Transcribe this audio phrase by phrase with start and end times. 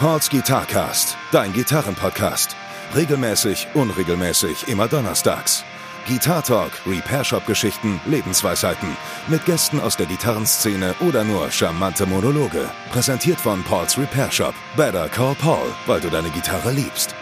[0.00, 2.54] Pauls Guitarcast, dein Gitarrenpodcast.
[2.94, 5.64] Regelmäßig, unregelmäßig, immer donnerstags.
[6.06, 8.96] Guitar Talk, Repair Shop Geschichten, Lebensweisheiten.
[9.26, 12.70] Mit Gästen aus der Gitarrenszene oder nur charmante Monologe.
[12.92, 14.54] Präsentiert von Pauls Repair Shop.
[14.76, 17.16] Better call Paul, weil du deine Gitarre liebst.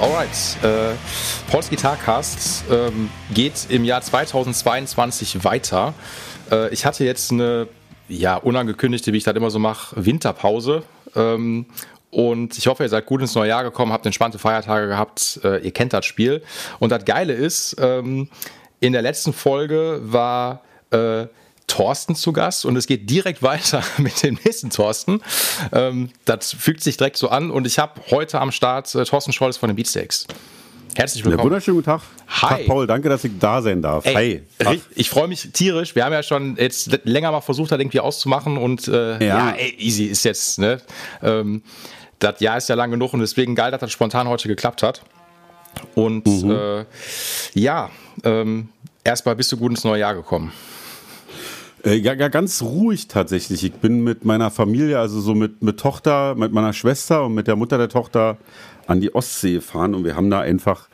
[0.00, 0.96] Alright, äh,
[1.48, 5.94] Pauls Guitarcast ähm, geht im Jahr 2022 weiter.
[6.50, 7.68] Äh, ich hatte jetzt eine
[8.12, 10.82] ja, unangekündigte, wie ich das immer so mache, Winterpause.
[11.16, 11.66] Ähm,
[12.10, 15.40] und ich hoffe, ihr seid gut ins neue Jahr gekommen, habt entspannte Feiertage gehabt.
[15.44, 16.42] Äh, ihr kennt das Spiel.
[16.78, 18.28] Und das Geile ist, ähm,
[18.80, 21.26] in der letzten Folge war äh,
[21.68, 25.22] Thorsten zu Gast und es geht direkt weiter mit dem nächsten Thorsten.
[25.72, 29.32] Ähm, das fügt sich direkt so an und ich habe heute am Start äh, Thorsten
[29.32, 30.26] Scholz von den Beatsteaks.
[30.94, 31.38] Herzlich willkommen.
[31.38, 32.02] Ja, wunderschönen guten Tag.
[32.28, 32.48] Hi.
[32.48, 32.86] Tag, Paul.
[32.86, 34.04] Danke, dass ich da sein darf.
[34.04, 34.80] Ey, Hi.
[34.94, 35.94] Ich freue mich tierisch.
[35.94, 39.50] Wir haben ja schon jetzt länger mal versucht, das irgendwie auszumachen und äh, ja.
[39.50, 40.58] ja ey, easy ist jetzt.
[40.58, 40.80] Ne?
[41.22, 41.62] Ähm,
[42.18, 45.02] das Jahr ist ja lang genug und deswegen geil, dass das spontan heute geklappt hat.
[45.94, 46.50] Und mhm.
[46.50, 46.84] äh,
[47.54, 47.90] ja,
[48.24, 48.68] ähm,
[49.02, 50.52] erstmal bist du gut ins neue Jahr gekommen.
[51.84, 53.64] Äh, ja, ja, ganz ruhig tatsächlich.
[53.64, 57.48] Ich bin mit meiner Familie, also so mit, mit Tochter, mit meiner Schwester und mit
[57.48, 58.36] der Mutter der Tochter
[58.92, 60.88] an die Ostsee fahren und wir haben da einfach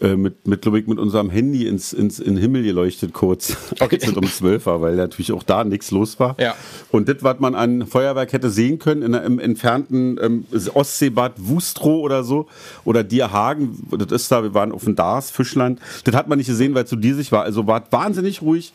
[0.00, 3.94] äh, mit, mit, ich, mit unserem Handy ins, ins in den Himmel geleuchtet kurz, okay.
[3.94, 6.36] als es um 12 war, weil natürlich auch da nichts los war.
[6.38, 6.54] Ja.
[6.90, 10.44] Und das, was man an Feuerwerk hätte sehen können, in einem entfernten ähm,
[10.74, 12.46] Ostseebad Wustrow oder so,
[12.84, 16.48] oder Dierhagen, das ist da, wir waren auf dem Dars, Fischland, das hat man nicht
[16.48, 17.44] gesehen, weil es zu diesig war.
[17.44, 18.72] Also war wahnsinnig ruhig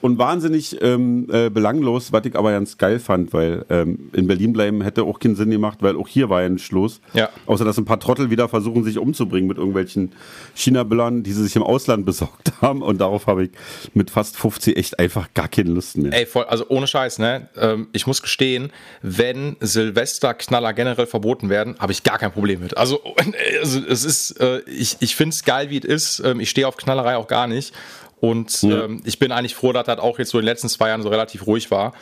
[0.00, 4.52] und wahnsinnig ähm, äh, belanglos, was ich aber ganz geil fand, weil ähm, in Berlin
[4.52, 7.00] bleiben hätte auch keinen Sinn gemacht, weil auch hier war ja nicht los.
[7.14, 7.30] Ja.
[7.46, 10.12] Außer dass ein paar Trottel wieder versuchen, sich umzubringen mit irgendwelchen
[10.54, 12.82] China-Böllern, die sie sich im Ausland besorgt haben.
[12.82, 13.50] Und darauf habe ich
[13.94, 16.12] mit fast 50 echt einfach gar keine Lust mehr.
[16.12, 17.48] Ey, voll, also ohne Scheiß, ne?
[17.56, 18.70] Ähm, ich muss gestehen,
[19.02, 22.76] wenn Silvesterknaller generell verboten werden, habe ich gar kein Problem mit.
[22.76, 23.02] Also,
[23.60, 26.22] also es ist, äh, ich, ich finde es geil, wie es ist.
[26.24, 27.74] Ähm, ich stehe auf Knallerei auch gar nicht.
[28.20, 28.84] Und ja.
[28.84, 31.02] ähm, ich bin eigentlich froh, dass das auch jetzt so in den letzten zwei Jahren
[31.02, 31.92] so relativ ruhig war.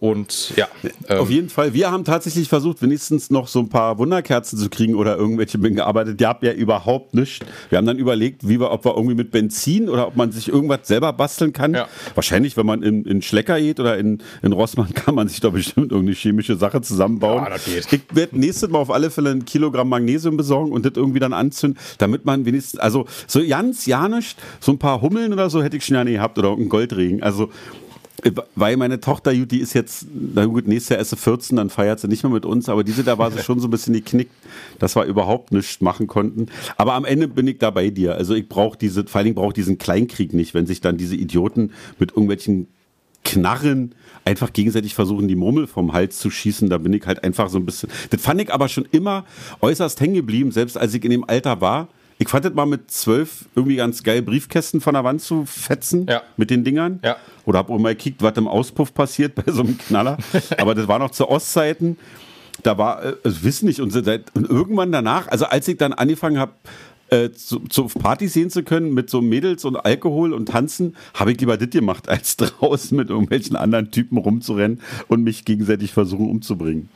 [0.00, 0.68] Und ja.
[1.08, 1.72] Ähm, Auf jeden Fall.
[1.72, 5.76] Wir haben tatsächlich versucht, wenigstens noch so ein paar Wunderkerzen zu kriegen oder irgendwelche Bingen
[5.76, 6.20] gearbeitet.
[6.20, 7.44] Die habt ja überhaupt nicht.
[7.70, 10.48] Wir haben dann überlegt, wie wir, ob wir irgendwie mit Benzin oder ob man sich
[10.48, 11.74] irgendwas selber basteln kann.
[11.74, 11.88] Ja.
[12.14, 15.50] Wahrscheinlich, wenn man in, in Schlecker geht oder in, in Rossmann, kann man sich da
[15.50, 17.44] bestimmt irgendeine chemische Sache zusammenbauen.
[17.44, 17.88] Ja, das geht.
[17.90, 21.32] Ich werde nächstes Mal auf alle Fälle ein Kilogramm Magnesium besorgen und das irgendwie dann
[21.32, 25.62] anzünden, damit man wenigstens, also so ganz, ja nicht, so ein paar Hummeln oder so
[25.62, 27.22] hätte ich schon ja nie gehabt oder irgendein Goldregen.
[27.22, 27.50] Also
[28.54, 32.00] weil meine Tochter, die ist jetzt, na gut, nächstes Jahr ist sie 14, dann feiert
[32.00, 34.32] sie nicht mehr mit uns, aber diese, da war sie schon so ein bisschen geknickt,
[34.78, 36.46] dass wir überhaupt nichts machen konnten.
[36.76, 38.14] Aber am Ende bin ich da bei dir.
[38.14, 40.96] Also ich brauche diese, vor allen Dingen brauche ich diesen Kleinkrieg nicht, wenn sich dann
[40.96, 42.68] diese Idioten mit irgendwelchen
[43.24, 46.70] Knarren einfach gegenseitig versuchen, die Murmel vom Hals zu schießen.
[46.70, 47.90] Da bin ich halt einfach so ein bisschen.
[48.10, 49.24] Das fand ich aber schon immer
[49.60, 51.88] äußerst hängen geblieben, selbst als ich in dem Alter war
[52.18, 56.06] ich fand das mal mit zwölf irgendwie ganz geil, Briefkästen von der Wand zu fetzen
[56.08, 56.22] ja.
[56.36, 57.00] mit den Dingern.
[57.02, 57.16] Ja.
[57.44, 60.18] Oder hab auch mal gekickt, was im Auspuff passiert bei so einem Knaller.
[60.58, 61.98] Aber das war noch zu Ostzeiten.
[62.62, 66.38] Da war, also wissen nicht, und, seit, und irgendwann danach, also als ich dann angefangen
[66.38, 66.52] habe,
[67.10, 71.32] äh, zu, zu Partys sehen zu können mit so Mädels und Alkohol und Tanzen, habe
[71.32, 76.30] ich lieber das gemacht, als draußen mit irgendwelchen anderen Typen rumzurennen und mich gegenseitig versuchen
[76.30, 76.88] umzubringen.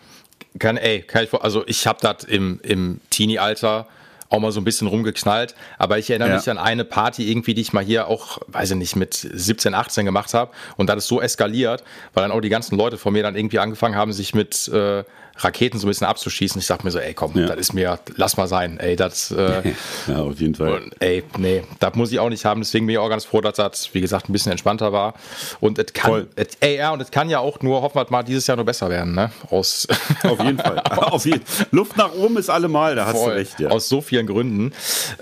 [0.59, 3.87] Kann, ey, kann ich, also ich habe das im, im Teenie-Alter
[4.29, 5.55] auch mal so ein bisschen rumgeknallt.
[5.79, 6.37] Aber ich erinnere ja.
[6.37, 9.75] mich an eine Party irgendwie, die ich mal hier auch, weiß ich nicht, mit 17,
[9.75, 10.53] 18 gemacht habe.
[10.77, 11.83] Und das ist so eskaliert,
[12.15, 15.05] weil dann auch die ganzen Leute von mir dann irgendwie angefangen haben, sich mit äh,
[15.39, 16.59] Raketen so ein bisschen abzuschießen.
[16.61, 17.47] Ich sag mir so, ey, komm, ja.
[17.47, 19.31] das ist mir, lass mal sein, ey, das.
[19.31, 19.75] Äh,
[20.07, 20.75] ja, auf jeden Fall.
[20.75, 22.61] Und, ey, nee, das muss ich auch nicht haben.
[22.61, 25.15] Deswegen bin ich auch ganz froh, dass das, wie gesagt, ein bisschen entspannter war.
[25.61, 28.23] Und es kann, et, ey, ja, und es kann ja auch nur, hoffen wir mal,
[28.23, 29.31] dieses Jahr nur besser werden, ne?
[29.51, 29.87] Aus.
[30.23, 30.79] Auf jeden Fall.
[30.97, 33.69] auf jeden, Luft nach oben ist allemal, da hast voll, du recht, ja.
[33.69, 34.73] Aus so vielen Gründen.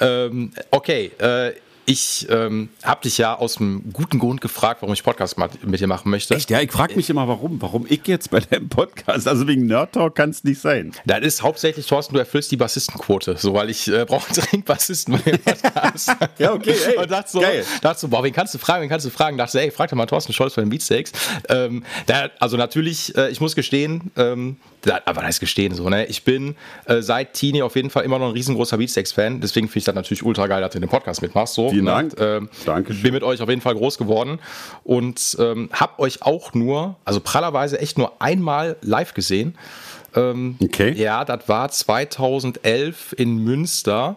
[0.01, 1.53] Ähm, okay, äh,
[1.87, 5.87] ich ähm, habe dich ja aus einem guten Grund gefragt, warum ich Podcast mit dir
[5.87, 6.35] machen möchte.
[6.35, 6.51] Echt?
[6.51, 7.63] Ja, ich frage mich immer, warum.
[7.63, 9.29] Warum ich jetzt bei deinem Podcast?
[9.29, 10.93] Also wegen Nerd Talk kann es nicht sein.
[11.05, 13.37] Das ist hauptsächlich, Thorsten, du erfüllst die Bassistenquote.
[13.39, 16.11] So, weil ich äh, brauche dringend Bassisten bei dem Podcast.
[16.39, 17.65] ja, okay, ey, Und dachte so, geil.
[17.83, 19.39] dachte so, boah, wen kannst du fragen, wen kannst du fragen?
[19.39, 21.13] Dachte ey, frag doch mal Thorsten Scholz von den Beatsteaks.
[21.49, 21.85] Ähm,
[22.41, 24.57] also natürlich, äh, ich muss gestehen, ähm,
[25.05, 26.07] aber das gestehen so, ne?
[26.07, 26.57] Ich bin
[26.87, 29.41] äh, seit Teenie auf jeden Fall immer noch ein riesengroßer Beatsteaks-Fan.
[29.41, 31.55] Deswegen finde ich das natürlich ultra geil, dass du den Podcast mitmachst.
[31.55, 31.87] So, Vielen?
[31.87, 32.15] Dank.
[32.19, 33.03] Ähm, Dankeschön.
[33.03, 34.39] Bin mit euch auf jeden Fall groß geworden
[34.85, 39.57] und ähm, hab euch auch nur, also prallerweise echt nur einmal live gesehen.
[40.15, 40.93] Ähm, okay.
[40.93, 44.17] Ja, das war 2011 in Münster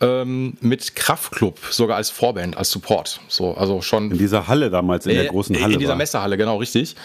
[0.00, 3.20] ähm, mit Kraftklub sogar als Vorband, als Support.
[3.28, 5.74] So, also schon in dieser Halle damals, in äh, der großen Halle.
[5.74, 5.96] In dieser war.
[5.96, 6.96] Messehalle, genau, richtig.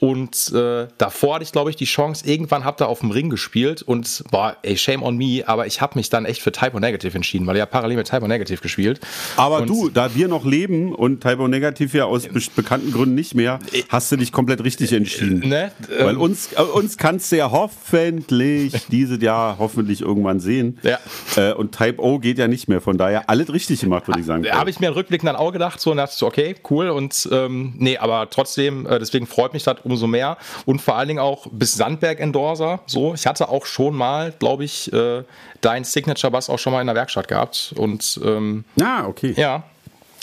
[0.00, 3.30] Und äh, davor hatte ich, glaube ich, die Chance, irgendwann habt ihr auf dem Ring
[3.30, 6.78] gespielt und boah, ey, shame on me, aber ich habe mich dann echt für Typo
[6.78, 9.00] Negative entschieden, weil ich ja parallel mit Typo Negative gespielt.
[9.36, 13.14] Aber und du, da wir noch leben und Typo Negative ja aus be bekannten Gründen
[13.14, 13.58] nicht mehr,
[13.88, 15.48] hast du dich komplett richtig entschieden.
[15.48, 15.72] Ne?
[15.98, 20.78] Weil uns, äh, uns kannst du ja hoffentlich dieses Jahr hoffentlich irgendwann sehen.
[20.82, 20.98] Ja.
[21.36, 24.26] Äh, und Type O geht ja nicht mehr, von daher alles richtig gemacht, würde ich
[24.26, 24.44] sagen.
[24.44, 26.90] Da habe ich mir rückblickend dann auch gedacht, so und dachte so, okay, cool.
[26.90, 30.36] Und ähm, nee, aber trotzdem, äh, deswegen freut mich das umso mehr.
[30.66, 32.80] Und vor allen Dingen auch bis Sandberg-Endorser.
[32.86, 35.22] So, ich hatte auch schon mal, glaube ich, äh,
[35.60, 37.74] dein Signature-Bass auch schon mal in der Werkstatt gehabt.
[37.76, 39.34] Und ähm, Ah, okay.
[39.36, 39.64] ja,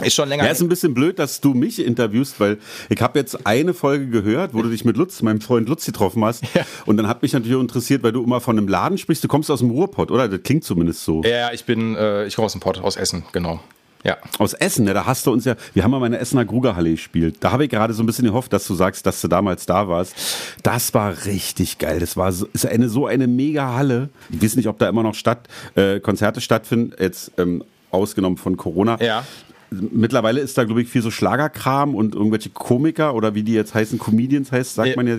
[0.04, 0.44] ist schon länger.
[0.44, 2.58] Ja, ist ein bisschen blöd, dass du mich interviewst, weil
[2.90, 6.24] ich habe jetzt eine Folge gehört, wo du dich mit Lutz, meinem Freund Lutz, getroffen
[6.26, 6.44] hast.
[6.54, 6.66] Ja.
[6.86, 9.24] Und dann hat mich natürlich interessiert, weil du immer von einem Laden sprichst.
[9.24, 10.28] Du kommst aus dem Ruhrpott, oder?
[10.28, 11.22] Das klingt zumindest so.
[11.24, 13.62] ja, ich bin, äh, ich komme aus dem Pott, aus Essen, genau.
[14.06, 14.18] Ja.
[14.38, 14.94] Aus Essen, ne?
[14.94, 17.38] da hast du uns ja, wir haben mal meine Essener Grugerhalle gespielt.
[17.40, 19.88] Da habe ich gerade so ein bisschen gehofft, dass du sagst, dass du damals da
[19.88, 20.14] warst.
[20.62, 22.00] Das war richtig geil.
[22.00, 24.10] Das war so, ist eine, so eine mega Halle.
[24.30, 28.58] Ich weiß nicht, ob da immer noch Stadt, äh, Konzerte stattfinden, jetzt ähm, ausgenommen von
[28.58, 29.02] Corona.
[29.02, 29.26] Ja.
[29.72, 33.74] Mittlerweile ist da, glaube ich, viel so Schlagerkram und irgendwelche Komiker oder wie die jetzt
[33.74, 34.96] heißen, Comedians heißt, sagt Ja.
[34.96, 35.16] man ja.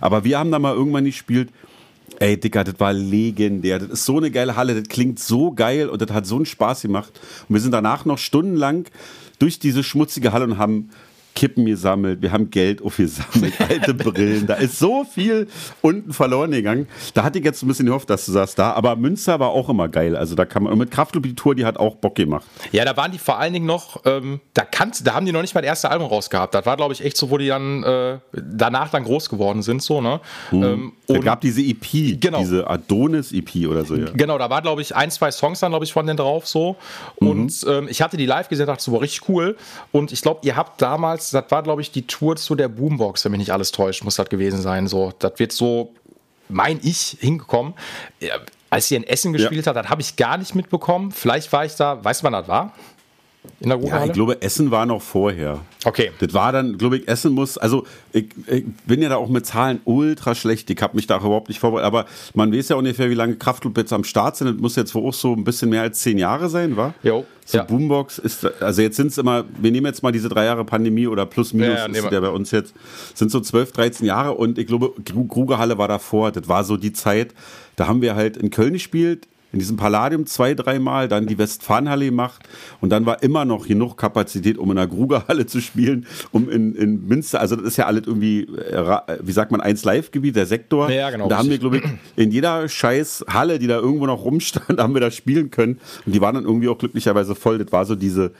[0.00, 1.50] Aber wir haben da mal irgendwann gespielt.
[2.18, 3.78] Ey, Dicker, das war legendär.
[3.78, 6.46] Das ist so eine geile Halle, das klingt so geil und das hat so einen
[6.46, 7.12] Spaß gemacht.
[7.48, 8.86] Und wir sind danach noch stundenlang
[9.38, 10.90] durch diese schmutzige Halle und haben
[11.38, 14.48] Kippen gesammelt, wir haben Geld aufgesammelt, alte Brillen.
[14.48, 15.46] Da ist so viel
[15.82, 16.88] unten verloren gegangen.
[17.14, 18.72] Da hatte ich jetzt ein bisschen gehofft, dass du sagst da.
[18.72, 20.16] Aber Münster war auch immer geil.
[20.16, 22.44] Also da kann man, und mit Kraftclub die Tour, die hat auch Bock gemacht.
[22.72, 25.42] Ja, da waren die vor allen Dingen noch, ähm, da, kannst, da haben die noch
[25.42, 26.54] nicht mal das erste Album rausgehabt.
[26.54, 29.80] Das war, glaube ich, echt so, wo die dann äh, danach dann groß geworden sind,
[29.80, 30.20] so, ne?
[30.50, 32.38] Ähm, Da und gab diese EP, Genau.
[32.38, 34.10] diese Adonis-EP oder so, ja.
[34.12, 36.76] Genau, da war, glaube ich, ein, zwei Songs dann, glaube ich, von denen drauf so.
[37.16, 39.56] Und ähm, ich hatte die live gesehen, dachte so, war richtig cool.
[39.90, 43.24] Und ich glaube, ihr habt damals, das war, glaube ich, die Tour zu der Boombox,
[43.24, 44.86] wenn mich nicht alles täuscht, muss das gewesen sein.
[44.86, 45.94] So, das wird so,
[46.50, 47.72] mein ich, hingekommen.
[48.20, 48.34] Ja,
[48.68, 51.10] als ihr in Essen gespielt habt, das habe ich gar nicht mitbekommen.
[51.10, 52.74] Vielleicht war ich da, weißt du, wann das war?
[53.60, 54.06] In der Ja, Ruhrhalle?
[54.06, 55.60] ich glaube, Essen war noch vorher.
[55.84, 56.10] Okay.
[56.20, 59.46] Das war dann, glaube ich, Essen muss, also ich, ich bin ja da auch mit
[59.46, 62.76] Zahlen ultra schlecht, ich habe mich da auch überhaupt nicht vorbereitet, aber man weiß ja
[62.76, 65.44] ungefähr, wie lange Kraftclub jetzt am Start sind, das muss jetzt wohl auch so ein
[65.44, 66.94] bisschen mehr als zehn Jahre sein, wa?
[67.02, 67.64] Jo, So ja.
[67.64, 71.06] Boombox ist, also jetzt sind es immer, wir nehmen jetzt mal diese drei Jahre Pandemie
[71.06, 72.74] oder plus minus, Ja, ja, ist der bei uns jetzt,
[73.14, 76.92] sind so 12, 13 Jahre und ich glaube, Grugerhalle war davor, das war so die
[76.92, 77.34] Zeit,
[77.76, 82.06] da haben wir halt in Köln gespielt, in diesem Palladium zwei, dreimal, dann die Westfalenhalle
[82.06, 82.42] gemacht
[82.80, 86.74] und dann war immer noch genug Kapazität, um in der Grugerhalle zu spielen, um in,
[86.74, 90.46] in Münster, also das ist ja alles irgendwie, äh, wie sagt man, eins Live-Gebiet, der
[90.46, 90.90] Sektor.
[90.90, 91.84] Ja, genau, Und da haben wir, glaube ich,
[92.16, 95.78] in jeder scheiß Halle, die da irgendwo noch rumstand, haben wir da spielen können.
[96.04, 97.58] Und die waren dann irgendwie auch glücklicherweise voll.
[97.58, 98.32] Das war so diese,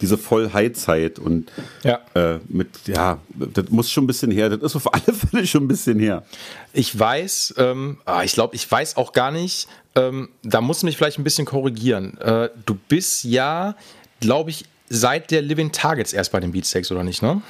[0.00, 1.18] diese Voll-High-Zeit.
[1.18, 1.50] Und
[1.82, 2.00] Ja.
[2.14, 4.48] äh, mit, ja, das muss schon ein bisschen her.
[4.50, 6.24] Das ist auf alle Fälle schon ein bisschen her.
[6.72, 10.86] Ich weiß, ähm, ah, ich glaube, ich weiß auch gar nicht, ähm, da musst du
[10.86, 12.16] mich vielleicht ein bisschen korrigieren.
[12.18, 13.74] Äh, du bist ja,
[14.20, 17.42] glaube ich, seit der Living Targets erst bei den Beatsteaks, oder nicht, ne?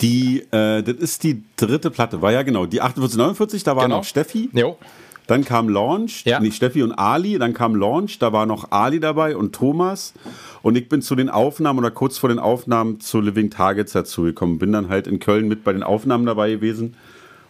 [0.00, 3.84] Die, äh, das ist die dritte Platte, war ja genau, die 48, 49, da war
[3.84, 3.98] Genau.
[3.98, 4.50] noch Steffi.
[4.52, 4.76] Jo.
[5.26, 6.38] Dann kam Launch, Ja.
[6.40, 10.12] nee, Steffi und Ali, dann kam Launch, da war noch Ali dabei und Thomas.
[10.62, 14.58] Und ich bin zu den Aufnahmen oder kurz vor den Aufnahmen zu Living Targets dazugekommen.
[14.58, 16.94] Bin dann halt in Köln mit bei den Aufnahmen dabei gewesen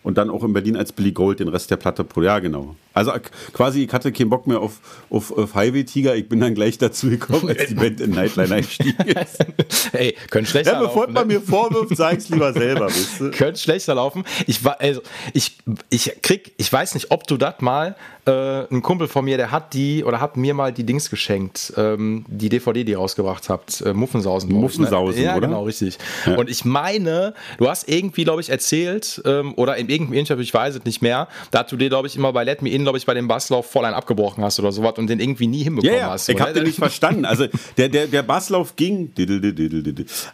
[0.05, 2.77] und dann auch in Berlin als Billy Gold den Rest der Platte pro Jahr, genau.
[2.93, 3.11] Also
[3.53, 4.79] quasi, ich hatte keinen Bock mehr auf,
[5.11, 8.55] auf, auf Highway Tiger, ich bin dann gleich dazu gekommen, als die Band in Nightline
[8.55, 8.95] einstieg.
[9.93, 11.15] Ey, könnte schlechter ja, bevor laufen.
[11.15, 11.35] man ne?
[11.35, 13.31] mir vorwirft, sag's lieber selber, weißt du?
[13.31, 14.25] könnte schlechter laufen.
[14.47, 15.01] Ich war, also,
[15.33, 15.57] ich,
[15.89, 19.51] ich krieg, ich weiß nicht, ob du das mal, äh, ein Kumpel von mir, der
[19.51, 23.49] hat die oder hat mir mal die Dings geschenkt, ähm, die DVD, die ihr rausgebracht
[23.51, 24.51] habt, äh, Muffensausen.
[24.51, 25.27] ich, Muffensausen, ne?
[25.27, 25.47] ja, oder?
[25.49, 25.99] genau, richtig.
[26.37, 30.55] Und ich meine, du hast irgendwie, glaube ich, erzählt, ähm, oder in irgendeinem Interview, ich
[30.55, 32.97] weiß es nicht mehr, da du dir, glaube ich, immer bei Let Me In, glaube
[32.99, 35.95] ich, bei dem Basslauf voll einen abgebrochen hast oder sowas und den irgendwie nie hinbekommen
[35.95, 36.29] Ja, ja, hast.
[36.29, 37.25] ich habe den nicht verstanden.
[37.27, 39.13] Also der, der, der Basslauf ging,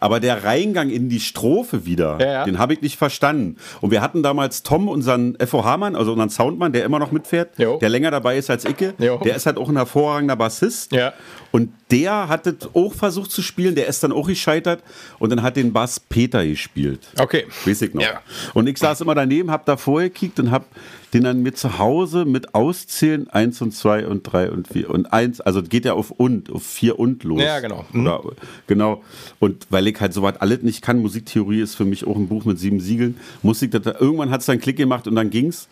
[0.00, 2.44] aber der Reingang in die Strophe wieder, Ja, ja.
[2.44, 3.56] den habe ich nicht verstanden.
[3.80, 7.78] Und wir hatten damals Tom, unseren FOH-Mann, also unseren Soundmann, der immer noch mitfährt, Jo.
[7.80, 8.94] Der länger dabei ist als Icke.
[8.98, 9.18] Jo.
[9.18, 10.92] Der ist halt auch ein hervorragender Bassist.
[10.92, 11.12] Ja.
[11.52, 14.82] Und der hat es auch versucht zu spielen, der ist dann auch gescheitert
[15.18, 17.08] und dann hat den Bass Peter gespielt.
[17.18, 17.46] Okay.
[17.64, 18.02] Weiß ich noch.
[18.02, 18.20] Ja.
[18.54, 20.66] Und ich saß immer daneben, hab da vorher gekickt und hab
[21.12, 25.12] den dann mir zu Hause mit Auszählen eins und zwei und drei und vier und
[25.12, 27.42] eins, also geht ja auf und, auf vier und los.
[27.42, 27.84] Ja, genau.
[27.92, 28.06] Mhm.
[28.06, 28.22] Oder,
[28.66, 29.02] genau.
[29.40, 32.44] Und weil ich halt soweit alles nicht kann, Musiktheorie ist für mich auch ein Buch
[32.44, 35.68] mit sieben Siegeln, Musik, das, irgendwann hat es dann Klick gemacht und dann ging's.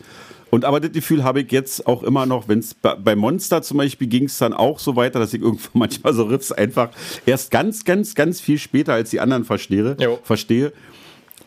[0.49, 3.77] Und aber das Gefühl habe ich jetzt auch immer noch, wenn es bei, Monster zum
[3.77, 6.89] Beispiel ging es dann auch so weiter, dass ich irgendwann manchmal so Riffs einfach
[7.25, 9.95] erst ganz, ganz, ganz viel später als die anderen verstehe.
[9.99, 10.19] Jo.
[10.23, 10.73] verstehe.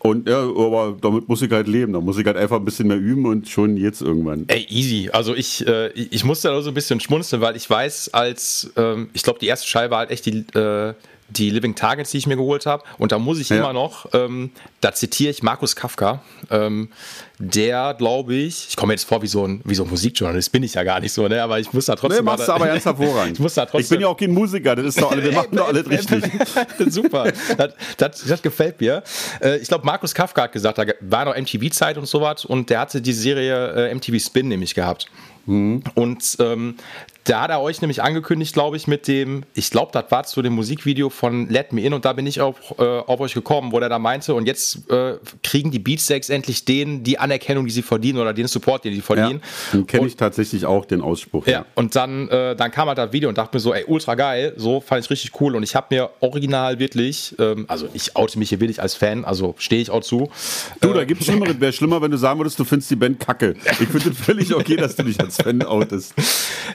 [0.02, 1.92] Und ja, aber damit muss ich halt leben.
[1.92, 4.44] Da muss ich halt einfach ein bisschen mehr üben und schon jetzt irgendwann.
[4.48, 5.08] Ey, easy.
[5.12, 9.10] Also ich, äh, ich musste da so ein bisschen schmunzeln, weil ich weiß, als ähm,
[9.12, 10.94] ich glaube, die erste Scheibe war halt echt die, äh,
[11.32, 12.84] die Living Targets, die ich mir geholt habe.
[12.98, 13.56] Und da muss ich ja.
[13.56, 16.88] immer noch, ähm, da zitiere ich Markus Kafka, ähm,
[17.38, 20.62] der, glaube ich, ich komme jetzt vor wie so ein, wie so ein Musikjournalist, bin
[20.62, 21.42] ich ja gar nicht so, ne?
[21.42, 22.24] aber ich muss da trotzdem.
[22.24, 23.34] Nee, machst du aber ganz hervorragend.
[23.34, 25.32] ich, muss da trotzdem, ich bin ja auch kein Musiker, das ist doch alle, wir
[25.34, 26.22] machen doch alles richtig.
[26.92, 29.02] Super, das, das, das, gefällt mir.
[29.40, 32.80] Äh, ich glaube, Markus Kafka hat gesagt, da war noch MTV-Zeit und sowas und der
[32.80, 35.08] hatte die Serie äh, MTV Spin nämlich gehabt.
[35.46, 35.82] Mhm.
[35.94, 36.76] Und ähm,
[37.24, 40.42] da hat er euch nämlich angekündigt, glaube ich, mit dem, ich glaube, das war zu
[40.42, 43.72] dem Musikvideo von Let Me In und da bin ich auf, äh, auf euch gekommen,
[43.72, 47.72] wo der da meinte, und jetzt äh, kriegen die Beatsteaks endlich den, die Anerkennung, die
[47.72, 49.40] sie verdienen oder den Support, den sie verdienen.
[49.72, 51.46] Ja, den kenne ich tatsächlich auch, den Ausspruch.
[51.46, 51.66] Ja, ja.
[51.74, 54.54] und dann, äh, dann kam halt das Video und dachte mir so, ey, ultra geil,
[54.56, 58.38] so fand ich richtig cool und ich habe mir original wirklich, ähm, also ich oute
[58.38, 60.30] mich hier wirklich als Fan, also stehe ich auch zu.
[60.80, 63.20] Du, da gibt es Schlimmeres, wäre schlimmer, wenn du sagen würdest, du findest die Band
[63.20, 63.54] kacke.
[63.64, 66.14] Ich finde es völlig okay, dass du dich als Fan outest.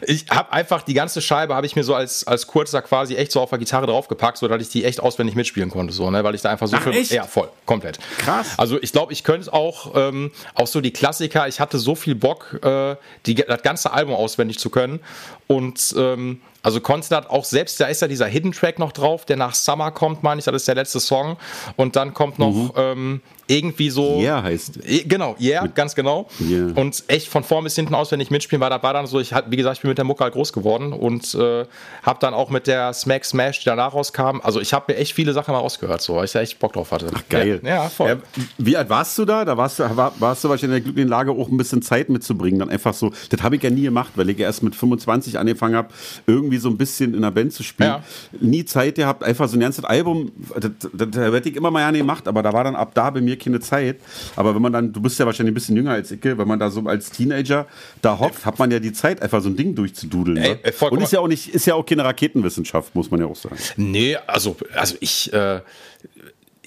[0.05, 3.31] Ich habe einfach die ganze Scheibe habe ich mir so als, als kurzer quasi echt
[3.31, 6.23] so auf der Gitarre draufgepackt, sodass ich die echt auswendig mitspielen konnte, so, ne?
[6.23, 7.11] weil ich da einfach so Ach, viel, echt?
[7.11, 7.97] ja voll, komplett.
[8.19, 8.47] Krass.
[8.57, 11.47] Also ich glaube, ich könnte auch ähm, auch so die Klassiker.
[11.47, 14.99] Ich hatte so viel Bock, äh, die, das ganze Album auswendig zu können
[15.47, 19.37] und ähm, also Konstantin auch selbst, da ist ja dieser Hidden Track noch drauf, der
[19.37, 21.37] nach Summer kommt, meine ich, das ist der letzte Song.
[21.77, 22.71] Und dann kommt noch mhm.
[22.75, 24.19] ähm, irgendwie so.
[24.19, 24.79] Yeah heißt.
[25.07, 26.27] Genau, Yeah, Mit ganz genau.
[26.39, 26.71] Yeah.
[26.75, 29.55] Und echt von vorn bis hinten auswendig mitspielen, weil da war dann so, ich wie
[29.55, 31.65] gesagt, ich bin mit der Mucke halt groß geworden und äh,
[32.03, 35.13] habe dann auch mit der Smack Smash, die danach rauskam, also ich habe mir echt
[35.13, 37.07] viele Sachen mal rausgehört, so, weil ich da echt Bock drauf hatte.
[37.13, 37.61] Ach, geil.
[37.63, 38.09] Ja, ja voll.
[38.09, 38.17] Ja,
[38.57, 39.45] wie alt warst du da?
[39.45, 42.09] Da warst du, war, warst du wahrscheinlich in der glücklichen Lage, auch ein bisschen Zeit
[42.09, 42.59] mitzubringen.
[42.59, 45.75] Dann einfach so, das habe ich ja nie gemacht, weil ich erst mit 25 angefangen
[45.75, 45.89] habe,
[46.25, 47.89] irgendwie so ein bisschen in der Band zu spielen.
[47.89, 48.03] Ja.
[48.39, 51.79] Nie Zeit gehabt, einfach so ein ganzes Album, das, das, das hätte ich immer mal
[51.79, 53.97] gerne gemacht, aber da war dann ab da bei mir keine Zeit.
[54.35, 56.59] Aber wenn man dann, du bist ja wahrscheinlich ein bisschen jünger als ich, wenn man
[56.59, 57.67] da so als Teenager
[58.01, 60.37] da hockt, hat man ja die Zeit, einfach so ein Ding durchzududeln.
[60.37, 60.89] Ey, ne?
[60.89, 63.57] Und ist ja auch nicht, ist ja auch keine Raketenwissenschaft, muss man ja auch sagen.
[63.77, 65.61] Nee, also, also ich, äh,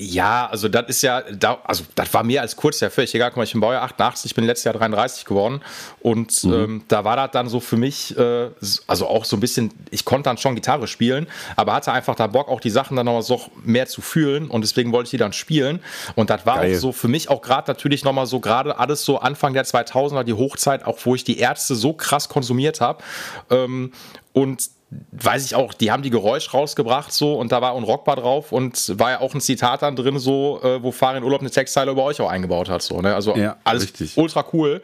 [0.02, 3.30] ja, also das ist ja, da, also das war mir als kurz ja völlig egal.
[3.30, 5.60] Guck mal, ich bin Baujahr 88, ich bin letztes Jahr 33 geworden
[6.00, 6.52] und mhm.
[6.52, 8.48] ähm, da war das dann so für mich, äh,
[8.86, 12.28] also auch so ein bisschen, ich konnte dann schon Gitarre spielen, aber hatte einfach da
[12.28, 15.18] Bock, auch die Sachen dann noch so mehr zu fühlen und deswegen wollte ich die
[15.18, 15.80] dann spielen
[16.14, 16.74] und das war Geil.
[16.74, 20.24] auch so für mich auch gerade natürlich nochmal so gerade alles so Anfang der 2000er,
[20.24, 23.04] die Hochzeit, auch wo ich die Ärzte so krass konsumiert habe
[23.50, 23.92] ähm,
[24.32, 24.70] und
[25.12, 28.98] weiß ich auch, die haben die Geräusch rausgebracht so und da war unrockbar drauf und
[28.98, 32.02] war ja auch ein Zitat dann drin so, äh, wo Farin Urlaub eine Textzeile über
[32.04, 33.14] euch auch eingebaut hat so, ne?
[33.14, 34.16] Also ja, alles richtig.
[34.16, 34.82] ultra cool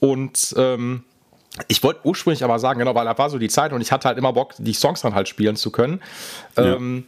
[0.00, 1.04] und ähm,
[1.68, 4.08] ich wollte ursprünglich aber sagen, genau, weil da war so die Zeit und ich hatte
[4.08, 6.02] halt immer Bock, die Songs dann halt spielen zu können.
[6.56, 7.06] Ähm,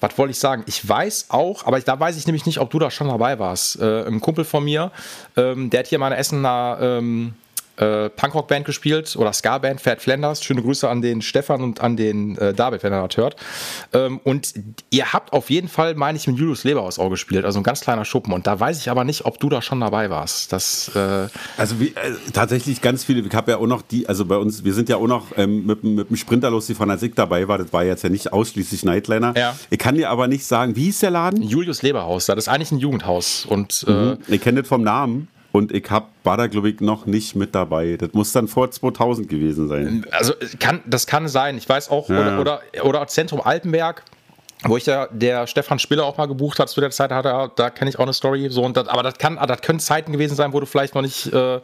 [0.00, 0.64] was wollte ich sagen?
[0.66, 3.80] Ich weiß auch, aber da weiß ich nämlich nicht, ob du da schon dabei warst.
[3.80, 4.90] Äh, ein Kumpel von mir,
[5.36, 7.34] ähm, der hat hier meine Essener ähm,
[7.76, 10.42] äh, Punkrock-Band gespielt oder Ska-Band, Fat Flanders.
[10.42, 13.36] Schöne Grüße an den Stefan und an den äh, David, wenn er das hört.
[13.92, 14.54] Ähm, und
[14.90, 17.80] ihr habt auf jeden Fall, meine ich, mit Julius Leberhaus auch gespielt, also ein ganz
[17.80, 18.32] kleiner Schuppen.
[18.32, 20.52] Und da weiß ich aber nicht, ob du da schon dabei warst.
[20.52, 23.20] Das, äh also wie, äh, tatsächlich ganz viele.
[23.20, 25.66] Ich habe ja auch noch die, also bei uns, wir sind ja auch noch ähm,
[25.66, 27.58] mit, mit dem Sprinter los, die von der SIG dabei war.
[27.58, 29.34] Das war jetzt ja nicht ausschließlich Nightliner.
[29.36, 29.56] Ja.
[29.70, 31.42] Ich kann dir aber nicht sagen, wie hieß der Laden?
[31.42, 32.26] Julius Leberhaus.
[32.26, 33.46] Das ist eigentlich ein Jugendhaus.
[33.46, 34.18] Und, äh, mhm.
[34.28, 35.28] Ich kenne das vom Namen.
[35.56, 37.96] Und ich hab, war da, glaube ich, noch nicht mit dabei.
[37.96, 40.04] Das muss dann vor 2000 gewesen sein.
[40.10, 41.56] Also kann, das kann sein.
[41.56, 42.38] Ich weiß auch, ja.
[42.38, 44.02] oder, oder, oder Zentrum Altenberg,
[44.64, 47.50] wo ich ja der Stefan Spiller auch mal gebucht hat zu der Zeit, hat er,
[47.56, 48.48] da kenne ich auch eine Story.
[48.50, 51.00] So, und das, aber das, kann, das können Zeiten gewesen sein, wo du vielleicht noch
[51.00, 51.60] nicht äh,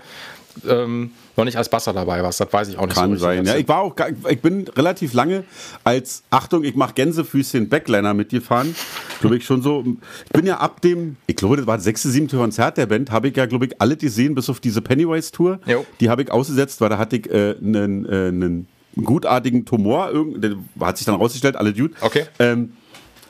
[0.68, 2.40] ähm, noch nicht als Basser dabei warst.
[2.40, 3.44] Das weiß ich auch nicht Kann so sein.
[3.44, 3.96] Ja, ich war auch,
[4.28, 5.44] ich bin relativ lange
[5.84, 8.74] als, Achtung, ich mache Gänsefüßchen Backliner mitgefahren.
[9.20, 9.84] glaube ich schon so.
[10.26, 13.10] Ich bin ja ab dem, ich glaube, das war das sechste, siebte Konzert der Band,
[13.10, 15.60] habe ich ja, glaube ich, alle gesehen, bis auf diese Pennywise-Tour.
[16.00, 20.98] Die habe ich ausgesetzt, weil da hatte ich einen äh, äh, gutartigen Tumor, der hat
[20.98, 21.94] sich dann rausgestellt, alle Dude.
[22.00, 22.26] Okay.
[22.38, 22.72] Ähm,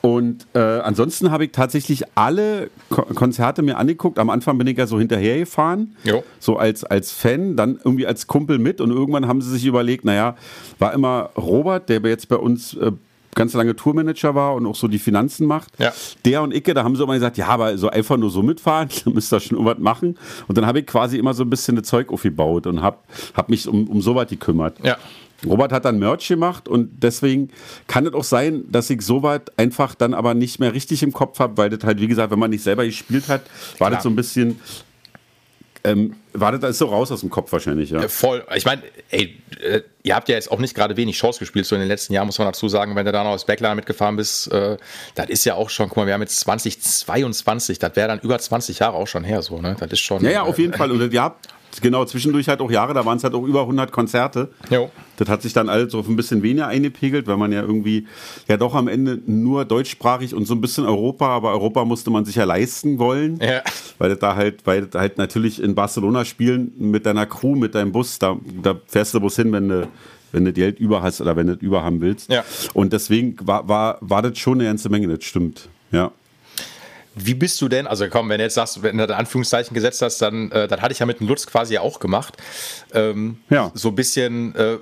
[0.05, 4.19] und äh, ansonsten habe ich tatsächlich alle Ko Konzerte mir angeguckt.
[4.19, 6.25] Am Anfang bin ich ja so hinterhergefahren, jo.
[6.39, 8.81] so als, als Fan, dann irgendwie als Kumpel mit.
[8.81, 10.35] Und irgendwann haben sie sich überlegt, naja,
[10.77, 12.91] war immer Robert, der jetzt bei uns äh,
[13.33, 15.71] ganz lange Tourmanager war und auch so die Finanzen macht.
[15.79, 15.93] Ja.
[16.25, 18.89] Der und Icke, da haben sie immer gesagt, ja, aber so einfach nur so mitfahren,
[19.05, 20.17] dann müsst ihr schon irgendwas machen.
[20.49, 22.97] Und dann habe ich quasi immer so ein bisschen das Zeug aufgebaut und habe
[23.35, 24.83] hab mich um, um sowas gekümmert.
[24.83, 24.97] Ja.
[25.45, 27.49] Robert hat dann Merch gemacht und deswegen
[27.87, 31.13] kann es auch sein, dass ich so weit einfach dann aber nicht mehr richtig im
[31.13, 33.41] Kopf habe, weil das halt, wie gesagt, wenn man nicht selber gespielt hat,
[33.77, 33.91] war Klar.
[33.91, 34.59] das so ein bisschen.
[35.85, 38.03] Ähm, Warte, da ist so raus aus dem Kopf wahrscheinlich, ja.
[38.03, 38.43] Äh, voll.
[38.55, 41.75] Ich meine, ey, äh, ihr habt ja jetzt auch nicht gerade wenig Shows gespielt, so
[41.75, 44.15] in den letzten Jahren, muss man dazu sagen, wenn du da noch als Backliner mitgefahren
[44.15, 44.77] bist, äh,
[45.15, 48.39] das ist ja auch schon, guck mal, wir haben jetzt 2022, das wäre dann über
[48.39, 49.75] 20 Jahre auch schon her, so, ne?
[49.77, 50.23] Das ist schon.
[50.23, 50.89] Ja, ja, auf jeden Fall.
[50.89, 51.35] Und ja,
[51.81, 54.49] genau, zwischendurch halt auch Jahre, da waren es halt auch über 100 Konzerte.
[54.69, 54.89] Jo.
[55.17, 58.07] Das hat sich dann alles so auf ein bisschen weniger eingepegelt, weil man ja irgendwie
[58.47, 62.25] ja doch am Ende nur deutschsprachig und so ein bisschen Europa, aber Europa musste man
[62.25, 63.39] sich ja leisten wollen.
[63.41, 63.61] Ja.
[63.97, 67.75] Weil das da halt, weil das halt natürlich in Barcelona spielen mit deiner Crew, mit
[67.75, 69.87] deinem Bus, da, da fährst du bloß hin, wenn du
[70.33, 72.31] wenn du Geld über hast oder wenn du über haben willst.
[72.31, 72.43] Ja.
[72.73, 75.69] Und deswegen war, war, war das schon eine ganze Menge, das stimmt.
[75.91, 76.11] Ja.
[77.15, 80.01] Wie bist du denn, also komm, wenn du jetzt sagst, wenn du da Anführungszeichen gesetzt
[80.01, 82.37] hast, dann, äh, das hatte ich ja mit dem Lutz quasi auch gemacht.
[82.93, 83.71] Ähm, Ja.
[83.75, 84.77] So ein bisschen, äh,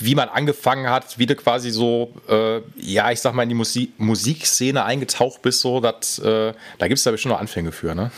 [0.00, 3.54] wie man angefangen hat, wie du quasi so, äh, ja, ich sag mal, in die
[3.54, 7.94] Musik Musikszene eingetaucht bist, so, dat, äh, da gibt es da bestimmt noch Anfänge für,
[7.94, 8.10] ne?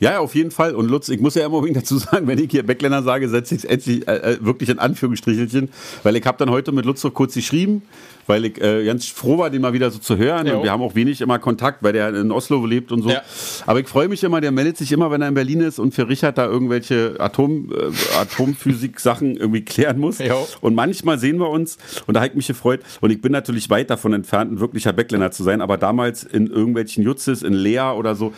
[0.00, 0.74] Ja, ja, auf jeden Fall.
[0.74, 3.54] Und Lutz, ich muss ja immer unbedingt dazu sagen, wenn ich hier Backländer sage, setze
[3.54, 5.68] ich es endlich äh, äh, wirklich in Anführungsstrichelchen,
[6.02, 7.82] weil ich habe dann heute mit Lutz noch kurz geschrieben,
[8.26, 10.46] weil ich äh, ganz froh war, den mal wieder so zu hören.
[10.46, 10.56] Jo.
[10.56, 13.10] Und wir haben auch wenig immer Kontakt, weil der in Oslo lebt und so.
[13.10, 13.22] Ja.
[13.66, 15.94] Aber ich freue mich immer, der meldet sich immer, wenn er in Berlin ist und
[15.94, 20.18] für Richard da irgendwelche Atom, äh, Atomphysik-Sachen irgendwie klären muss.
[20.18, 20.46] Jo.
[20.60, 22.80] Und manchmal sehen wir uns und da habe ich mich gefreut.
[23.00, 26.48] Und ich bin natürlich weit davon entfernt, ein wirklicher Backländer zu sein, aber damals in
[26.48, 28.32] irgendwelchen Jutzes, in Lea oder so,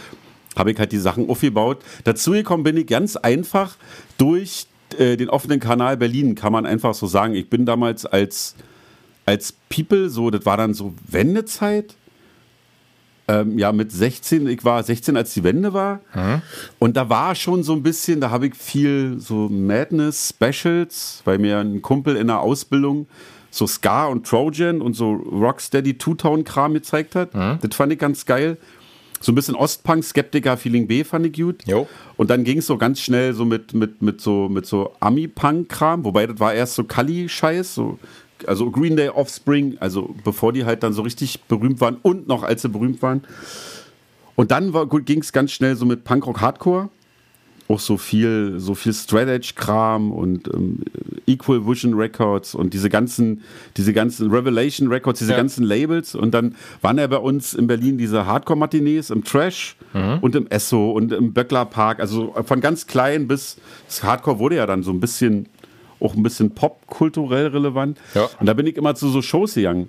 [0.56, 1.78] habe ich halt die Sachen aufgebaut.
[2.04, 3.76] Dazu gekommen bin ich ganz einfach
[4.18, 4.66] durch
[4.99, 7.34] äh, den offenen Kanal Berlin, kann man einfach so sagen.
[7.34, 8.54] Ich bin damals als,
[9.26, 11.94] als People, so, das war dann so Wendezeit.
[13.26, 16.00] Ähm, ja, mit 16, ich war 16, als die Wende war.
[16.78, 21.58] Und da war schon so ein bisschen, da habe ich viel so Madness-Specials, weil mir
[21.58, 23.06] ein Kumpel in der Ausbildung
[23.50, 27.34] so Ska und Trojan und so Rocksteady Two-Tone-Kram gezeigt hat.
[27.62, 28.58] Das fand ich ganz geil.
[29.21, 31.66] So ein bisschen Ostpunk, Skeptiker, Feeling B fand ich gut.
[31.66, 31.88] Jo.
[32.16, 36.04] Und dann ging es so ganz schnell so mit, mit, mit so, mit so Ami-Punk-Kram,
[36.04, 37.99] wobei das war erst so Kali-Scheiß, so,
[38.47, 42.42] also Green Day Offspring, also bevor die halt dann so richtig berühmt waren und noch
[42.42, 43.23] als sie berühmt waren.
[44.37, 44.73] Und dann
[45.04, 46.90] ging es ganz schnell so mit Punkrock Hardcore.
[47.66, 50.80] Auch so viel, so viel Straight Edge Kram und ähm,
[51.26, 53.42] Equal Vision Records und diese ganzen,
[53.78, 55.38] diese ganzen Revelation Records, diese Ja.
[55.38, 56.15] ganzen Labels.
[56.15, 59.76] Und dann waren ja bei uns in Berlin diese Hardcore-Matinees im Trash
[60.21, 62.00] und im Esso und im Böckler Park.
[62.00, 65.47] Also von ganz klein bis das Hardcore wurde ja dann so ein bisschen,
[66.00, 67.99] auch ein bisschen popkulturell relevant.
[68.15, 68.28] Ja.
[68.41, 69.88] Und da bin ich immer zu so Shows gegangen.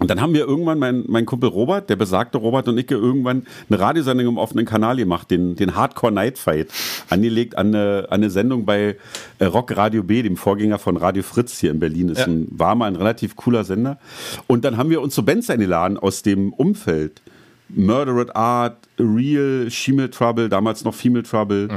[0.00, 3.46] Und dann haben wir irgendwann, mein, mein Kumpel Robert, der besagte Robert und ich, irgendwann
[3.68, 6.68] eine Radiosendung im offenen Kanal gemacht, den, den Hardcore Night Fight,
[7.10, 8.96] angelegt an eine, an eine Sendung bei
[9.38, 12.08] äh, Rock Radio B, dem Vorgänger von Radio Fritz hier in Berlin.
[12.08, 12.26] Ist Ja.
[12.26, 13.98] ein, war mal ein relativ cooler Sender.
[14.46, 17.20] Und dann haben wir uns so Bands eingeladen aus dem Umfeld.
[17.68, 21.68] Murdered Art, Real, Female Trouble, damals noch Female Trouble.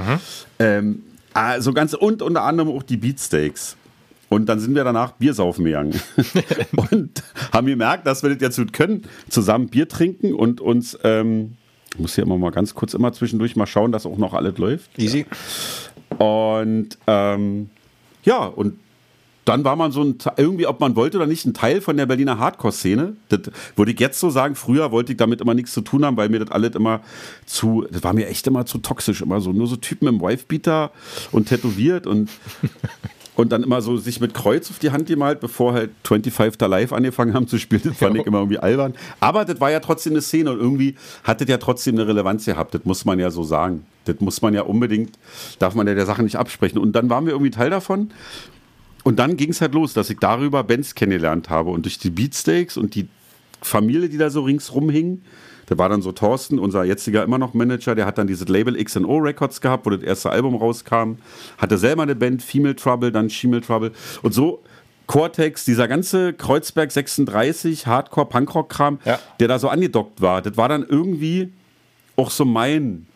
[0.60, 3.76] Ähm, also ganz, und unter anderem auch die Beatsteaks.
[4.34, 5.94] Und dann sind wir danach Bier saufen gegangen.
[6.92, 11.54] und haben gemerkt, dass wir das jetzt gut können, zusammen Bier trinken und uns, ähm,
[11.94, 14.58] ich muss hier immer mal ganz kurz immer zwischendurch mal schauen, dass auch noch alles
[14.58, 14.98] läuft.
[14.98, 15.28] Easy.
[16.18, 17.70] Und ähm,
[18.24, 18.80] ja, und
[19.46, 22.08] dann war man so ein, irgendwie, ob man wollte oder nicht, ein Teil von der
[22.08, 23.16] Berliner Hardcore-Szene.
[23.30, 23.42] Das
[23.76, 24.56] würde ich jetzt so sagen.
[24.56, 27.02] Früher wollte ich damit immer nichts zu tun haben, weil mir das alles immer
[27.46, 29.22] zu, das war mir echt immer zu toxisch.
[29.22, 30.92] Immer so, nur so Typen im Wifebeater
[31.32, 32.32] und tätowiert und,
[33.36, 36.68] und dann immer so sich mit Kreuz auf die Hand gemalt, bevor halt 25 da
[36.68, 37.82] live angefangen haben zu spielen.
[37.86, 38.94] Das fand ich immer irgendwie albern.
[39.20, 42.46] Aber das war ja trotzdem eine Szene und irgendwie hat das ja trotzdem eine Relevanz
[42.46, 42.76] gehabt.
[42.76, 43.86] Das muss man ja so sagen.
[44.06, 45.18] Das muss man ja unbedingt,
[45.60, 46.78] darf man ja der Sache nicht absprechen.
[46.78, 48.12] Und dann waren wir irgendwie Teil davon.
[49.04, 52.10] Und dann ging es halt los, dass ich darüber Bands kennengelernt habe und durch die
[52.10, 53.08] Beatsteaks und die
[53.62, 55.22] Familie, die da so ringsrum hing.
[55.74, 58.76] Da war dann so Thorsten, unser jetziger immer noch Manager, der hat dann dieses Label
[58.84, 61.14] XO Records gehabt, wo das erste Album rauskam.
[61.58, 63.92] Hatte selber eine Band, Female Trouble, dann Female Trouble.
[64.22, 64.62] Und so
[65.08, 69.18] Cortex, dieser ganze Kreuzberg 36, Hardcore, Punkrock-Kram, Ja.
[69.40, 71.52] der da so angedockt war, das war dann irgendwie
[72.18, 73.08] auch so mein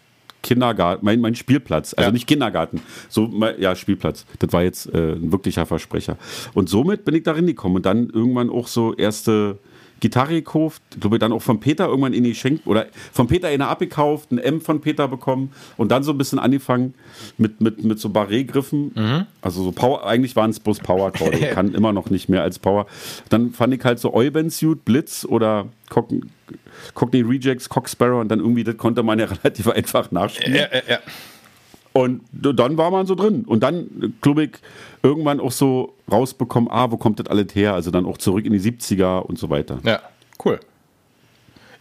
[0.41, 1.93] Kindergarten, mein, mein Spielplatz.
[1.93, 2.11] Also Ja.
[2.11, 4.25] nicht Kindergarten, so, mein- ja, Spielplatz.
[4.39, 6.17] Das war jetzt äh, ein wirklicher Versprecher.
[6.55, 9.59] Und somit bin ich da reingekommen und dann irgendwann auch so erste
[9.99, 13.67] Gitarre gekauft, glaube dann auch von Peter irgendwann in die Schenk oder von Peter eine
[13.67, 16.93] abgekauft, ein M von Peter bekommen und dann so ein bisschen angefangen
[17.37, 18.91] mit, mit, mit so Barré-Griffen.
[19.41, 21.37] Also so Power, eigentlich waren es bloß Power-Akkorde.
[21.39, 22.85] ich kann immer noch nicht mehr als Power.
[23.29, 26.21] Dann fand ich halt so Euban Suit, Blitz oder Cockney,
[26.93, 30.55] Cockney Rejects, Cock Sparrow und dann irgendwie, das konnte man ja relativ einfach nachspielen.
[30.55, 30.99] Ja, ja, ja.
[31.97, 33.43] Und dann war man so drin.
[33.47, 34.51] Und dann, glaube ich,
[35.01, 37.73] irgendwann auch so rausbekommen, ah, wo kommt das alles her?
[37.73, 39.79] Also dann auch zurück in die 70er und so weiter.
[39.83, 40.03] Ja,
[40.45, 40.59] cool.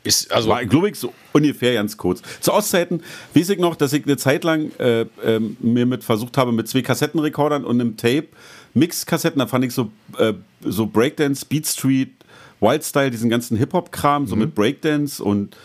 [0.04, 2.22] ist also war, glaube ich, so ungefähr ganz kurz.
[2.40, 3.02] Zu Ostzeiten
[3.34, 6.66] weiß ich noch, dass ich eine Zeit lang äh, äh, mir mit versucht habe, mit
[6.66, 8.28] zwei Kassettenrekordern und einem Tape
[8.72, 12.12] Mix-Kassetten, da fand ich so, äh, so Breakdance, Beat Street,
[12.60, 14.40] Wildstyle, diesen ganzen Hip-Hop-Kram, so mhm.
[14.40, 15.58] mit Breakdance und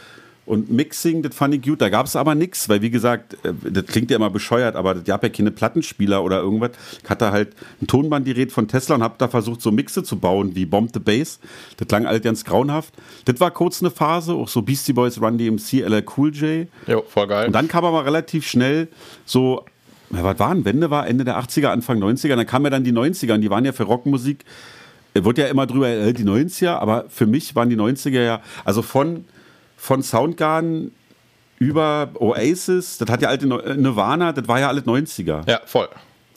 [0.46, 1.82] und Mixing, das fand ich gut.
[1.82, 4.96] Da gab es aber nichts, weil wie gesagt, äh, das klingt ja immer bescheuert, aber
[4.96, 6.72] das gab ja keine Plattenspieler oder irgendwas.
[7.04, 10.56] Ich hatte halt ein Tonbandgerät von Tesla und habe da versucht, so Mixe zu bauen
[10.56, 11.40] wie Bomb the Bass.
[11.78, 12.94] Das klang halt ganz grauenhaft.
[13.26, 16.68] Das war kurz eine Phase, auch so Beastie Boys, Run DMC, LL Cool J.
[16.88, 17.48] Jo, voll geil.
[17.48, 18.88] Und dann kam aber relativ schnell
[19.26, 19.64] so,
[20.10, 23.36] was waren, Wende war Ende der 80er, Anfang 90er, dann kamen ja dann die 90er
[23.36, 24.44] und die waren ja für Rockmusik,
[25.14, 28.82] wird ja immer drüber, äh, die 90er, aber für mich waren die 90er ja, also
[28.82, 29.26] von
[29.82, 30.92] von Soundgarden
[31.58, 35.50] über Oasis, das hat ja alte Nirvana, das war ja alles 90er.
[35.50, 35.90] Ja, voll.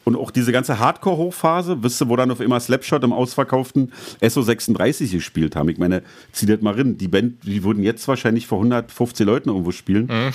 [0.05, 5.13] Und auch diese ganze Hardcore-Hochphase, wisst ihr, wo dann auf immer Slapshot im ausverkauften SO36
[5.13, 5.69] gespielt haben.
[5.69, 6.03] Ich meine,
[6.33, 6.97] zieh das mal rein.
[6.97, 10.07] Die Band, die würden jetzt wahrscheinlich vor 150 Leuten irgendwo spielen.
[10.07, 10.31] Mhm.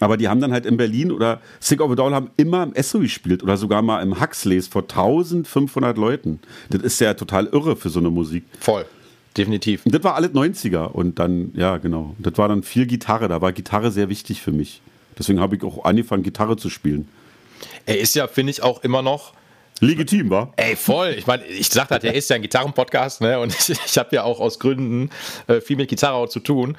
[0.00, 2.72] Aber die haben dann halt in Berlin oder Sick of a Doll haben immer im
[2.72, 6.40] Esso gespielt oder sogar mal im Huxleys vor 1500 Leuten.
[6.70, 8.44] Das ist ja total irre für so eine Musik.
[8.60, 8.86] Voll.
[9.36, 9.82] Definitiv.
[9.84, 12.14] Das war alles 90er und dann, ja, genau.
[12.18, 13.28] Das war dann viel Gitarre.
[13.28, 14.80] Da war Gitarre sehr wichtig für mich.
[15.18, 17.08] Deswegen habe ich auch angefangen, Gitarre zu spielen.
[17.84, 19.32] Er ist ja, finde ich, auch immer noch.
[19.80, 20.54] Legitim, war?
[20.56, 21.14] Ey, voll.
[21.18, 23.38] Ich meine, ich sagte halt, er ist ja ein Gitarrenpodcast, ne?
[23.38, 25.10] Und ich, ich habe ja auch aus Gründen
[25.48, 26.76] äh, viel mit Gitarre auch zu tun.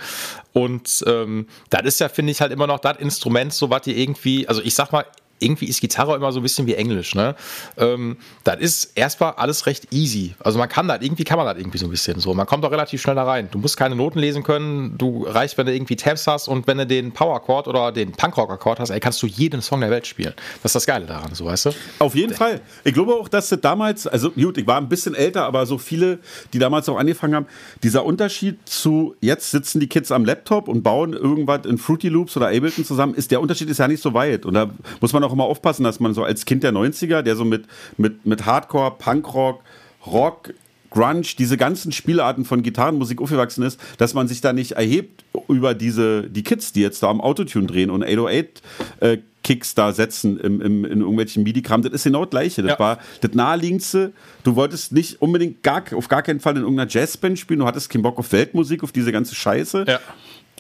[0.54, 4.02] Und ähm, das ist ja, finde ich, halt immer noch das Instrument, so was die
[4.02, 5.06] irgendwie, also ich sag mal,
[5.40, 7.16] irgendwie ist Gitarre immer so ein bisschen wie Englisch.
[7.16, 7.36] Ne?
[7.78, 10.36] Ähm, das ist erstmal alles recht easy.
[10.40, 12.34] Also man kann das, irgendwie kann man das irgendwie so ein bisschen so.
[12.34, 13.50] Man kommt auch relativ schnell da rein.
[13.52, 14.98] Du musst keine Noten lesen können.
[14.98, 18.80] Du reicht, wenn du irgendwie Tabs hast und wenn du den Power-Chord oder den Punkrock-Akkord
[18.80, 20.34] hast, ey, kannst du jeden Song der Welt spielen.
[20.64, 21.72] Das ist das Geile daran, so weißt du?
[22.00, 22.62] Auf jeden Fall.
[22.84, 25.78] Ich glaube auch, dass das damals, also gut, ich war ein bisschen älter, aber so
[25.78, 26.20] viele,
[26.54, 27.48] die damals auch angefangen haben,
[27.84, 32.38] dieser Unterschied zu jetzt sitzen die Kids am Laptop und bauen irgendwas in Fruity Loops
[32.38, 34.46] oder Ableton zusammen, ist der Unterschied ist ja nicht so weit.
[34.46, 34.70] Und da
[35.02, 37.66] muss man auch immer aufpassen, dass man so als Kind der 90er, der so mit,
[37.98, 39.62] mit, mit Hardcore, Punkrock,
[40.06, 40.54] Rock,
[40.90, 45.74] Grunge, diese ganzen Spielarten von Gitarrenmusik aufgewachsen ist, dass man sich da nicht erhebt über
[45.74, 48.62] diese, die Kids, die jetzt da am Autotune drehen und 808
[49.02, 51.82] äh, Kicks da setzen im, im, in irgendwelchen MIDI-Kram.
[51.82, 52.64] Das ist genau das Gleiche.
[52.64, 52.80] Das ja.
[52.80, 54.12] war das Naheliegendste.
[54.44, 57.62] Du wolltest nicht unbedingt gar, auf gar keinen Fall in irgendeiner Jazzband spielen.
[57.62, 59.86] Du hattest keinen Bock auf Weltmusik, auf diese ganze Scheiße.
[59.88, 60.00] Ja.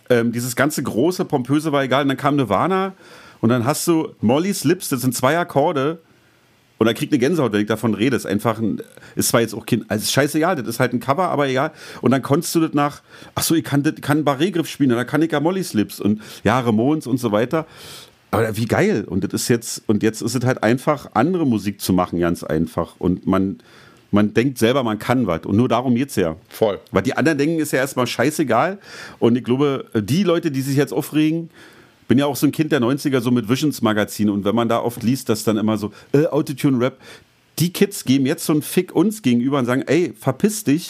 [0.09, 2.03] Ähm, dieses ganze große, pompöse war egal.
[2.03, 2.93] Und dann kam Nirvana
[3.41, 5.99] und dann hast du Molly's Lips, das sind zwei Akkorde.
[6.79, 8.15] Und dann kriegt eine Gänsehaut, wenn ich davon rede.
[8.15, 8.81] Ist einfach ein,
[9.15, 11.71] ist zwar jetzt auch kein, also ist scheißegal, das ist halt ein Cover, aber egal.
[12.01, 13.01] Und dann konntest du das nach,
[13.33, 16.21] ach so, ich kann, das, kann Barré-Griff spielen, da kann ich ja Molly's Lips und
[16.43, 17.65] ja, Ramones und so weiter.
[18.29, 19.05] Aber wie geil.
[19.07, 22.43] Und das ist jetzt, und jetzt ist es halt einfach, andere Musik zu machen, ganz
[22.43, 22.95] einfach.
[22.99, 23.57] Und man,
[24.11, 25.45] man denkt selber, man kann was.
[25.45, 26.35] Und nur darum geht's ja.
[26.49, 26.79] Voll.
[26.91, 28.77] Weil die anderen denken, ist ja erstmal scheißegal.
[29.17, 31.49] Und ich glaube, die Leute, die sich jetzt aufregen,
[32.07, 34.29] bin ja auch so ein Kind der 90er, so mit Visions Magazin.
[34.29, 36.97] Und wenn man da oft liest, dass dann immer so, äh, Autotune-Rap,
[37.59, 40.89] die Kids geben jetzt so einen Fick uns gegenüber und sagen, ey, verpiss dich.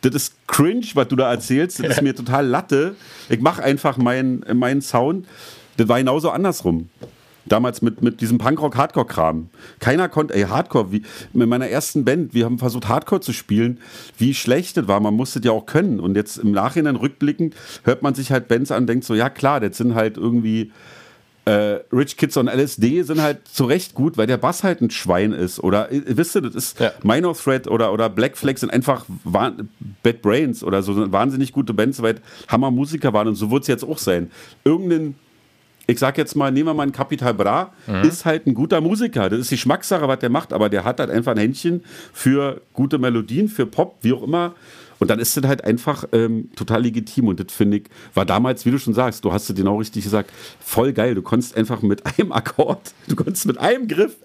[0.00, 1.80] Das ist cringe, was du da erzählst.
[1.80, 2.94] Das ist mir total Latte.
[3.28, 5.26] Ich mach einfach meinen mein Sound.
[5.76, 6.88] Das war genauso andersrum.
[7.48, 9.48] Damals mit, mit diesem Punkrock-Hardcore-Kram.
[9.80, 13.80] Keiner konnte, ey, Hardcore, wie mit meiner ersten Band, wir haben versucht, Hardcore zu spielen,
[14.16, 15.00] wie schlecht das war.
[15.00, 16.00] Man musste ja auch können.
[16.00, 19.30] Und jetzt im Nachhinein rückblickend hört man sich halt Bands an und denkt so, ja
[19.30, 20.72] klar, das sind halt irgendwie.
[21.44, 24.90] Äh, Rich Kids on LSD sind halt zu Recht gut, weil der Bass halt ein
[24.90, 25.58] Schwein ist.
[25.60, 26.92] Oder äh, wisst ihr, das ist ja.
[27.02, 29.06] Minor Threat oder, oder Black Flag sind einfach
[30.02, 32.16] Bad Brains oder so wahnsinnig gute Bands, weil
[32.48, 34.30] Hammer-Musiker waren und so wird es jetzt auch sein.
[34.62, 35.14] Irgendeinen
[35.88, 38.02] ich sag jetzt mal, nehmen wir mal einen Capital Bra, mhm.
[38.02, 39.30] ist halt ein guter Musiker.
[39.30, 42.60] Das ist die Geschmackssache, was der macht, aber der hat halt einfach ein Händchen für
[42.74, 44.54] gute Melodien, für Pop, wie auch immer.
[44.98, 47.28] Und dann ist das halt einfach ähm, total legitim.
[47.28, 50.04] Und das finde ich, war damals, wie du schon sagst, du hast es genau richtig
[50.04, 51.14] gesagt, voll geil.
[51.14, 54.16] Du konntest einfach mit einem Akkord, du konntest mit einem Griff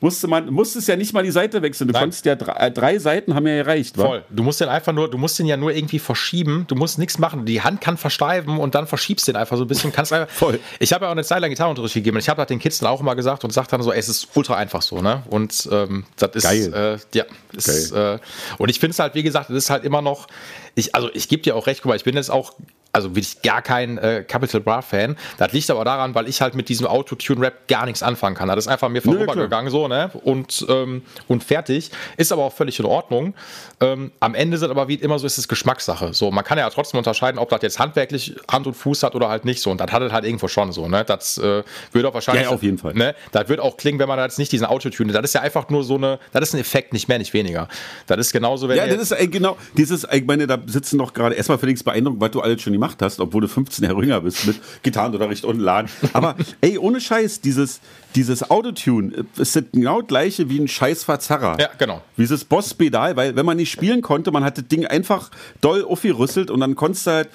[0.00, 1.88] musste man musstest ja nicht mal die Seite wechseln.
[1.88, 2.02] Du Nein.
[2.02, 3.96] konntest ja drei, äh, drei, Seiten haben ja gereicht.
[3.96, 4.20] Voll.
[4.20, 4.24] Wa?
[4.30, 6.64] Du musst den einfach nur, du musst den ja nur irgendwie verschieben.
[6.68, 7.44] Du musst nichts machen.
[7.44, 9.92] Die Hand kann versteifen und dann verschiebst du den einfach so ein bisschen.
[9.92, 10.60] Kannst einfach, Voll.
[10.78, 12.18] Ich habe ja auch eine Zeit lang Gitarrenunterricht gegeben.
[12.18, 14.08] Ich habe das den Kids dann auch immer gesagt und sagt dann so, ey, es
[14.08, 15.22] ist ultra einfach so, ne?
[15.28, 16.72] Und ähm, das ist Geil.
[16.72, 18.18] Äh, ja, ist, äh,
[18.58, 20.26] und ich finde es halt, wie gesagt, es ist halt immer noch.
[20.74, 22.54] Ich, also ich gebe dir auch recht, guck mal, ich bin jetzt auch
[22.98, 25.16] also wirklich gar kein äh, Capital Bra Fan.
[25.38, 28.48] Das liegt aber daran, weil ich halt mit diesem Autotune-Rap gar nichts anfangen kann.
[28.48, 30.10] Das ist einfach mir vorübergegangen so, ne?
[30.24, 31.90] Und, ähm, und fertig.
[32.16, 33.34] Ist aber auch völlig in Ordnung.
[33.80, 36.12] Ähm, am Ende sind aber wie immer so, ist es Geschmackssache.
[36.12, 39.28] So, man kann ja trotzdem unterscheiden, ob das jetzt handwerklich Hand und Fuß hat oder
[39.28, 39.70] halt nicht so.
[39.70, 41.04] Und das hat es halt irgendwo schon so, ne?
[41.04, 42.44] Das äh, würde auch wahrscheinlich.
[42.44, 42.94] Ja, auf jeden Fall.
[42.94, 43.14] Ne?
[43.32, 45.12] Das wird auch klingen, wenn man jetzt nicht diesen Autotune.
[45.12, 47.68] Das ist ja einfach nur so eine, das ist ein Effekt, nicht mehr, nicht weniger.
[48.06, 48.76] Das ist genauso, wenn.
[48.76, 51.80] Ja, das ist äh, genau, dieses, ich meine, da sitzen doch gerade, erstmal finde ich
[51.80, 54.46] es beeindruckend, was du alles schon gemacht gemacht hast, obwohl du 15 Jahre jünger bist
[54.46, 55.90] mit Gitarrenunterricht und Laden.
[56.12, 57.80] Aber ey, ohne Scheiß, dieses,
[58.14, 61.56] dieses Autotune ist das genau gleiche wie ein scheiß Verzerrer.
[61.60, 62.02] Ja, genau.
[62.16, 65.84] Wie dieses Boss-Pedal, weil wenn man nicht spielen konnte, man hat das Ding einfach doll
[65.84, 67.28] aufgerüsselt und dann konntest du halt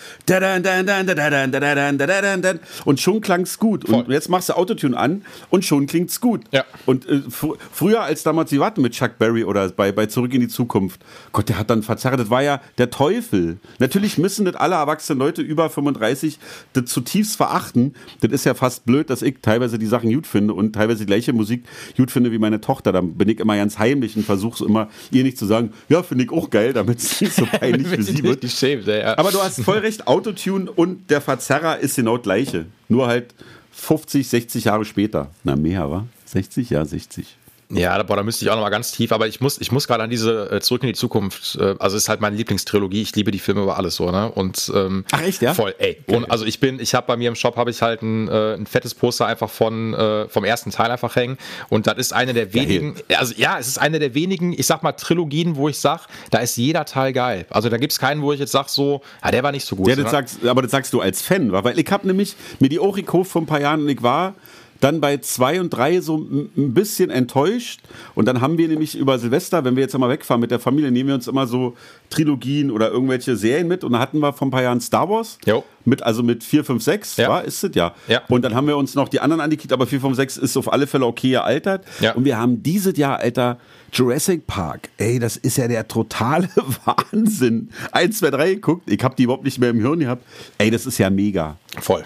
[2.85, 3.85] und schon klang es gut.
[3.85, 6.41] Und jetzt machst du Autotune an und schon klingt es gut.
[6.51, 6.63] Ja.
[6.85, 10.33] Und äh, fr früher als damals die Warten mit Chuck Berry oder bei, bei Zurück
[10.33, 13.57] in die Zukunft, Gott, der hat dann verzerrt, das war ja der Teufel.
[13.79, 16.39] Natürlich müssen das alle erwachsenen Leute über 35
[16.73, 17.95] das zutiefst verachten.
[18.21, 21.05] Das ist ja fast blöd, dass ich teilweise die Sachen gut finde und teilweise die
[21.05, 21.63] gleiche Musik
[21.97, 22.91] gut finde wie meine Tochter.
[22.91, 26.25] Dann bin ich immer ganz heimlich und versuche immer, ihr nicht zu sagen, ja, finde
[26.25, 28.43] ich auch geil, damit es nicht so peinlich für sie wird.
[28.49, 29.17] Schämt, ja.
[29.17, 32.65] Aber du hast voll recht, Autotune und der Verzerrer ist genau das gleiche.
[32.89, 33.33] Nur halt
[33.71, 35.31] 50, 60 Jahre später.
[35.43, 36.05] Na, mehr, wa?
[36.25, 36.69] 60?
[36.69, 37.37] Ja, 60.
[37.75, 39.87] Ja, boah, da müsste ich auch noch mal ganz tief, aber ich muss, ich muss
[39.87, 43.15] gerade an diese äh, Zurück in die Zukunft, äh, also ist halt meine Lieblingstrilogie, ich
[43.15, 44.31] liebe die Filme über alles so, ne?
[44.31, 45.53] Und ähm, Ach echt, ja?
[45.53, 46.01] Voll, ey.
[46.07, 48.53] Und, also ich bin, ich habe bei mir im Shop habe ich halt ein, äh,
[48.53, 51.37] ein fettes Poster einfach von äh, vom ersten Teil einfach hängen
[51.69, 53.17] und das ist eine der wenigen, geil.
[53.17, 56.39] also ja, es ist eine der wenigen, ich sag mal Trilogien, wo ich sag, da
[56.39, 57.45] ist jeder Teil geil.
[57.49, 59.87] Also da gibt's keinen, wo ich jetzt sag so, ja, der war nicht so gut.
[59.87, 62.79] Ja, das sagst, aber das sagst du als Fan, weil ich habe nämlich mir die
[62.93, 64.35] gekauft vor ein paar Jahren und ich war
[64.83, 67.81] dann bei zwei und drei so ein bisschen enttäuscht.
[68.15, 70.91] Und dann haben wir nämlich über Silvester, wenn wir jetzt immer wegfahren mit der Familie,
[70.91, 71.75] nehmen wir uns immer so
[72.09, 73.83] Trilogien oder irgendwelche Serien mit.
[73.83, 75.37] Und dann hatten wir vor ein paar Jahren Star Wars.
[75.45, 75.63] Jo.
[75.85, 77.29] Mit, also mit 4, 5, 6, Ja.
[77.29, 77.93] war, ist es ja.
[78.07, 78.21] Ja.
[78.29, 80.71] Und dann haben wir uns noch die anderen angekickt, aber 4, 5, 6 ist auf
[80.71, 81.85] alle Fälle okay gealtert.
[81.99, 82.13] Ja.
[82.13, 83.57] Und wir haben dieses Jahr, Alter,
[83.91, 84.89] Jurassic Park.
[84.97, 86.49] Ey, das ist ja der totale
[86.85, 87.69] Wahnsinn.
[87.91, 88.89] 1, 2, 3 geguckt.
[88.89, 90.23] Ich habe die überhaupt nicht mehr im Hirn gehabt.
[90.57, 91.57] Ey, das ist ja mega.
[91.79, 92.03] Voll.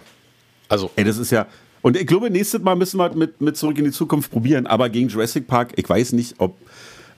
[0.69, 1.45] Also Ey, das ist ja.
[1.87, 4.67] Und ich glaube, nächstes Mal müssen wir mit, mit Zurück in die Zukunft probieren.
[4.67, 6.57] Aber gegen Jurassic Park, ich weiß nicht, ob.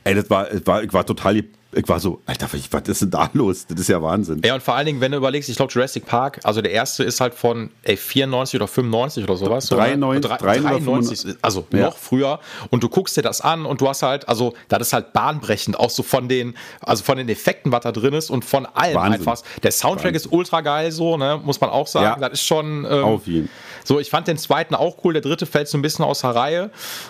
[0.03, 1.43] Ey, das war, ich war, ich war total.
[1.71, 3.67] Ich war so, Alter, was ist denn da los?
[3.67, 4.41] Das ist ja Wahnsinn.
[4.43, 7.03] Ja, und vor allen Dingen, wenn du überlegst, ich glaube, Jurassic Park, also der erste
[7.03, 9.67] ist halt von ey, 94 oder 95 oder sowas.
[9.67, 9.81] so, ne?
[9.81, 10.85] 93, Drei- 93,
[11.21, 11.81] 93, also Ja.
[11.85, 12.39] noch früher.
[12.71, 15.77] Und du guckst dir das an und du hast halt, also das ist halt bahnbrechend,
[15.79, 18.95] auch so von den, also von den Effekten, was da drin ist und von allem
[18.95, 19.19] Wahnsinn.
[19.27, 19.43] einfach.
[19.61, 22.19] Der Soundtrack ist ultra geil, so, ne, muss man auch sagen.
[22.19, 22.29] Ja.
[22.29, 22.85] Das ist schon.
[22.89, 23.47] Ähm, Auf jeden.
[23.85, 26.31] So, ich fand den zweiten auch cool, der dritte fällt so ein bisschen aus der
[26.35, 26.69] Reihe.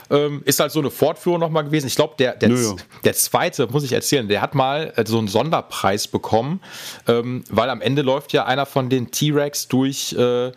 [0.09, 1.87] Ähm, ist halt so eine Fortführung nochmal gewesen.
[1.87, 2.75] Ich glaube, der, der, Nö, ja.
[3.03, 6.61] der zweite, muss ich erzählen, der hat mal äh, so einen Sonderpreis bekommen,
[7.07, 10.51] ähm, weil am Ende läuft ja einer von den T-Rex durch, äh,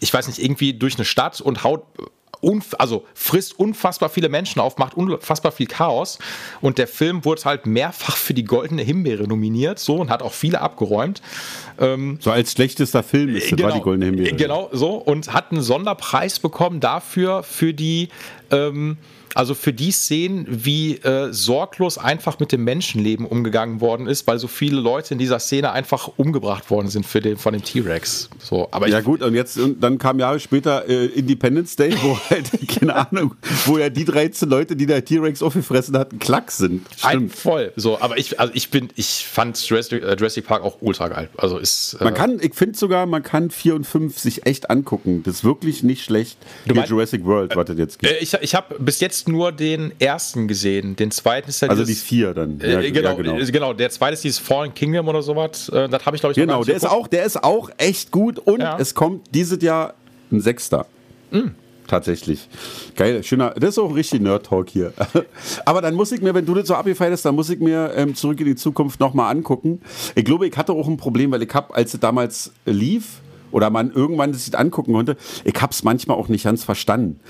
[0.00, 1.84] ich weiß nicht, irgendwie durch eine Stadt und haut.
[2.78, 6.18] Also frisst unfassbar viele Menschen auf, macht unfassbar viel Chaos.
[6.60, 10.32] Und der Film wurde halt mehrfach für die Goldene Himbeere nominiert, so und hat auch
[10.32, 11.22] viele abgeräumt.
[12.20, 14.36] So als schlechtester Film ist das war die Goldene Himbeere.
[14.36, 14.94] Genau, so.
[14.94, 18.08] Und hat einen Sonderpreis bekommen dafür, für die,
[18.50, 18.96] ähm,
[19.34, 24.38] also für die Szenen, wie äh, sorglos einfach mit dem Menschenleben umgegangen worden ist, weil
[24.38, 28.30] so viele Leute in dieser Szene einfach umgebracht worden sind für den, von dem T-Rex.
[28.38, 32.18] So, aber Ja gut, und jetzt und dann kam Jahre später äh, Independence Day, wo
[32.30, 33.34] halt, keine Ahnung,
[33.66, 36.86] wo ja die 13 Leute, die der T-Rex aufgefressen hatten, Klack sind.
[37.02, 37.72] ein voll.
[37.76, 41.28] So, aber ich, also ich bin, ich fand Jurassic, äh, Jurassic Park auch ultra geil.
[41.36, 41.94] Also ist.
[42.00, 45.22] Äh, Man kann, ich finde sogar, man kann 4 und 5 sich echt angucken.
[45.24, 46.38] Das ist wirklich nicht schlecht.
[46.64, 48.12] Hier meinst- Jurassic World, was das jetzt gibt.
[48.12, 50.96] äh, ich ich habe bis jetzt nur den ersten gesehen.
[50.96, 52.60] Den zweiten ist ja Also die dieses- 4 dann.
[52.60, 53.38] Äh, genau, ja, genau.
[53.38, 55.68] äh, genau, der zweite ist dieses Fallen Kingdom oder sowas.
[55.68, 57.00] Äh, das habe ich, glaube ich, Genau, nicht der ist, geguckt.
[57.00, 58.78] auch, der ist auch echt gut und Ja.
[58.78, 59.94] es kommt dieses Jahr
[60.30, 60.86] ein Sechster.
[61.30, 61.48] Mm.
[61.88, 62.48] Tatsächlich.
[62.96, 63.54] Geil, schöner.
[63.58, 64.92] Das ist auch richtig Nerd-Talk hier.
[65.64, 67.92] Aber dann muss ich mir, wenn du das so abgefeiert hast, dann muss ich mir
[67.96, 69.80] ähm, zurück in die Zukunft nochmal angucken.
[70.14, 73.70] Ich glaube, ich hatte auch ein Problem, weil ich habe, als es damals lief, oder
[73.70, 77.20] man irgendwann sich das angucken konnte, ich hab's manchmal auch nicht ganz verstanden.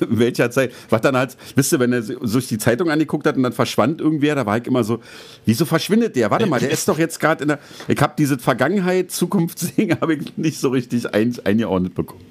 [0.00, 0.72] In welcher Zeit.
[0.90, 4.00] Was dann halt, wisst ihr, wenn er sich die Zeitung angeguckt hat und dann verschwand
[4.00, 4.98] irgendwer, da war ich immer so,
[5.46, 6.32] wieso verschwindet der?
[6.32, 7.58] Warte mal, der ist doch jetzt gerade in der.
[7.86, 12.24] Ich habe diese Vergangenheit, Zukunftsding, habe ich nicht so richtig ein, eingeordnet bekommen.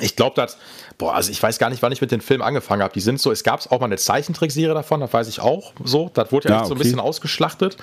[0.00, 0.56] Ich glaube, dass,
[0.98, 2.92] boah, also ich weiß gar nicht, wann ich mit den Filmen angefangen habe.
[2.94, 6.10] Die sind so, es gab auch mal eine Zeichentrickserie davon, das weiß ich auch so.
[6.14, 6.84] Das wurde ja, Ja, echt so ein okay.
[6.84, 7.76] bisschen ausgeschlachtet.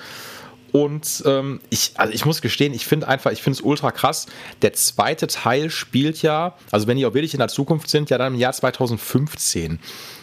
[0.72, 4.26] Und ähm, ich, also ich muss gestehen, ich finde einfach, ich finde es ultra krass.
[4.62, 8.16] Der zweite Teil spielt ja, also wenn die auch wirklich in der Zukunft sind, ja
[8.16, 9.78] dann im Jahr 2015.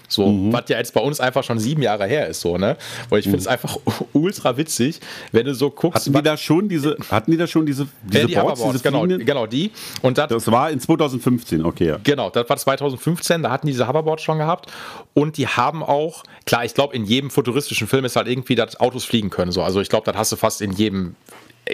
[0.09, 0.51] So, Mhm.
[0.51, 2.75] was ja jetzt bei uns einfach schon sieben Jahre her ist, so, ne?
[3.09, 3.77] Weil ich finde es einfach
[4.13, 4.99] ultra witzig,
[5.31, 6.01] wenn du so guckst.
[6.07, 8.71] Hatten die da schon diese, hatten die da schon diese, diese äh, die Boards, Hoverboards,
[8.73, 9.25] diese genau, fliegenden?
[9.25, 9.71] genau die.
[10.01, 11.99] Und das, Das war in 2015, okay, ja.
[12.03, 14.71] Genau, das war 2015, da hatten die diese Hoverboards schon gehabt
[15.13, 18.79] und die haben auch, klar, ich glaube, in jedem futuristischen Film ist halt irgendwie, dass
[18.79, 19.51] Autos fliegen können.
[19.51, 19.61] So.
[19.61, 21.15] Also ich glaube, das hast du fast in jedem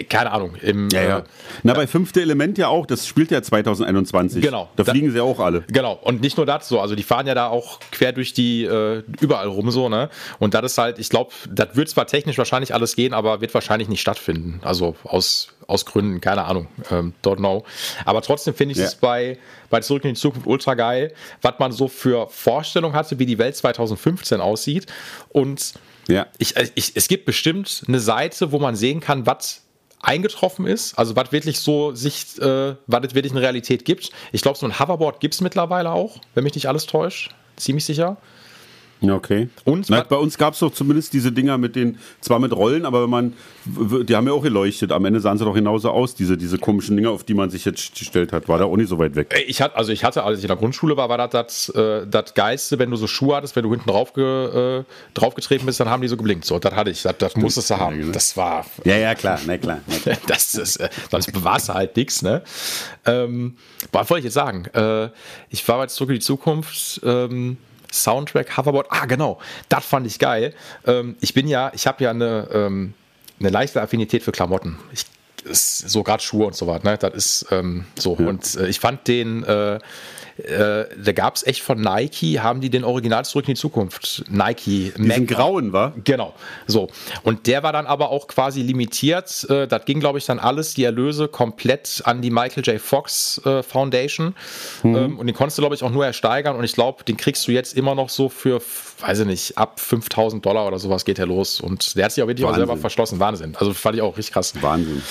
[0.04, 0.54] keine Ahnung.
[0.56, 1.18] Im, ja, ja.
[1.18, 1.22] Äh,
[1.62, 4.42] Na, bei fünfte Element ja auch, das spielt ja 2021.
[4.42, 4.68] Genau.
[4.76, 5.64] Da fliegen da, sie auch alle.
[5.68, 5.98] Genau.
[6.02, 9.02] Und nicht nur das so, also die fahren ja da auch quer durch die, äh,
[9.20, 10.10] überall rum so, ne?
[10.38, 13.54] Und das ist halt, ich glaube, das wird zwar technisch wahrscheinlich alles gehen, aber wird
[13.54, 14.60] wahrscheinlich nicht stattfinden.
[14.62, 17.64] Also aus, aus Gründen, keine Ahnung, ähm, don't know.
[18.04, 18.84] Aber trotzdem finde ich ja.
[18.84, 19.38] es bei,
[19.70, 23.38] bei Zurück in die Zukunft ultra geil, was man so für Vorstellungen hatte, wie die
[23.38, 24.86] Welt 2015 aussieht.
[25.30, 25.74] Und
[26.08, 26.26] ja.
[26.38, 29.65] ich, äh, ich, es gibt bestimmt eine Seite, wo man sehen kann, was
[30.06, 34.10] eingetroffen ist, also was wirklich so sich, äh, was es wirklich eine Realität gibt.
[34.32, 37.34] Ich glaube, so ein Hoverboard gibt es mittlerweile auch, wenn mich nicht alles täuscht.
[37.56, 38.16] Ziemlich sicher.
[39.00, 39.48] Okay.
[39.64, 42.86] Und Na, bei uns gab es doch zumindest diese Dinger mit den, zwar mit Rollen,
[42.86, 43.32] aber wenn man,
[43.64, 44.92] die haben ja auch geleuchtet.
[44.92, 47.64] Am Ende sahen sie doch genauso aus, diese, diese komischen Dinger, auf die man sich
[47.64, 48.48] jetzt gestellt hat.
[48.48, 49.34] War da auch nicht so weit weg.
[49.46, 52.06] Ich hatte, also ich hatte, als ich in der Grundschule war, war das das, äh,
[52.06, 55.90] das Geilste, wenn du so Schuhe hattest, wenn du hinten drauf, äh, draufgetreten bist, dann
[55.90, 56.44] haben die so geblinkt.
[56.44, 58.12] So, das hatte ich, das, das musstest du haben.
[58.12, 58.64] Das war.
[58.84, 59.80] Ja, ja, klar, na klar.
[59.86, 60.16] Na klar.
[60.26, 62.42] das ist, äh, sonst bewahrst du halt nichts, ne?
[63.04, 63.56] Ähm,
[63.92, 64.64] was wollte ich jetzt sagen?
[64.72, 65.10] Äh,
[65.50, 67.00] ich war jetzt zurück in die Zukunft.
[67.04, 67.58] Ähm,
[68.02, 68.86] Soundtrack, Hoverboard.
[68.90, 69.38] Ah, genau.
[69.68, 70.54] Das fand ich geil.
[70.86, 72.94] Ähm, ich bin ja, ich habe ja eine, ähm,
[73.40, 74.78] eine leichte Affinität für Klamotten.
[74.92, 75.04] Ich,
[75.48, 76.90] so gerade Schuhe und so weiter.
[76.90, 76.98] Ne?
[76.98, 78.16] Das ist ähm, so.
[78.18, 78.26] Ja.
[78.26, 79.44] Und äh, ich fand den.
[79.44, 79.78] Äh,
[80.38, 84.24] äh, da gab es echt von Nike, haben die den Original zurück in die Zukunft.
[84.28, 84.92] Nike.
[84.96, 85.94] Diesen grauen, war?
[86.04, 86.34] Genau.
[86.66, 86.88] So.
[87.22, 89.48] Und der war dann aber auch quasi limitiert.
[89.48, 92.80] Äh, das ging, glaube ich, dann alles, die Erlöse komplett an die Michael J.
[92.80, 94.34] Fox äh, Foundation.
[94.82, 94.96] Mhm.
[94.96, 96.56] Ähm, und den konntest du, glaube ich, auch nur ersteigern.
[96.56, 98.60] Und ich glaube, den kriegst du jetzt immer noch so für,
[99.00, 101.60] weiß ich nicht, ab 5000 Dollar oder sowas geht er los.
[101.60, 103.18] Und der hat sich auch wirklich auch selber verschlossen.
[103.18, 103.54] Wahnsinn.
[103.56, 104.54] Also fand ich auch richtig krass.
[104.60, 105.02] Wahnsinn.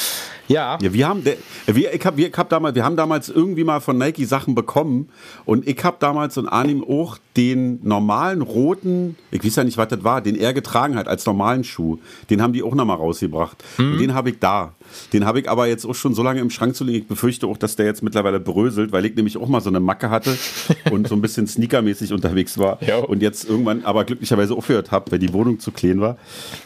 [0.48, 0.78] Ja.
[0.82, 3.98] ja wir haben, wir, ich hab, wir, hab damals, wir haben damals irgendwie mal von
[3.98, 5.10] Nike Sachen bekommen
[5.46, 9.88] und ich habe damals und Arnim auch den normalen roten, ich weiß ja nicht, was
[9.88, 11.98] das war, den er getragen hat als normalen Schuh,
[12.30, 13.64] den haben die auch nochmal rausgebracht.
[13.78, 13.94] Mhm.
[13.94, 14.74] Und den habe ich da.
[15.14, 17.00] Den habe ich aber jetzt auch schon so lange im Schrank zu liegen.
[17.00, 19.80] Ich befürchte auch, dass der jetzt mittlerweile bröselt, weil ich nämlich auch mal so eine
[19.80, 20.38] Macke hatte
[20.92, 22.82] und so ein bisschen sneakermäßig unterwegs war.
[22.84, 22.98] Ja.
[22.98, 26.18] Und jetzt irgendwann aber glücklicherweise aufgehört habe, weil die Wohnung zu klein war.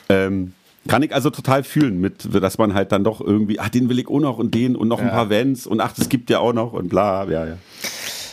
[0.09, 0.53] Ähm,
[0.87, 3.99] kann ich also total fühlen, mit, dass man halt dann doch irgendwie, ach, den will
[3.99, 5.05] ich auch noch und den und noch ja.
[5.05, 7.57] ein paar Vans und ach, das gibt ja auch noch und bla, ja, ja.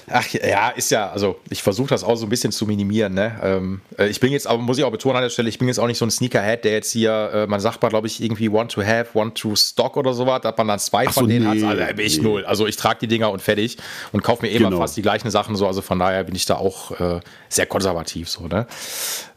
[0.09, 3.15] Ach ja, ist ja, also ich versuche das auch so ein bisschen zu minimieren.
[3.15, 3.41] Ne?
[3.43, 5.67] Ähm, äh, ich bin jetzt aber, muss ich auch betonen an der Stelle, ich bin
[5.69, 8.23] jetzt auch nicht so ein Sneakerhead, der jetzt hier, äh, man sagt mal, glaube ich,
[8.23, 11.25] irgendwie one to have, one to stock oder sowas, dass man dann zwei Ach von
[11.25, 11.79] so, denen nee, hat.
[11.79, 12.45] Also bin ich null.
[12.45, 13.79] Also ich trage die Dinger und fertig
[14.13, 14.81] und kaufe mir immer genau.
[14.81, 15.67] fast die gleichen Sachen so.
[15.67, 18.47] Also von daher bin ich da auch äh, sehr konservativ so.
[18.47, 18.67] Ne?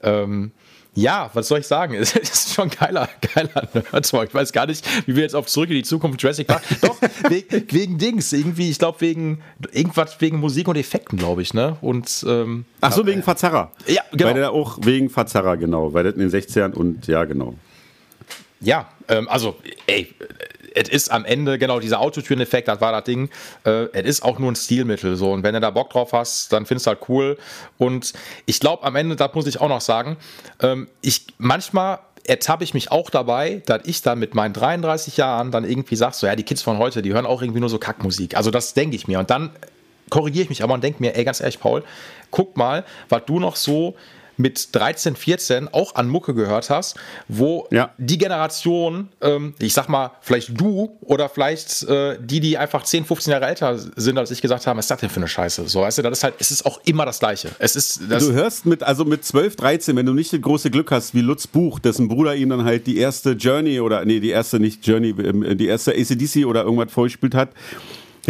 [0.04, 0.52] Ähm,
[0.96, 1.94] ja, was soll ich sagen?
[2.00, 4.30] Es ist schon geiler, geiler Nerdtalk.
[4.30, 6.64] Ich weiß gar nicht, wie wir jetzt auf Zurück in die Zukunft Jurassic Park.
[6.82, 6.98] Doch,
[7.30, 8.34] wegen, wegen Dings.
[8.34, 11.78] Irgendwie, ich glaube, wegen irgendwas wegen Musik und Effekten, glaube ich, ne?
[11.82, 13.72] Und, ähm, Ach so, wegen Verzerrer.
[13.88, 14.26] Ja, genau.
[14.26, 15.94] Weil der auch wegen Verzerrer, genau.
[15.94, 17.56] Weil das in den 60ern und ja, genau.
[18.62, 19.56] Ja, ähm, also,
[19.88, 20.14] ey,
[20.76, 23.30] es ist am Ende, genau, dieser Autotune-Effekt, das war das Ding,
[23.66, 25.16] äh, es ist auch nur ein Stilmittel.
[25.16, 25.32] So.
[25.32, 27.38] Und wenn du da Bock drauf hast, dann findest du halt cool.
[27.78, 28.14] Und
[28.46, 30.18] ich glaube, am Ende, das muss ich auch noch sagen,
[30.62, 35.52] ähm, ich manchmal ertappe ich mich auch dabei, dass ich dann mit meinen 33 Jahren
[35.52, 37.80] dann irgendwie sage, so ja, die Kids von heute, die hören auch irgendwie nur so
[37.80, 38.38] Kackmusik.
[38.38, 39.20] Also das denke ich mir.
[39.20, 39.52] Und dann
[40.10, 41.84] korrigiere ich mich aber und denke mir, ey, ganz ehrlich, Paul,
[42.32, 43.96] guck mal, was du noch so
[44.40, 46.96] mit 13, 14 auch an Mucke gehört hast,
[47.28, 47.92] wo ja.
[47.98, 53.04] die Generation, ähm, ich sag mal, vielleicht du oder vielleicht äh, die, die einfach 10,
[53.06, 55.68] 15 Jahre älter sind als ich gesagt haben, was ist das denn für eine Scheiße?
[55.68, 57.50] So, weißt du, das ist halt, es ist auch immer das Gleiche.
[57.60, 60.72] Es ist, das du hörst mit, also mit 12, 13, wenn du nicht das große
[60.72, 64.22] Glück hast, wie Lutz Buch, dessen Bruder ihm dann halt die erste Journey oder, nee,
[64.22, 67.50] die erste nicht Journey, ähm, die erste ACDC oder irgendwas vorgespielt hat,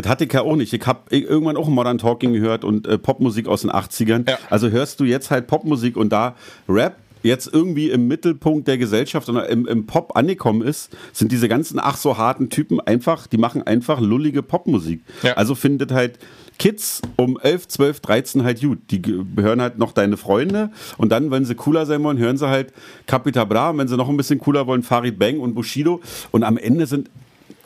[0.02, 0.74] das hatte ich ja auch nicht.
[0.74, 4.30] Ich habe irgendwann auch Modern Talking gehört und äh, Popmusik aus den 80ern.
[4.30, 4.38] Ja.
[4.50, 6.36] Also hörst du jetzt halt Popmusik und da
[6.68, 11.50] Rap jetzt irgendwie im Mittelpunkt der Gesellschaft oder im, im, Pop angekommen ist, sind diese
[11.50, 15.02] ganzen ach so harten Typen einfach, die machen einfach lullige Popmusik.
[15.22, 15.34] Ja.
[15.34, 16.18] Also findet halt
[16.58, 18.80] Kids um 11, 12, 13 halt gut.
[18.92, 19.02] Die
[19.38, 22.74] hören halt noch deine Freunde und dann, wenn sie cooler sein wollen, hören sie halt
[23.06, 26.44] Capita Bra und wenn sie noch ein bisschen cooler wollen, Farid Bang und Bushido und
[26.44, 27.10] am Ende sind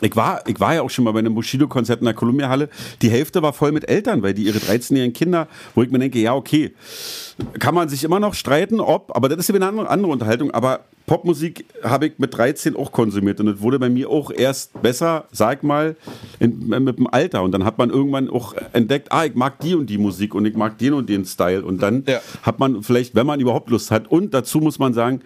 [0.03, 2.69] ich war, ich war ja auch schon mal bei einem Bushido-Konzert in der Columbia-Halle.
[3.01, 6.19] Die Hälfte war voll mit Eltern, weil die ihre 13-jährigen Kinder, wo ich mir denke,
[6.19, 6.73] ja, okay,
[7.59, 10.51] kann man sich immer noch streiten, ob, aber das ist ja eine andere, andere Unterhaltung.
[10.51, 14.81] Aber Popmusik habe ich mit 13 auch konsumiert und es wurde bei mir auch erst
[14.81, 15.95] besser, sag mal,
[16.39, 17.43] in, mit dem Alter.
[17.43, 20.45] Und dann hat man irgendwann auch entdeckt, ah, ich mag die und die Musik und
[20.45, 21.65] ich mag den und den Style.
[21.65, 22.19] Und dann ja.
[22.41, 25.21] hat man vielleicht, wenn man überhaupt Lust hat, und dazu muss man sagen,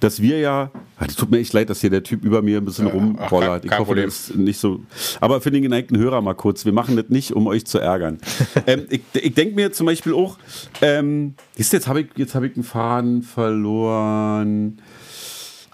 [0.00, 2.58] dass wir ja, es ah, tut mir echt leid, dass hier der Typ über mir
[2.58, 3.64] ein bisschen ja, rumrollert.
[3.64, 4.06] Ich hoffe, Problem.
[4.06, 4.80] das ist nicht so.
[5.20, 8.18] Aber für den geneigten Hörer mal kurz, wir machen das nicht, um euch zu ärgern.
[8.66, 10.38] ähm, ich ich denke mir zum Beispiel auch,
[10.80, 14.80] ähm, jetzt habe ich, hab ich einen Faden verloren.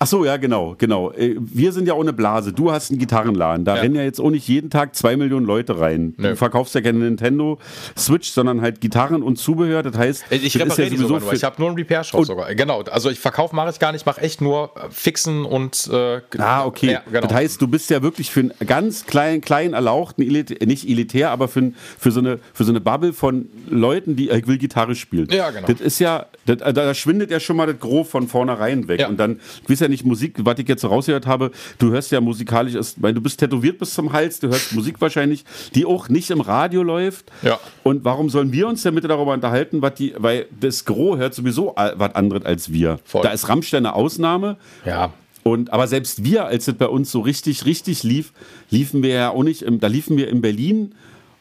[0.00, 1.10] Ach so, ja, genau, genau.
[1.12, 2.52] Äh, Wir sind ja ohne Blase.
[2.52, 3.64] Du hast einen Gitarrenladen.
[3.64, 3.82] Da Ja.
[3.82, 6.14] rennen ja jetzt auch nicht jeden Tag zwei Millionen Leute rein.
[6.16, 6.30] Nö.
[6.30, 7.58] Du verkaufst ja keine Nintendo
[7.96, 9.82] Switch, sondern halt Gitarren und Zubehör.
[9.82, 11.32] Das heißt, Ich das repariere die sogar nur.
[11.32, 12.54] Ich habe nur einen Repair-Shop sogar.
[12.54, 12.82] Genau.
[12.82, 16.64] Also ich Verkauf mache ich gar nicht, mache echt nur äh, Fixen und äh, Ah,
[16.64, 16.92] okay.
[16.92, 17.26] Ja, genau.
[17.26, 21.48] Das heißt, du bist ja wirklich für einen ganz kleinen, kleinen erlauchten, nicht elitär, aber
[21.48, 24.94] für, für, so eine, für so eine Bubble von Leuten, die äh, ich will Gitarre
[24.94, 25.28] spielen.
[25.32, 25.66] Ja, genau.
[25.66, 29.00] Das ist ja, das, da, da schwindet ja schon mal das Grob von vornherein weg.
[29.00, 29.08] Ja.
[29.08, 32.12] Und dann, ich weiß ja nicht, Musik, was ich jetzt so rausgehört habe, du hörst
[32.12, 35.84] ja musikalisch, ist, weil du bist tätowiert bis zum Hals, du hörst Musik wahrscheinlich, die
[35.86, 37.30] auch nicht im Radio läuft.
[37.42, 37.58] Ja.
[37.82, 41.34] Und warum sollen wir uns denn bitte darüber unterhalten, was die, weil das Gros hört
[41.34, 42.98] sowieso was anderes als wir.
[43.04, 43.22] Voll.
[43.22, 44.56] Da ist Rammstein eine Ausnahme.
[44.84, 45.12] ja.
[45.44, 48.32] Und, aber selbst wir, als es bei uns so richtig, richtig lief,
[48.68, 50.94] liefen wir ja auch nicht, im, da liefen wir in Berlin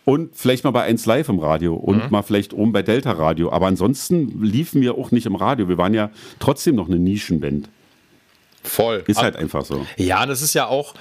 [0.06, 2.12] und vielleicht mal bei 1 Live im Radio und Mhm.
[2.12, 3.52] mal vielleicht oben bei Delta Radio.
[3.52, 5.68] Aber ansonsten liefen wir auch nicht im Radio.
[5.68, 7.68] Wir waren ja trotzdem noch eine Nischenband.
[8.68, 9.03] Voll.
[9.07, 9.86] Ist halt einfach so.
[9.95, 10.93] Ja, das ist ja auch,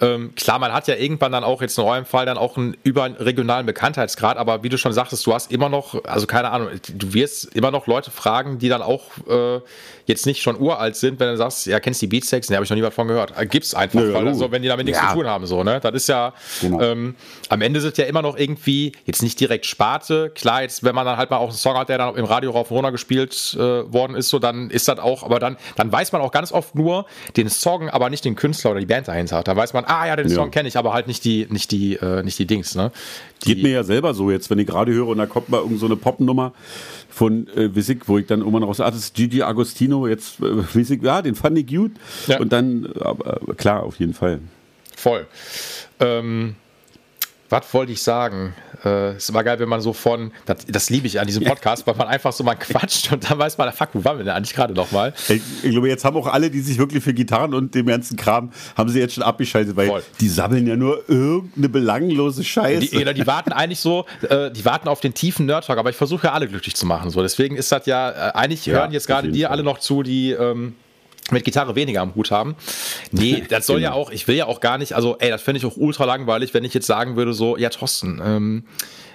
[0.00, 2.76] ähm, klar, man hat ja irgendwann dann auch jetzt in eurem Fall dann auch einen
[2.82, 7.14] überregionalen Bekanntheitsgrad, aber wie du schon sagtest, du hast immer noch, also keine Ahnung, du
[7.14, 9.60] wirst immer noch Leute fragen, die dann auch äh,
[10.06, 12.50] jetzt nicht schon uralt sind, wenn du sagst, ja, kennst du die Beatsteaks?
[12.50, 13.32] Ne, habe ich noch nie was von gehört.
[13.36, 15.08] Äh, Gibt's einfach, Nö, weil ja, also, wenn die damit nichts ja.
[15.08, 15.80] zu tun haben, so, ne?
[15.80, 16.80] Das ist ja, Genau.
[16.80, 17.14] ähm,
[17.48, 21.06] am Ende sind ja immer noch irgendwie, jetzt nicht direkt Sparte, klar, jetzt, wenn man
[21.06, 23.54] dann halt mal auch einen Song hat, der dann im Radio rauf und runter gespielt
[23.54, 23.58] äh,
[23.92, 26.74] worden ist, so, dann ist das auch, aber dann, dann weiß man auch ganz oft
[26.74, 29.42] nur den Song, aber nicht den Künstler oder die Band dahinter.
[29.42, 30.34] Da weiß man, ah ja, den Ja.
[30.34, 32.92] Song kenne ich, aber halt nicht die, nicht die, äh, nicht die Dings, ne?
[33.44, 35.60] Die, Geht mir ja selber so jetzt, wenn ich gerade höre und da kommt mal
[35.60, 36.52] irgend so eine Popnummer
[37.08, 40.74] von äh, Wissig, wo ich dann irgendwann raus, ah, das ist Gigi Agostino, jetzt äh,
[40.74, 41.92] Wissig, ja, den fand ich gut.
[42.26, 42.38] Ja.
[42.40, 44.40] Und dann, äh, aber, äh, klar, auf jeden Fall.
[44.94, 45.26] Voll.
[46.00, 46.56] Ähm,
[47.48, 48.54] was wollte ich sagen?
[48.84, 51.86] Äh, es war geil, wenn man so von, das, das liebe ich an diesem Podcast,
[51.86, 54.34] weil man einfach so mal quatscht und dann weiß man, fuck, wo waren wir denn
[54.34, 55.12] eigentlich gerade nochmal?
[55.28, 58.16] Ich, ich glaube, jetzt haben auch alle, die sich wirklich für Gitarren und dem ganzen
[58.16, 60.02] Kram, haben sie jetzt schon abgeschaltet, weil Voll.
[60.20, 62.80] die sabbeln ja nur irgendeine belanglose Scheiße.
[62.80, 66.28] Die, die warten eigentlich so, äh, die warten auf den tiefen Nerd-Talk, aber ich versuche
[66.28, 67.10] ja alle glücklich zu machen.
[67.10, 67.22] So.
[67.22, 70.32] Deswegen ist das ja, äh, eigentlich Ja, hören jetzt gerade dir alle noch zu, die
[70.32, 70.74] ähm,
[71.30, 72.54] mit Gitarre weniger am Hut haben.
[73.10, 74.00] Nee, das soll ja Genau.
[74.02, 76.54] auch, ich will ja auch gar nicht, also ey, das fände ich auch ultra langweilig,
[76.54, 78.64] wenn ich jetzt sagen würde, so, ja, Thorsten, ähm,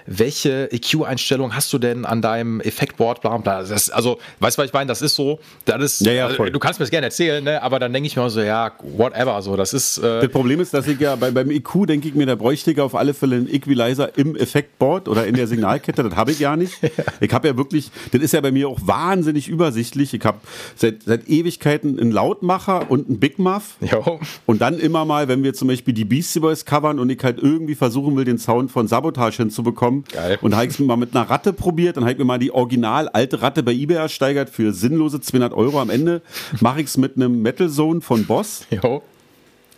[0.06, 3.20] welche EQ-Einstellung hast du denn an deinem Effektboard?
[3.20, 3.62] Bla, bla.
[3.62, 4.86] Das, also, weißt du, was ich meine?
[4.88, 7.62] Das ist so, das ist, Ja, ja, also, du kannst mir das gerne erzählen, ne?
[7.62, 10.74] aber dann denke ich mir so, ja, whatever, so, das ist, äh, Das Problem ist,
[10.74, 13.36] dass ich ja bei, beim IQ denke ich mir, da bräuchte ich auf alle Fälle
[13.36, 16.02] einen Equalizer im Effektboard oder in der Signalkette.
[16.02, 16.72] Das habe ich ja nicht.
[17.20, 20.12] Ich habe ja wirklich, das ist ja bei mir auch wahnsinnig übersichtlich.
[20.12, 20.38] Ich habe
[20.76, 23.76] seit, seit Ewigkeiten einen Lautmacher und einen Big Muff.
[23.80, 24.18] jo.
[24.46, 27.38] Und dann immer mal, wenn wir zum Beispiel die Beastie Boys covern und ich halt
[27.38, 29.91] irgendwie versuchen will, den Sound von Sabotage hinzubekommen.
[30.12, 30.38] Geil.
[30.40, 31.96] Und da habe ich es mal mit einer Ratte probiert.
[31.96, 35.52] Dann habe ich mir mal die original alte Ratte bei eBay ersteigert für sinnlose 200
[35.52, 35.80] Euro.
[35.80, 36.22] Am Ende
[36.60, 38.66] mache ich es mit einem Metal Zone von Boss.
[38.70, 39.02] Jo.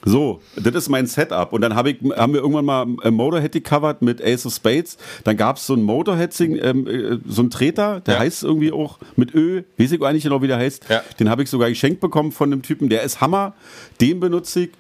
[0.07, 1.53] So, das ist mein Setup.
[1.55, 4.99] Und dann hab ich, haben wir irgendwann mal äh, Motorhead gecovert mit Ace of Spades.
[5.25, 8.21] Dann gab es so ein Motorhead, ähm, äh, so ein Treter, der Ja.
[8.21, 10.85] heißt irgendwie auch mit Ö, weiß ich nicht genau, wie der heißt.
[10.91, 11.03] Ja.
[11.19, 13.55] Den habe ich sogar geschenkt bekommen von dem Typen, der ist Hammer,
[14.01, 14.71] den benutze ich.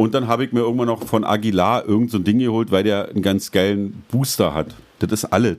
[0.00, 2.84] Und dann habe ich mir irgendwann noch von Aguilar irgend so ein Ding geholt, weil
[2.84, 4.68] der einen ganz geilen Booster hat.
[5.00, 5.58] Das ist alles.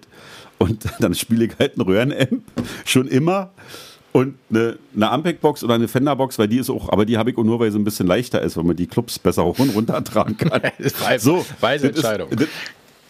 [0.57, 2.41] Und dann spiele ich halt einen Röhrenamp,
[2.85, 3.51] schon immer.
[4.13, 7.37] Und eine, eine Ampeg-Box oder eine Fender-Box, weil die ist auch, aber die habe ich
[7.37, 9.69] auch nur, weil sie ein bisschen leichter ist, weil man die Clubs besser hoch und
[9.75, 10.61] runter tragen kann.
[10.79, 12.29] Weise- weise das ist- Entscheidung.
[12.31, 12.47] das,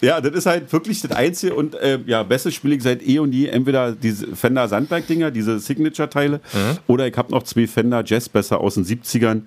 [0.01, 3.19] ja, das ist halt wirklich das Einzige und äh, ja, bestes spiele ich seit eh
[3.19, 6.77] und je entweder diese Fender Sandberg-Dinger, diese Signature-Teile, Mhm.
[6.87, 9.43] oder ich habe noch zwei Fender Jazz-Besser aus den 70ern,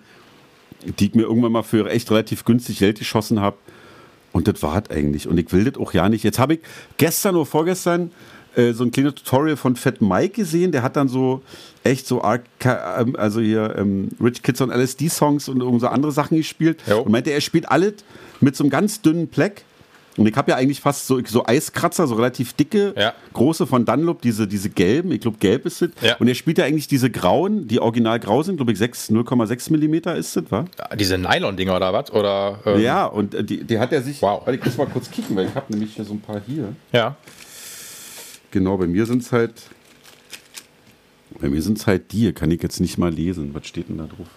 [0.83, 3.57] die ich mir irgendwann mal für echt relativ günstig Geld geschossen habe.
[4.33, 5.29] Und das war es eigentlich.
[5.29, 6.25] Und ich will das auch ja nicht.
[6.25, 6.61] Jetzt habe ich
[6.97, 8.11] gestern oder vorgestern
[8.57, 10.73] äh, so ein kleines Tutorial von Fat Mike gesehen.
[10.73, 11.43] Der hat dann so
[11.85, 15.89] echt so Arca ähm, also hier ähm, Rich Kids on LSD Songs und irgend so
[15.89, 16.83] andere Sachen gespielt.
[16.89, 17.03] Jo.
[17.03, 17.95] Und meinte, er spielt alles
[18.41, 19.65] mit so einem ganz dünnen Pleck.
[20.17, 23.15] Und ich habe ja eigentlich fast so, so Eiskratzer, so relativ dicke, Ja.
[23.33, 25.91] große von Dunlop, diese, diese gelben, ich glaube gelb ist es.
[26.03, 26.17] Ja.
[26.19, 29.73] Und er spielt ja eigentlich diese grauen, die original grau sind, glaube ich 6, 0,6
[29.73, 30.67] Millimeter ist es, wa?
[30.99, 32.13] Diese Nylon-Dinger oder was?
[32.13, 34.23] Oder, ähm, Ja, und äh, die, die hat er sich.
[34.23, 34.43] Wow.
[34.47, 36.75] Warte, ich muss mal kurz kicken, weil ich habe nämlich hier so ein paar hier.
[36.93, 37.17] Ja.
[38.53, 39.55] Genau, bei mir sind es halt.
[41.41, 43.51] Bei mir sind es halt die, kann ich jetzt nicht mal lesen.
[43.55, 44.29] Was steht denn da drauf?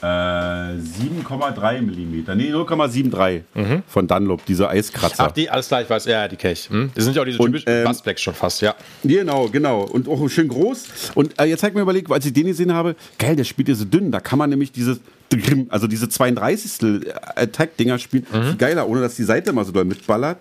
[0.00, 2.34] Äh, 7,3 Millimeter.
[2.34, 5.26] Nee, 0,73 von Dunlop, diese Eiskratzer.
[5.28, 6.68] Ach, die, alles klar, ich weiß, ja, die Kelch.
[6.70, 6.90] Hm?
[6.94, 8.74] Das sind ja auch diese typischen ähm, Bassblacks schon fast, ja.
[9.02, 9.82] Genau, genau.
[9.82, 11.12] Und auch schön groß.
[11.14, 13.68] Und äh, jetzt habe ich mir überlegt, als ich den gesehen habe, geil, der spielt
[13.68, 14.12] ja so dünn.
[14.12, 15.00] Da kann man nämlich dieses,
[15.68, 17.12] also diese 32.
[17.34, 18.26] Attack-Dinger spielen.
[18.30, 20.38] Viel geiler, ohne dass die Seite immer so doll mitballert.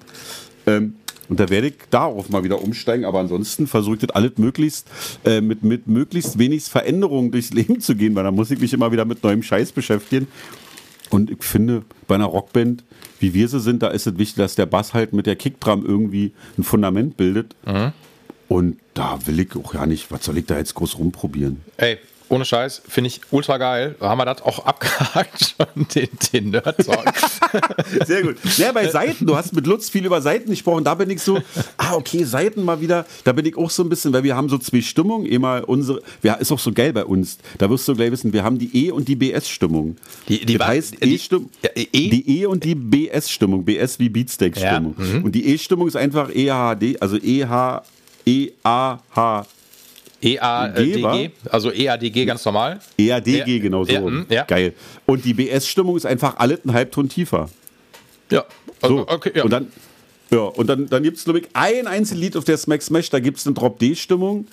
[0.68, 0.96] Ähm,
[1.30, 3.06] Und da werde ich darauf mal wieder umsteigen.
[3.06, 4.88] Aber ansonsten versuche ich das alles möglichst
[5.26, 8.74] äh, mit, mit möglichst wenig Veränderungen durchs Leben zu gehen, weil da muss ich mich
[8.74, 10.28] immer wieder mit neuem Scheiß beschäftigen.
[11.10, 12.84] Und ich finde, bei einer Rockband,
[13.20, 15.86] wie wir sie sind, da ist es wichtig, dass der Bass halt mit der Kickdrum
[15.86, 17.56] irgendwie ein Fundament bildet.
[18.50, 21.62] Und da will ich auch ja nicht, was soll ich da jetzt groß rumprobieren?
[21.78, 21.98] Ey,
[22.30, 23.96] ohne Scheiß, finde ich ultra geil.
[24.02, 27.14] Haben wir das auch abgehakt schon, den, den Nerd-Talk.
[28.06, 28.36] Sehr gut.
[28.58, 31.40] Ja, bei Seiten, du hast mit Lutz viel über Seiten gesprochen, da bin ich so,
[31.78, 34.50] ah, okay, Seiten mal wieder, da bin ich auch so ein bisschen, weil wir haben
[34.50, 37.88] so zwei Stimmungen, eh mal unsere, ja, ist auch so geil bei uns, da wirst
[37.88, 39.96] du gleich wissen, wir haben die E- und die BS-Stimmung.
[40.28, 41.86] Die- die das heißt, die- E-Stimmung, ja, E?
[42.10, 44.96] die E- und die BS-Stimmung, BS wie Beatsteak-Stimmung.
[44.98, 45.24] Ja, mhm.
[45.24, 47.84] Und die E-Stimmung ist einfach EHD, also E EH,
[48.26, 49.46] EAH,
[50.22, 52.80] EADG, also EADG ganz normal.
[52.98, 53.92] EADG, genau so.
[53.92, 54.44] ja, mhm, ja.
[54.46, 54.74] Geil.
[55.06, 57.50] Und die BS-Stimmung ist einfach alles einen Halbton tiefer.
[58.32, 58.46] Ja,
[58.82, 59.08] also, So.
[59.08, 59.44] okay, ja.
[59.44, 59.68] Und dann,
[60.32, 63.10] ja, und dann, dann gibt es, glaube ich, ein einziges Lied auf der Smack Smash,
[63.10, 64.48] da gibt es eine Drop-D-Stimmung.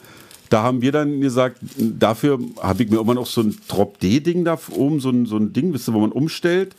[0.51, 4.59] Da haben wir dann gesagt, dafür habe ich mir immer noch so ein Drop-D-Ding da
[4.71, 6.75] oben, so ein, so ein Ding, wisst ihr, wo man umstellt.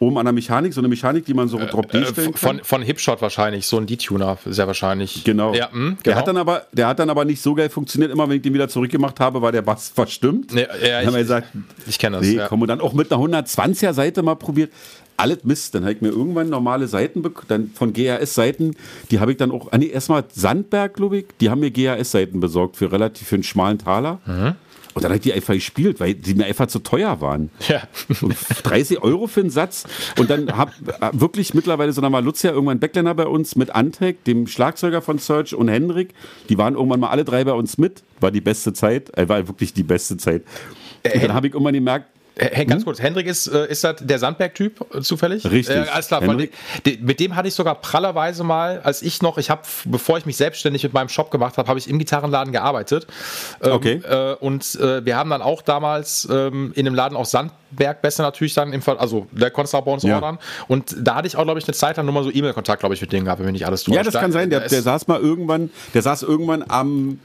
[0.00, 2.56] Oben an der Mechanik, so eine Mechanik, die man so Drop-D äh, stellen kann.
[2.58, 5.24] von, von Hipshot wahrscheinlich, so ein D-Tuner ja wahrscheinlich.
[5.24, 5.54] Genau.
[5.54, 6.16] Ja, mh, Der, genau.
[6.16, 8.12] hat dann aber, der hat dann aber nicht so geil funktioniert.
[8.12, 10.54] Immer wenn ich den wieder zurückgemacht habe, war der Bass verstimmt.
[10.54, 11.48] Nee, ja, dann ich- gesagt,
[11.86, 12.46] ich kenn das, Nee, ja.
[12.48, 14.72] komm, und dann auch mit einer 120er Seite mal probiert.
[15.16, 15.74] Alles Mist.
[15.74, 18.76] Dann habe ich mir irgendwann normale Seiten dann von GRS-Seiten,
[19.10, 22.38] die habe ich dann auch, ah, nee, erstmal Sandberg, glaube ich, die haben mir GRS-Seiten
[22.38, 24.20] besorgt für relativ für einen schmalen Taler.
[24.26, 24.54] Mhm.
[24.98, 27.50] Und dann habe ich die einfach gespielt, weil die mir einfach zu teuer waren.
[27.68, 27.82] Ja.
[28.20, 28.34] Und
[28.64, 29.84] 30 Euro für einen Satz.
[30.18, 34.24] Und dann hab äh, wirklich mittlerweile, so mal Lucia, irgendwann Backländer bei uns mit Antec,
[34.24, 36.14] dem Schlagzeuger von Search und Hendrik.
[36.48, 38.02] Die waren irgendwann mal alle drei bei uns mit.
[38.18, 39.16] War die beste Zeit.
[39.16, 40.42] Äh, war wirklich die beste Zeit.
[41.04, 42.08] Und dann habe ich irgendwann gemerkt,
[42.66, 45.44] Ganz kurz, Hendrik ist, äh, ist das der Sandberg-Typ äh, zufällig?
[45.50, 45.74] Richtig.
[45.76, 46.50] Äh, alles klar, de-
[46.86, 50.26] de- mit dem hatte ich sogar prallerweise mal, als ich noch, ich habe, bevor ich
[50.26, 53.06] mich selbstständig mit meinem Shop gemacht habe, habe ich im Gitarrenladen gearbeitet.
[53.62, 54.00] Ähm, Okay.
[54.08, 58.54] Äh, und äh, wir haben dann auch damals ähm, in dem Laden auch Sandberg-Bässe natürlich
[58.54, 60.14] dann im Fall, also der konnte auch bei uns Ja.
[60.16, 60.38] ordern.
[60.68, 62.94] Und da hatte ich auch, glaube ich, eine Zeit lang nur mal so E-Mail-Kontakt, glaube
[62.94, 63.96] ich, mit denen gehabt, wenn nicht alles täuscht.
[63.96, 64.50] Ja, das kann sein.
[64.50, 67.18] Der, der saß mal irgendwann, der saß irgendwann am.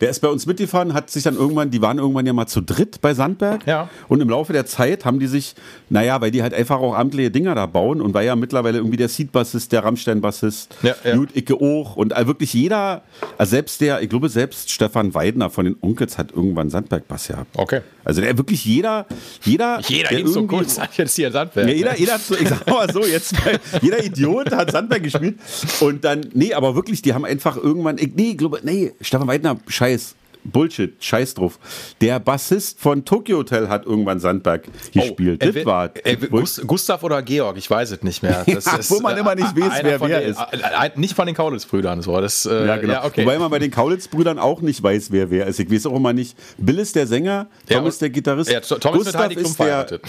[0.00, 2.60] Der ist bei uns mitgefahren, hat sich dann irgendwann, die waren irgendwann ja mal zu
[2.60, 3.66] dritt bei Sandberg.
[3.66, 3.88] Ja.
[4.08, 5.54] Und im Laufe der Zeit haben die sich,
[5.90, 8.96] naja, weil die halt einfach auch amtliche Dinger da bauen und weil ja mittlerweile irgendwie
[8.96, 11.14] der Seed-Bassist, der Rammstein-Bassist, Ja, ja.
[11.14, 13.02] Jud Icke auch und all- wirklich jeder,
[13.38, 17.56] also selbst der, ich glaube selbst Stefan Weidner von den Onkels hat irgendwann Sandberg-Bass gehabt.
[17.56, 17.80] Okay.
[18.04, 19.06] Also der wirklich jeder,
[19.44, 21.68] jeder, Jeder der so irgendwie- cool, sag ich jetzt hier Sandberg.
[21.68, 23.34] ja, jeder, jeder hat so, ich sag mal so, jetzt,
[23.82, 25.36] jeder Idiot hat Sandberg gespielt.
[25.80, 29.26] Und dann, nee, aber wirklich, die haben einfach irgendwann, ich, nee, ich glaube, nee, Stefan
[29.26, 29.58] Weidner,
[29.88, 30.14] scheiß,
[30.44, 31.58] Bullshit, scheiß drauf.
[32.00, 35.42] Der Bassist von Tokyo Hotel hat irgendwann Sandberg gespielt.
[35.42, 38.44] das entweder- war, äh, Gus- Gustav oder Georg, ich weiß es nicht mehr.
[38.46, 40.38] Das Ja, wo man immer nicht weiß, wer wer den, ist.
[40.38, 42.00] äh, äh, nicht von den Kaulitz-Brüdern.
[42.02, 42.18] So.
[42.20, 42.92] Das, äh, ja, genau.
[42.94, 43.24] Ja, okay.
[43.24, 45.58] Wobei man bei den Kaulitz-Brüdern auch nicht weiß, wer wer ist.
[45.60, 46.36] Ich weiß auch immer nicht.
[46.56, 48.50] Bill ist der Sänger, Tom Ja, ist der Gitarrist.
[48.50, 50.02] ja, Tom ist Gustav Klum ist der, verheiratet.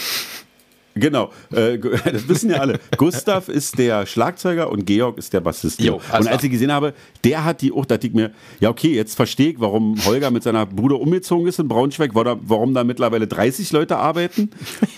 [1.00, 1.78] Genau, äh,
[2.12, 2.80] das wissen ja alle.
[2.98, 5.82] Gustav ist der Schlagzeuger und Georg ist der Bassist.
[5.82, 6.94] Jo, alles und als ich gesehen habe,
[7.24, 10.32] der hat die auch, da dachte ich mir, ja okay, jetzt verstehe ich, warum Holger
[10.32, 14.50] mit seiner Bruder umgezogen ist in Braunschweig, warum da, warum da mittlerweile 30 Leute arbeiten.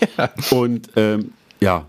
[0.50, 1.32] Und ähm,
[1.62, 1.86] ja,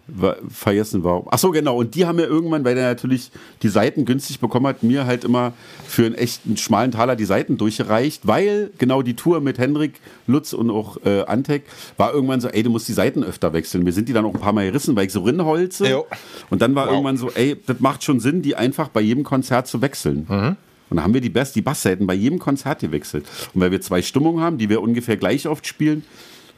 [0.49, 1.27] vergessen warum.
[1.31, 1.77] Ach so, genau.
[1.77, 3.31] Und die haben ja irgendwann, weil der natürlich
[3.63, 5.53] die Seiten günstig bekommen hat, mir halt immer
[5.87, 10.53] für einen echten schmalen Taler die Seiten durchgereicht, weil genau die Tour mit Hendrik, Lutz
[10.53, 11.63] und auch äh, Antec
[11.97, 13.83] war irgendwann so, ey, du musst die Seiten öfter wechseln.
[13.85, 15.89] Wir sind die dann auch ein paar Mal gerissen, weil ich so rinholze.
[15.89, 16.05] Jo.
[16.51, 16.91] Und dann war Wow.
[16.93, 20.27] irgendwann so, ey, das macht schon Sinn, die einfach bei jedem Konzert zu wechseln.
[20.29, 20.55] Mhm.
[20.89, 23.25] Und dann haben wir die, Bass, die Bassseiten bei jedem Konzert gewechselt.
[23.55, 26.03] Und weil wir zwei Stimmungen haben, die wir ungefähr gleich oft spielen,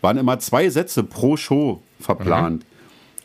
[0.01, 2.63] waren immer zwei Sätze pro Show verplant.
[2.63, 2.74] Mhm.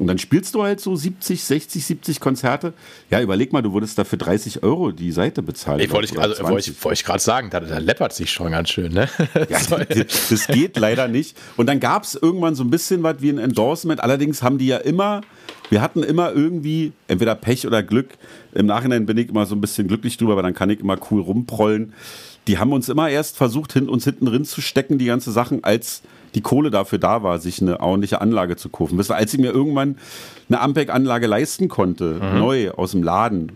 [0.00, 2.72] Und dann spielst du halt so 70, 60, 70 Konzerte.
[3.10, 5.78] Ja, überleg mal, du würdest dafür 30 Euro die Seite bezahlen.
[5.78, 6.50] Ich wollte ich, also, 20.
[6.50, 8.92] wollte ich, wollte ich gerade sagen, da, da läppert sich schon ganz schön.
[8.92, 9.08] Ne?
[9.50, 11.36] Ja, das, das geht leider nicht.
[11.58, 14.02] Und dann gab es irgendwann so ein bisschen was wie ein Endorsement.
[14.02, 15.20] Allerdings haben die ja immer,
[15.68, 18.08] wir hatten immer irgendwie entweder Pech oder Glück.
[18.54, 20.96] Im Nachhinein bin ich immer so ein bisschen glücklich drüber, weil dann kann ich immer
[21.10, 21.92] cool rumprollen.
[22.46, 25.62] Die haben uns immer erst versucht, hin, uns hinten drin zu stecken, die ganze Sachen,
[25.64, 26.02] als
[26.34, 28.98] die Kohle dafür da war, sich eine ordentliche Anlage zu kaufen.
[28.98, 29.98] Ihr, als ich mir irgendwann
[30.48, 33.52] eine Ampeg-Anlage leisten konnte, neu aus dem Laden,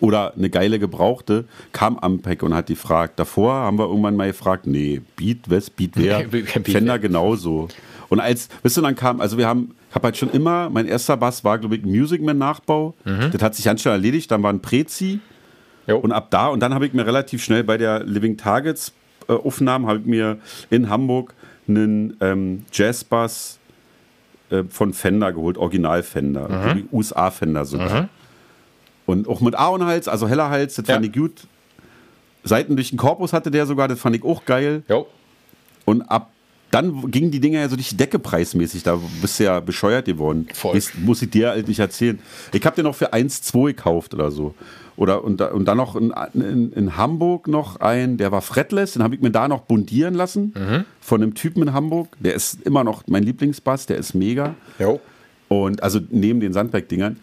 [0.00, 3.18] oder eine geile gebrauchte, kam Ampeg und hat die gefragt.
[3.20, 6.28] Davor haben wir irgendwann mal gefragt, nee, Beat West, Beat wer,
[6.64, 7.68] Fender genauso.
[8.08, 10.86] Und als, wisst ihr, dann kam, also wir haben, ich habe halt schon immer, mein
[10.86, 12.94] erster Bass war, glaube ich, ein Musicman-Nachbau.
[13.30, 15.20] Das hat sich ganz schnell erledigt, dann war ein Prezi.
[15.86, 15.98] Jo.
[15.98, 18.92] Und ab da, und dann habe ich mir relativ schnell bei der Living Targets
[19.28, 20.38] äh, Aufnahmen, habe ich mir
[20.70, 21.34] in Hamburg
[21.68, 23.58] einen ähm, Jazzbass
[24.50, 26.88] äh, von Fender geholt, Original Fender, Mhm.
[26.92, 28.08] USA Fender sogar.
[29.06, 31.10] Und auch mit Ahornhals, also heller Hals, das fand Ja.
[31.10, 31.46] ich gut.
[32.44, 34.82] Seiten durch den Korpus hatte der sogar, das fand ich auch geil.
[34.88, 35.06] Jo.
[35.84, 36.30] Und ab
[36.70, 38.82] dann gingen die Dinger ja so durch die Decke preismäßig.
[38.82, 40.48] Da bist du ja bescheuert geworden.
[40.54, 40.74] Voll.
[40.74, 42.18] Das muss ich dir halt nicht erzählen.
[42.50, 44.54] Ich habe den noch für 1,2 gekauft oder so.
[44.96, 49.02] Oder, und, und dann noch in, in, in Hamburg noch ein, der war fretless, den
[49.02, 50.52] habe ich mir da noch bundieren lassen.
[51.00, 52.08] Von einem Typen in Hamburg.
[52.20, 54.54] Der ist immer noch mein Lieblingsbass, der ist mega.
[54.78, 55.00] Jo.
[55.48, 57.18] Und also neben den Sandberg-Dingern.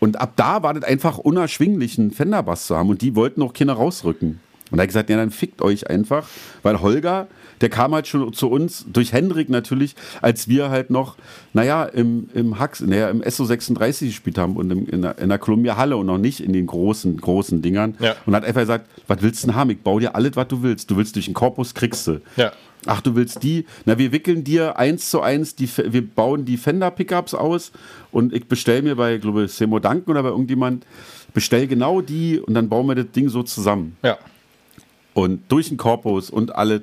[0.00, 2.88] Und ab da war das einfach unerschwinglich, einen Fender-Bass zu haben.
[2.88, 4.40] Und die wollten auch Kinder rausrücken.
[4.70, 6.28] Und da habe ich gesagt, ja, dann fickt euch einfach.
[6.62, 7.28] Weil Holger,
[7.60, 11.16] der kam halt schon zu uns, durch Hendrik natürlich, als wir halt noch,
[11.52, 15.38] naja, im, im Hax, naja, im SO36 gespielt haben und im, in, der, in der
[15.38, 17.96] Columbia Halle und noch nicht in den großen, großen Dingern.
[17.98, 18.14] Ja.
[18.26, 19.70] Und hat einfach gesagt, was willst du denn haben?
[19.70, 20.90] Ich baue dir alles, was du willst.
[20.90, 22.20] Du willst durch den Korpus, kriegst du.
[22.36, 22.52] Ja.
[22.86, 23.66] Ach, du willst die?
[23.84, 27.72] Na, wir wickeln dir eins zu eins, die, wir bauen die Fender-Pickups aus
[28.10, 30.86] und ich bestell mir bei, glaube ich, Semo Danken oder bei irgendjemand,
[31.34, 33.96] bestell genau die und dann bauen wir das Ding so zusammen.
[34.02, 34.18] Ja.
[35.14, 36.82] Und durch den Korpus und alle.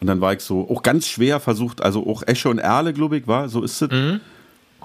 [0.00, 3.16] Und dann war ich so, auch ganz schwer versucht, also auch Esche und Erle, glaube
[3.16, 3.88] ich, war, so ist es.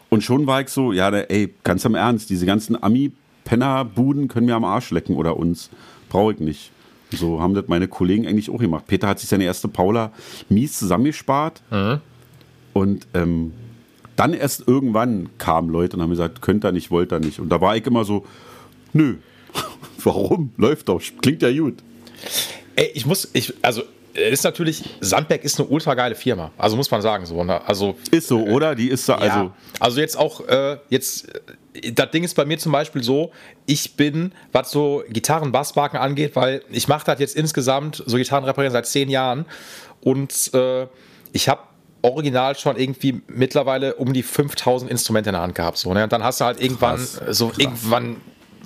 [0.10, 4.46] Und schon war ich so, ja, der, ey, ganz im Ernst, diese ganzen Ami-Penner-Buden können
[4.46, 5.70] mir am Arsch lecken oder uns.
[6.10, 6.72] Brauche ich nicht.
[7.12, 8.86] So haben das meine Kollegen eigentlich auch gemacht.
[8.88, 10.12] Peter hat sich seine erste Paula
[10.48, 11.62] mies zusammengespart.
[12.74, 13.52] Und ähm,
[14.16, 17.40] dann erst irgendwann kamen Leute und haben gesagt, könnt ihr nicht, wollt ihr nicht.
[17.40, 18.26] Und da war ich immer so,
[18.94, 19.16] nö.
[20.04, 20.52] Warum?
[20.58, 21.76] Läuft doch, klingt ja gut.
[22.80, 26.52] Ey, ich muss, ich, also, es ist natürlich, Sandberg ist eine ultra geile Firma.
[26.58, 27.60] Also muss man sagen, so, ne?
[27.68, 28.74] Also, Ist so, oder?
[28.74, 29.38] Die ist da, also.
[29.38, 31.28] ja, also jetzt auch, äh, jetzt,
[31.74, 33.34] äh, das Ding ist bei mir zum Beispiel so,
[33.66, 38.46] ich bin, was so Gitarren, Bassmarken angeht, weil ich mache das jetzt insgesamt, so Gitarren
[38.46, 39.46] reparieren seit zehn Jahren
[40.00, 40.88] und äh,
[41.34, 41.64] ich habe
[42.02, 45.78] original schon irgendwie mittlerweile um die 5000 Instrumente in der Hand gehabt.
[45.78, 46.06] So, ne?
[46.06, 48.22] Und dann hast du halt irgendwann, Krass, so irgendwann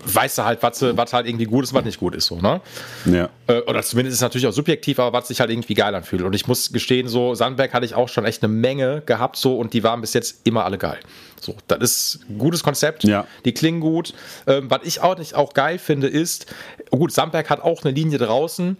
[0.05, 2.25] weißt du halt, was, was halt irgendwie gut ist was nicht gut ist.
[2.25, 2.61] So, ne?
[3.05, 3.29] Ja.
[3.47, 6.21] Äh, oder zumindest ist es natürlich auch subjektiv, aber was sich halt irgendwie geil anfühlt.
[6.21, 9.57] Und ich muss gestehen, so Sandberg hatte ich auch schon echt eine Menge gehabt, so
[9.57, 10.99] und die waren bis jetzt immer alle geil.
[11.39, 13.03] So, das ist ein gutes Konzept.
[13.03, 13.27] Ja.
[13.43, 14.13] Die klingen gut.
[14.47, 16.45] Ähm, was ich auch nicht auch geil finde, ist,
[16.89, 18.77] gut, Sandberg hat auch eine Linie draußen.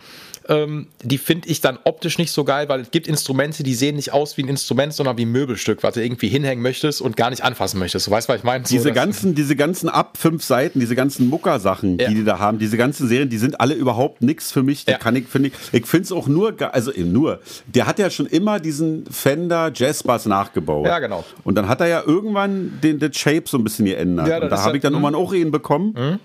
[0.50, 3.96] Ähm, die finde ich dann optisch nicht so geil, weil es gibt Instrumente, die sehen
[3.96, 7.16] nicht aus wie ein Instrument, sondern wie ein Möbelstück, was du irgendwie hinhängen möchtest und
[7.16, 8.08] gar nicht anfassen möchtest.
[8.08, 8.66] Du weißt, was ich meine?
[8.66, 12.10] So, Diese ganzen, diese ganzen ab fünf Seiten, diese ganzen Mucker-Sachen, Ja.
[12.10, 14.86] die die da haben, diese ganzen Serien, die sind alle überhaupt nichts für mich.
[14.86, 14.98] Die Ja.
[14.98, 18.10] kann ich, finde ich, ich finde es auch nur, also eben nur, der hat ja
[18.10, 20.86] schon immer diesen Fender Jazzbass nachgebaut.
[20.86, 21.24] Ja, genau.
[21.44, 24.28] Und dann hat er ja irgendwann den, den Shape so ein bisschen geändert.
[24.28, 25.04] Ja, das und da habe ich dann mhm.
[25.04, 26.20] irgendwann auch einen bekommen.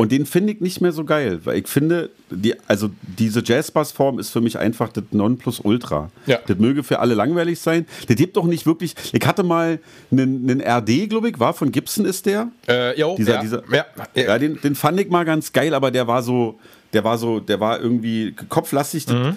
[0.00, 4.18] Und den finde ich nicht mehr so geil, weil ich finde, die, also diese Jazzbass-Form
[4.18, 6.10] ist für mich einfach das Nonplusultra.
[6.24, 6.38] Ja.
[6.46, 7.84] Das möge für alle langweilig sein.
[8.08, 8.94] Der gibt doch nicht wirklich.
[9.12, 9.78] Ich hatte mal
[10.10, 12.48] einen, einen RD, glaube ich, war von Gibson ist der.
[12.66, 13.84] Äh, jo, Dieser, ja, dieser, ja,
[14.14, 14.22] ja.
[14.22, 16.58] ja, den, den fand ich mal ganz geil, aber der war so,
[16.94, 19.06] der war so, der war irgendwie kopflastig.
[19.06, 19.36] Mhm.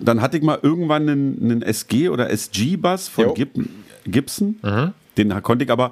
[0.00, 3.30] Dann hatte ich mal irgendwann einen, einen SG oder SG-Bass von Jo.
[3.30, 3.34] Mhm.
[3.34, 3.50] Gib,
[4.04, 4.94] Gibson.
[5.18, 5.90] Den konnte ich aber.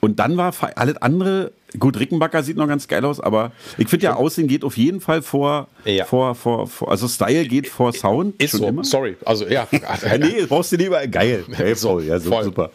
[0.00, 1.52] Und dann war alles andere.
[1.78, 5.00] Gut, Rickenbacker sieht noch ganz geil aus, aber ich finde ja, Aussehen geht auf jeden
[5.00, 6.04] Fall vor, Ja.
[6.04, 8.40] vor, vor, vor, also Style geht vor Sound.
[8.42, 8.84] Ist schon so, immer.
[8.84, 9.16] sorry.
[9.24, 9.66] Also, ja.
[10.18, 11.06] Nee, brauchst du lieber.
[11.06, 11.44] Geil.
[11.56, 12.04] Geil, So, voll.
[12.04, 12.70] Ja, so, super.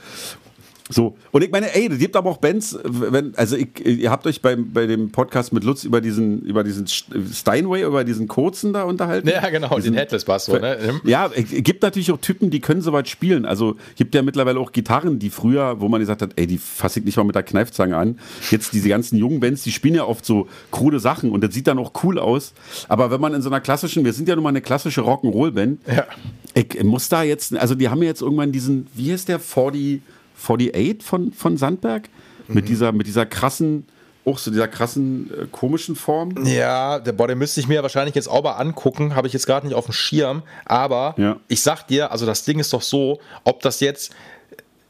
[0.90, 4.26] So, und ich meine, ey, es gibt aber auch Bands, wenn, also ich, ihr habt
[4.26, 8.72] euch beim, bei dem Podcast mit Lutz über diesen, über diesen Steinway, über diesen kurzen
[8.72, 9.28] da unterhalten.
[9.28, 10.46] Ja, genau, Diesen- den Headless-Bass.
[10.46, 11.02] So, ne?
[11.04, 13.46] Ja, es gibt natürlich auch Typen, die können soweit spielen.
[13.46, 17.00] Also gibt ja mittlerweile auch Gitarren, die früher, wo man gesagt hat, ey, die fasse
[17.00, 18.18] ich nicht mal mit der Kneifzange an.
[18.50, 21.68] Jetzt diese ganzen jungen Bands, die spielen ja oft so krude Sachen und das sieht
[21.68, 22.54] dann auch cool aus.
[22.88, 25.82] Aber wenn man in so einer klassischen, wir sind ja nun mal eine klassische Rock'n'Roll-Band,
[25.94, 26.06] Ja.
[26.54, 30.02] ich muss da jetzt, also die haben ja jetzt irgendwann diesen, wie heißt der, 40,
[30.38, 32.10] 48 von, von Sandberg?
[32.50, 33.86] Mit dieser, mit dieser krassen,
[34.24, 36.46] auch so dieser krassen, äh, komischen Form.
[36.46, 39.16] Ja, der, boah, den müsste ich mir wahrscheinlich jetzt auch mal angucken.
[39.16, 40.44] Habe ich jetzt gerade nicht auf dem Schirm.
[40.64, 41.38] Aber Ja.
[41.50, 44.14] ich sag dir, also das Ding ist doch so, ob das jetzt.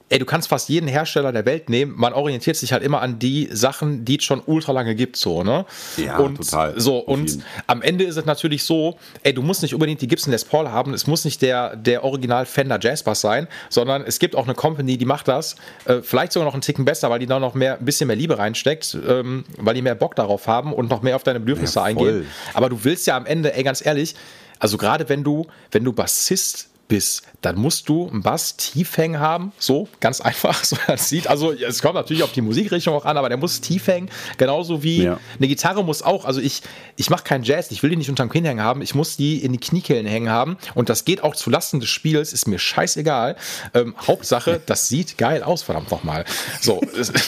[0.10, 1.94] Ey, du kannst fast jeden Hersteller der Welt nehmen.
[1.98, 5.44] Man orientiert sich halt immer an die Sachen, die es schon ultra lange gibt, so,
[5.44, 5.66] ne?
[5.98, 6.80] Ja, und total.
[6.80, 7.44] So, und jeden.
[7.68, 10.70] am Ende ist es natürlich so, ey, du musst nicht unbedingt die Gibson Les Paul
[10.70, 10.94] haben.
[10.94, 14.56] Es muss nicht der, der Original Fender Jazz Bass sein, sondern es gibt auch eine
[14.56, 15.58] Company, die macht das.
[15.84, 18.16] Äh, vielleicht sogar noch einen Ticken besser, weil die da noch mehr, ein bisschen mehr
[18.16, 21.80] Liebe reinsteckt, ähm, weil die mehr Bock darauf haben und noch mehr auf deine Bedürfnisse
[21.80, 22.26] Ja, eingehen.
[22.54, 24.16] Aber du willst ja am Ende, ey, ganz ehrlich,
[24.60, 29.20] also gerade wenn du, wenn du Bassist bist, dann musst du einen Bass tief hängen
[29.20, 30.48] haben, so ganz einfach.
[30.68, 33.62] So, das sieht also, es kommt natürlich auf die Musikrichtung auch an, aber der muss
[33.62, 35.20] tief hängen, genauso wie ja.
[35.38, 36.26] eine Gitarre muss auch.
[36.26, 36.62] Also ich,
[36.98, 39.42] ich mache keinen Jazz, ich will die nicht unterm Kinn hängen haben, ich muss die
[39.44, 42.60] in die Kniekehlen hängen haben und das geht auch zu Lasten des Spiels, ist mir
[42.60, 43.38] scheißegal.
[43.74, 46.26] Ähm, Hauptsache, das sieht geil aus, verdammt nochmal.
[46.60, 46.82] So,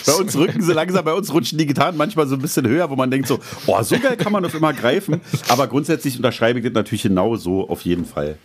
[0.05, 2.89] bei uns rücken sie langsam, bei uns rutschen die Gitarren manchmal so ein bisschen höher,
[2.89, 5.22] wo man denkt so, oh, so geil kann man das immer greifen.
[5.47, 8.38] Aber grundsätzlich unterschreibe ich das natürlich genau so auf jeden Fall.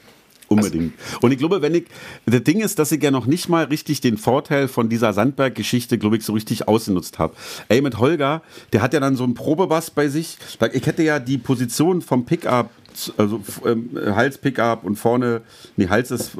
[0.58, 0.94] Unbedingt.
[1.20, 1.84] Und ich glaube, wenn ich,
[2.26, 5.98] das Ding ist, dass ich ja noch nicht mal richtig den Vorteil von dieser Sandberg-Geschichte,
[5.98, 7.34] glaube ich, so richtig ausgenutzt habe.
[7.68, 8.42] Ey, mit Holger,
[8.72, 10.38] der hat ja dann so einen Probebass bei sich.
[10.72, 12.70] Ich hätte ja die Position vom Pickup
[13.16, 15.42] also ähm, Hals Pickup und vorne,
[15.76, 16.32] nee, Hals ist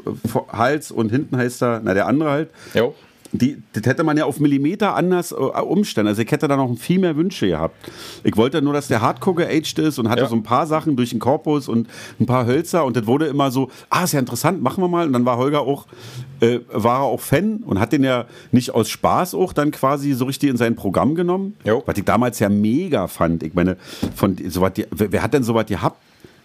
[0.49, 2.49] Hals und hinten heißt er, na der andere halt.
[2.73, 2.95] Jo.
[3.31, 6.07] Die, das hätte man ja auf Millimeter anders äh, umstellen.
[6.07, 7.75] Also ich hätte da noch viel mehr Wünsche gehabt.
[8.23, 10.27] Ich wollte nur, dass der Hardcore geaged ist und hatte ja.
[10.27, 11.87] so ein paar Sachen durch den Korpus und
[12.19, 15.07] ein paar Hölzer und das wurde immer so, ah, ist ja interessant, machen wir mal.
[15.07, 15.85] Und dann war Holger auch,
[16.39, 20.13] äh, war er auch Fan und hat den ja nicht aus Spaß auch dann quasi
[20.13, 21.55] so richtig in sein Programm genommen.
[21.65, 21.83] Jo.
[21.85, 23.43] Was ich damals ja mega fand.
[23.43, 23.77] Ich meine,
[24.15, 25.97] von so was, wer hat denn so was gehabt?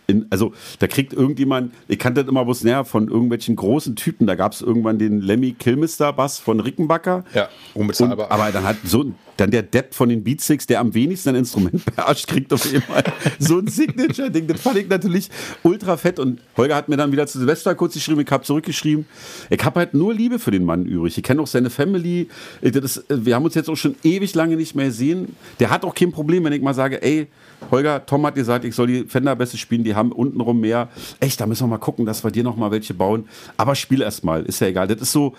[0.06, 4.26] In, also da kriegt irgendjemand, ich kannte das immer bloß näher von irgendwelchen großen Typen,
[4.26, 7.24] da gab es irgendwann den Lemmy Kilmister Bass von Rickenbacker.
[7.34, 8.26] Ja, unbezahlbar.
[8.26, 11.36] Und, aber dann hat so dann der Depp von den Beatsticks, der am wenigsten ein
[11.36, 13.02] Instrument beherrscht, kriegt auf einmal
[13.38, 14.46] so ein Signature-Ding.
[14.46, 15.30] Das fand ich natürlich
[15.62, 16.18] ultra fett.
[16.18, 19.06] Und Holger hat mir dann wieder zu Silvester kurz geschrieben, ich habe zurückgeschrieben,
[19.48, 21.16] ich habe halt nur Liebe für den Mann übrig.
[21.16, 22.28] Ich kenne auch seine Family.
[22.60, 25.36] Das, wir haben uns jetzt auch schon ewig lange nicht mehr gesehen.
[25.58, 27.28] Der hat auch kein Problem, wenn ich mal sage, ey,
[27.70, 30.88] Holger, Tom hat gesagt, ich soll die Fender-Bässe spielen, die haben untenrum mehr.
[31.20, 33.28] Echt, da müssen wir mal gucken, dass wir dir noch mal welche bauen.
[33.56, 34.88] Aber spiel erst mal, ist ja egal.
[34.88, 35.34] Das ist so,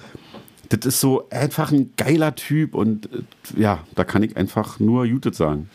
[0.72, 5.06] das ist so einfach ein geiler Typ und äh, ja, da kann ich einfach nur
[5.06, 5.70] Jutet sagen.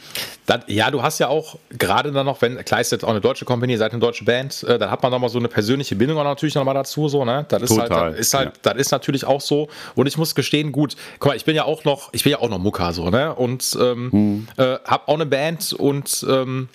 [0.47, 3.21] Das, ja, du hast ja auch gerade dann noch, wenn, klar ist jetzt auch eine
[3.21, 6.19] deutsche Company, seid eine deutsche Band, äh, dann hat man nochmal so eine persönliche Bindung
[6.19, 7.45] auch natürlich nochmal dazu, so, ne?
[7.49, 8.73] Das ist halt, Total, halt, das ist halt, ja.
[8.73, 9.69] das ist natürlich auch so.
[9.95, 12.39] Und ich muss gestehen, gut, guck mal, ich bin ja auch noch, ich bin ja
[12.41, 13.35] auch noch Mucker, so, ne?
[13.35, 14.49] Und ähm, hm.
[14.57, 16.69] äh, hab auch eine Band und ähm,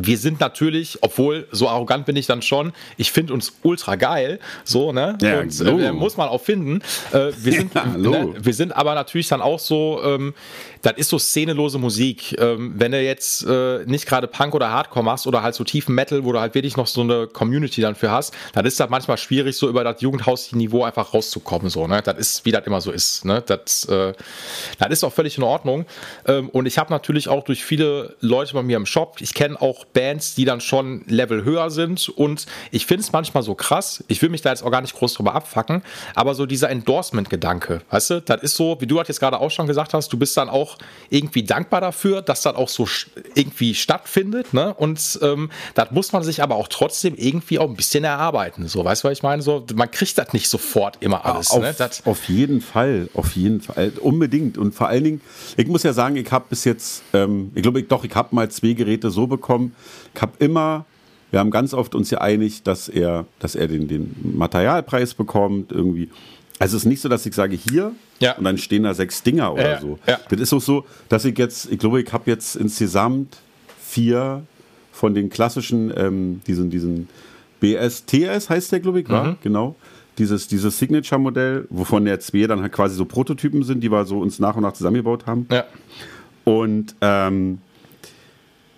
[0.00, 4.38] wir sind natürlich, obwohl so arrogant bin ich dann schon, ich finde uns ultra geil,
[4.64, 5.18] so, ne?
[5.20, 6.80] Ja, und, äh, muss man auch finden.
[7.12, 8.34] Äh, wir, sind, ja, ne?
[8.38, 10.34] wir sind aber natürlich dann auch so, ähm,
[10.82, 12.36] das ist so szenelose Musik.
[12.40, 15.94] Ähm, wenn du jetzt äh, nicht gerade Punk oder Hardcore machst oder halt so tiefen
[15.94, 18.88] Metal, wo du halt wirklich noch so eine Community dann für hast, dann ist das
[18.88, 22.02] manchmal schwierig, so über das Jugendhaus-Niveau einfach rauszukommen, so, ne?
[22.02, 23.42] Das ist, wie das immer so ist, ne?
[23.44, 24.12] Das, äh,
[24.78, 25.86] das ist auch völlig in Ordnung.
[26.26, 29.60] Ähm, und ich habe natürlich auch durch viele Leute bei mir im Shop, ich kenne
[29.60, 34.04] auch Bands, die dann schon Level höher sind und ich finde es manchmal so krass,
[34.08, 35.82] ich will mich da jetzt auch gar nicht groß drüber abfacken,
[36.14, 39.50] aber so dieser Endorsement-Gedanke, weißt du, das ist so, wie du halt jetzt gerade auch
[39.50, 40.78] schon gesagt hast, du bist dann auch
[41.10, 42.86] irgendwie dankbar dafür, dass das auch so
[43.34, 44.74] irgendwie stattfindet, ne?
[44.74, 48.84] Und ähm, das muss man sich aber auch trotzdem irgendwie auch ein bisschen erarbeiten, so,
[48.84, 49.42] weißt du, was ich meine?
[49.42, 51.74] So, man kriegt das nicht sofort immer alles, auf, ne?
[51.76, 55.20] Das auf jeden Fall, auf jeden Fall, unbedingt und vor allen Dingen,
[55.56, 58.34] ich muss ja sagen, ich habe bis jetzt, ähm, ich glaube, ich, doch, ich habe
[58.34, 59.74] mal zwei Geräte so bekommen,
[60.14, 60.84] ich habe immer,
[61.30, 65.72] wir haben ganz oft uns ja einig, dass er, dass er den, den Materialpreis bekommt,
[65.72, 66.08] irgendwie.
[66.58, 68.36] Also es ist nicht so, dass ich sage, hier, ja.
[68.36, 69.98] und dann stehen da sechs Dinger oder ja, so.
[70.06, 70.18] Ja.
[70.28, 73.36] Das ist auch so, dass ich jetzt, ich glaube, ich habe jetzt insgesamt
[73.80, 74.42] vier
[74.92, 77.08] von den klassischen, ähm, diesen, diesen
[77.60, 79.36] BSTS heißt der, glaube ich, war, mhm.
[79.42, 79.76] genau.
[80.18, 84.18] Dieses, dieses Signature-Modell, wovon der zwei dann halt quasi so Prototypen sind, die wir so
[84.18, 85.46] uns nach und nach zusammengebaut haben.
[86.42, 87.58] Und ähm,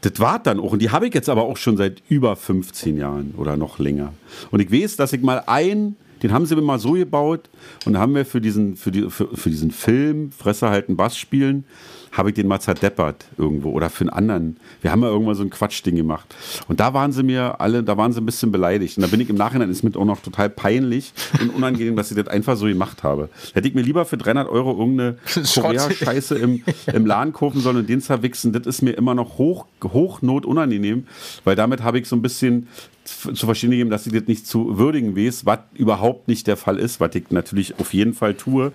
[0.01, 0.73] das war dann auch.
[0.73, 4.13] Und die habe ich jetzt aber auch schon seit über 15 Jahren oder noch länger.
[4.51, 7.49] Und ich weiß, dass ich mal ein, den haben sie mir mal so gebaut
[7.87, 11.65] und haben wir für diesen, für, die, für, für diesen Film Fresse halten Bass spielen,
[12.13, 14.57] habe ich den mal zerdeppert irgendwo oder für einen anderen.
[14.83, 16.35] Wir haben ja irgendwann so ein Quatschding gemacht.
[16.69, 18.97] Und da waren sie mir alle, da waren sie ein bisschen beleidigt.
[18.97, 22.11] Und da bin ich im Nachhinein, ist mir auch noch total peinlich und unangenehm, dass
[22.11, 23.29] ich das einfach so gemacht habe.
[23.55, 25.19] Hätte ich mir lieber für 300 Euro irgendeine
[25.55, 29.67] Korea-Scheiße im, im Laden kaufen sollen und den zerwichsen, das ist mir immer noch hoch,
[29.83, 31.07] hochnot unangenehm,
[31.45, 32.69] weil damit habe ich so ein bisschen
[33.05, 36.79] zu verstehen gegeben, dass ich das nicht zu würdigen weiß, was überhaupt nicht der Fall
[36.79, 38.73] ist, was ich natürlich auf jeden Fall tue.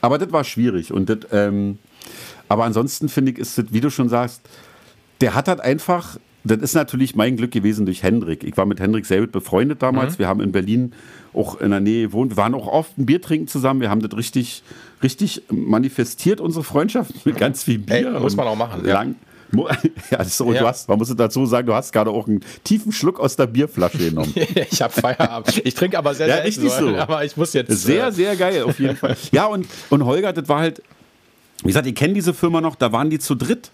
[0.00, 1.78] Aber das war schwierig und das, ähm,
[2.48, 4.42] aber ansonsten finde ich, ist das, wie du schon sagst,
[5.20, 8.44] der hat halt einfach, das ist natürlich mein Glück gewesen durch Hendrik.
[8.44, 10.14] Ich war mit Hendrik Selbit befreundet damals.
[10.14, 10.18] Mhm.
[10.18, 10.92] Wir haben in Berlin
[11.34, 12.32] auch in der Nähe gewohnt.
[12.32, 13.80] Wir waren auch oft ein Bier trinken zusammen.
[13.80, 14.62] Wir haben das richtig,
[15.02, 18.12] richtig manifestiert, unsche Freundschaft mit ganz viel Bier.
[18.12, 18.84] Hey, muss man auch machen.
[18.84, 19.16] Lang,
[20.10, 20.60] ja, so, ja.
[20.60, 23.46] Du hast, man muss dazu sagen, du hast gerade auch einen tiefen Schluck aus der
[23.46, 24.32] Bierflasche genommen.
[24.70, 25.62] ich habe Feierabend.
[25.64, 26.96] Ich trinke aber sehr, ja, sehr so, so.
[26.96, 27.70] Aber ich muss jetzt.
[27.82, 29.16] Sehr, äh, sehr geil, auf jeden Fall.
[29.32, 30.82] Ja, und, und Holger, das war halt,
[31.62, 33.70] wie gesagt, ihr kennt diese Firma noch, da waren die zu dritt.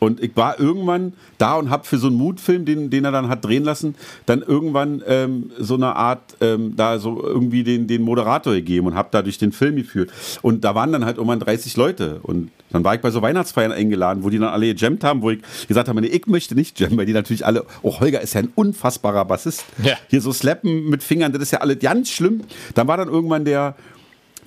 [0.00, 3.28] Und ich war irgendwann da und habe für so einen Mutfilm, den, den er dann
[3.28, 8.00] hat drehen lassen, dann irgendwann ähm, so eine Art, ähm, da so irgendwie den, den
[8.02, 10.10] Moderator gegeben und habe da durch den Film geführt.
[10.40, 12.18] Und da waren dann halt irgendwann 30 Leute.
[12.22, 15.30] Und dann war ich bei so Weihnachtsfeiern eingeladen, wo die dann alle gejammt haben, wo
[15.30, 18.32] ich gesagt habe, nee, ich möchte nicht jammen, weil die natürlich alle, oh, Holger ist
[18.32, 19.66] ja ein unfassbarer Bassist.
[19.82, 19.96] Ja.
[20.08, 22.40] Hier so slappen mit Fingern, das ist ja alles ganz schlimm.
[22.74, 23.76] Dann war dann irgendwann der,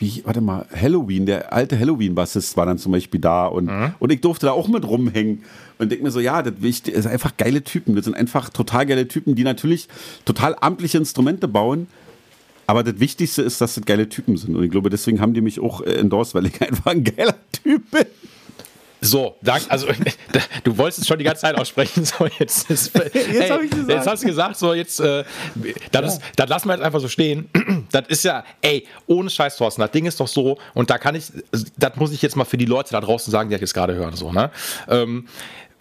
[0.03, 3.93] wie, warte mal, Halloween, der alte Halloween-Bassist war dann zum Beispiel da und, mhm.
[3.99, 5.43] und ich durfte da auch mit rumhängen
[5.77, 7.95] und denke mir so, ja, das sind einfach geile Typen.
[7.95, 9.87] Das sind einfach total geile Typen, die natürlich
[10.25, 11.87] total amtliche Instrumente bauen.
[12.67, 14.55] Aber das Wichtigste ist, dass das geile Typen sind.
[14.55, 17.35] Und ich glaube, deswegen haben die mich auch äh, endorsed, weil ich einfach ein geiler
[17.51, 18.05] Typ bin.
[19.03, 19.87] So, dank, also
[20.63, 22.03] du wolltest es schon die ganze Zeit aussprechen.
[22.13, 25.23] So, jetzt, jetzt, jetzt, hey, jetzt hast du gesagt, so jetzt, äh,
[25.91, 26.21] das, ja.
[26.35, 27.49] das lassen wir jetzt einfach so stehen.
[27.91, 31.15] Das ist ja, ey, ohne Scheiß, Thorsten, das Ding ist doch so, und da kann
[31.15, 31.25] ich,
[31.77, 33.93] das muss ich jetzt mal für die Leute da draußen sagen, die das jetzt gerade
[33.93, 34.49] hören, so, ne?
[34.87, 35.27] Ähm,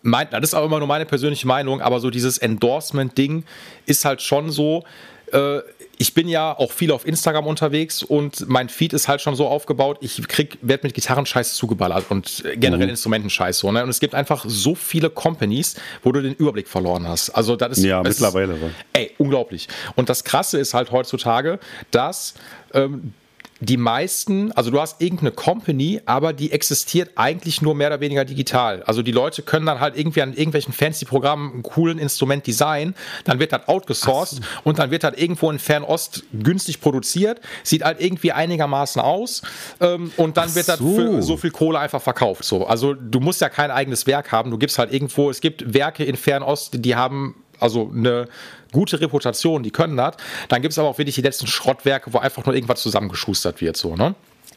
[0.02, 3.44] mein, das ist auch immer nur meine persönliche Meinung, aber so dieses Endorsement-Ding
[3.86, 4.84] ist halt schon so,
[5.32, 5.60] äh,
[6.02, 9.46] ich bin ja auch viel auf Instagram unterwegs und mein Feed ist halt schon so
[9.46, 10.20] aufgebaut, ich
[10.60, 12.90] werde mit Gitarrenscheiß zugeballert und generell mhm.
[12.90, 13.70] Instrumentenscheiß so.
[13.70, 13.84] Ne?
[13.84, 17.30] Und es gibt einfach so viele Companies, wo du den Überblick verloren hast.
[17.30, 18.54] Also das ist ja mittlerweile.
[18.54, 18.62] Ist,
[18.94, 19.68] ey, unglaublich.
[19.94, 21.60] Und das Krasse ist halt heutzutage,
[21.92, 22.34] dass
[22.74, 23.14] ähm,
[23.62, 28.24] die meisten, also du hast irgendeine Company, aber die existiert eigentlich nur mehr oder weniger
[28.24, 28.82] digital.
[28.82, 32.96] Also die Leute können dann halt irgendwie an irgendwelchen fancy Programmen einen coolen Instrument designen,
[33.22, 34.42] dann wird das outgesourced so.
[34.64, 39.42] und dann wird das irgendwo in Fernost günstig produziert, sieht halt irgendwie einigermaßen aus
[39.80, 40.96] ähm, und dann Ach wird das so.
[40.96, 42.44] für so viel Kohle einfach verkauft.
[42.44, 42.66] So.
[42.66, 46.02] Also du musst ja kein eigenes Werk haben, du gibst halt irgendwo, es gibt Werke
[46.02, 48.28] in Fernost, die haben also eine
[48.72, 50.16] gute Reputation, die können das.
[50.48, 53.76] Dann gibt es aber auch wirklich die letzten Schrottwerke, wo einfach nur irgendwas zusammengeschustert wird,
[53.76, 54.14] so, ne?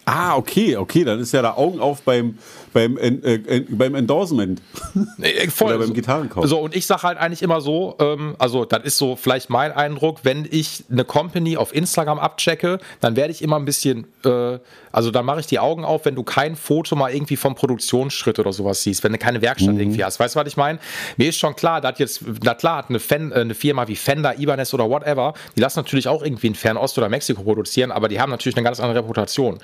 [0.08, 2.38] Ah, okay, okay, dann ist ja da Augen auf beim,
[2.76, 4.62] beim, äh, äh, beim Endorsement.
[5.50, 5.70] Voll.
[5.70, 6.46] Oder beim Gitarrenkauf.
[6.46, 9.72] So, und ich sage halt eigentlich immer so, ähm, also das ist so vielleicht mein
[9.72, 14.60] Eindruck, wenn ich eine Company auf Instagram abchecke, dann werde ich immer ein bisschen, äh,
[14.92, 18.40] also dann mache ich die Augen auf, wenn du kein Foto mal irgendwie vom Produktionsschritt
[18.40, 19.80] oder sowas siehst, wenn du keine Werkstatt mhm.
[19.80, 20.20] irgendwie hast.
[20.20, 20.80] Weißt du, was ich meine?
[21.16, 23.96] Mir ist schon klar, dass jetzt, na klar, hat eine, Fen, äh, eine Firma wie
[23.96, 28.10] Fender, Ibanez oder whatever, die lassen natürlich auch irgendwie in Fernost oder Mexiko produzieren, aber
[28.10, 29.60] die haben natürlich eine ganz andere Reputation.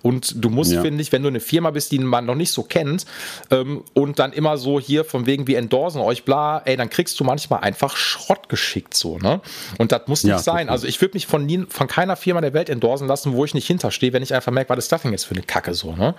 [0.00, 0.80] Und du musst, ja.
[0.80, 3.04] finde ich, wenn du eine Firma bist, die man noch nicht so kennt
[3.50, 7.18] ähm, und dann immer so hier von wegen, wir endorsen euch, bla, ey, dann kriegst
[7.18, 9.40] du manchmal einfach Schrott geschickt, so, ne?
[9.78, 10.68] Und das muss nicht ja, sein.
[10.68, 13.54] Also ich würde mich von, nie, von keiner Firma der Welt endorsen lassen, wo ich
[13.54, 16.14] nicht hinterstehe, wenn ich einfach merke, was das denn jetzt für eine Kacke, so, ne?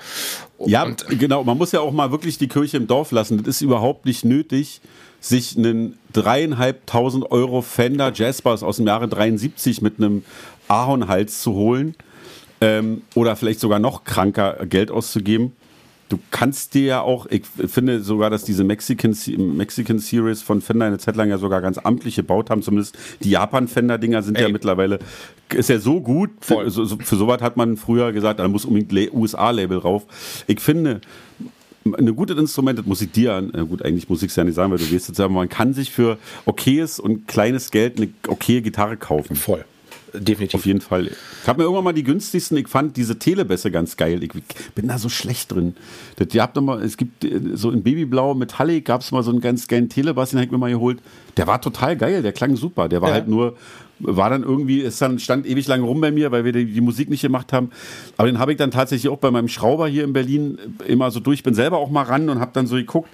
[0.57, 1.43] Und, ja, genau.
[1.43, 3.37] Man muss ja auch mal wirklich die Kirche im Dorf lassen.
[3.37, 4.81] Das ist überhaupt nicht nötig,
[5.19, 10.23] sich einen dreieinhalbtausend Euro Fender Jaspers aus dem Jahre 73 mit einem
[10.67, 11.95] Ahornhals zu holen
[12.61, 15.55] ähm, oder vielleicht sogar noch kranker Geld auszugeben.
[16.09, 19.15] Du kannst dir ja auch, ich finde sogar, dass diese Mexican,
[19.55, 22.61] Mexican Series von Fender eine Zeit lang ja sogar ganz amtlich gebaut haben.
[22.61, 24.43] Zumindest die Japan-Fender-Dinger sind Ey.
[24.43, 24.99] ja mittlerweile,
[25.53, 26.29] ist ja so gut.
[26.41, 30.05] Für, so, für sowas hat man früher gesagt, da muss unbedingt USA-Label rauf.
[30.45, 31.01] Ich finde,
[31.97, 34.55] eine gute Instrument, das muss ich dir, äh, gut, eigentlich muss ich es ja nicht
[34.55, 38.09] sagen, weil du wirst jetzt sagen, man kann sich für okayes und kleines Geld eine
[38.27, 39.35] okaye Gitarre kaufen.
[39.35, 39.65] Voll
[40.19, 40.59] definitiv.
[40.59, 41.07] Auf jeden Fall.
[41.41, 44.23] Ich habe mir irgendwann mal die günstigsten, ich fand diese Telebässe ganz geil.
[44.23, 44.31] Ich
[44.73, 45.75] bin da so schlecht drin.
[46.15, 49.31] Das, ihr habt mal, es gibt äh, so in Babyblau Metallic gab es mal so
[49.31, 50.99] einen ganz geilen Telebass, den habe ich mir mal geholt.
[51.37, 52.87] Der war total geil, der klang super.
[52.87, 53.15] Der war ja.
[53.15, 53.55] halt nur,
[53.99, 56.81] war dann irgendwie, es dann stand ewig lang rum bei mir, weil wir die, die
[56.81, 57.71] Musik nicht gemacht haben.
[58.17, 60.57] Aber den habe ich dann tatsächlich auch bei meinem Schrauber hier in Berlin
[60.87, 61.39] immer so durch.
[61.39, 63.09] Ich bin selber auch mal ran und habe dann so geguckt.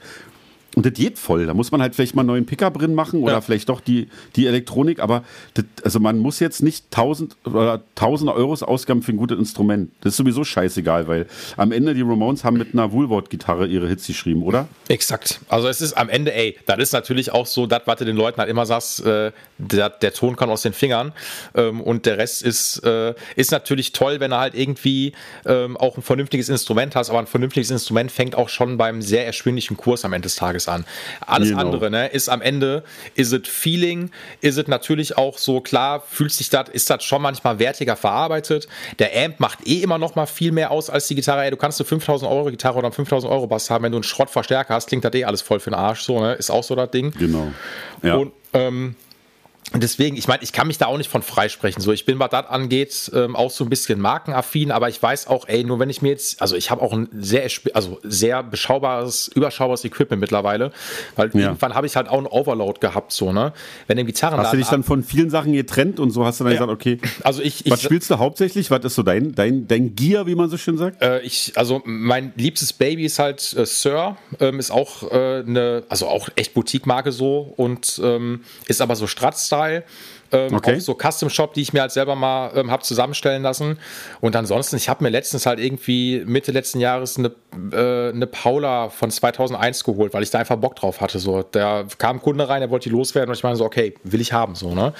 [0.76, 1.46] Und das geht voll.
[1.46, 3.42] Da muss man halt vielleicht mal einen neuen Pickup drin machen oder ja.
[3.42, 5.00] vielleicht doch die, die Elektronik.
[5.00, 9.38] Aber das, also man muss jetzt nicht tausend oder tausende Euros ausgaben für ein gutes
[9.38, 9.92] Instrument.
[10.02, 14.08] Das ist sowieso scheißegal, weil am Ende die Ramones haben mit einer Woolworth-Gitarre ihre Hits
[14.08, 14.68] geschrieben, oder?
[14.88, 15.42] Exakt.
[15.50, 18.16] Also es ist am Ende, ey, das ist natürlich auch so, das, was du den
[18.16, 21.12] Leuten halt immer sagst, äh, der, der Ton kann aus den Fingern.
[21.54, 25.12] Ähm, und der Rest ist, äh, ist natürlich toll, wenn du halt irgendwie
[25.46, 27.10] ähm, auch ein vernünftiges Instrument hast.
[27.10, 30.61] Aber ein vernünftiges Instrument fängt auch schon beim sehr erschwinglichen Kurs am Ende des Tages
[30.66, 30.86] Tages an.
[31.26, 31.62] Alles genau.
[31.62, 32.84] andere ne, ist am Ende,
[33.16, 37.22] ist es Feeling, ist es natürlich auch so, klar, fühlt sich das, ist das schon
[37.22, 38.68] manchmal wertiger verarbeitet.
[39.00, 41.44] Der Amp macht eh immer noch mal viel mehr aus als die Gitarre.
[41.44, 43.98] Ey, du kannst eine 5000 Euro Gitarre oder einen 5000 Euro Bass haben, wenn du
[43.98, 46.34] einen Schrottverstärker hast, klingt das eh alles voll für den Arsch, so, ne?
[46.34, 47.12] Ist auch so das Ding.
[47.12, 47.52] Genau.
[48.04, 48.16] Ja.
[48.16, 48.96] Und, ähm,
[49.74, 51.82] deswegen, ich meine, ich kann mich da auch nicht von freisprechen.
[51.82, 55.28] So, ich bin, was das angeht, ähm, auch so ein bisschen markenaffin, aber ich weiß
[55.28, 58.44] auch, ey, nur wenn ich mir jetzt, also ich habe auch ein sehr, also sehr
[58.44, 60.72] beschaubares, überschaubares Equipment mittlerweile,
[61.16, 61.42] weil ja.
[61.42, 63.54] irgendwann habe ich halt auch einen Overload gehabt, so, ne?
[63.88, 64.46] Wenn im Gitarrenladen.
[64.46, 66.60] Hast du dich dann von vielen Sachen getrennt und so hast du dann ja.
[66.60, 67.00] gesagt, okay.
[67.24, 68.72] Also ich, ich Was spielst du hauptsächlich?
[68.72, 71.02] Was ist so dein, dein, dein Gear, wie man so schön sagt?
[71.02, 75.84] Äh, ich, also mein liebstes Baby ist halt äh, Sir, ähm, ist auch äh, eine,
[75.88, 79.84] also auch echt Boutique-Marke so und ähm, ist aber so Strat-Style Style.
[80.32, 80.78] Ähm, okay.
[80.78, 83.78] Auch so Custom Shop, die ich mir halt selber mal ähm, habe zusammenstellen lassen.
[84.22, 87.32] Und ansonsten, ich habe mir letztens halt irgendwie Mitte letzten Jahres eine,
[87.74, 91.20] äh, eine Paula von 2001 geholt, weil ich da einfach Bock drauf hatte.
[91.20, 93.96] So, da kam ein Kunde rein, der wollte die loswerden und ich meine so, okay,
[94.04, 94.56] will ich haben.
[94.56, 94.94] So, ne?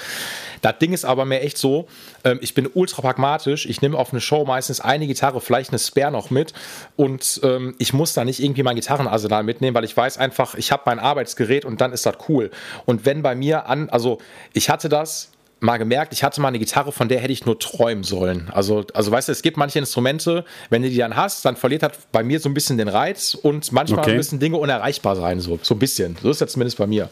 [0.60, 1.86] Das Ding ist aber mehr echt so,
[2.24, 3.66] ähm, ich bin ultra pragmatisch.
[3.66, 6.52] Ich nehme auf eine Show meistens eine Gitarre, vielleicht eine Spare noch mit
[6.96, 10.72] und ähm, ich muss da nicht irgendwie mein Gitarrenarsenal mitnehmen, weil ich weiß einfach, ich
[10.72, 12.50] habe mein Arbeitsgerät und dann ist das cool.
[12.84, 14.18] Und wenn bei mir an, also
[14.52, 15.21] ich hatte das
[15.62, 18.50] mal gemerkt, ich hatte mal eine Gitarre, von der hätte ich nur träumen sollen.
[18.52, 21.82] Also, also weißt du, es gibt manche Instrumente, wenn du die dann hast, dann verliert
[21.82, 24.16] das bei mir so ein bisschen den Reiz und manchmal okay.
[24.16, 26.16] müssen Dinge unerreichbar sein, so, so ein bisschen.
[26.20, 27.08] So ist das zumindest bei mir.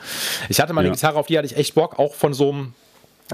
[0.48, 2.74] Ich hatte mal eine Gitarre, auf die hatte ich echt Bock, auch von so einem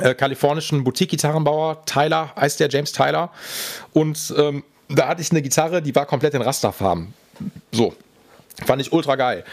[0.01, 3.31] äh, kalifornischen Boutique-Gitarrenbauer, Tyler, heißt der James Tyler.
[3.95, 7.15] Und ähm, da hatte ich eine Gitarre, die war komplett in Rasterfarben.
[7.73, 7.95] So.
[8.65, 9.45] Fand ich ultra geil.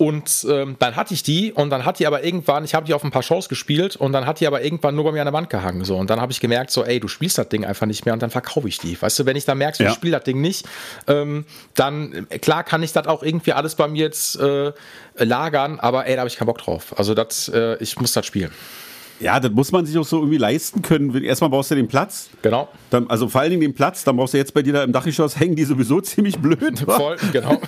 [0.00, 2.94] Und ähm, dann hatte ich die und dann hat die aber irgendwann, ich habe die
[2.94, 5.26] auf ein paar Shows gespielt und dann hat die aber irgendwann nur bei mir an
[5.26, 5.84] der Wand gehangen.
[5.84, 5.98] So.
[5.98, 8.22] Und dann habe ich gemerkt, so, ey, du spielst das Ding einfach nicht mehr und
[8.22, 8.96] dann verkaufe ich die.
[8.98, 9.90] Weißt du, wenn ich dann merke, so, ja.
[9.90, 10.64] ich spiele das Ding nicht,
[11.06, 11.44] ähm,
[11.74, 14.72] dann klar kann ich das auch irgendwie alles bei mir jetzt äh,
[15.16, 16.98] lagern, aber ey, da habe ich keinen Bock drauf.
[16.98, 18.52] Also das, äh, ich muss das spielen.
[19.20, 21.14] Ja, das muss man sich auch so irgendwie leisten können.
[21.22, 22.30] Erstmal brauchst du den Platz.
[22.40, 22.68] Genau.
[22.88, 24.92] Dann, also vor allen Dingen den Platz, dann brauchst du jetzt bei dir da im
[24.92, 26.86] Dachgeschoss hängen, die sowieso ziemlich blöd.
[26.86, 26.96] War.
[26.96, 27.60] Voll, genau.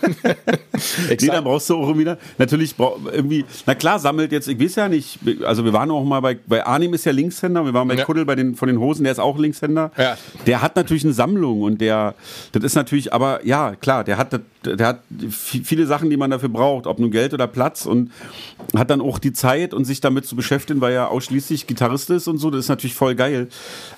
[1.09, 4.89] nee, dann brauchst du auch irgendwie, natürlich irgendwie, na klar, sammelt jetzt, ich weiß ja
[4.89, 7.97] nicht, also wir waren auch mal bei, bei Arnim ist ja Linkshänder, wir waren bei
[7.97, 8.05] ja.
[8.05, 9.93] Kuddel bei den, von den Hosen, der ist auch Linkshänder.
[9.99, 10.17] Ja.
[10.47, 12.15] Der hat natürlich eine Sammlung und der,
[12.53, 15.01] das ist natürlich, aber ja, klar, der hat, der hat
[15.39, 18.11] viele Sachen, die man dafür braucht, ob nun Geld oder Platz und
[18.75, 22.11] hat dann auch die Zeit und sich damit zu beschäftigen, weil er ausschließlich ausschließlich Gitarrist
[22.11, 23.49] ist und so, das ist natürlich voll geil.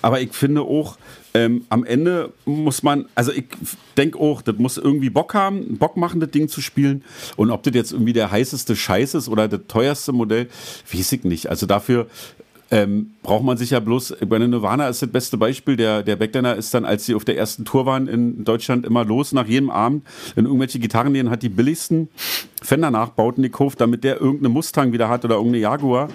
[0.03, 0.97] Aber ich finde auch,
[1.34, 3.45] ähm, am Ende muss man, also ich
[3.97, 7.03] denke auch, das muss irgendwie Bock haben, Bock machen, das Ding zu spielen.
[7.36, 10.49] Und ob das jetzt irgendwie der heißeste Scheiß ist oder das teuerste Modell,
[10.92, 11.49] weiß ich nicht.
[11.49, 12.07] Also dafür
[12.70, 16.57] ähm, braucht man sich ja bloß, bei Nirvana ist das beste Beispiel, der, der Backliner
[16.57, 19.70] ist dann, als sie auf der ersten Tour waren in Deutschland, immer los nach jedem
[19.70, 22.09] Abend in irgendwelche Gitarrenläden, hat die billigsten
[22.62, 26.09] Fender-Nachbauten gekauft, damit der irgendeine Mustang wieder hat oder irgendeine Jaguar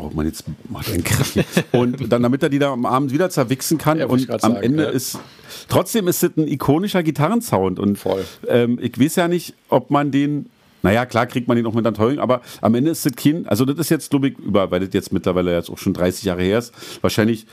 [0.00, 1.44] oh man, jetzt macht einen Krach hier.
[1.72, 3.98] Und dann, damit er die da am Abend wieder zerwichsen kann.
[3.98, 4.90] Ja, und am sagen, Ende ja.
[4.90, 5.18] ist,
[5.68, 7.78] trotzdem ist es ein ikonischer Gitarrensound.
[7.78, 8.24] Und Voll.
[8.48, 10.46] Ähm, ich weiß ja nicht, ob man den
[10.82, 13.46] naja, klar kriegt man den auch mit an Teuren, aber am Ende ist das Kind,
[13.48, 16.24] also das ist jetzt, glaube ich, über, weil das jetzt mittlerweile jetzt auch schon 30
[16.24, 16.72] Jahre her ist,
[17.02, 17.46] wahrscheinlich,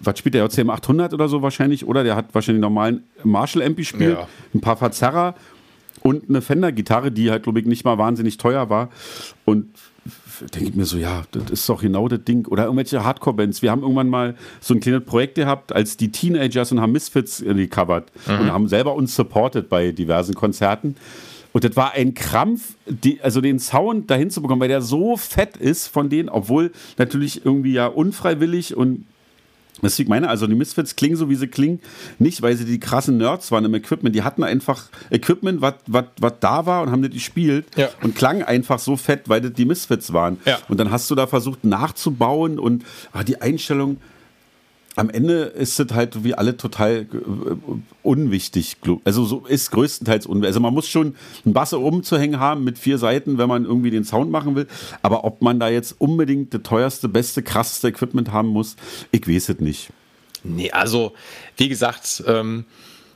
[0.00, 2.02] was spielt der JCM 800 oder so wahrscheinlich, oder?
[2.02, 4.28] Der hat wahrscheinlich normalen Marshall-Amp gespielt, ja.
[4.52, 5.36] ein paar Verzerrer
[6.02, 8.90] und eine Fender-Gitarre, die halt, glaube ich, nicht mal wahnsinnig teuer war.
[9.44, 9.68] Und
[10.54, 12.46] denke ich mir so, ja, das ist doch genau das Ding.
[12.46, 13.62] Oder irgendwelche Hardcore-Bands.
[13.62, 17.42] Wir haben irgendwann mal so ein kleines Projekt gehabt, als die Teenagers und haben Misfits
[17.44, 18.40] gecovert mhm.
[18.40, 20.96] und haben selber uns supported bei diversen Konzerten.
[21.52, 25.16] Und das war ein Krampf, die, also den Sound dahin zu bekommen, weil der so
[25.16, 29.04] fett ist von denen, obwohl natürlich irgendwie ja unfreiwillig und
[29.80, 31.80] das ich meine, also die Misfits klingen so, wie sie klingen,
[32.18, 34.14] nicht, weil sie die krassen Nerds waren im Equipment.
[34.14, 37.88] Die hatten einfach Equipment, was da war und haben das gespielt ja.
[38.02, 40.38] und klang einfach so fett, weil das die Misfits waren.
[40.44, 40.58] Ja.
[40.68, 43.98] Und dann hast du da versucht nachzubauen und ah, die Einstellung,
[44.96, 47.56] am Ende ist es halt wie alle total äh,
[48.02, 48.76] unwichtig.
[49.04, 50.48] Also so ist größtenteils unwichtig.
[50.48, 51.14] Also man muss schon
[51.44, 54.54] einen Bass oben zu hängen haben mit vier Seiten, wenn man irgendwie den Sound machen
[54.54, 54.66] will.
[55.00, 58.76] Aber ob man da jetzt unbedingt das teuerste, beste, krasseste Equipment haben muss,
[59.10, 59.90] ich weiß es nicht.
[60.44, 61.12] Nee, also
[61.56, 62.64] wie gesagt, ähm,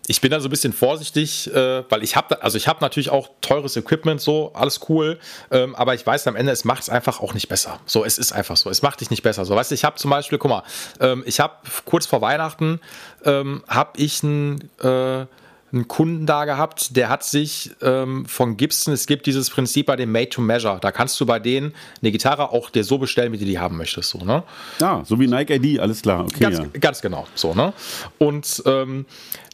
[0.07, 3.11] ich bin da so ein bisschen vorsichtig, äh, weil ich habe, also ich habe natürlich
[3.11, 5.19] auch teures Equipment, so alles cool,
[5.51, 7.81] ähm, aber ich weiß am Ende, es macht es einfach auch nicht besser.
[7.87, 9.45] So, es ist einfach so, es macht dich nicht besser.
[9.45, 10.63] So, weißt du, ich habe zum Beispiel, guck mal,
[11.01, 11.55] ähm, ich habe
[11.85, 12.81] kurz vor Weihnachten
[13.25, 15.27] ähm, habe ich ein äh,
[15.73, 19.97] einen Kunden da gehabt, der hat sich ähm, von Gibson, es gibt dieses Prinzip bei
[19.97, 20.79] dem Made to Measure.
[20.81, 23.77] Da kannst du bei denen eine Gitarre auch dir so bestellen, wie du die haben
[23.77, 24.11] möchtest.
[24.11, 24.45] So, ne?
[24.81, 26.25] Ja, so wie Nike ID, alles klar.
[26.25, 26.65] Okay, ganz, ja.
[26.81, 27.27] ganz genau.
[27.35, 27.73] So, ne?
[28.19, 29.07] Und ähm,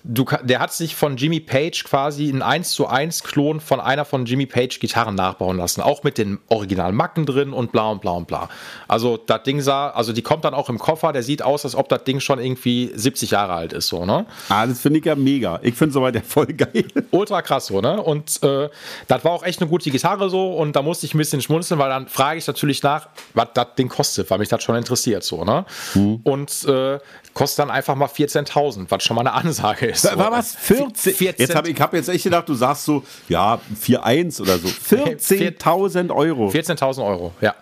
[0.05, 4.05] du, der hat sich von Jimmy Page quasi ein 1 zu 1 Klon von einer
[4.05, 5.81] von Jimmy Page Gitarren nachbauen lassen.
[5.81, 8.49] Auch mit den originalen Macken drin und bla und bla und bla.
[8.89, 11.75] Also das Ding sah, also die kommt dann auch im Koffer, der sieht aus, als
[11.75, 14.27] ob das Ding schon irgendwie 70 Jahre alt ist, so, ne?
[14.49, 15.61] Ah, das finde ich ja mega.
[15.63, 16.85] Ich finde soweit ja voll geil.
[17.11, 18.03] Ultra krass, so, ne?
[18.03, 18.69] Und äh,
[19.07, 21.79] das war auch echt eine gute Gitarre so und da musste ich ein bisschen schmunzeln,
[21.79, 25.23] weil dann frage ich natürlich nach, was das Ding kostet, weil mich das schon interessiert,
[25.23, 25.65] so, ne?
[25.95, 26.21] Mhm.
[26.25, 26.99] Und äh,
[27.35, 30.05] kostet dann einfach mal 14.000, was schon mal eine Ansage ist.
[30.05, 30.55] War, war was?
[30.57, 31.15] 14?
[31.15, 31.47] 14.
[31.47, 34.69] Jetzt hab, ich habe jetzt echt gedacht, du sagst so, ja, 4,1 oder so.
[34.97, 36.49] 14.000 Euro.
[36.49, 37.55] 14.000 Euro, ja.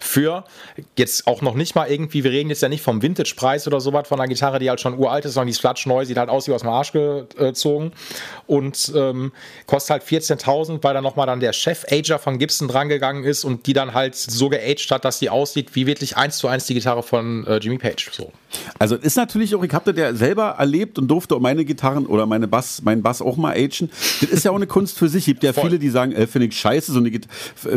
[0.00, 0.44] Für
[0.96, 4.08] jetzt auch noch nicht mal irgendwie, wir reden jetzt ja nicht vom Vintage-Preis oder sowas
[4.08, 6.48] von einer Gitarre, die halt schon uralt ist, sondern die ist flatschneu, sieht halt aus
[6.48, 7.92] wie aus dem Arsch gezogen
[8.46, 9.32] und ähm,
[9.66, 13.72] kostet halt 14.000, weil da nochmal dann der Chef-Ager von Gibson drangegangen ist und die
[13.72, 17.02] dann halt so geaged hat, dass die aussieht wie wirklich eins zu eins die Gitarre
[17.02, 18.10] von äh, Jimmy Page.
[18.12, 18.32] So.
[18.78, 22.26] Also ist natürlich auch, ich habe das ja selber erlebt und durfte meine Gitarren oder
[22.26, 23.90] meine Bass, meinen Bass auch mal agen.
[24.20, 25.22] Das ist ja auch eine Kunst für sich.
[25.22, 25.64] Es gibt ja Voll.
[25.64, 27.20] viele, die sagen, äh, finde ich scheiße, so eine äh,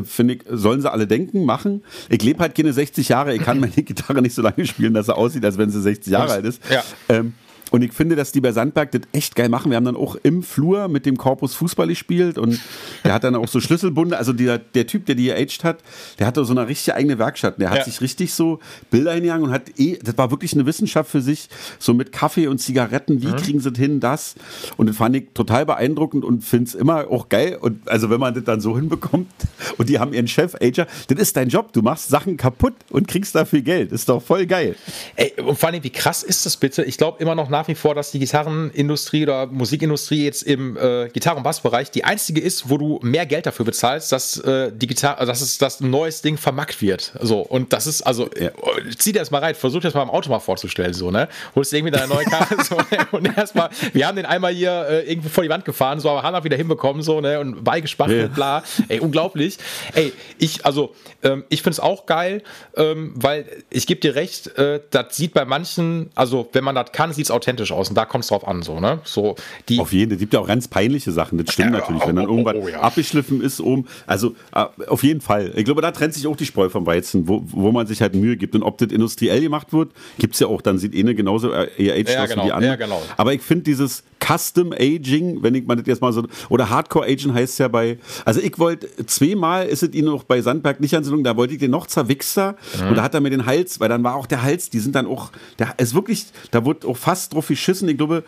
[0.04, 1.84] finde ich, sollen sie alle denken, machen.
[2.12, 5.06] Ich lebe halt keine 60 Jahre, ich kann meine Gitarre nicht so lange spielen, dass
[5.06, 6.62] sie aussieht, als wenn sie 60 Jahre alt ist.
[6.70, 6.84] Ja.
[7.08, 7.34] Ähm,
[7.72, 9.72] und ich finde, dass die bei Sandberg das echt geil machen.
[9.72, 12.60] Wir haben dann auch im Flur mit dem Korpus Fußball gespielt und
[13.06, 14.18] der hat dann auch so Schlüsselbunde.
[14.18, 15.80] Also der, der Typ, der die aged hat,
[16.20, 17.60] der hatte so eine richtige eigene Werkstatt.
[17.62, 17.84] Der hat ja.
[17.86, 18.60] sich richtig so
[18.90, 21.48] Bilder hingegangen und hat eh, das war wirklich eine Wissenschaft für sich,
[21.80, 23.22] so mit Kaffee und Zigaretten.
[23.22, 23.38] Wie mhm.
[23.38, 24.36] kriegen sie das hin, das?
[24.76, 27.58] Und das fand ich total beeindruckend und finde es immer auch geil.
[27.62, 29.32] Und also wenn man das dann so hinbekommt
[29.78, 31.72] und die haben ihren Chef, Ager, das ist dein Job.
[31.72, 33.94] Du machst Sachen kaputt und kriegst dafür Geld.
[33.94, 34.76] Ist doch voll geil.
[35.16, 36.84] Ey, und vor allem, wie krass ist das bitte?
[36.84, 40.78] Ich glaube immer noch nach nach wie vor, dass die Gitarrenindustrie oder Musikindustrie jetzt im
[40.78, 44.72] äh, Gitarren- und Bassbereich die einzige ist, wo du mehr Geld dafür bezahlst, dass äh,
[44.74, 47.14] die Gitarre, dass es das neues Ding vermackt wird.
[47.22, 48.50] So und das ist also ja.
[48.98, 51.72] zieh dir das mal rein, versuch das mal im Auto mal vorzustellen so ne, holst
[51.72, 53.08] irgendwie deine neue Karre so, ne?
[53.12, 56.24] und erstmal, wir haben den einmal hier äh, irgendwo vor die Wand gefahren, so aber
[56.24, 58.34] Hanna wieder hinbekommen so ne und beigespachtelt, ja.
[58.34, 59.60] bla, ey unglaublich,
[59.94, 62.42] ey ich also ähm, ich finde es auch geil,
[62.76, 66.92] ähm, weil ich gebe dir recht, äh, das sieht bei manchen, also wenn man das
[66.92, 69.00] kann, sieht es authentisch authentisch aus und da kommt es drauf an, so, ne?
[69.04, 69.36] So,
[69.70, 72.06] die auf jeden Fall, es gibt ja auch ganz peinliche Sachen, das stimmt ja, natürlich,
[72.06, 72.82] wenn dann oh, irgendwas oh, ja.
[72.82, 75.52] abgeschliffen ist oben, also äh, auf jeden Fall.
[75.56, 78.16] Ich glaube, da trennt sich auch die Spreu vom Weizen, wo, wo man sich halt
[78.16, 81.16] Mühe gibt und ob das industriell gemacht wird, gibt es ja auch, dann sieht eine
[81.16, 82.72] genauso äh, eher aged ja, aus genau, wie die andere.
[82.72, 83.02] Ja, genau.
[83.18, 87.06] Aber ich finde dieses Custom Aging, wenn ich mal das jetzt mal so, oder Hardcore
[87.06, 90.96] Aging heißt ja bei, also ich wollte, zweimal ist es ihnen noch bei Sandberg nicht
[90.96, 92.90] anzulungen, da wollte ich den noch zerwichster mhm.
[92.90, 94.96] und da hat er mir den Hals, weil dann war auch der Hals, die sind
[94.96, 98.24] dann auch, der ist wirklich, da wurde auch fast drauf geschissen, ich glaube,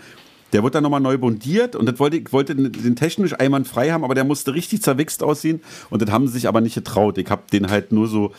[0.54, 4.04] der wurde dann nochmal neu bundiert und das wollte, ich wollte den technisch einwandfrei haben,
[4.04, 7.18] aber der musste richtig zerwichst aussehen und das haben sie sich aber nicht getraut.
[7.18, 8.32] Ich habe den halt nur so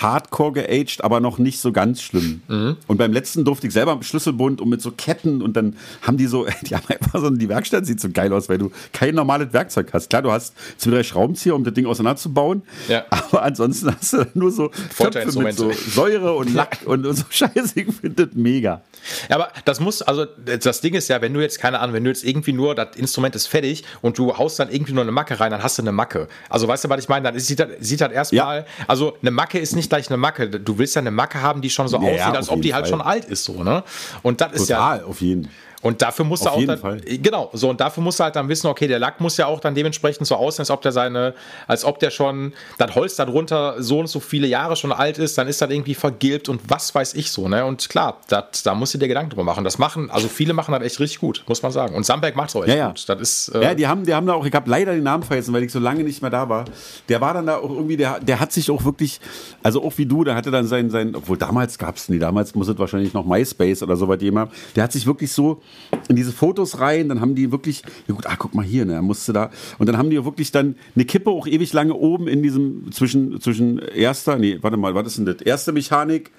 [0.00, 2.42] hardcore geaged, aber noch nicht so ganz schlimm.
[2.48, 2.76] Mhm.
[2.86, 6.26] Und beim letzten durfte ich selber Schlüsselbund und mit so Ketten und dann haben die
[6.26, 9.52] so, die haben einfach so, die Werkstatt sieht so geil aus, weil du kein normales
[9.52, 10.10] Werkzeug hast.
[10.10, 13.04] Klar, du hast zwei, drei Schraubenzieher, um das Ding auseinanderzubauen, ja.
[13.10, 17.24] aber ansonsten hast du nur so Töpfe mit so Säure und Lack und, und so
[17.28, 17.72] Scheiße.
[17.74, 18.82] Ich finde das mega.
[19.28, 22.04] Ja, aber das muss, also das Ding ist ja, wenn du jetzt, keine Ahnung, wenn
[22.04, 25.12] du jetzt irgendwie nur, das Instrument ist fertig und du haust dann irgendwie nur eine
[25.12, 26.28] Macke rein, dann hast du eine Macke.
[26.48, 27.30] Also weißt du, was ich meine?
[27.30, 28.64] Dann sieht das, sieht das erstmal, ja.
[28.86, 30.48] also eine Macke ist nicht gleich eine Macke.
[30.48, 32.86] Du willst ja eine Macke haben, die schon so ja, aussieht, als ob die halt
[32.86, 32.90] Fall.
[32.90, 33.84] schon alt ist, so, ne?
[34.22, 35.02] Und das ist ja.
[35.04, 35.52] auf jeden Fall.
[35.80, 37.00] Und dafür musst du auch dann, Fall.
[37.00, 39.60] genau, so und dafür musst du halt dann wissen, okay, der Lack muss ja auch
[39.60, 41.34] dann dementsprechend so aussehen, als ob der seine,
[41.68, 45.38] als ob der schon, das Holz darunter so und so viele Jahre schon alt ist,
[45.38, 47.64] dann ist das irgendwie vergilbt und was weiß ich so, ne?
[47.64, 49.62] Und klar, dat, da musst du dir Gedanken drüber machen.
[49.62, 51.94] Das machen, also viele machen das echt richtig gut, muss man sagen.
[51.94, 52.88] Und Samberg macht es auch echt ja, ja.
[52.88, 53.08] gut.
[53.08, 55.22] Das ist, äh ja, die haben, die haben da auch, ich habe leider den Namen
[55.22, 56.64] vergessen, weil ich so lange nicht mehr da war.
[57.08, 59.20] Der war dann da auch irgendwie, der, der hat sich auch wirklich,
[59.62, 62.56] also auch wie du, der hatte dann sein, sein obwohl damals gab es nie, damals
[62.56, 65.62] muss es wahrscheinlich noch MySpace oder so was jemand, der hat sich wirklich so
[66.08, 69.00] in diese Fotos rein, dann haben die wirklich, ja gut, ah, guck mal hier, ne,
[69.02, 69.50] musste da.
[69.78, 73.40] Und dann haben die wirklich dann eine Kippe auch ewig lange oben in diesem, zwischen,
[73.40, 75.36] zwischen erster, nee, warte mal, was ist denn das?
[75.36, 76.30] Erste Mechanik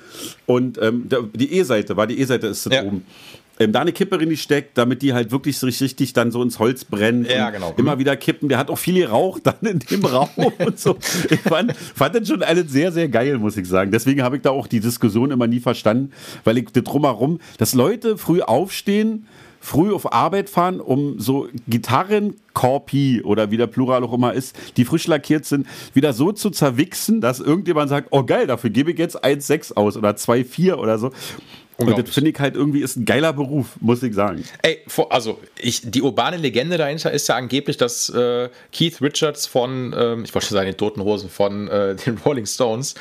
[0.46, 2.84] und ähm, die E-Seite, war die E-Seite ist da ja.
[2.84, 3.06] oben
[3.60, 6.86] ähm, da eine Kippe drin steckt, damit die halt wirklich richtig dann so ins Holz
[6.86, 7.30] brennt.
[7.30, 7.74] Ja, genau.
[7.78, 7.99] Immer mhm.
[7.99, 8.47] wieder kippen.
[8.47, 10.30] Der hat auch viel geraucht dann in dem Raum
[10.66, 10.97] und so.
[11.30, 13.91] Ich fand, fand das schon alles sehr, sehr geil, muss ich sagen.
[13.91, 16.12] Deswegen habe ich da auch die Diskussion immer nie verstanden,
[16.45, 19.28] weil ich das drumherum, dass Leute früh aufstehen,
[19.60, 24.86] früh auf Arbeit fahren, um so Gitarrenkorpi oder wie der Plural auch immer ist, die
[24.86, 28.97] frisch lackiert sind, wieder so zu zerwichsen, dass irgendjemand sagt, oh geil, dafür gebe ich
[28.97, 31.12] jetzt 1,6 aus oder 2,4 oder so.
[31.80, 34.44] Und das finde ich halt irgendwie ist ein geiler Beruf, muss ich sagen.
[34.62, 39.96] Ey, also ich, die urbane Legende dahinter ist ja angeblich, dass äh, Keith Richards von,
[39.98, 42.96] ähm, ich wollte schon sagen, den Toten Hosen von äh, den Rolling Stones,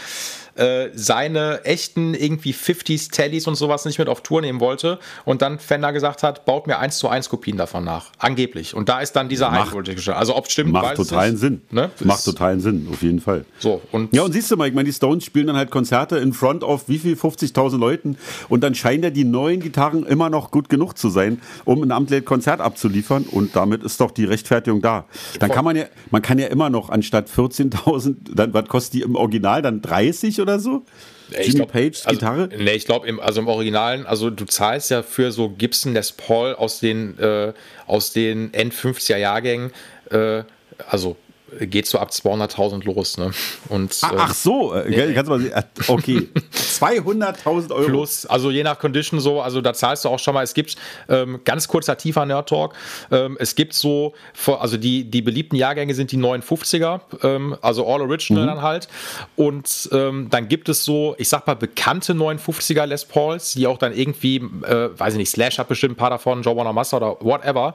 [0.59, 5.43] äh, seine echten irgendwie 50s Tellys und sowas nicht mit auf Tour nehmen wollte und
[5.43, 8.07] dann Fender gesagt hat, baut mir eins zu eins Kopien davon nach.
[8.19, 8.75] Angeblich.
[8.75, 9.75] Und da ist dann dieser Macht-.
[10.09, 11.41] Also ob es stimmt, Macht totalen nicht.
[11.41, 11.63] Sinn.
[11.71, 11.91] Ne?
[12.05, 13.45] Macht totalen Sinn, auf jeden Fall.
[13.59, 16.17] So, und Ja, und siehst du mal, ich meine, die Stones spielen dann halt Konzerte
[16.17, 17.15] in front of wie viel?
[17.15, 18.17] 50.000 Leuten.
[18.49, 21.93] Und dann scheinen ja die neuen Gitarren immer noch gut genug zu sein, um ein
[21.93, 23.25] amtliches Konzert abzuliefern.
[23.25, 25.05] Und damit ist doch die Rechtfertigung da.
[25.39, 29.01] Dann kann man ja, man kann ja immer noch anstatt 14.000, dann, was kostet die
[29.03, 29.63] im Original?
[29.63, 30.83] Dann 30 oder so?
[31.31, 32.49] Ich Jimmy glaub, Pages also, Gitarre?
[32.57, 36.13] Nee, ich glaube, im, also im Originalen, also du zahlst ja für so Gibson Les
[36.13, 37.53] Paul aus den, äh,
[37.87, 39.73] aus den End-50er Jahrgängen,
[40.11, 40.43] äh,
[40.89, 41.17] also
[41.61, 43.19] geht so ab 200.000 los.
[43.19, 43.31] Ne?
[43.69, 45.53] Und, Ah, ähm, Ach so, äh, gell, kannst du mal sehen.
[45.53, 46.29] Äh, Okay.
[46.53, 47.87] 200.000 Euro.
[47.87, 50.77] Plus, also je nach Condition so, also da zahlst du auch schon mal, es gibt
[51.09, 52.75] ähm, ganz kurzer tiefer Nerd Talk,
[53.11, 54.15] ähm, es gibt so,
[54.47, 58.89] also die, die beliebten Jahrgänge sind die 59er, ähm, also All Original dann halt
[59.37, 63.79] und ähm, dann gibt es so, ich sag mal bekannte 59er Les Pauls, die auch
[63.79, 67.17] dann irgendwie, äh, weiß ich nicht, Slash hat bestimmt ein paar davon, Joe Bonamassa oder
[67.21, 67.75] whatever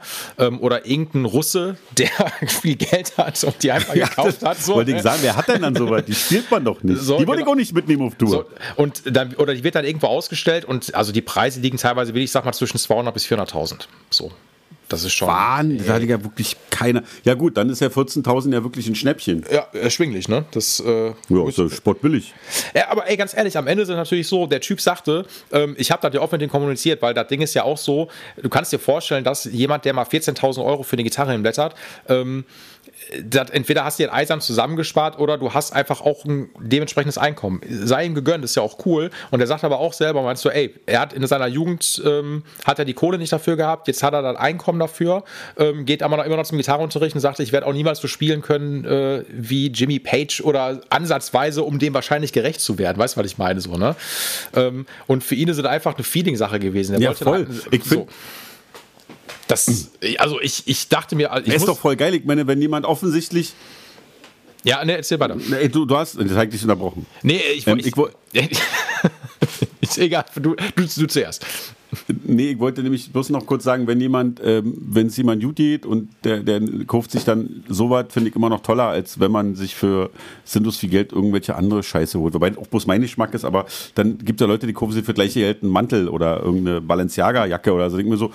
[0.59, 2.09] oder irgendein Russe, der
[2.47, 4.61] viel Geld hat und die einfach gekauft hat.
[4.61, 5.03] So, Wollte ich ne?
[5.03, 6.03] sagen, wer hat denn dann sowas?
[6.05, 7.01] Die spielt man doch nicht.
[7.01, 7.53] So, die wollte ich genau.
[7.53, 8.29] auch nicht mitnehmen auf Tour.
[8.29, 8.45] So,
[8.75, 12.21] und dann, oder die wird dann irgendwo ausgestellt und also die Preise liegen teilweise, will
[12.21, 13.87] ich sag mal, zwischen 200 bis 400.000.
[14.09, 14.31] So.
[14.89, 15.27] Das ist schon.
[15.27, 17.01] Wahn, da hat ja wirklich keiner.
[17.23, 19.43] Ja gut, dann ist ja 14.000 ja wirklich ein Schnäppchen.
[19.51, 20.45] Ja, erschwinglich, ne?
[20.51, 22.33] Das, äh, Ja, ist ja sportbillig.
[22.75, 25.75] Ja, aber ey, ganz ehrlich, am Ende ist es natürlich so, der Typ sagte, ähm,
[25.79, 28.09] ich habe das ja auch mit dem kommuniziert, weil das Ding ist ja auch so,
[28.41, 31.75] du kannst dir vorstellen, dass jemand, der mal 14.000 Euro für eine Gitarre hinblättert,
[32.07, 32.45] ähm,
[33.23, 37.61] das, entweder hast du dir eisern zusammengespart oder du hast einfach auch ein dementsprechendes Einkommen.
[37.69, 39.09] Sei ihm gegönnt, ist ja auch cool.
[39.31, 42.43] Und er sagt aber auch selber, meinst du, ey, er hat in seiner Jugend, ähm,
[42.65, 45.23] hat er die Kohle nicht dafür gehabt, jetzt hat er das Einkommen dafür,
[45.57, 48.07] ähm, geht aber noch immer noch zum Gitarrenunterricht und sagt, ich werde auch niemals so
[48.07, 52.97] spielen können äh, wie Jimmy Page oder ansatzweise, um dem wahrscheinlich gerecht zu werden.
[52.97, 53.59] Weißt du, was ich meine?
[53.61, 53.95] So, ne?
[54.55, 56.93] ähm, und für ihn ist es einfach eine Feeling-Sache gewesen.
[56.95, 57.45] Er Ja, voll.
[57.45, 58.07] dann- Ich find-
[59.53, 62.13] das, also ich, ich dachte mir, ich Er ist doch voll geil.
[62.15, 63.53] Ich meine, wenn jemand offensichtlich.
[64.63, 65.35] ja, ne, erzähl weiter.
[65.35, 66.19] Nee, du, du hast.
[66.19, 67.05] Das habe ich dich unterbrochen.
[67.21, 68.11] Nee, ich, Ähm, ich, ich woll-
[69.81, 71.45] ist egal, du, du, du zuerst.
[72.23, 75.57] Nee, ich wollte nämlich bloß noch kurz sagen, wenn jemand, ähm, wenn es jemand gut
[75.57, 79.31] geht und der, der kauft sich dann sowas, finde ich immer noch toller, als wenn
[79.31, 80.09] man sich für
[80.43, 82.33] sinnlos viel Geld irgendwelche andere Scheiße holt.
[82.33, 85.05] Wobei auch bloß mein Geschmack ist, aber dann gibt es ja Leute, die kaufen sich
[85.05, 87.97] für gleiche Geld einen Mantel oder irgendeine Balenciaga-Jacke oder so.
[87.97, 88.31] Denk mir so,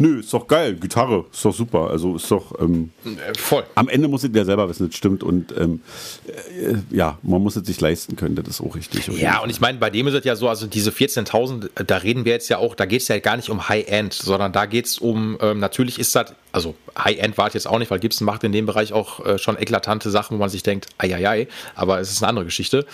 [0.00, 1.90] nö, ist doch geil, Gitarre, ist doch super.
[1.90, 3.62] Also ist doch, ähm, Äh, Voll.
[3.76, 5.22] am Ende muss es ja selber wissen, das stimmt.
[5.22, 5.80] Und ähm,
[6.26, 9.06] äh, ja, man muss es sich leisten können, das ist auch richtig.
[9.08, 12.24] Ja, und ich meine, bei dem ist es ja so, also diese 14.000, da reden
[12.24, 14.86] wir jetzt ja auch, da geht es ja gar nicht um High-End, sondern da geht
[14.86, 18.24] es um, ähm, natürlich ist das, also High-End war es jetzt auch nicht, weil Gibson
[18.24, 22.00] macht in dem Bereich auch äh, schon eklatante Sachen, wo man sich denkt, eieiei, aber
[22.00, 22.86] es ist eine andere Geschichte.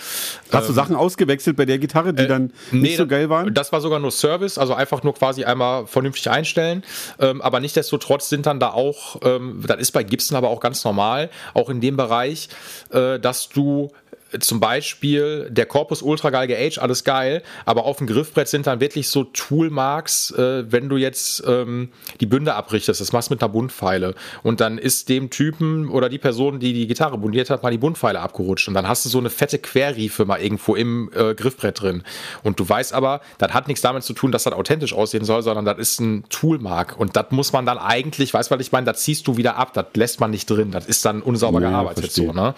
[0.51, 3.53] Hast du Sachen ausgewechselt bei der Gitarre, die dann nicht so das- geil waren?
[3.53, 6.83] Das war sogar nur Service, also einfach nur quasi einmal vernünftig einstellen.
[7.19, 10.83] Ähm, aber nichtsdestotrotz sind dann da auch, ähm, das ist bei Gibson aber auch ganz
[10.83, 12.49] normal, auch in dem Bereich,
[12.91, 13.91] äh, dass du
[14.39, 18.79] zum Beispiel der Korpus ultra geil geaged, alles geil, aber auf dem Griffbrett sind dann
[18.79, 21.89] wirklich so Toolmarks, äh, wenn du jetzt ähm,
[22.19, 24.15] die Bünde abrichtest, das machst du mit einer Bundpfeile.
[24.43, 27.77] Und dann ist dem Typen oder die Person, die die Gitarre bundiert hat, mal die
[27.77, 28.67] Bundpfeile abgerutscht.
[28.67, 32.03] Und dann hast du so eine fette Querriefe mal irgendwo im äh, Griffbrett drin.
[32.43, 35.41] Und du weißt aber, das hat nichts damit zu tun, dass das authentisch aussehen soll,
[35.41, 36.99] sondern das ist ein Toolmark.
[36.99, 39.57] Und das muss man dann eigentlich, weißt du, was ich meine, das ziehst du wieder
[39.57, 42.53] ab, das lässt man nicht drin, das ist dann unsauber Ja, gearbeitet so, ne?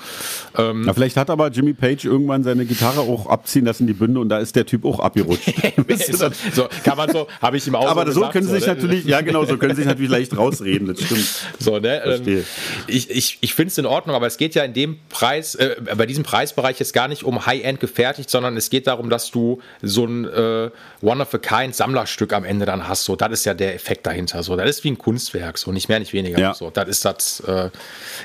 [0.86, 4.30] Na, vielleicht hat aber Jimmy Page irgendwann seine Gitarre auch abziehen lassen, die Bünde, und
[4.30, 5.44] da ist der Typ auch abgerutscht.
[6.14, 8.54] so, so, kann man so, habe ich ihm auch aber so so gesagt, können sie
[8.54, 8.76] sich ne?
[8.76, 11.28] natürlich, ja genau, so können sie sich natürlich leicht rausreden, das stimmt.
[11.60, 12.00] So, ne?
[12.02, 12.38] Verstehe.
[12.38, 12.46] Ähm,
[12.88, 15.76] ich ich, ich finde es in Ordnung, aber es geht ja in dem Preis, äh,
[15.98, 19.60] bei diesem Preisbereich jetzt gar nicht um High-End gefertigt, sondern es geht darum, dass du
[19.82, 20.70] so ein äh,
[21.02, 23.04] One-of-a-Kind-Sammlerstück am Ende dann hast.
[23.04, 24.44] So, das ist ja der Effekt dahinter.
[24.44, 26.40] So, das ist wie ein Kunstwerk, so nicht mehr, nicht weniger.
[26.40, 26.54] Ja.
[26.54, 27.42] So, das ist das.
[27.42, 27.70] Äh,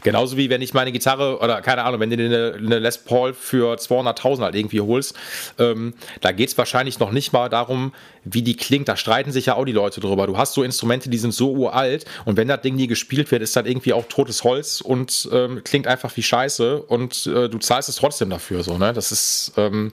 [0.03, 2.99] genauso wie wenn ich meine Gitarre oder keine Ahnung, wenn du dir eine, eine Les
[2.99, 5.15] Paul für 200.000 halt irgendwie holst,
[5.59, 7.93] ähm, da geht es wahrscheinlich noch nicht mal darum,
[8.25, 8.89] wie die klingt.
[8.89, 10.27] Da streiten sich ja auch die Leute drüber.
[10.27, 13.43] Du hast so Instrumente, die sind so uralt und wenn das Ding nie gespielt wird,
[13.43, 17.59] ist das irgendwie auch totes Holz und ähm, klingt einfach wie Scheiße und äh, du
[17.59, 18.63] zahlst es trotzdem dafür.
[18.63, 18.93] So, ne?
[18.93, 19.53] Das ist.
[19.57, 19.93] Ähm,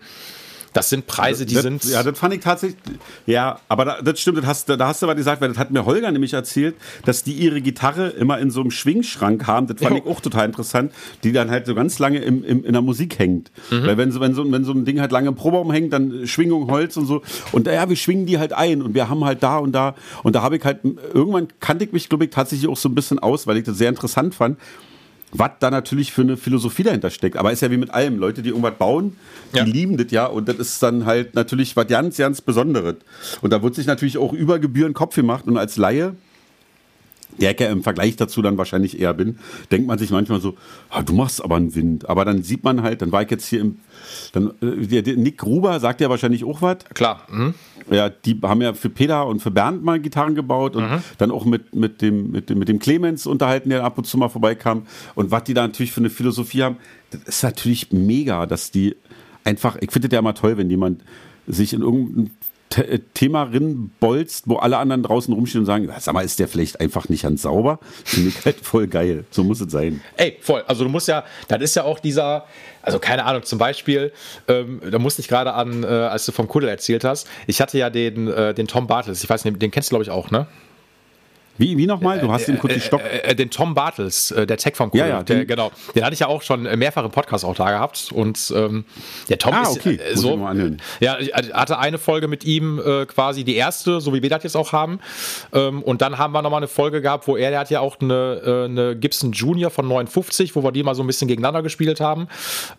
[0.73, 1.83] das sind Preise, die das, sind.
[1.85, 2.79] Ja, das fand ich tatsächlich.
[3.25, 5.71] Ja, aber da, das stimmt, das hast, da hast du was gesagt, weil das hat
[5.71, 6.75] mir Holger nämlich erzählt,
[7.05, 9.67] dass die ihre Gitarre immer in so einem Schwingschrank haben.
[9.67, 10.03] Das fand Jo.
[10.03, 10.93] ich auch total interessant,
[11.23, 13.51] die dann halt so ganz lange im, im, in der Musik hängt.
[13.69, 13.85] Mhm.
[13.85, 16.25] Weil wenn so, wenn, so, wenn so ein Ding halt lange im Proberaum hängt, dann
[16.25, 17.21] Schwingung, Holz und so.
[17.51, 19.95] Und ja, wir schwingen die halt ein und wir haben halt da und da.
[20.23, 20.79] Und da habe ich halt,
[21.13, 23.77] irgendwann kannte ich mich, glaube ich, tatsächlich auch so ein bisschen aus, weil ich das
[23.77, 24.57] sehr interessant fand.
[25.33, 27.37] Was da natürlich für eine Philosophie dahinter steckt.
[27.37, 28.17] Aber ist ja wie mit allem.
[28.19, 29.15] Leute, die irgendwas bauen,
[29.53, 29.63] die Ja.
[29.63, 30.25] lieben das ja.
[30.25, 32.95] Und das ist dann halt natürlich was ganz, ganz Besonderes.
[33.41, 35.45] Und da wird sich natürlich auch über Gebühren Kopf gemacht.
[35.47, 36.15] Und als Laie,
[37.39, 39.39] der ich ja im Vergleich dazu dann wahrscheinlich eher bin,
[39.71, 40.57] denkt man sich manchmal so,
[40.89, 42.09] ah, du machst aber einen Wind.
[42.09, 43.77] Aber dann sieht man halt, dann war ich jetzt hier im,
[44.33, 46.79] dann, äh, Nick Gruber sagt ja wahrscheinlich auch was.
[46.93, 47.25] Klar.
[47.31, 47.53] Mhm.
[47.91, 50.85] Ja, die haben ja für Peter und für Bernd mal Gitarren gebaut und
[51.17, 54.17] dann auch mit, mit, dem, mit, dem, mit dem Clemens unterhalten, der ab und zu
[54.17, 54.83] mal vorbeikam.
[55.13, 56.77] Und was die da natürlich für eine Philosophie haben,
[57.09, 58.95] das ist natürlich mega, dass die
[59.43, 61.03] einfach, ich finde das ja immer toll, wenn jemand
[61.47, 62.40] sich in irgendein T äh,
[63.13, 66.79] Thema rinbolzt, wo alle anderen draußen rumstehen und sagen, "Ja, sag mal, ist der vielleicht
[66.79, 67.79] einfach nicht ganz sauber?
[68.03, 69.25] Finde ich halt voll geil.
[69.31, 70.01] So muss es sein.
[70.17, 70.63] Ey, voll.
[70.67, 72.45] Also du musst ja, das ist ja auch dieser,
[72.81, 74.11] also keine Ahnung, zum Beispiel,
[74.47, 77.77] ähm, da musste ich gerade an, äh, als du vom Kuddel erzählt hast, ich hatte
[77.77, 80.31] ja den, äh, den Tom Bartels, ich weiß nicht, den kennst du glaube ich auch,
[80.31, 80.47] ne?
[81.61, 82.19] Wie, wie nochmal?
[82.19, 83.01] Du hast den kurz Stock.
[83.01, 85.07] Äh, äh, den Tom Bartels, äh, der Tech vom Kuddel.
[85.07, 85.71] Ja, ja, den- genau.
[85.95, 88.09] Den hatte ich ja auch schon äh, mehrfach im Podcast auch da gehabt.
[88.11, 88.83] Und ähm,
[89.29, 89.95] der Tom Ah, ist okay.
[89.97, 90.37] äh, so.
[90.99, 94.43] Ja, ich hatte eine Folge mit ihm, äh, quasi die erste, so wie wir das
[94.43, 94.99] jetzt auch haben.
[95.53, 97.97] Ähm, und dann haben wir nochmal eine Folge gehabt, wo er, der hat ja auch
[98.01, 101.61] eine, äh, eine Gibson Junior von 59, wo wir die mal so ein bisschen gegeneinander
[101.61, 102.27] gespielt haben.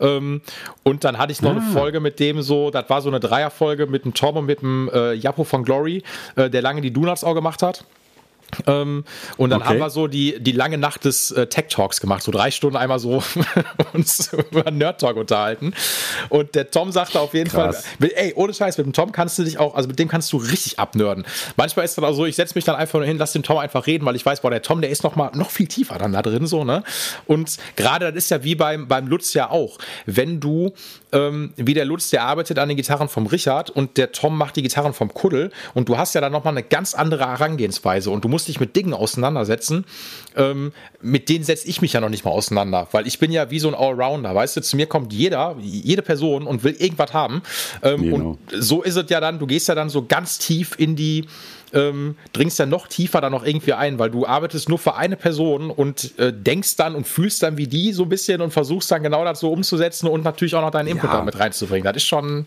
[0.00, 0.40] Ähm,
[0.82, 1.60] und dann hatte ich noch Ah.
[1.60, 4.60] eine Folge mit dem so, das war so eine Dreierfolge mit dem Tom und mit
[4.62, 6.02] dem äh, Japo von Glory,
[6.36, 7.84] äh, der lange die Donuts auch gemacht hat.
[8.66, 9.04] Ähm,
[9.36, 9.70] und dann Okay.
[9.70, 12.76] haben wir so die, die lange Nacht des äh, Tech Talks gemacht, so drei Stunden
[12.76, 13.22] einmal so
[13.92, 15.72] uns über Nerd Talk unterhalten.
[16.28, 17.84] Und der Tom sagte auf jeden Krass.
[18.00, 20.32] Fall, ey, ohne Scheiß, mit dem Tom kannst du dich auch, also mit dem kannst
[20.32, 21.24] du richtig abnörden.
[21.56, 23.58] Manchmal ist dann auch so, ich setze mich dann einfach nur hin, lass den Tom
[23.58, 25.98] einfach reden, weil ich weiß, boah, der Tom, der ist noch mal noch viel tiefer
[25.98, 26.82] dann da drin, so, ne?
[27.26, 29.78] Und gerade das ist ja wie beim, beim Lutz ja auch.
[30.06, 30.72] Wenn du,
[31.12, 34.56] ähm, wie der Lutz, der arbeitet an den Gitarren vom Richard und der Tom macht
[34.56, 35.50] die Gitarren vom Kuddel.
[35.74, 38.60] Und du hast ja dann noch mal eine ganz andere Herangehensweise und du musst dich
[38.60, 39.84] mit Dingen auseinandersetzen,
[40.36, 43.50] ähm, mit denen setze ich mich ja noch nicht mal auseinander, weil ich bin ja
[43.50, 47.12] wie so ein Allrounder, weißt du, zu mir kommt jeder, jede Person und will irgendwas
[47.12, 47.42] haben.
[47.82, 48.30] Ähm, Genau.
[48.30, 51.26] und so ist es ja dann, du gehst ja dann so ganz tief in die,
[51.72, 55.16] ähm, dringst dann noch tiefer dann noch irgendwie ein, weil du arbeitest nur für eine
[55.16, 58.90] Person und äh, denkst dann und fühlst dann wie die so ein bisschen und versuchst
[58.90, 61.16] dann genau das so umzusetzen und natürlich auch noch deinen Input Ja.
[61.16, 61.84] damit reinzubringen.
[61.84, 62.46] Das ist schon,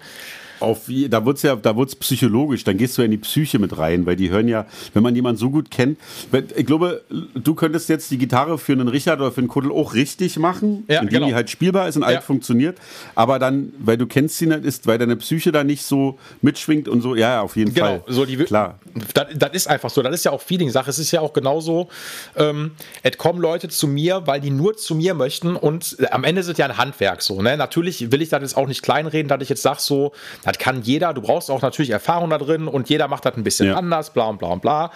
[0.60, 3.60] Auf, wie- da wird's ja, da wird's psychologisch, dann gehst du ja in die Psyche
[3.60, 6.00] mit rein, weil die hören ja, wenn man jemanden so gut kennt,
[6.32, 7.04] wenn, ich glaube,
[7.34, 10.84] du könntest jetzt die Gitarre für einen Richard oder für einen Kuddel auch richtig machen,
[10.88, 11.28] Ja, indem genau.
[11.28, 12.22] die halt spielbar ist und alt Ja.
[12.22, 12.78] funktioniert,
[13.16, 16.88] aber dann, weil du kennst sie nicht, ist, weil deine Psyche da nicht so mitschwingt
[16.88, 18.04] und so, ja, ja, auf jeden Genau, Fall.
[18.08, 18.80] so die Klar.
[19.14, 20.02] Das, das ist einfach so.
[20.02, 20.90] Das ist ja auch Feeling-Sache.
[20.90, 21.90] Es ist ja auch genauso.
[22.36, 22.72] Ähm,
[23.04, 26.42] es kommen Leute zu mir, weil die nur zu mir möchten und äh, am Ende
[26.42, 27.42] es ja ein Handwerk so.
[27.42, 27.58] Ne?
[27.58, 30.12] Natürlich will ich das jetzt auch nicht kleinreden, dass ich jetzt sage, so,
[30.46, 31.14] das kann jeder.
[31.14, 33.76] Du brauchst auch natürlich Erfahrung da drin und jeder macht das ein bisschen Ja.
[33.76, 34.92] anders, bla und bla und bla.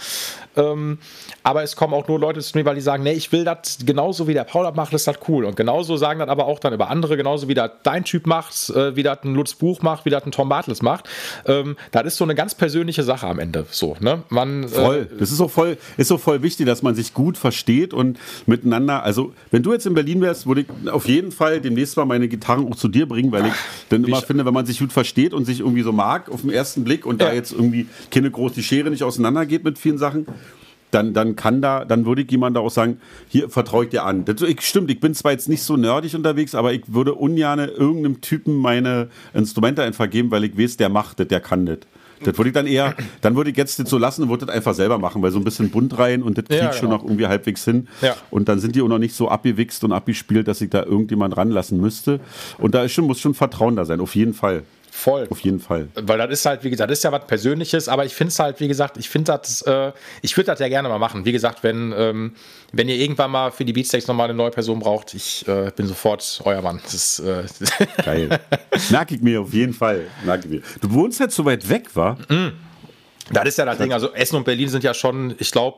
[0.56, 1.00] Ähm,
[1.44, 3.80] aber es kommen auch nur Leute zu mir, weil die sagen, nee, ich will das
[3.86, 5.46] genauso wie der Paul das macht, ist das cool.
[5.46, 8.70] Und genauso sagen das aber auch dann über andere, genauso wie das dein Typ macht,
[8.70, 11.08] äh, wie das ein Lutz Buch macht, wie das ein Tom Bartels macht.
[11.46, 13.66] Ähm, das ist so eine ganz persönliche Sache am Ende.
[13.72, 14.24] So, ne?
[14.30, 15.10] Man, Voll.
[15.20, 19.04] Das ist so voll, ist so voll wichtig, dass man sich gut versteht und miteinander.
[19.04, 22.28] Also, wenn du jetzt in Berlin wärst, würde ich auf jeden Fall demnächst mal meine
[22.28, 23.54] Gitarren auch zu dir bringen, weil ich
[23.90, 26.41] dann immer ich- finde, wenn man sich gut versteht und sich irgendwie so mag auf
[26.41, 29.98] den ersten Blick und da jetzt irgendwie keine groß die Schere nicht auseinandergeht mit vielen
[29.98, 30.26] Sachen,
[30.91, 34.26] dann, dann kann da, dann würde ich jemand auch sagen, hier vertraue ich dir an.
[34.26, 37.60] Das, ich, stimmt, ich bin zwar jetzt nicht so nerdig unterwegs, aber ich würde ungern
[37.60, 41.80] irgendeinem Typen meine Instrumente einfach geben, weil ich weiß, der macht das, der kann das.
[42.24, 44.53] Das würde ich dann eher, dann würde ich jetzt das so lassen und würde das
[44.53, 46.98] einfach selber machen, weil so ein bisschen bunt rein und das kriegt Ja, schon genau.
[46.98, 47.88] noch irgendwie halbwegs hin.
[48.02, 48.16] Ja.
[48.30, 51.38] Und dann sind die auch noch nicht so abgewichst und abgespielt, dass ich da irgendjemand
[51.38, 52.20] ranlassen müsste.
[52.57, 54.64] Und da ist schon, muss schon Vertrauen da sein, auf jeden Fall.
[54.91, 55.28] Voll.
[55.30, 55.90] Auf jeden Fall.
[55.95, 58.40] Weil das ist halt, wie gesagt, das ist ja was Persönliches, aber ich finde es
[58.40, 59.91] halt, wie gesagt, ich finde das, äh,
[60.22, 61.26] ich würde das ja gerne mal machen.
[61.26, 62.36] Wie gesagt, wenn, ähm,
[62.72, 65.88] wenn ihr irgendwann mal für die Beatsteaks nochmal eine neue Person braucht, ich äh, bin
[65.88, 66.80] sofort euer Mann.
[66.84, 67.44] Das ist, äh,
[68.03, 68.40] Geil.
[68.90, 70.07] Merke ich mir auf jeden Fall.
[70.24, 70.61] Merke ich mir.
[70.82, 72.18] Du wohnst jetzt so weit weg, wa?
[73.31, 73.93] Das ist ja das Ding.
[73.93, 75.77] Also Essen und Berlin sind ja schon, ich glaube,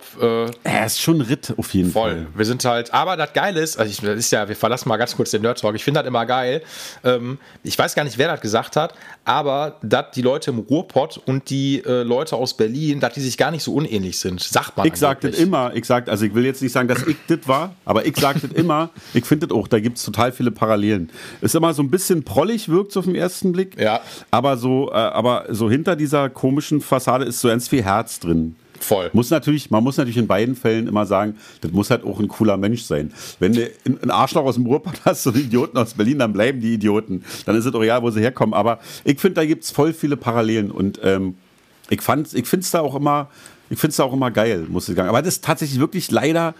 [0.63, 2.11] äh, Er ist schon Ritt auf jeden Voll.
[2.11, 2.27] Fall.
[2.35, 4.97] Wir sind halt, aber das Geile ist, also ich, das ist ja, wir verlassen mal
[4.97, 5.75] ganz kurz den Nerd Talk.
[5.75, 6.61] Ich finde das immer geil.
[7.03, 8.93] Ähm, ich weiß gar nicht, wer das gesagt hat,
[9.25, 13.37] aber dass die Leute im Ruhrpott und die äh, Leute aus Berlin, dass die sich
[13.37, 14.87] gar nicht so unähnlich sind, sagt man.
[14.87, 17.47] Ich sag das immer, ich sag, also ich will jetzt nicht sagen, dass ich das
[17.47, 20.51] war, aber ich sag das immer, ich finde das auch, da gibt es total viele
[20.51, 21.09] Parallelen.
[21.41, 23.79] Ist immer so ein bisschen prollig, wirkt so auf den ersten Blick.
[23.79, 24.01] Ja.
[24.29, 28.55] Aber so, äh, aber so hinter dieser komischen Fassade ist so ganz viel Herz drin.
[28.80, 29.11] Voll.
[29.13, 32.27] Muss natürlich, man muss natürlich in beiden Fällen immer sagen, das muss halt auch ein
[32.27, 33.13] cooler Mensch sein.
[33.39, 36.73] Wenn du einen Arschloch aus dem Ruhrpott hast und Idioten aus Berlin, dann bleiben die
[36.73, 37.23] Idioten.
[37.45, 38.55] Dann ist es auch egal, wo sie herkommen.
[38.55, 41.35] Aber ich finde, da gibt es voll viele Parallelen und ähm,
[41.91, 43.30] ich, fand- ich finde es da auch immer,
[43.69, 45.09] ich finde es da auch immer geil, muss ich sagen.
[45.09, 46.55] Aber das ist tatsächlich wirklich leider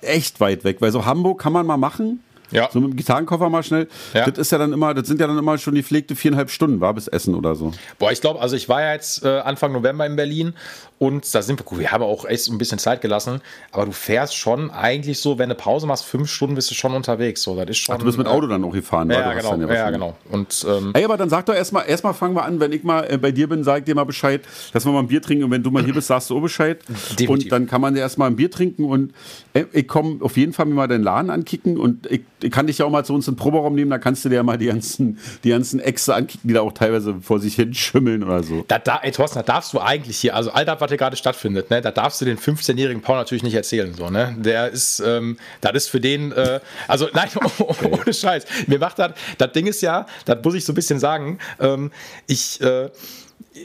[0.00, 2.20] echt weit weg, weil so Hamburg kann man mal machen.
[2.50, 2.68] Ja.
[2.72, 3.88] So mit dem Gitarrenkoffer mal schnell.
[4.14, 4.28] Ja.
[4.28, 6.80] Das ist ja dann immer, das sind ja dann immer schon die pflegte viereinhalb Stunden,
[6.80, 7.72] war bis Essen oder so.
[7.98, 10.54] Boah, ich glaube, also ich war ja jetzt äh, Anfang November in Berlin
[10.98, 13.92] und da sind wir, gut, wir haben auch echt ein bisschen Zeit gelassen, aber du
[13.92, 17.42] fährst schon eigentlich so, wenn du Pause machst, fünf Stunden bist du schon unterwegs.
[17.42, 19.34] So, das ist schon, Ach, du bist mit Auto dann auch gefahren, Ja, du ja,
[19.34, 19.50] genau.
[19.50, 20.16] dann Ja, ja, genau.
[20.30, 23.06] Und ähm, Ey, aber dann sag doch erstmal, erstmal fangen wir an, wenn ich mal
[23.10, 24.40] äh, bei dir bin, sag ich dir mal Bescheid,
[24.72, 26.40] dass wir mal ein Bier trinken und wenn du mal hier bist, sagst du auch
[26.40, 26.80] Bescheid.
[26.88, 27.28] Definitiv.
[27.28, 29.12] Und dann kann man dir erstmal ein Bier trinken und
[29.52, 32.66] äh, ich komme auf jeden Fall mir mal deinen Laden ankicken und ich, ich kann
[32.66, 34.42] dich ja auch mal zu uns in den Proberaum nehmen, da kannst du dir ja
[34.42, 38.24] mal die ganzen, die ganzen Äxte ankicken, die da auch teilweise vor sich hin schimmeln
[38.24, 38.64] oder so.
[38.66, 41.16] da, da, ey, Thorsten, da darfst du eigentlich hier, also all das, was hier gerade
[41.16, 43.92] stattfindet, ne, da darfst du den 15-jährigen Paul natürlich nicht erzählen.
[43.94, 44.34] So, ne?
[44.38, 48.44] Der ist, ähm, das ist für den, äh, also nein, ohne Scheiß.
[48.66, 51.90] Mir macht das, das Ding ist ja, das muss ich so ein bisschen sagen, ähm,
[52.26, 52.90] ich, äh,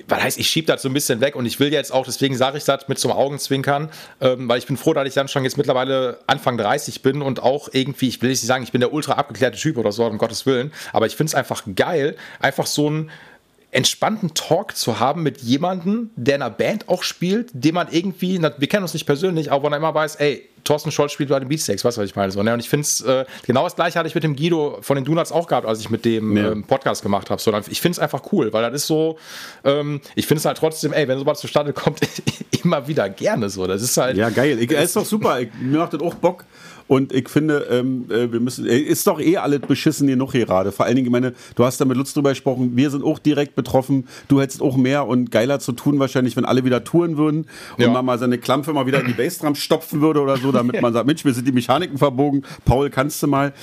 [0.07, 2.35] was heißt, ich schiebe das so ein bisschen weg und ich will jetzt auch, deswegen
[2.35, 3.89] sage ich das mit so einem Augenzwinkern,
[4.21, 7.41] ähm, weil ich bin froh, dass ich dann schon jetzt mittlerweile Anfang 30 bin und
[7.41, 10.17] auch irgendwie, ich will nicht sagen, ich bin der ultra abgeklärte Typ oder so, um
[10.17, 13.11] Gottes Willen, aber ich finde es einfach geil, einfach so ein
[13.71, 18.41] entspannten Talk zu haben mit jemandem, der in einer Band auch spielt, den man irgendwie,
[18.41, 21.39] wir kennen uns nicht persönlich, aber wenn er immer weiß, ey, Thorsten Scholz spielt bei
[21.39, 22.31] den Beatsteaks, weißt du, was ich meine?
[22.31, 22.53] So, ne?
[22.53, 25.05] Und ich finde es, äh, genau das gleiche hatte ich mit dem Guido von den
[25.05, 26.51] Donuts auch gehabt, als ich mit dem Ja.
[26.51, 27.41] ähm, Podcast gemacht habe.
[27.41, 29.17] So, ich finde es einfach cool, weil das ist so,
[29.63, 32.01] ähm, ich finde es halt trotzdem, ey, wenn sowas zustande kommt,
[32.63, 33.65] immer wieder gerne so.
[33.65, 34.59] Das ist halt, Ja, geil.
[34.61, 35.39] Ich, ist doch super.
[35.39, 36.45] Ich, mir macht das auch Bock.
[36.91, 40.45] Und ich finde, ähm, äh, wir müssen, äh, ist doch eh alles beschissen genug hier
[40.45, 40.73] gerade.
[40.73, 43.17] Vor allen Dingen, ich meine, du hast da mit Lutz drüber gesprochen, wir sind auch
[43.17, 44.09] direkt betroffen.
[44.27, 47.45] Du hättest auch mehr und geiler zu tun wahrscheinlich, wenn alle wieder touren würden
[47.77, 47.91] und Ja.
[47.91, 50.91] man mal seine Klampfe mal wieder in die Bassdrum stopfen würde oder so, damit man
[50.91, 53.53] sagt, Mensch, wir sind die Mechaniken verbogen, Paul, kannst du mal.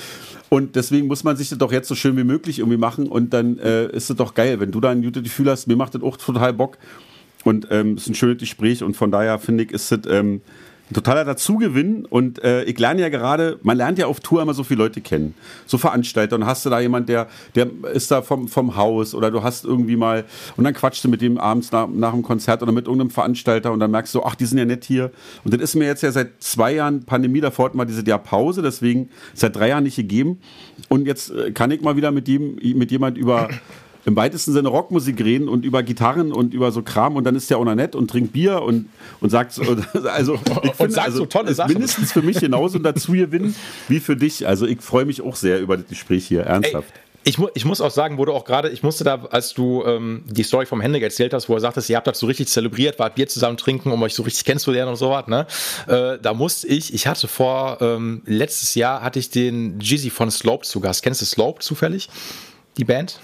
[0.49, 3.31] Und deswegen muss man sich das doch jetzt so schön wie möglich irgendwie machen und
[3.31, 5.93] dann äh, ist es doch geil, wenn du da ein gutes Gefühl hast, mir macht
[5.93, 6.79] das auch total Bock.
[7.43, 10.41] Und ähm, es ist ein schönes Gespräch und von daher finde ich, ist es ähm,
[10.89, 12.05] ein totaler Dazugewinn.
[12.05, 15.01] Und äh, ich lerne ja gerade, man lernt ja auf Tour immer so viele Leute
[15.01, 15.35] kennen.
[15.65, 16.35] So Veranstalter.
[16.35, 19.65] Und hast du da jemand, der, der ist da vom, vom Haus oder du hast
[19.65, 20.25] irgendwie mal,
[20.57, 23.71] und dann quatschst du mit dem abends nach, nach dem Konzert oder mit irgendeinem Veranstalter
[23.71, 25.11] und dann merkst du, ach, die sind ja nett hier.
[25.43, 28.19] Und das ist mir jetzt ja seit zwei Jahren Pandemie, davor hatten wir diese Jahr
[28.19, 30.39] Pause, deswegen seit drei Jahren nicht gegeben.
[30.87, 33.49] Und jetzt äh, kann ich mal wieder mit, dem, mit jemand über
[34.05, 37.49] im weitesten Sinne Rockmusik reden und über Gitarren und über so Kram und dann ist
[37.49, 38.89] der auch noch nett und trinkt Bier und,
[39.19, 39.63] und sagt so,
[40.13, 41.73] also ich finde, sagt also, so tolle Sachen.
[41.73, 43.55] mindestens für mich genauso dazu gewinnen
[43.87, 44.47] wie für dich.
[44.47, 46.93] Also ich freue mich auch sehr über das Gespräch hier, Ey, ernsthaft.
[47.23, 49.83] ich, mu ich muss auch sagen, wo du auch gerade, ich musste da, als du
[49.85, 52.47] ähm, die Story vom Henrik erzählt hast, wo er sagtest, ihr habt das so richtig
[52.47, 55.45] zelebriert, wart Bier zusammen trinken, um euch so richtig kennenzulernen und so was, ne?
[55.87, 60.31] Äh, da musste ich, ich hatte vor, ähm, letztes Jahr hatte ich den Jizzy von
[60.31, 61.03] Slope zu Gast.
[61.03, 62.09] Kennst du Slope zufällig?
[62.77, 63.19] Die Band?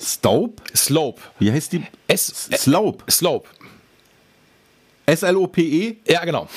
[0.00, 0.62] Staub?
[0.74, 1.20] Slope.
[1.38, 1.84] Wie heißt die?
[2.06, 3.04] S Slope.
[3.10, 3.48] Slope.
[5.06, 5.96] S-L-O-P-E?
[6.10, 6.48] Ja, genau.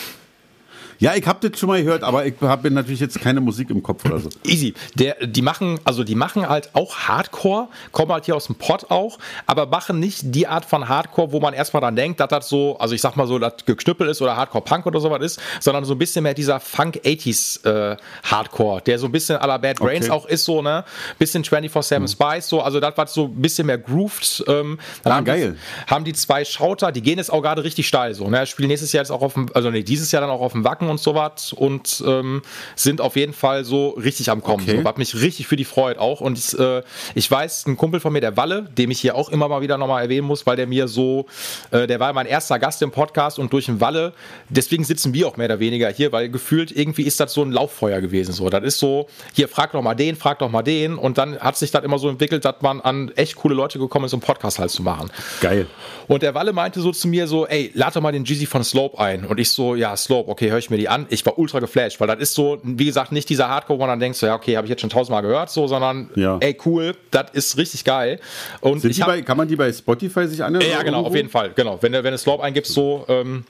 [0.99, 3.81] Ja, ich habe das schon mal gehört, aber ich habe natürlich jetzt keine Musik im
[3.81, 4.29] Kopf oder so.
[4.45, 4.73] Easy.
[4.95, 8.91] Der, die machen, also die machen halt auch Hardcore, kommen halt hier aus dem Pott
[8.91, 12.49] auch, aber machen nicht die Art von Hardcore, wo man erstmal dran denkt, dass das
[12.49, 15.39] so, also ich sag mal so, das Geknüppel ist oder Hardcore Punk oder sowas ist,
[15.61, 19.47] sondern so ein bisschen mehr dieser Funk 80s äh, Hardcore, der so ein bisschen à
[19.47, 20.11] la Bad Brains Okay.
[20.11, 20.83] auch ist, so, ne?
[21.17, 24.43] Bisschen 24-7 Spice, so, also das was so ein bisschen mehr grooved.
[24.47, 25.55] Ähm, dann Ah, haben geil.
[25.87, 28.45] Die, haben die zwei Schauter, die gehen jetzt auch gerade richtig steil, so, ne?
[28.45, 30.65] Spielen nächstes Jahr jetzt auch auf dem, also nee, dieses Jahr dann auch auf dem
[30.65, 32.41] Wacken und sowas und ähm,
[32.75, 34.63] sind auf jeden Fall so richtig am Kommen.
[34.63, 34.77] Okay.
[34.77, 36.21] So, was mich richtig für die freut auch.
[36.21, 36.83] Und ich, äh,
[37.15, 39.77] ich weiß, ein Kumpel von mir, der Walle, dem ich hier auch immer mal wieder
[39.77, 41.25] nochmal erwähnen muss, weil der mir so,
[41.71, 44.13] äh, der war mein erster Gast im Podcast und durch den Walle,
[44.49, 47.51] deswegen sitzen wir auch mehr oder weniger hier, weil gefühlt irgendwie ist das so ein
[47.51, 48.33] Lauffeuer gewesen.
[48.33, 51.39] So, das ist so, hier frag doch mal den, frag doch mal den und dann
[51.39, 54.19] hat sich das immer so entwickelt, dass man an echt coole Leute gekommen ist, um
[54.19, 55.09] Podcast halt zu machen.
[55.41, 55.67] Geil.
[56.07, 58.63] Und der Walle meinte so zu mir so, ey, lad doch mal den Jeezy von
[58.63, 59.25] Slope ein.
[59.25, 61.05] Und ich so, ja, Slope, okay, höre ich mir die an.
[61.09, 63.89] Ich war ultra geflasht, weil das ist so, wie gesagt, nicht dieser Hardcore, wo man
[63.89, 66.37] dann denkt, so, ja, okay, habe ich jetzt schon tausendmal gehört, so, sondern, Ja.
[66.39, 68.19] ey, cool, das ist richtig geil.
[68.61, 70.65] Und hab, bei, kann man die bei Spotify sich anhören?
[70.69, 71.07] ja, genau, irgendwo?
[71.09, 71.77] auf jeden Fall, genau.
[71.81, 73.43] Wenn du, wenn du Slope eingibst, so, ähm,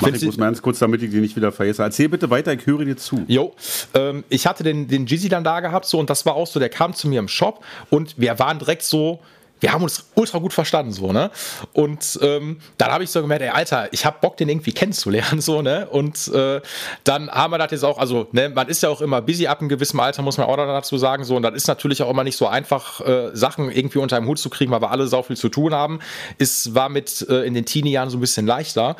[0.00, 1.82] Mach ich muss mal ganz kurz, damit ich die nicht wieder vergesse.
[1.82, 3.24] Erzähl bitte weiter, ich höre dir zu.
[3.28, 3.54] Jo,
[3.94, 6.58] ähm, ich hatte den, den Jeezy dann da gehabt, so, und das war auch so,
[6.58, 9.20] der kam zu mir im Shop und wir waren direkt so,
[9.60, 11.30] wir haben uns ultra gut verstanden, so, ne?
[11.72, 15.40] Und ähm, dann habe ich so gemerkt, ey, Alter, ich habe Bock, den irgendwie kennenzulernen,
[15.42, 15.88] so, ne?
[15.88, 16.60] Und äh,
[17.04, 19.60] dann haben wir das jetzt auch, also, ne, man ist ja auch immer busy ab
[19.60, 22.10] einem gewissen Alter, muss man auch noch dazu sagen, so, und das ist natürlich auch
[22.10, 25.06] immer nicht so einfach, äh, Sachen irgendwie unter einem Hut zu kriegen, weil wir alle
[25.06, 26.00] sau viel zu tun haben.
[26.38, 28.96] Es war mit äh, in den Teenie-Jahren so ein bisschen leichter.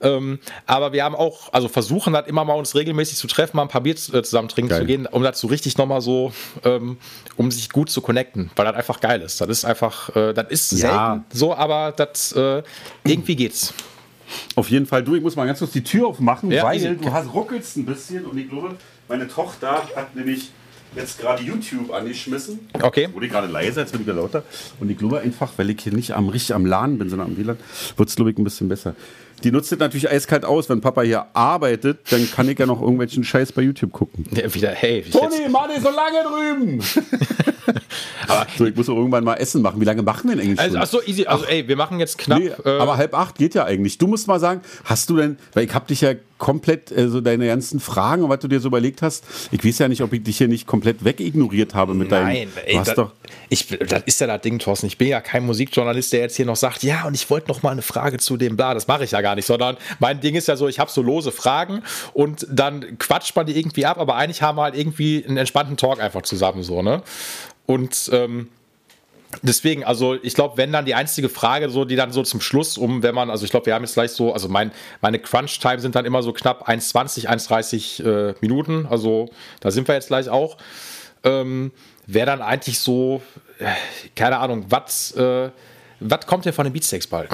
[0.00, 3.62] Ähm, aber wir haben auch, also versuchen halt immer mal uns regelmäßig zu treffen, mal
[3.62, 4.80] ein paar Bier äh, zusammen trinken Geil.
[4.80, 6.32] zu gehen, um dazu richtig nochmal so,
[6.64, 6.98] ähm,
[7.36, 9.40] um sich gut zu connecten, weil das einfach geil ist.
[9.40, 10.78] Das ist einfach, äh, das ist Ja.
[11.12, 12.62] selten so, aber das äh,
[13.04, 13.72] irgendwie geht's.
[14.56, 17.12] Auf jeden Fall, du, ich muss mal ganz kurz die Tür aufmachen, Ja, weil du
[17.12, 18.76] hast, ruckelst ein bisschen und ich glaube,
[19.08, 20.50] meine Tochter hat nämlich
[20.94, 22.58] jetzt gerade YouTube angeschmissen.
[22.74, 23.08] Okay.
[23.12, 24.42] Wurde gerade leiser, jetzt bin ich wieder lauter.
[24.80, 27.36] Und ich glaube einfach, weil ich hier nicht am richtig am LAN bin, sondern am
[27.36, 27.56] WLAN,
[27.96, 28.94] wird es, glaube ich, ein bisschen besser.
[29.44, 30.68] Die nutzt das natürlich eiskalt aus.
[30.68, 34.26] Wenn Papa hier arbeitet, dann kann ich ja noch irgendwelchen Scheiß bei YouTube gucken.
[34.30, 36.82] Ja, wieder, hey, ich Toni, jetzt, mach nicht so lange drüben!
[38.56, 39.80] so, ich muss auch irgendwann mal Essen machen.
[39.80, 41.26] Wie lange machen wir denn eigentlich also, ach so, easy.
[41.26, 42.38] Also, ey, wir machen jetzt knapp.
[42.38, 43.98] Nee, äh, aber halb acht geht ja eigentlich.
[43.98, 47.20] Du musst mal sagen, hast du denn, weil ich hab dich ja komplett, äh, so
[47.20, 50.12] deine ganzen Fragen und was du dir so überlegt hast, ich weiß ja nicht, ob
[50.12, 52.26] ich dich hier nicht komplett wegignoriert habe mit deinem.
[52.26, 53.12] Nein, du ey, hast das, doch.
[53.48, 54.86] ich, das ist ja das Ding, Thorsten.
[54.86, 57.62] Ich bin ja kein Musikjournalist, der jetzt hier noch sagt, ja, und ich wollte noch
[57.62, 58.74] mal eine Frage zu dem Bla.
[58.74, 61.02] Das mache ich ja gar nicht, sondern mein Ding ist ja so, ich habe so
[61.02, 61.82] lose Fragen
[62.14, 65.76] und dann quatscht man die irgendwie ab, aber eigentlich haben wir halt irgendwie einen entspannten
[65.76, 67.02] Talk einfach zusammen so, ne?
[67.66, 68.48] Und ähm,
[69.42, 72.78] Deswegen, also ich glaube, wenn dann die einzige Frage, so die dann so zum Schluss
[72.78, 74.72] um, wenn man, also ich glaube, wir haben jetzt gleich so, also mein,
[75.02, 79.28] meine Crunch-Time sind dann immer so knapp 1,20, 1,30 äh, Minuten, also
[79.60, 80.56] da sind wir jetzt gleich auch.
[81.24, 81.72] Ähm,
[82.06, 83.20] Wäre dann eigentlich so,
[83.58, 83.66] äh,
[84.16, 85.50] keine Ahnung, was äh,
[86.26, 87.28] kommt denn von den Beatsteaks bald?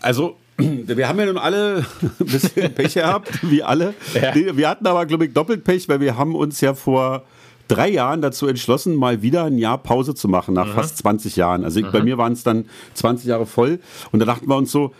[0.00, 1.86] Also, wir haben ja nun alle
[2.20, 3.94] ein bisschen Pech gehabt, wie alle.
[4.14, 4.34] Ja.
[4.34, 7.24] Wir hatten aber, glaube ich, doppelt Pech, weil wir haben uns ja vor
[7.68, 11.64] drei Jahren dazu entschlossen, mal wieder ein Jahr Pause zu machen, nach fast 20 Jahren.
[11.64, 12.64] Also ich, bei mir waren es dann
[12.94, 13.78] 20 Jahre voll.
[14.10, 14.94] Und da dachten wir uns so,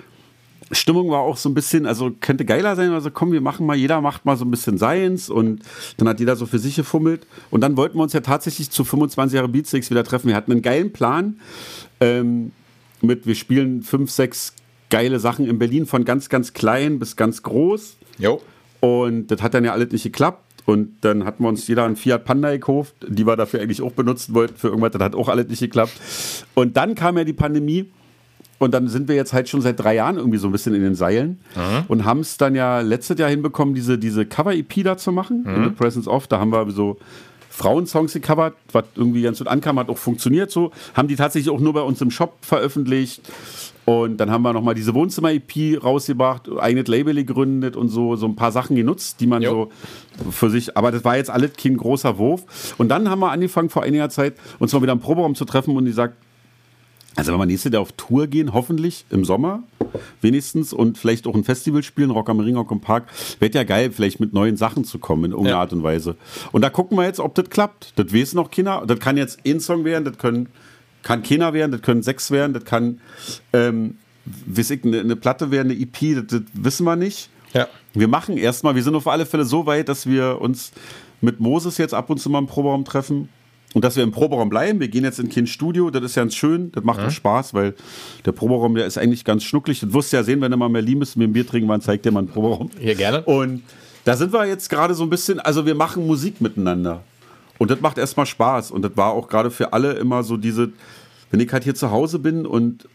[0.71, 3.77] Stimmung war auch so ein bisschen, also könnte geiler sein, also komm, wir machen mal,
[3.77, 5.63] jeder macht mal so ein bisschen Science und
[5.97, 7.27] dann hat jeder so für sich gefummelt.
[7.51, 10.29] Und dann wollten wir uns ja tatsächlich zu 25 Jahre Beatsticks wieder treffen.
[10.29, 11.41] Wir hatten einen geilen Plan
[12.01, 12.53] ähm,
[13.01, 14.55] mit, wir spielen fünf, sechs
[14.91, 17.97] geile Sachen in Berlin, von ganz, ganz klein bis ganz groß.
[18.19, 18.41] Jo.
[18.81, 20.45] Und das hat dann ja alles nicht geklappt.
[20.67, 23.93] Und dann hatten wir uns jeder einen Fiat Panda gekauft, die wir dafür eigentlich auch
[23.93, 24.93] benutzen wollten für irgendwas.
[24.93, 25.93] Das hat auch alles nicht geklappt.
[26.55, 27.87] Und dann kam ja die Pandemie.
[28.59, 30.83] Und dann sind wir jetzt halt schon seit drei Jahren irgendwie so ein bisschen in
[30.83, 31.39] den Seilen
[31.87, 35.63] und haben es dann ja letztes Jahr hinbekommen, diese, diese Cover-EP da zu machen, in
[35.65, 36.27] the Presence of.
[36.27, 36.99] Da haben wir so
[37.51, 40.73] Frauensongs gecovert, was irgendwie ganz gut ankam, hat auch funktioniert so.
[40.95, 43.23] Haben die tatsächlich auch nur bei uns im Shop veröffentlicht.
[43.89, 48.37] Und dann haben wir nochmal diese Wohnzimmer-EP rausgebracht, eigenes Label gegründet und so, so ein
[48.37, 49.71] paar Sachen genutzt, die man Jo.
[50.25, 52.75] so für sich, aber das war jetzt alles kein großer Wurf.
[52.77, 55.75] Und dann haben wir angefangen vor einiger Zeit, uns mal wieder im Proberaum zu treffen
[55.75, 56.17] und die sagt,
[57.17, 59.63] also wenn wir nächstes Jahr auf Tour gehen, hoffentlich im Sommer
[60.21, 63.07] wenigstens und vielleicht auch ein Festival spielen, Rock am Ring, Rock im Park,
[63.41, 65.61] wäre ja geil, vielleicht mit neuen Sachen zu kommen in irgendeiner Ja.
[65.63, 66.17] Art und Weise.
[66.53, 67.95] Und da gucken wir jetzt, ob das klappt.
[67.97, 68.85] Das weiß noch keiner.
[68.87, 70.49] Das kann jetzt ein Song werden, das können,
[71.09, 73.01] kann keiner werden, das können sechs werden, das kann
[73.53, 73.97] ähm,
[74.47, 77.31] weiß ich, eine, eine Platte werden, eine EP, das, das wissen wir nicht.
[77.55, 77.67] Ja.
[77.95, 80.73] Wir machen erstmal, wir sind auf alle Fälle so weit, dass wir uns
[81.21, 83.29] mit Moses jetzt ab und zu mal im Proberaum treffen.
[83.75, 84.81] Und dass wir im Proberaum bleiben.
[84.81, 87.75] Wir gehen jetzt in kein Studio, das ist ganz schön, das macht auch Spaß, weil
[88.25, 89.81] der Proberaum, der ist eigentlich ganz schnucklig.
[89.81, 91.47] Das wirst du ja sehen, wenn du mal in Berlin bist und mir ein Bier
[91.47, 92.71] trinken wollen, zeigt dir mal einen Proberaum.
[92.81, 93.23] Ja, gerne.
[93.25, 93.63] Und
[94.05, 97.03] da sind wir jetzt gerade so ein bisschen, also wir machen Musik miteinander.
[97.59, 98.71] Und das macht erstmal Spaß.
[98.71, 100.71] Und das war auch gerade für alle immer so diese,
[101.31, 102.89] wenn ich halt hier zu Hause bin und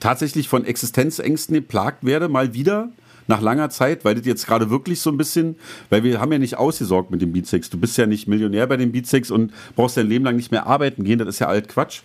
[0.00, 2.90] tatsächlich von Existenzängsten geplagt werde, mal wieder
[3.26, 5.56] nach langer Zeit, weil das jetzt gerade wirklich so ein bisschen,
[5.90, 7.68] weil wir haben ja nicht ausgesorgt mit dem Beatsex.
[7.70, 10.66] Du bist ja nicht Millionär bei dem Beatsex und brauchst dein Leben lang nicht mehr
[10.66, 12.00] arbeiten gehen, das ist ja alt Quatsch.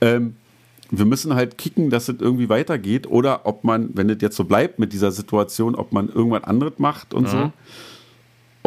[0.00, 0.36] Ähm,
[0.90, 4.44] wir müssen halt kicken, dass es irgendwie weitergeht oder ob man, wenn das jetzt so
[4.44, 7.52] bleibt mit dieser Situation, ob man irgendwas anderes macht und so.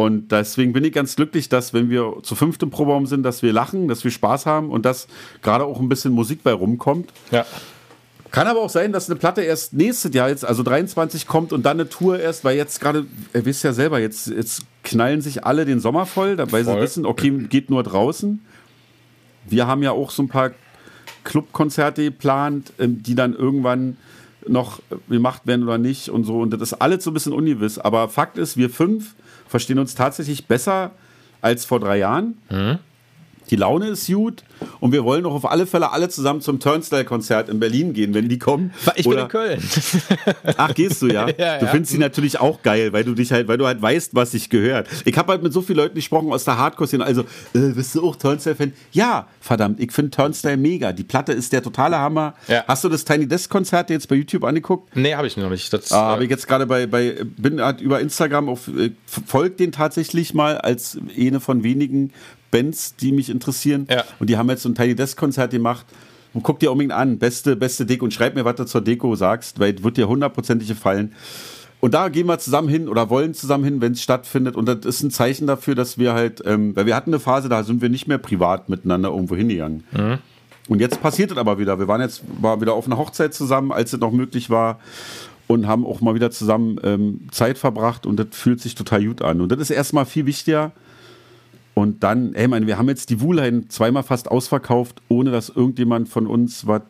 [0.00, 3.42] Und deswegen bin ich ganz glücklich, dass wenn wir zu fünft im Proberaum sind, dass
[3.42, 5.08] wir lachen, dass wir Spaß haben und dass
[5.42, 7.10] gerade auch ein bisschen Musik bei rumkommt.
[7.32, 7.44] Ja.
[8.30, 11.66] Kann aber auch sein, dass eine Platte erst nächstes Jahr jetzt, also 23 kommt und
[11.66, 15.44] dann eine Tour erst, weil jetzt gerade, ihr wisst ja selber, jetzt, jetzt knallen sich
[15.44, 18.40] alle den Sommer voll, weil sie wissen, okay, geht nur draußen.
[19.48, 20.52] Wir haben ja auch so ein paar
[21.24, 23.96] Clubkonzerte geplant, ähm, die dann irgendwann
[24.46, 26.38] noch äh, gemacht werden oder nicht und so.
[26.38, 27.80] Und das ist alles so ein bisschen ungewiss.
[27.80, 29.16] Aber Fakt ist, wir fünf
[29.48, 30.90] verstehen uns tatsächlich besser
[31.40, 32.36] als vor drei Jahren.
[33.50, 34.42] Die Laune ist gut
[34.80, 38.28] und wir wollen doch auf alle Fälle alle zusammen zum Turnstile-Konzert in Berlin gehen, wenn
[38.28, 38.72] die kommen.
[38.96, 39.62] Ich bin Oder- in Köln.
[40.56, 41.26] Ach, gehst du ja?
[41.38, 41.70] Ja, du ja.
[41.70, 44.50] findest sie natürlich auch geil, weil du dich halt, weil du halt weißt, was sich
[44.50, 44.88] gehört.
[45.04, 47.22] Ich habe halt mit so vielen Leuten gesprochen aus der Hardcore-Szene, also,
[47.54, 48.72] äh, bist du auch Turnstile-Fan?
[48.92, 50.92] Ja, verdammt, ich finde Turnstile mega.
[50.92, 52.34] Die Platte ist der totale Hammer.
[52.48, 52.64] Ja.
[52.66, 54.94] Hast du das Tiny Desk-Konzert jetzt bei YouTube angeguckt?
[54.96, 55.72] nee, habe ich noch nicht.
[55.72, 58.90] Das, Ah, habe äh, ich jetzt gerade bei, bei, bin halt über Instagram auf, äh,
[59.26, 62.12] folgt den tatsächlich mal als eine von wenigen
[62.50, 63.86] Bands, die mich interessieren.
[63.90, 64.04] Ja.
[64.18, 65.86] Und die haben jetzt so ein Tiny Desk Konzert gemacht.
[66.34, 69.14] Und guck dir unbedingt an, beste, beste Deko und schreib mir, was du zur Deko
[69.16, 71.14] sagst, weil es wird dir hundertprozentig gefallen.
[71.80, 74.56] Und da gehen wir zusammen hin oder wollen zusammen hin, wenn es stattfindet.
[74.56, 77.48] Und das ist ein Zeichen dafür, dass wir halt, ähm, weil wir hatten eine Phase,
[77.48, 79.84] da sind wir nicht mehr privat miteinander irgendwo hingegangen.
[80.68, 81.78] Und jetzt passiert es aber wieder.
[81.78, 84.80] Wir waren jetzt war wieder auf einer Hochzeit zusammen, als es noch möglich war.
[85.48, 89.22] und haben auch mal wieder zusammen ähm, Zeit verbracht und das fühlt sich total gut
[89.22, 89.40] an.
[89.40, 90.72] Und das ist erstmal viel wichtiger.
[91.78, 96.08] Und dann, ey, meine, wir haben jetzt die Wuhlein zweimal fast ausverkauft, ohne dass irgendjemand
[96.08, 96.82] von uns was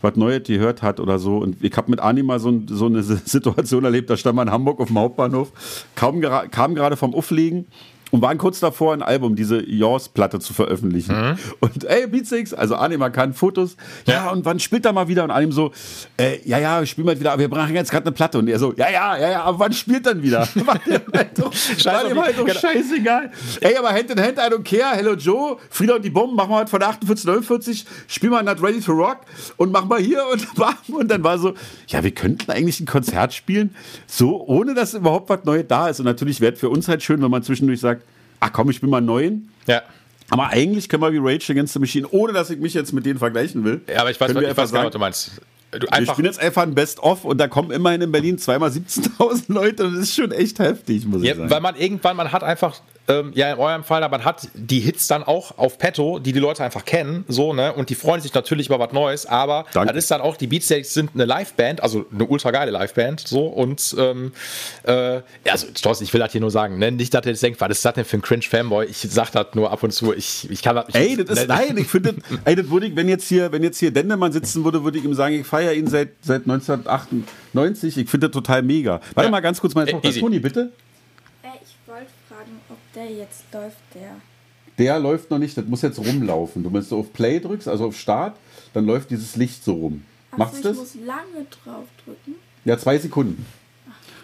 [0.00, 1.38] was Neues gehört hat oder so.
[1.38, 4.52] Und ich habe mit Ani mal so, so, eine Situation erlebt, da stand man in
[4.52, 5.50] Hamburg auf dem Hauptbahnhof,
[5.96, 7.66] kaum, kam gerade vom Auflegen
[8.10, 11.14] und waren kurz davor, ein Album, diese Jaws-Platte zu veröffentlichen.
[11.14, 11.38] Mhm.
[11.60, 13.76] Und ey, Beatsix, also Anima kann Fotos.
[14.06, 15.24] Ja, ja, und wann spielt er mal wieder?
[15.24, 15.72] Und Anim so,
[16.16, 18.38] äh, ja, ja, wir spielen mal wieder, aber wir brauchen jetzt gerade eine Platte.
[18.38, 20.40] Und er so, ja, ja, ja, ja, aber wann spielt dann wieder?
[20.66, 21.52] war dem halt doch,
[21.84, 22.58] war dem halt doch genau.
[22.58, 23.30] scheißegal.
[23.60, 26.50] Ey, aber Hand in Hand, I don't care, Hello Joe, Frieda und die Bomben, machen
[26.50, 29.18] wir heute von 48, 49, spielen wir Not Ready to Rock
[29.56, 30.74] und machen wir hier und bam.
[30.98, 31.54] Und dann war so,
[31.88, 33.74] ja, wir könnten eigentlich ein Konzert spielen,
[34.06, 36.00] so, ohne dass überhaupt was Neues da ist.
[36.00, 37.97] Und natürlich wäre es für uns halt schön, wenn man zwischendurch sagt,
[38.40, 39.48] ach komm, ich bin mal neun.
[39.66, 39.82] Ja.
[40.30, 43.06] Aber eigentlich können wir wie Rage Against the Machine, ohne dass ich mich jetzt mit
[43.06, 43.80] denen vergleichen will.
[43.88, 45.30] Ja, aber ich weiß, was, ich weiß sagen, was du meinst.
[45.70, 49.44] Du wir spielen jetzt einfach ein Best-of und da kommen immerhin in Berlin zweimal 17.000
[49.52, 51.50] Leute und das ist schon echt heftig, muss ja, ich sagen.
[51.50, 54.80] Weil man irgendwann, man hat einfach ähm, ja, in eurem Fall, aber man hat die
[54.80, 57.72] Hits dann auch auf Petto, die die Leute einfach kennen, so, ne?
[57.72, 59.94] Und die freuen sich natürlich über was Neues, aber Danke.
[59.94, 63.46] das ist dann auch, die Beatsteaks sind eine Liveband, also eine ultra geile Liveband, so,
[63.46, 64.32] und, ähm,
[64.86, 66.92] äh, ja, also, Thorsten, ich will das hier nur sagen, ne?
[66.92, 68.86] Nicht, dass ihr jetzt denkt, was ist das denn für ein Cringe-Fanboy?
[68.86, 70.96] Ich sag das nur ab und zu, ich, ich kann das nicht.
[70.96, 71.54] Ey, das ist, ne?
[71.54, 72.14] nein, ich finde,
[72.44, 75.04] ey, das würde ich, wenn jetzt hier, wenn jetzt hier Dendemann sitzen würde, würde ich
[75.04, 79.00] ihm sagen, ich feiere ihn seit, seit 1998, ich finde das total mega.
[79.14, 79.30] Warte ja.
[79.30, 80.72] mal ganz kurz, meine Tochter, Toni, bitte
[82.98, 84.16] der jetzt läuft, der.
[84.76, 86.62] Der läuft noch nicht, das muss jetzt rumlaufen.
[86.62, 88.36] Du, wenn du auf Play drückst, also auf Start,
[88.74, 90.04] dann läuft dieses Licht so rum.
[90.32, 90.72] Ach Machst du das?
[90.72, 92.34] Ich muss lange drauf drücken.
[92.64, 93.46] Ja, zwei Sekunden.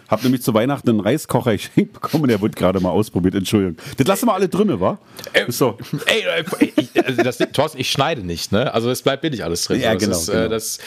[0.07, 3.35] Hab nämlich zu Weihnachten einen Reiskocher geschenkt bekommen, der wird gerade mal ausprobiert.
[3.35, 3.77] Entschuldigung.
[3.97, 4.99] Das lassen wir alle drinne, wa?
[5.33, 5.77] Äh, so.
[6.05, 8.73] Ey, äh, ich, also das, Thorsten, ich schneide nicht, ne?
[8.73, 9.81] Also es bleibt wirklich alles drin.
[9.81, 10.11] Ja, genau.
[10.11, 10.45] Das ist, genau.
[10.45, 10.79] Äh, das,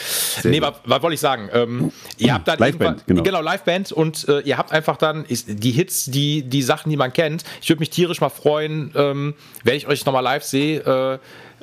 [0.43, 1.49] nee, was, was wollte ich sagen?
[1.53, 3.23] Ähm, ihr habt dann Liveband, genau.
[3.23, 7.13] genau, Liveband und äh, ihr habt einfach dann die Hits, die, die Sachen, die man
[7.13, 7.43] kennt.
[7.61, 9.33] Ich würde mich tierisch mal freuen, ähm,
[9.63, 10.79] wenn ich euch nochmal live sehe.
[10.79, 11.19] Äh,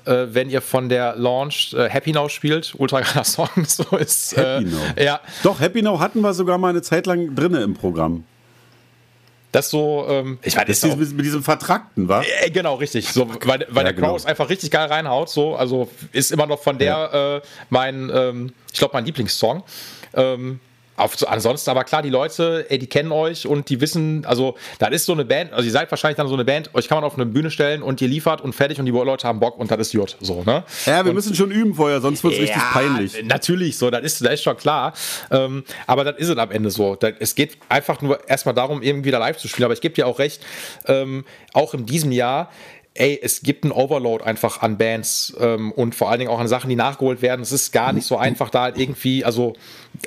[0.06, 3.48] äh, wenn ihr von der Launch äh, Happy Now spielt, ultra geiler Song.
[3.66, 5.02] So ist, Happy äh, Now.
[5.02, 5.20] Ja.
[5.42, 8.24] Doch, Happy Now hatten wir sogar mal eine Zeit lang drinne im Programm.
[9.52, 12.22] Das so, ähm, ich meine, das ist mit, mit diesem Vertrackten, war?
[12.42, 13.08] Äh, genau, richtig.
[13.08, 14.08] So, weil, weil ja, der genau.
[14.08, 15.30] Crow einfach richtig geil reinhaut.
[15.30, 17.36] So, also ist immer noch von der ja.
[17.36, 19.62] äh, mein, ähm, ich glaube, mein Lieblingssong.
[20.12, 20.60] Ähm,
[20.96, 24.86] auf, ansonsten aber klar, die Leute, ey, die kennen euch und die wissen, also da
[24.88, 27.04] ist so eine Band, also ihr seid wahrscheinlich dann so eine Band, euch kann man
[27.04, 29.70] auf eine Bühne stellen und ihr liefert und fertig und die Leute haben Bock und
[29.70, 30.64] das ist Jut, so, ne?
[30.86, 33.24] Ja, wir und, müssen schon üben vorher, sonst wird es ja, richtig peinlich.
[33.24, 34.92] Natürlich, so, das ist, das ist schon klar.
[35.30, 36.96] Ähm, aber das ist es am Ende so.
[36.96, 39.64] Das, es geht einfach nur erstmal darum, irgendwie da live zu spielen.
[39.64, 40.44] Aber ich gebe dir auch recht,
[40.86, 42.50] ähm, auch in diesem Jahr,
[42.98, 46.48] ey, es gibt einen Overload einfach an Bands ähm, und vor allen Dingen auch an
[46.48, 47.42] Sachen, die nachgeholt werden.
[47.42, 49.54] Es ist gar nicht so einfach, da halt irgendwie, also,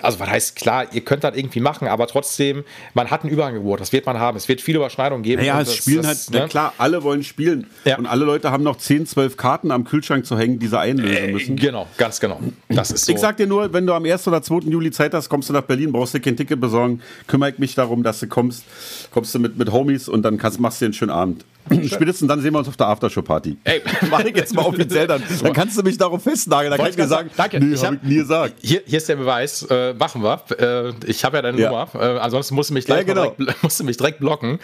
[0.02, 2.64] also was heißt, klar, ihr könnt das irgendwie machen, aber trotzdem,
[2.94, 4.38] man hat ein Überangebot, das wird man haben.
[4.38, 5.44] Es wird viele Überschneidungen geben.
[5.44, 6.48] Ja, es spielen das, halt, ne?
[6.48, 7.68] klar, alle wollen spielen.
[7.86, 7.98] Ja.
[7.98, 11.16] Und alle Leute haben noch 10, 12 Karten am Kühlschrank zu hängen, die sie einlösen
[11.16, 11.58] äh, müssen.
[11.58, 12.40] Äh, genau, ganz genau.
[12.70, 13.14] Das ist so.
[13.14, 14.28] Ich sag dir nur, wenn du am 1.
[14.28, 14.70] oder 2.
[14.70, 17.76] Juli Zeit hast, kommst du nach Berlin, brauchst du kein Ticket besorgen, kümmere ich mich
[17.76, 18.64] darum, dass du kommst,
[19.12, 21.46] kommst du mit, mit Homies und dann kannst, machst du dir einen schönen Abend.
[21.88, 23.58] Spätestens dann sehen wir uns auf der Aftershow-Party.
[23.64, 25.24] Ey, mach ich jetzt mal offiziell dann.
[25.42, 26.72] Dann kannst du mich darauf festnageln.
[26.72, 27.60] Dann kann ich dir sagen, danke.
[27.60, 28.56] Nee, ich hab, hab ich nie gesagt.
[28.62, 29.64] Hier, hier ist der Beweis.
[29.70, 30.42] Äh, machen wir.
[30.60, 31.70] Äh, ich habe ja deine ja.
[31.70, 31.88] Nummer.
[31.96, 33.32] Äh, ansonsten musst du mich gleich ja, genau.
[33.32, 34.60] direkt, musst du mich direkt blocken.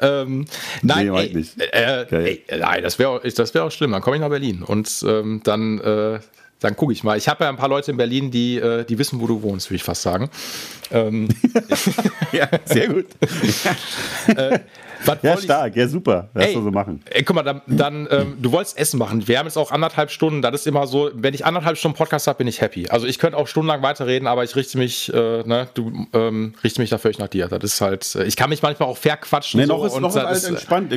[0.00, 0.46] Ähm,
[0.82, 1.60] nein, nee, ey, nicht.
[1.60, 2.42] Äh, okay.
[2.46, 3.92] ey, nein, das wäre das wär auch schlimm.
[3.92, 6.20] Dann komme ich nach Berlin und ähm, dann äh,
[6.62, 7.16] dann gucke ich mal.
[7.18, 9.68] Ich habe ja ein paar Leute in Berlin, die, äh, die wissen, wo du wohnst,
[9.68, 10.30] würde ich fast sagen.
[10.90, 11.28] Ähm.
[12.32, 13.06] ja, sehr gut.
[14.36, 14.58] äh,
[15.22, 16.28] ja, stark, ja, super.
[16.34, 17.02] Das ey, so machen.
[17.10, 19.26] Ey, guck mal, dann, dann ähm, du wolltest Essen machen.
[19.26, 20.42] Wir haben jetzt auch anderthalb Stunden.
[20.42, 22.88] Das ist immer so, wenn ich anderthalb Stunden Podcast habe, bin ich happy.
[22.88, 26.80] Also ich könnte auch stundenlang weiterreden, aber ich richte mich, äh, ne, du ähm, richte
[26.80, 27.48] mich dafür nach dir.
[27.48, 29.60] Das ist halt, äh, ich kann mich manchmal auch verquatschen.
[29.60, 30.92] Nee, noch so, ist, noch ist alles entspannt.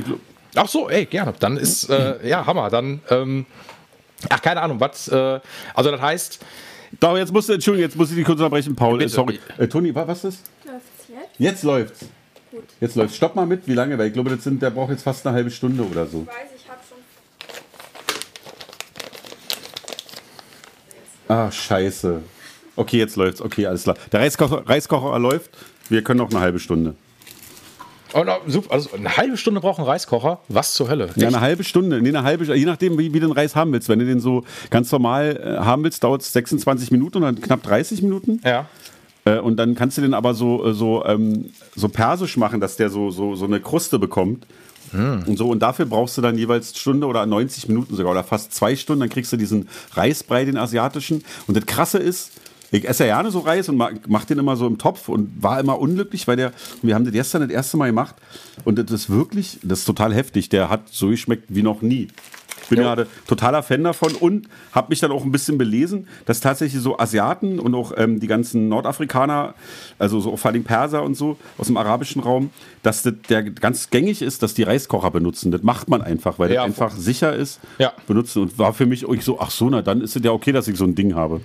[0.56, 1.34] Ach so, ey, gerne.
[1.40, 2.70] Dann ist, äh, ja, Hammer.
[2.70, 3.46] Dann, ähm,
[4.30, 5.40] ach, keine Ahnung, was, äh,
[5.74, 6.40] also das heißt.
[7.00, 8.98] Doch, jetzt musst du, Entschuldigung, jetzt muss ich dich kurz unterbrechen, Paul.
[8.98, 9.10] Bitte.
[9.10, 9.40] Sorry.
[9.58, 10.40] Äh, Toni, was ist?
[10.66, 11.40] Läuft's jetzt?
[11.40, 12.06] Jetzt läuft's.
[12.52, 12.64] Gut.
[12.80, 13.18] Jetzt läuft's.
[13.18, 13.98] Stopp mal mit, wie lange?
[13.98, 16.22] Weil ich glaube, das sind, der braucht jetzt fast eine halbe Stunde oder so.
[16.22, 16.98] Ich weiß, ich hab schon.
[21.36, 22.22] Ah, scheiße.
[22.78, 23.42] Okay, jetzt läuft's.
[23.42, 23.98] Okay, alles klar.
[24.12, 25.52] Der Reiskocher, Reiskocher läuft.
[25.90, 26.96] Wir können noch eine halbe Stunde.
[28.16, 28.74] Oh, no, super.
[28.74, 30.40] Also eine halbe Stunde braucht ein Reiskocher?
[30.48, 31.10] Was zur Hölle?
[31.18, 32.02] Ja, eine halbe Stunde.
[32.02, 33.90] Nee, eine halbe Je nachdem, wie, wie du den Reis haben willst.
[33.90, 37.64] Wenn du den so ganz normal äh, haben willst, dauert es 26 Minuten oder knapp
[37.64, 38.40] 30 Minuten.
[38.46, 38.68] Ja.
[39.26, 42.78] Äh, und dann kannst du den aber so, äh, so, ähm, so persisch machen, dass
[42.78, 44.48] der so, so, so eine Kruste bekommt.
[44.94, 45.28] Mm.
[45.28, 48.54] Und so, und dafür brauchst du dann jeweils Stunde oder 90 Minuten sogar oder fast
[48.54, 49.02] zwei Stunden.
[49.02, 51.26] Dann kriegst du diesen Reisbrei, den asiatischen.
[51.48, 52.32] Und das Krasse ist,
[52.78, 55.60] ich esse ja gerne so Reis und mache den immer so im Topf und war
[55.60, 58.16] immer unglücklich, weil der, wir haben das gestern das erste Mal gemacht
[58.64, 60.50] und das ist wirklich, das ist total heftig.
[60.50, 62.08] Der hat so geschmeckt wie noch nie.
[62.66, 62.86] Ich bin ja.
[62.86, 66.98] gerade totaler Fan davon und habe mich dann auch ein bisschen belesen, dass tatsächlich so
[66.98, 69.54] Asiaten und auch ähm, die ganzen Nordafrikaner,
[70.00, 72.50] also so vor allem Perser und so aus dem arabischen Raum,
[72.82, 75.52] dass das der ganz gängig ist, dass die Reiskocher benutzen.
[75.52, 77.60] Das macht man einfach, weil ja, das einfach sicher ist.
[77.78, 77.94] Ja.
[78.08, 80.68] Benutzen und war für mich so, ach so, na dann ist es ja okay, dass
[80.68, 81.42] ich so ein Ding habe.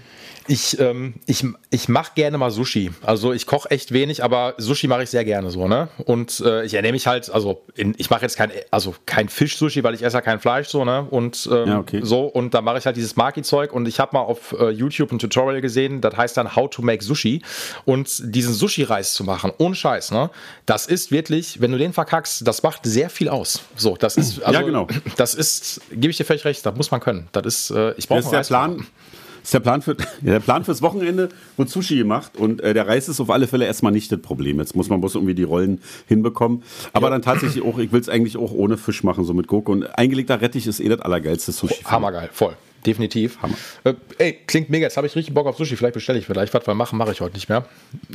[0.51, 2.91] Ich, ähm, ich, ich mache gerne mal Sushi.
[3.03, 5.87] Also ich koche echt wenig, aber Sushi mache ich sehr gerne so, ne?
[6.07, 9.85] Und äh, ich ernehme mich halt, also in, ich mache jetzt kein, also kein Fisch-Sushi,
[9.85, 11.07] weil ich esse ja kein Fleisch so, ne?
[11.09, 12.01] Und ähm, ja, okay.
[12.03, 15.13] so, und da mache ich halt dieses Maki-Zeug und ich habe mal auf äh, YouTube
[15.13, 17.43] ein Tutorial gesehen, das heißt dann How to Make Sushi.
[17.85, 20.31] Und diesen Sushi-Reis zu machen, ohne Scheiß, ne?
[20.67, 23.61] Das ist wirklich, wenn du den verkackst, das macht sehr viel aus.
[23.77, 24.89] So, das ist, also, ja, genau.
[25.17, 27.29] das ist, gebe ich dir völlig recht, das muss man können.
[27.31, 28.85] Das ist, äh, ich brauche Das ist der Plan
[29.43, 33.09] ist der Plan, für, der Plan fürs Wochenende, wird Sushi gemacht und äh, der Reis
[33.09, 34.59] ist auf alle Fälle erstmal nicht das Problem.
[34.59, 36.63] Jetzt muss man bloß irgendwie die Rollen hinbekommen.
[36.93, 37.11] Aber ja.
[37.11, 39.73] dann tatsächlich auch, ich will es eigentlich auch ohne Fisch machen, so mit Gurke.
[39.73, 41.83] Und eingelegter Rettich ist eh das allergeilste Sushi.
[41.85, 42.57] Oh, hammergeil, voll.
[42.87, 43.39] Definitiv.
[43.43, 43.55] Hammer.
[43.85, 44.87] Äh, ey, klingt mega.
[44.87, 45.77] Jetzt habe ich richtig Bock auf Sushi.
[45.77, 47.67] Vielleicht bestelle ich vielleicht was, weil machen mache ich heute nicht mehr.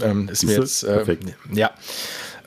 [0.02, 0.84] Ähm, ist mir jetzt.
[0.84, 1.36] Äh, Perfekt.
[1.54, 1.72] Ja.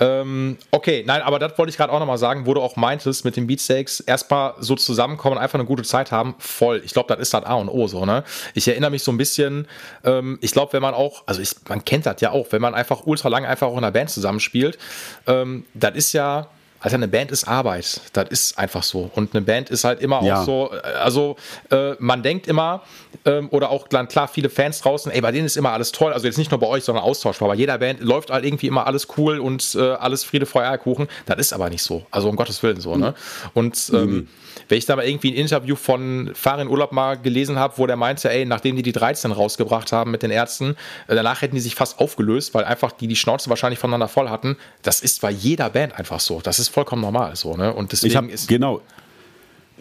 [0.00, 3.24] Ähm, okay, nein, aber das wollte ich gerade auch nochmal sagen, wo du auch meintest
[3.24, 6.82] mit den Beatsteaks, erstmal so zusammenkommen, einfach eine gute Zeit haben, voll.
[6.84, 8.24] Ich glaube, das ist das A und O so, ne?
[8.54, 9.66] Ich erinnere mich so ein bisschen,
[10.04, 12.74] ähm, ich glaube, wenn man auch, also ich, man kennt das ja auch, wenn man
[12.74, 14.78] einfach ultra lang einfach auch in einer Band zusammenspielt,
[15.26, 16.48] ähm, das ist ja,
[16.80, 18.00] also eine Band ist Arbeit.
[18.12, 19.10] Das ist einfach so.
[19.14, 20.40] Und eine Band ist halt immer ja.
[20.40, 21.36] auch so, äh, also
[21.70, 22.82] äh, man denkt immer,
[23.24, 26.12] ähm, oder auch dann klar viele Fans draußen, ey, bei denen ist immer alles toll.
[26.12, 27.48] Also jetzt nicht nur bei euch, sondern austauschbar.
[27.48, 31.09] Bei jeder Band läuft halt irgendwie immer alles cool und äh, alles Friede, Feuer, Kuchen.
[31.26, 32.06] Das ist aber nicht so.
[32.10, 33.14] Also um Gottes Willen so, ne?
[33.55, 34.28] Und ähm, mhm.
[34.68, 37.96] wenn ich da mal irgendwie ein Interview von Farin Urlaub mal gelesen habe, wo der
[37.96, 40.76] meinte, ey, nachdem die die 13 rausgebracht haben mit den Ärzten,
[41.09, 44.28] äh, danach hätten die sich fast aufgelöst, weil einfach die die Schnauze wahrscheinlich voneinander voll
[44.28, 44.56] hatten.
[44.82, 46.40] Das ist bei jeder Band einfach so.
[46.40, 47.73] Das ist vollkommen normal so, ne?
[47.73, 48.82] Und deswegen ich hab, ist genau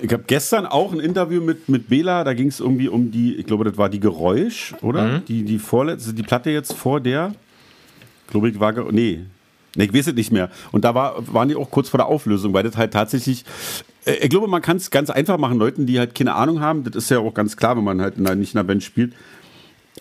[0.01, 3.35] ich habe gestern auch ein Interview mit, mit Bela, da ging es irgendwie um die,
[3.35, 5.03] ich glaube, das war die Geräusch, oder?
[5.03, 5.25] Mhm.
[5.25, 7.33] Die, die vorletzte, die Platte jetzt vor der,
[8.29, 9.21] glaube ich, war, nee,
[9.75, 10.49] nee, ich weiß es nicht mehr.
[10.71, 13.43] Und da war, waren die auch kurz vor der Auflösung, weil das halt tatsächlich,
[14.05, 16.83] äh, ich glaube, man kann es ganz einfach machen, Leuten, die halt keine Ahnung haben,
[16.83, 18.83] das ist ja auch ganz klar, wenn man halt in einer, nicht in einer Band
[18.83, 19.13] spielt,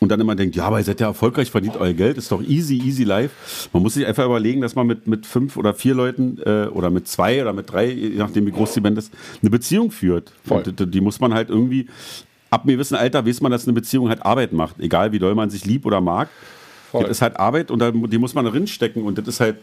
[0.00, 2.42] und dann immer denkt, ja, aber ihr seid ja erfolgreich, verdient euer Geld, ist doch
[2.42, 3.34] easy, easy life.
[3.72, 6.90] Man muss sich einfach überlegen, dass man mit, mit fünf oder vier Leuten äh, oder
[6.90, 10.32] mit zwei oder mit drei, je nachdem wie groß die Band ist, eine Beziehung führt.
[10.66, 11.86] Die, die muss man halt irgendwie,
[12.50, 14.78] ab einem gewissen Alter weiß man, dass eine Beziehung halt Arbeit macht.
[14.80, 16.28] Egal wie doll man sich liebt oder mag.
[16.90, 17.02] Voll.
[17.02, 19.56] Das ist halt Arbeit und da, die muss man drin stecken und das ist halt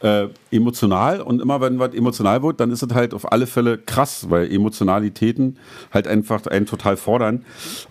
[0.00, 3.78] äh, emotional und immer wenn was emotional wird, dann ist es halt auf alle Fälle
[3.78, 5.56] krass, weil Emotionalitäten
[5.92, 7.44] halt einfach einen total fordern.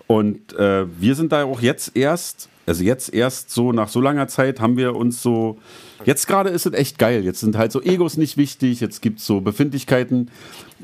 [0.06, 4.28] Und äh, wir sind da auch jetzt erst, also jetzt erst so nach so langer
[4.28, 5.58] Zeit haben wir uns so,
[6.04, 7.24] jetzt gerade ist es echt geil.
[7.24, 10.30] Jetzt sind halt so Egos nicht wichtig, jetzt gibt es so Befindlichkeiten,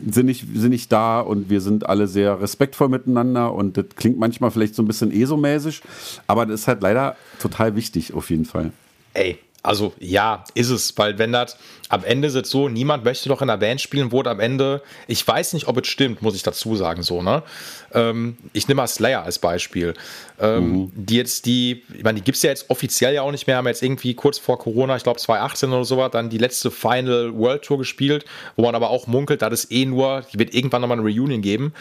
[0.07, 4.19] sind nicht, sind nicht da und wir sind alle sehr respektvoll miteinander und das klingt
[4.19, 5.83] manchmal vielleicht so ein bisschen ESO-mäßig,
[6.27, 8.73] aber das ist halt leider total wichtig auf jeden Fall.
[9.15, 11.57] Ey, also ja, ist es, weil wenn das
[11.89, 14.83] am Ende ist es so, niemand möchte doch in einer Band spielen, wo am Ende,
[15.07, 17.43] ich weiß nicht, ob es stimmt, muss ich dazu sagen, so, ne?
[17.93, 19.95] Ähm, ich nehme mal Slayer als Beispiel.
[20.39, 20.93] Ähm, mhm.
[20.95, 23.57] Die jetzt, die, ich meine, die gibt es ja jetzt offiziell ja auch nicht mehr,
[23.57, 27.35] haben jetzt irgendwie kurz vor Corona, ich glaube 2018 oder so, dann die letzte Final
[27.35, 28.27] World Tour gespielt,
[28.57, 31.41] wo man aber auch munkelt, da ist eh nur, die wird irgendwann nochmal eine Reunion
[31.41, 31.73] geben.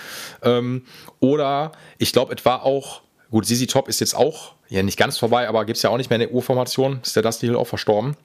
[0.42, 0.84] Ähm,
[1.20, 3.02] oder ich glaube, es war auch
[3.34, 5.98] Gut, Sisi Top ist jetzt auch, ja nicht ganz vorbei, aber gibt es ja auch
[5.98, 8.16] nicht mehr in der Urformation, ist der Dusty Hill auch verstorben.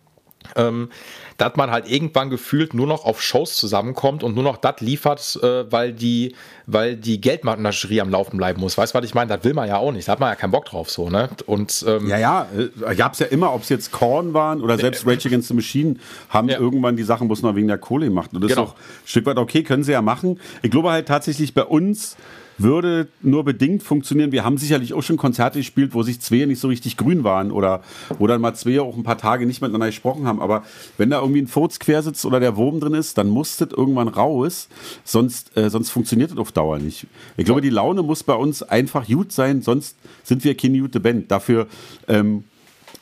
[0.54, 0.88] Ähm,
[1.36, 5.38] dass man halt irgendwann gefühlt nur noch auf Shows zusammenkommt und nur noch das liefert,
[5.42, 6.34] äh, weil die,
[6.66, 8.78] weil die Geldmaschinerie am Laufen bleiben muss.
[8.78, 9.36] Weißt du, was ich meine?
[9.36, 10.06] Das will man ja auch nicht.
[10.06, 11.28] Da hat man ja keinen Bock drauf so, ne?
[11.46, 14.78] Und, ähm, ja, ja, äh, gab es ja immer, ob es jetzt Korn waren oder
[14.78, 15.96] selbst äh, Rage Against the Machine,
[16.28, 16.58] haben ja.
[16.58, 18.30] irgendwann die Sachen, muss man wegen der Kohle gemacht.
[18.32, 18.62] Und das genau.
[18.62, 20.40] ist auch ein Stück weit okay, können sie ja machen.
[20.62, 22.16] Ich glaube halt tatsächlich bei uns
[22.58, 24.32] würde nur bedingt funktionieren.
[24.32, 27.50] Wir haben sicherlich auch schon Konzerte gespielt, wo sich zwei nicht so richtig grün waren
[27.50, 27.82] oder
[28.18, 30.40] wo dann mal zwei auch ein paar Tage nicht miteinander gesprochen haben.
[30.40, 30.64] Aber
[30.96, 33.70] wenn da irgendwie ein Furz quer sitzt oder der Wurm drin ist, dann muss das
[33.70, 34.68] irgendwann raus,
[35.04, 37.06] sonst, äh, sonst funktioniert das auf Dauer nicht.
[37.36, 41.00] Ich glaube, die Laune muss bei uns einfach gut sein, sonst sind wir keine gute
[41.00, 41.30] Band.
[41.30, 41.66] Dafür
[42.08, 42.44] ähm,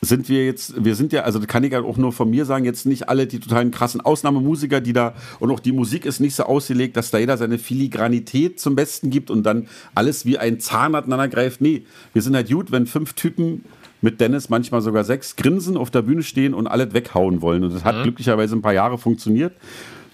[0.01, 2.65] sind wir jetzt, wir sind ja, also kann ich ja auch nur von mir sagen,
[2.65, 6.35] jetzt nicht alle die totalen krassen Ausnahmemusiker, die da, und auch die Musik ist nicht
[6.35, 10.59] so ausgelegt, dass da jeder seine Filigranität zum Besten gibt und dann alles wie ein
[10.59, 11.61] Zahn aneinander greift.
[11.61, 11.83] Nee,
[12.13, 13.65] wir sind halt gut, wenn fünf Typen
[14.01, 17.63] mit Dennis, manchmal sogar sechs, grinsen, auf der Bühne stehen und alles weghauen wollen.
[17.63, 18.03] Und das hat mhm.
[18.03, 19.53] glücklicherweise ein paar Jahre funktioniert.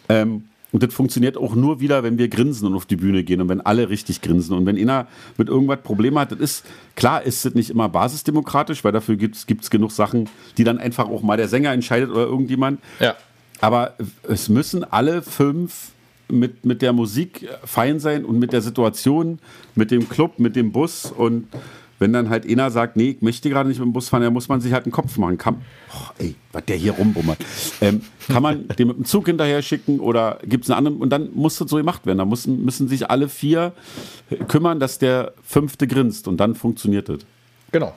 [0.08, 3.40] Ähm, Und das funktioniert auch nur wieder, wenn wir grinsen und auf die Bühne gehen
[3.40, 4.58] und wenn alle richtig grinsen.
[4.58, 8.84] Und wenn einer mit irgendwas Probleme hat, das ist, klar ist das nicht immer basisdemokratisch,
[8.84, 10.28] weil dafür gibt es genug Sachen,
[10.58, 12.82] die dann einfach auch mal der Sänger entscheidet oder irgendjemand.
[13.00, 13.16] Ja.
[13.62, 13.94] Aber
[14.24, 15.92] es müssen alle fünf
[16.28, 19.38] mit, mit der Musik fein sein und mit der Situation,
[19.76, 21.48] mit dem Club, mit dem Bus und
[22.04, 24.34] wenn dann halt einer sagt, nee, ich möchte gerade nicht mit dem Bus fahren, dann
[24.34, 25.38] muss man sich halt einen Kopf machen.
[25.38, 25.62] Kann,
[25.94, 27.38] oh, ey, was der hier rumbummert.
[27.80, 30.98] Ähm, kann man den mit dem Zug hinterher schicken oder gibt es einen anderen?
[30.98, 32.18] Und dann muss das so gemacht werden.
[32.18, 33.72] Da müssen, müssen sich alle vier
[34.50, 37.20] kümmern, dass der fünfte grinst und dann funktioniert das.
[37.72, 37.94] Genau.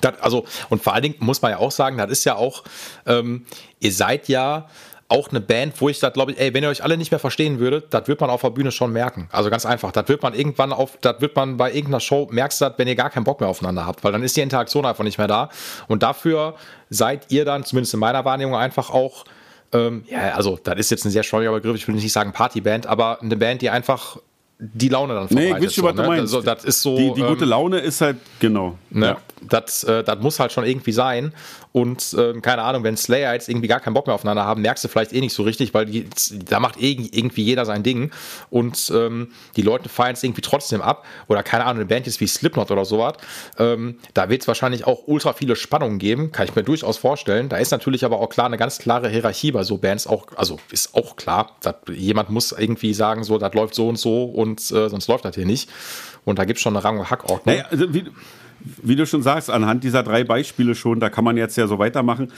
[0.00, 2.62] Das, also, und vor allen Dingen muss man ja auch sagen, das ist ja auch,
[3.04, 3.46] ähm,
[3.80, 4.68] ihr seid ja
[5.14, 7.20] auch eine Band, wo ich da glaube ich, ey, wenn ihr euch alle nicht mehr
[7.20, 9.28] verstehen würdet, das wird man auf der Bühne schon merken.
[9.32, 12.60] Also ganz einfach, das wird man irgendwann auf, das wird man bei irgendeiner Show, merkst
[12.60, 14.84] du das, wenn ihr gar keinen Bock mehr aufeinander habt, weil dann ist die Interaktion
[14.84, 15.48] einfach nicht mehr da.
[15.88, 16.54] Und dafür
[16.90, 19.24] seid ihr dann, zumindest in meiner Wahrnehmung, einfach auch,
[19.72, 22.86] ähm, ja, also das ist jetzt ein sehr schwieriger Begriff, ich will nicht sagen Partyband,
[22.86, 24.18] aber eine Band, die einfach
[24.58, 25.60] die Laune dann verbreitet.
[25.60, 26.34] Nee, ich schon, was so, du meinst.
[26.34, 28.78] Also, das ist so, die, die gute ähm, Laune ist halt, genau.
[28.90, 29.06] Ne?
[29.06, 29.16] Ja.
[29.48, 31.32] Das, äh, das muss halt schon irgendwie sein.
[31.72, 34.84] Und ähm, keine Ahnung, wenn Slayer jetzt irgendwie gar keinen Bock mehr aufeinander haben, merkst
[34.84, 36.08] du vielleicht eh nicht so richtig, weil die,
[36.48, 38.12] da macht eh, irgendwie jeder sein Ding.
[38.48, 41.04] Und ähm, die Leute feiern es irgendwie trotzdem ab.
[41.26, 43.14] Oder keine Ahnung, eine Band ist wie Slipknot oder sowas.
[43.58, 47.48] Ähm, da wird es wahrscheinlich auch ultra viele Spannungen geben, kann ich mir durchaus vorstellen.
[47.48, 50.06] Da ist natürlich aber auch klar eine ganz klare Hierarchie bei so Bands.
[50.06, 53.98] Auch, also ist auch klar, dass jemand muss irgendwie sagen, so, das läuft so und
[53.98, 55.70] so und äh, sonst läuft das hier nicht.
[56.24, 57.54] Und da gibt es schon eine Rang- und Hackordnung.
[57.54, 58.04] Naja, also wie,
[58.82, 61.78] wie du schon sagst, anhand dieser drei Beispiele schon, da kann man jetzt ja so
[61.78, 62.32] weitermachen.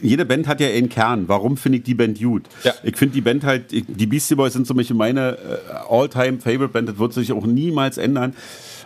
[0.00, 1.28] Jede Band hat ja einen Kern.
[1.28, 2.44] Warum finde ich die Band gut?
[2.62, 2.72] Ja.
[2.82, 6.98] Ich finde die Band halt, die Beastie Boys sind zum Beispiel meine äh, All-Time-Favorite-Band, das
[6.98, 8.34] wird sich auch niemals ändern.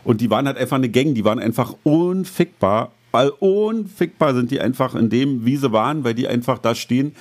[0.04, 2.92] Und die waren halt einfach eine Gang, die waren einfach unfickbar.
[3.12, 7.14] Weil unfickbar sind die einfach in dem, wie sie waren, weil die einfach da stehen.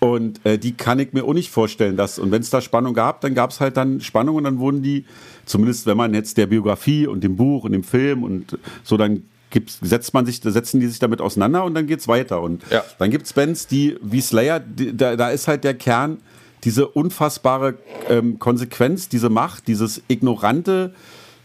[0.00, 2.94] Und äh, die kann ich mir auch nicht vorstellen, dass, und wenn es da Spannung
[2.94, 5.04] gab, dann gab es halt dann Spannung und dann wurden die,
[5.46, 9.24] zumindest wenn man jetzt der Biografie und dem Buch und dem Film und so, dann
[9.50, 12.42] gibt's, setzt man sich, setzen die sich damit auseinander und dann geht's weiter.
[12.42, 12.82] Und Ja.
[12.98, 16.18] dann gibt's Bands, die wie Slayer, die, da, da ist halt der Kern,
[16.64, 17.74] diese unfassbare
[18.08, 20.94] ähm, Konsequenz, diese Macht, dieses ignorante,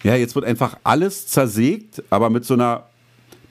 [0.04, 2.86] ja, jetzt wird einfach alles zersägt, aber mit so einer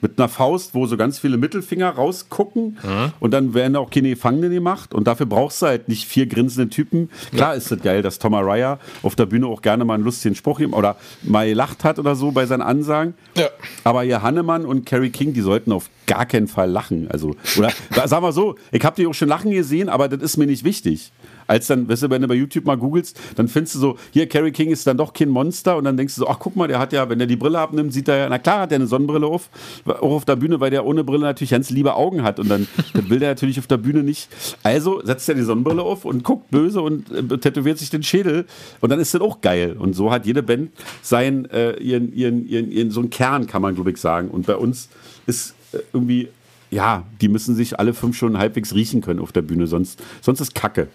[0.01, 2.77] mit einer Faust, wo so ganz viele Mittelfinger rausgucken
[3.19, 6.69] und dann werden auch keine Gefangene gemacht und dafür brauchst du halt nicht vier grinsende
[6.69, 7.09] Typen.
[7.35, 10.35] Klar ist es geil, dass Tom Araya auf der Bühne auch gerne mal einen lustigen
[10.35, 13.13] Spruch ihm oder mal gelacht hat oder so bei seinen Ansagen.
[13.35, 13.47] Ja.
[13.83, 17.07] Aber hier Hannemann und Carrie King, die sollten auf gar keinen Fall lachen.
[17.09, 17.71] Also, oder
[18.07, 20.63] sagen wir so, ich habe die auch schon lachen gesehen, aber das ist mir nicht
[20.63, 21.11] wichtig.
[21.49, 24.29] Als dann, weißt du, wenn du bei YouTube mal googelst, dann findest du so, hier,
[24.29, 26.67] Carrie King ist dann doch kein Monster und dann denkst du so, ach guck mal,
[26.67, 28.75] der hat ja, wenn er die Brille abnimmt, sieht er ja, na klar hat er
[28.75, 29.49] eine Sonnenbrille auf,
[29.85, 32.67] auch auf der Bühne, weil der ohne Brille natürlich ganz liebe Augen hat und dann,
[32.93, 34.29] dann will der natürlich auf der Bühne nicht.
[34.61, 38.45] Also setzt er die Sonnenbrille auf und guckt böse und äh, tätowiert sich den Schädel
[38.79, 39.75] und dann ist das auch geil.
[39.79, 40.69] Und so hat jede Band
[41.01, 44.29] sein, äh, ihren, ihren, ihren, ihren, so einen Kern, kann man glaube ich sagen.
[44.29, 44.87] Und bei uns
[45.25, 46.27] ist äh, irgendwie,
[46.69, 50.41] ja, die müssen sich alle fünf Stunden halbwegs riechen können auf der Bühne, sonst, sonst
[50.41, 50.89] ist Kacke.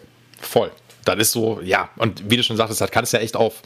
[0.44, 0.70] Voll.
[1.04, 3.62] Das ist so, ja, und wie du schon sagtest, das kannst du ja echt auf,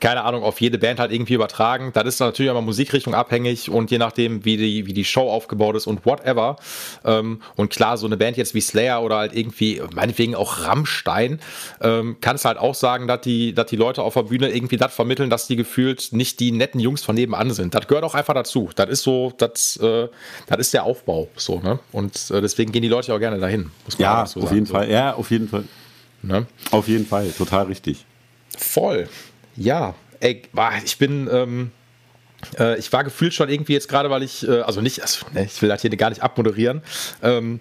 [0.00, 1.90] keine Ahnung, auf jede Band halt irgendwie übertragen.
[1.92, 5.76] Das ist natürlich immer Musikrichtung abhängig und je nachdem, wie die, wie die Show aufgebaut
[5.76, 6.56] ist und whatever.
[7.04, 11.40] Ähm, und klar, so eine Band jetzt wie Slayer oder halt irgendwie, meinetwegen auch Rammstein,
[11.82, 14.94] ähm, kannst halt auch sagen, dass die, dass die Leute auf der Bühne irgendwie das
[14.94, 17.74] vermitteln, dass die gefühlt nicht die netten Jungs von nebenan sind.
[17.74, 18.70] Das gehört auch einfach dazu.
[18.74, 20.08] Das ist so, das, äh,
[20.46, 21.78] das ist der Aufbau, so, ne?
[21.92, 23.70] Und äh, deswegen gehen die Leute auch gerne dahin.
[23.84, 24.90] Muss man Ja, so auf jeden Fall.
[24.90, 25.64] Ja, auf jeden Fall.
[26.22, 26.46] Ne?
[26.70, 27.30] Auf jeden Fall.
[27.30, 28.04] Total richtig.
[28.56, 29.08] Voll.
[29.56, 30.42] Ja, ey,
[30.84, 31.70] ich bin, ähm,
[32.58, 35.44] äh, ich war gefühlt schon irgendwie jetzt gerade, weil ich, äh, also nicht, also, ne,
[35.44, 36.82] ich will das hier gar nicht abmoderieren,
[37.22, 37.60] ähm,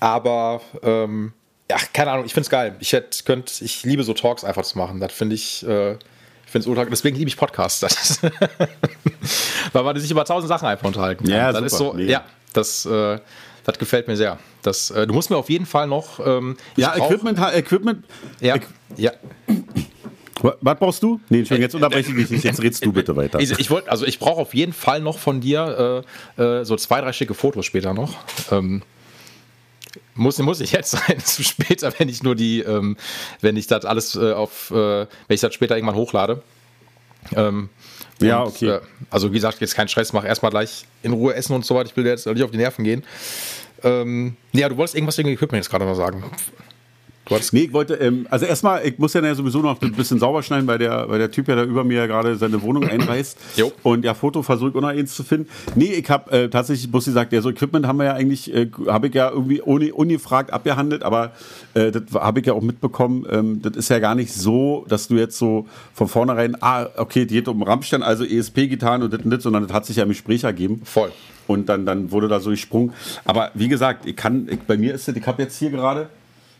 [0.00, 1.32] aber, ähm,
[1.70, 2.76] ja, keine Ahnung, ich finde es geil.
[2.80, 5.00] Ich hätte, könnt, ich liebe so Talks einfach zu machen.
[5.00, 5.98] Das finde ich, äh, ich
[6.50, 7.80] finde es ultra, deswegen liebe ich Podcasts.
[9.64, 11.32] Das, weil man sich über tausend Sachen einfach unterhalten kann.
[11.32, 11.92] Ja, das ist super.
[11.92, 12.12] so, Mega.
[12.12, 13.18] ja, das, äh,
[13.64, 14.38] das gefällt mir sehr.
[14.62, 18.04] Das, äh, du musst mir auf jeden Fall noch, ähm, Ja, brauch- Equipment, Equipment.
[18.40, 18.62] ja, Equ-
[18.96, 19.12] ja,
[20.42, 21.20] Wa- Was brauchst du?
[21.30, 22.44] Nee, Entschuldigung, jetzt unterbreche ich dich nicht.
[22.44, 23.40] Jetzt redst du bitte weiter.
[23.40, 26.04] Ich, ich wollte, also ich brauche auf jeden Fall noch von dir
[26.38, 28.14] äh, äh, so zwei, drei schicke Fotos später noch.
[28.50, 28.82] Ähm,
[30.14, 32.96] muss, muss ich jetzt sein, zu später, wenn ich nur die, ähm,
[33.40, 36.42] wenn ich das alles äh, auf, äh, wenn ich das später irgendwann hochlade.
[37.34, 37.70] Ähm,
[38.20, 38.68] Ja, und, okay.
[38.68, 38.80] Äh,
[39.10, 41.88] also wie gesagt, jetzt kein Stress, mach erstmal gleich in Ruhe essen und so weiter.
[41.88, 43.04] Ich will dir jetzt nicht auf die Nerven gehen.
[43.82, 46.24] Ähm, ja, du wolltest irgendwas wegen Equipment jetzt gerade noch sagen.
[47.26, 50.18] Du hattest Nee, ich wollte, ähm, also erstmal, ich muss ja sowieso noch ein bisschen
[50.18, 53.38] sauber schneiden, weil der, weil der Typ ja da über mir gerade seine Wohnung einreißt.
[53.56, 53.72] Jo.
[53.82, 55.48] Und ja, Foto versuche ich auch eins zu finden.
[55.74, 58.52] Nee, ich habe äh, tatsächlich, muss ich sagen, ja, so Equipment haben wir ja eigentlich,
[58.52, 61.32] äh, habe ich ja irgendwie ohne, ungefragt abgehandelt, aber
[61.74, 63.26] äh, das habe ich ja auch mitbekommen.
[63.30, 67.26] Ähm, das ist ja gar nicht so, dass du jetzt so von vornherein, ah, okay,
[67.26, 70.02] die geht um Rammstein, also ESP-Gitarren und das und das, sondern das hat sich ja
[70.02, 70.82] im Gespräch ergeben.
[70.84, 71.12] voll.
[71.46, 72.94] Und dann, dann wurde da so gesprungen.
[73.26, 76.08] Aber wie gesagt, ich kann, ich, bei mir ist es, ich habe jetzt hier gerade,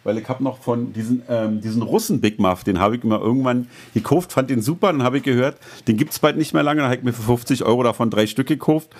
[0.05, 3.19] weil ich habe noch von diesen, ähm, diesen Russen Big Muff, den habe ich mir
[3.19, 5.57] irgendwann gekauft, fand den super, dann habe ich gehört,
[5.89, 8.11] den gibt es bald nicht mehr lange, dann habe ich mir für 50 Euro davon
[8.11, 8.91] drei Stück gekauft.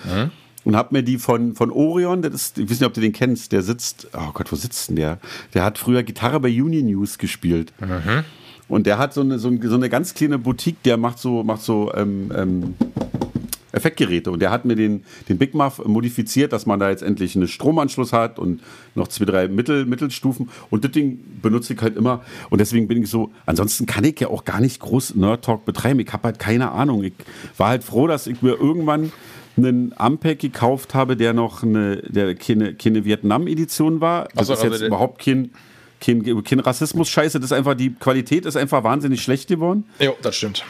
[0.65, 3.13] Und habe mir die von, von Orion, das ist, ich weiß nicht, ob du den
[3.13, 5.19] kennst, der sitzt, oh Gott, wo sitzt denn der?
[5.53, 7.71] Der hat früher Gitarre bei Union News gespielt.
[8.67, 11.43] Und der hat so eine, so, eine, so eine ganz kleine Boutique, der macht so,
[11.43, 12.73] macht so ähm, ähm,
[13.75, 14.31] Effektgeräte.
[14.31, 17.47] Und der hat mir den, den Big Muff modifiziert, dass man da jetzt endlich einen
[17.47, 18.61] Stromanschluss hat und
[18.95, 20.49] noch zwei, drei Mittel, Mittelstufen.
[20.69, 22.23] Und das Ding benutze ich halt immer.
[22.49, 25.65] Und deswegen bin ich so, ansonsten kann ich ja auch gar nicht groß Nerd Talk
[25.65, 25.99] betreiben.
[25.99, 27.03] Ich habe halt keine Ahnung.
[27.03, 27.13] Ich
[27.57, 29.11] war halt froh, dass ich mir irgendwann
[29.57, 34.23] einen Ampeg gekauft habe, der noch eine, der keine, keine Vietnam-Edition war.
[34.35, 35.51] Das Also, ist also jetzt der- überhaupt kein,
[36.01, 37.39] kein, kein Rassismus-Scheiße.
[37.39, 39.85] Das ist einfach, die Qualität ist einfach wahnsinnig schlecht geworden.
[39.99, 40.65] Jo, das stimmt.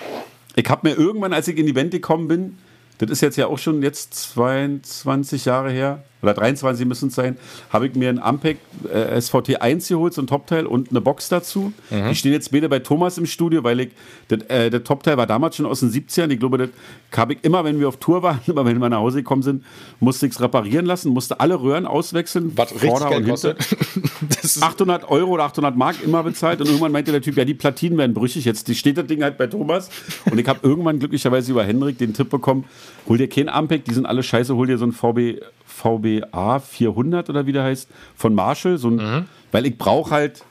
[0.56, 2.57] Ich habe mir irgendwann, als ich in die Band gekommen bin,
[2.97, 7.38] das ist jetzt ja auch schon jetzt 22 Jahre her, oder 23 müssen es sein,
[7.69, 8.57] habe ich mir einen Ampeg
[8.91, 11.73] äh, SVT 1 geholt, so ein Topteil und eine Box dazu.
[11.89, 13.89] Die stehen jetzt beide bei Thomas im Studio, weil ich,
[14.27, 16.30] das, äh, der Topteil war damals schon aus den 70ern.
[16.31, 16.69] Ich glaube, das
[17.15, 19.64] habe ich immer, wenn wir auf Tour waren, immer wenn wir nach Hause gekommen sind,
[19.99, 22.52] musste ich es reparieren lassen, musste alle Röhren auswechseln.
[22.56, 23.57] Was richtig Geld kostet.
[24.30, 27.45] das ist 800 Euro oder 800 Mark immer bezahlt und irgendwann meinte der Typ, ja,
[27.45, 28.45] die Platinen werden brüchig.
[28.45, 29.89] Jetzt steht das Ding halt bei Thomas
[30.30, 32.65] und ich habe irgendwann glücklicherweise über Henrik den Tipp bekommen,
[33.07, 35.41] hol dir keinen Ampeg, die sind alle scheiße, hol dir so ein VB,
[35.76, 40.43] VBA 400 oder wie der heißt, von Marshall, so ein, weil ich brauche halt,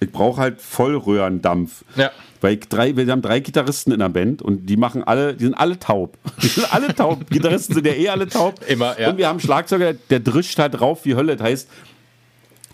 [0.00, 1.84] ich brauche halt Vollröhrendampf.
[1.96, 2.10] Ja.
[2.40, 5.44] Weil ich drei, wir haben drei Gitarristen in der Band und die machen alle, die
[5.44, 6.18] sind alle taub.
[6.42, 7.26] Die sind alle taub.
[7.30, 8.60] Gitarristen sind ja eh alle taub.
[8.68, 9.10] Immer, ja.
[9.10, 11.36] Und wir haben einen Schlagzeuger, der drischt halt drauf wie Hölle.
[11.36, 11.68] Das heißt,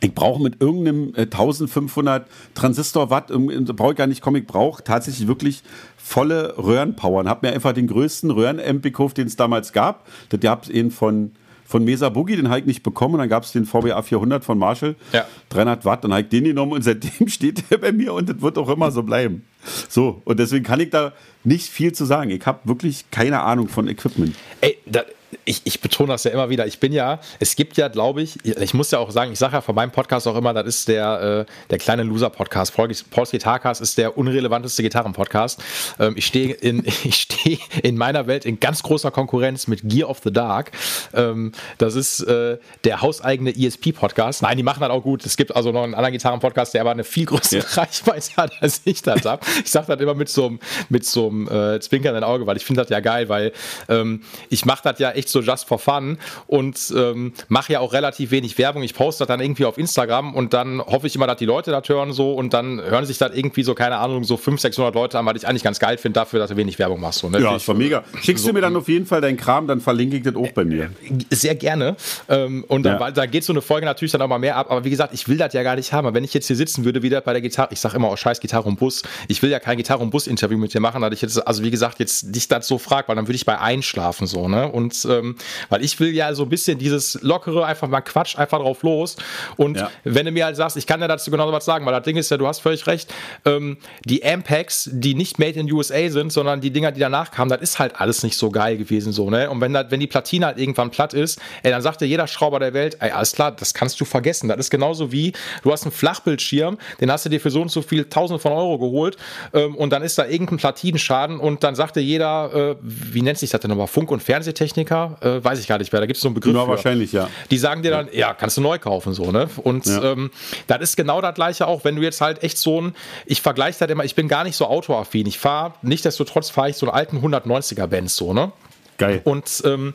[0.00, 4.82] ich brauche mit irgendeinem äh, 1500 Transistor Watt, brauche ich gar nicht kommen, ich brauche
[4.82, 5.62] tatsächlich wirklich
[5.96, 7.20] volle Röhrenpower.
[7.20, 10.06] Und habe mir einfach den größten Röhrenamp gekauft, den es damals gab.
[10.30, 11.32] Das gab es eben von,
[11.72, 13.14] von Mesa Boogie, den ich nicht bekommen.
[13.14, 15.24] Und dann gab es den VBA 400 von Marshall, Ja.
[15.48, 16.04] 300 Watt.
[16.04, 18.68] Dann habe ich den genommen und seitdem steht der bei mir und das wird auch
[18.68, 19.42] immer so bleiben.
[19.88, 21.12] So, und deswegen kann ich da
[21.44, 22.30] nicht viel zu sagen.
[22.30, 24.36] Ich habe wirklich keine Ahnung von Equipment.
[24.60, 25.02] Ey, da,
[25.44, 26.66] ich, ich betone das ja immer wieder.
[26.66, 29.55] Ich bin ja, es gibt ja, glaube ich, ich muss ja auch sagen, ich sage
[29.55, 32.74] ja von meinem Podcast auch immer, das ist der, äh, der kleine Loser-Podcast.
[32.74, 35.62] Paul's Gitarcast ist der unrelevanteste Gitarren-Podcast.
[35.98, 40.09] Ähm, ich stehe in, ich stehe in meiner Welt in ganz großer Konkurrenz mit Gear
[40.09, 40.70] of the Dark.
[41.12, 44.43] Ähm, das ist äh, der hauseigene ESP-Podcast.
[44.43, 45.27] Nein, die machen das auch gut.
[45.27, 47.82] Es gibt also noch einen anderen Gitarren-Podcast, der aber eine viel größere Ja.
[47.82, 49.44] Reichweite hat, als ich das habe.
[49.64, 52.82] Ich sage das immer mit so einem mit so äh, zwinkernden Auge, weil ich finde
[52.82, 53.52] das ja geil, weil
[53.89, 57.92] ähm, ich mache das ja echt so just for fun und ähm, mache ja auch
[57.92, 58.82] relativ wenig Werbung.
[58.82, 61.70] Ich poste das dann irgendwie auf Instagram und dann hoffe ich immer, dass die Leute
[61.70, 64.94] das hören so und dann hören sich das irgendwie so, keine Ahnung, so 500, 600
[64.94, 67.20] Leute an, weil ich eigentlich ganz geil finde dafür, dass du wenig Werbung machst.
[67.20, 67.40] So, ne?
[67.40, 68.04] Ja, das war mega.
[68.22, 70.50] Schickst so- du mir dann auf jeden Fall deinen Kram, dann verlinke ich das auch
[70.52, 70.90] bei mir.
[71.30, 71.96] sehr gerne.
[72.28, 73.00] Ähm, und dann, Ja.
[73.00, 74.70] weil- da geht so eine Folge natürlich dann auch mal mehr ab.
[74.70, 76.06] Aber wie gesagt, ich will das ja gar nicht haben.
[76.06, 78.16] Aber wenn ich jetzt hier sitzen würde, wieder bei der Gitarre, ich sage immer, oh
[78.16, 81.12] scheiß Gitarre und Bus, ich will ja kein Gitarre und Bus-Interview mit dir machen, dass
[81.12, 83.59] ich jetzt, also wie gesagt, jetzt dich das so frag, weil dann würde ich bei
[83.59, 84.68] einschlafen so, ne?
[84.70, 85.21] Und ähm,
[85.68, 89.16] weil ich will ja so ein bisschen dieses lockere, einfach mal Quatsch, einfach drauf los.
[89.56, 89.90] Und Ja.
[90.04, 92.16] wenn du mir halt sagst, ich kann ja dazu genau was sagen, weil das Ding
[92.16, 93.12] ist ja, du hast völlig recht,
[93.44, 97.50] ähm, die Ampacks, die nicht made in USA sind, sondern die Dinger, die danach kamen,
[97.50, 99.50] das ist halt alles nicht so geil gewesen so, ne?
[99.50, 102.26] Und wenn, das, wenn die Platine halt irgendwann platt ist, ey, dann sagt dir jeder
[102.26, 104.48] Schrauber der Welt, ey, alles klar, das kannst du vergessen.
[104.48, 105.32] Das ist genauso wie,
[105.62, 108.52] du hast einen Flachbildschirm, den hast du dir für so und so viel Tausende von
[108.52, 109.16] Euro geholt
[109.52, 113.38] ähm, und dann ist da irgendein Platinenschaden und dann sagt dir jeder, äh, wie nennt
[113.38, 115.11] sich das denn nochmal, Funk- und Fernsehtechniker?
[115.20, 116.68] Äh, weiß ich gar nicht mehr, da gibt es so einen Begriff Ja, für.
[116.70, 117.28] wahrscheinlich, ja.
[117.51, 119.48] Die sagen dir dann, ja, kannst du neu kaufen, so, ne?
[119.62, 120.12] Und Ja.
[120.12, 120.30] ähm,
[120.66, 122.94] das ist genau das gleiche auch, wenn du jetzt halt echt so ein,
[123.26, 125.26] ich vergleiche das immer, ich bin gar nicht so autoaffin.
[125.26, 128.52] Ich fahre, nichtsdestotrotz fahre ich so einen alten 190er Benz, so, ne?
[128.98, 129.20] Geil.
[129.24, 129.94] Und ähm,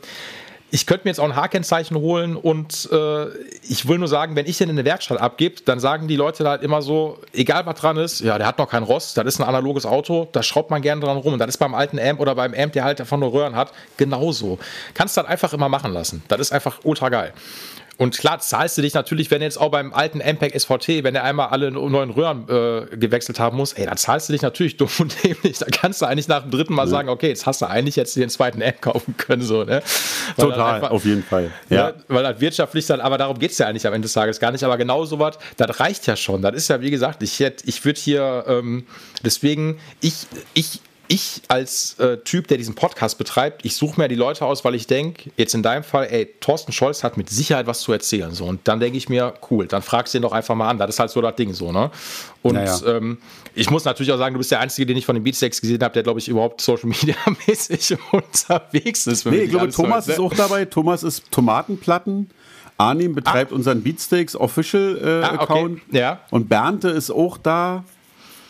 [0.70, 3.28] ich könnte mir jetzt auch ein H-Kennzeichen holen und äh,
[3.62, 6.44] ich will nur sagen, wenn ich den in eine Werkstatt abgebe, dann sagen die Leute
[6.44, 9.26] da halt immer so, egal was dran ist, ja, der hat noch kein Rost, das
[9.26, 11.32] ist ein analoges Auto, da schraubt man gerne dran rum.
[11.32, 13.72] Und das ist beim alten Amp oder beim Amp, der halt davon nur Röhren hat,
[13.96, 14.58] genauso.
[14.94, 16.22] Kannst das einfach immer machen lassen.
[16.28, 17.32] Das ist einfach ultra geil.
[17.98, 21.24] Und klar, zahlst du dich natürlich, wenn jetzt auch beim alten MPEG SVT, wenn er
[21.24, 24.88] einmal alle neuen Röhren äh, gewechselt haben muss, ey, da zahlst du dich natürlich dumm
[25.00, 25.58] und dämlich.
[25.58, 26.90] Da kannst du eigentlich nach dem dritten Mal ja.
[26.90, 29.82] sagen, okay, jetzt hast du eigentlich jetzt den zweiten Amp kaufen können, so, ne?
[30.36, 31.50] Weil Total, einfach, auf jeden Fall.
[31.70, 31.88] Ja.
[31.88, 34.38] Ne, weil das wirtschaftlich dann, aber darum geht es ja eigentlich am Ende des Tages
[34.38, 34.62] gar nicht.
[34.62, 36.40] Aber genau so was, das reicht ja schon.
[36.40, 38.86] Das ist ja, wie gesagt, ich hätte, ich würde hier, ähm,
[39.24, 44.14] deswegen, ich, ich ich als äh, Typ, der diesen Podcast betreibt, ich suche mir die
[44.14, 47.66] Leute aus, weil ich denke, jetzt in deinem Fall, ey, Thorsten Scholz hat mit Sicherheit
[47.66, 48.32] was zu erzählen.
[48.32, 48.44] So.
[48.44, 50.78] Und dann denke ich mir, cool, dann fragst du ihn doch einfach mal an.
[50.78, 51.90] Das ist halt so das Ding so, ne?
[52.42, 52.78] Und naja.
[52.86, 53.18] ähm,
[53.54, 55.82] ich muss natürlich auch sagen, du bist der Einzige, den ich von den Beatsteaks gesehen
[55.82, 57.16] habe, der, glaube ich, überhaupt Social Media
[57.46, 59.26] mäßig unterwegs ist.
[59.26, 60.66] Nee, ich glaube, Thomas ist auch dabei.
[60.66, 62.30] Thomas ist Tomatenplatten.
[62.76, 63.56] Arnim betreibt ah.
[63.56, 65.42] unseren Beatsteaks Official äh, ah, okay.
[65.42, 65.80] Account.
[65.90, 66.20] Ja.
[66.30, 67.84] Und Bernte ist auch da.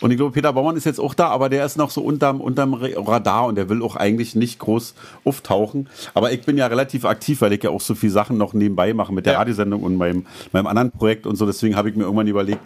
[0.01, 2.39] Und ich glaube, Peter Baumann ist jetzt auch da, aber der ist noch so unterm,
[2.41, 4.93] unterm Radar und der will auch eigentlich nicht groß
[5.25, 5.89] auftauchen.
[6.13, 8.93] Aber ich bin ja relativ aktiv, weil ich ja auch so viele Sachen noch nebenbei
[8.93, 9.39] mache mit der ja.
[9.39, 11.45] Radiosendung und meinem, meinem anderen Projekt und so.
[11.45, 12.61] Deswegen habe ich mir irgendwann überlegt,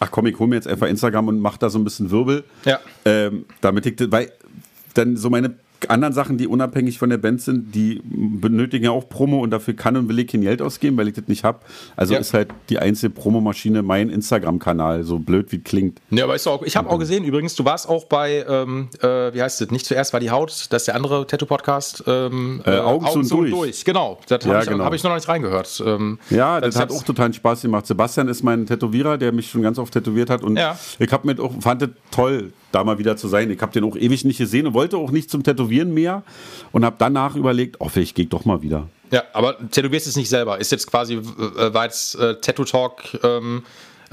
[0.00, 2.44] ach komm, ich hole mir jetzt einfach Instagram und mache da so ein bisschen Wirbel.
[2.64, 2.78] Ja.
[3.04, 4.32] Ähm, damit ich, weil
[4.94, 5.54] dann so meine
[5.90, 9.74] anderen Sachen, die unabhängig von der Band sind, die benötigen ja auch Promo und dafür
[9.74, 11.60] kann und will ich kein Geld ausgeben, weil ich das nicht habe.
[11.96, 12.20] Also ja.
[12.20, 16.00] ist halt die einzige Promomaschine mein Instagram-Kanal, so blöd wie klingt.
[16.10, 19.34] Ja, aber ist auch, ich habe auch gesehen übrigens, du warst auch bei, ähm, äh,
[19.34, 22.04] wie heißt es, nicht zuerst war die Haut, das ist der andere Tattoo-Podcast.
[22.06, 23.50] Ähm, äh, Augen, Augen zu durch.
[23.50, 23.84] durch.
[23.84, 24.84] Genau, das habe ja, ich, genau.
[24.84, 25.82] hab ich noch nicht reingehört.
[25.84, 27.86] Ähm, ja, das, das hat auch total Spaß gemacht.
[27.86, 30.78] Sebastian ist mein Tätowierer, der mich schon ganz oft tätowiert hat und ja.
[30.98, 33.50] ich habe mir auch, fand es toll, da mal wieder zu sein.
[33.50, 36.22] Ich habe den auch ewig nicht gesehen und wollte auch nicht zum Tätowieren mehr
[36.72, 38.88] und habe danach überlegt, oh, vielleicht gehe ich doch mal wieder.
[39.10, 40.58] Ja, aber tätowierst es nicht selber.
[40.58, 43.62] Ist jetzt quasi, äh, war jetzt äh, Tattoo Talk ähm,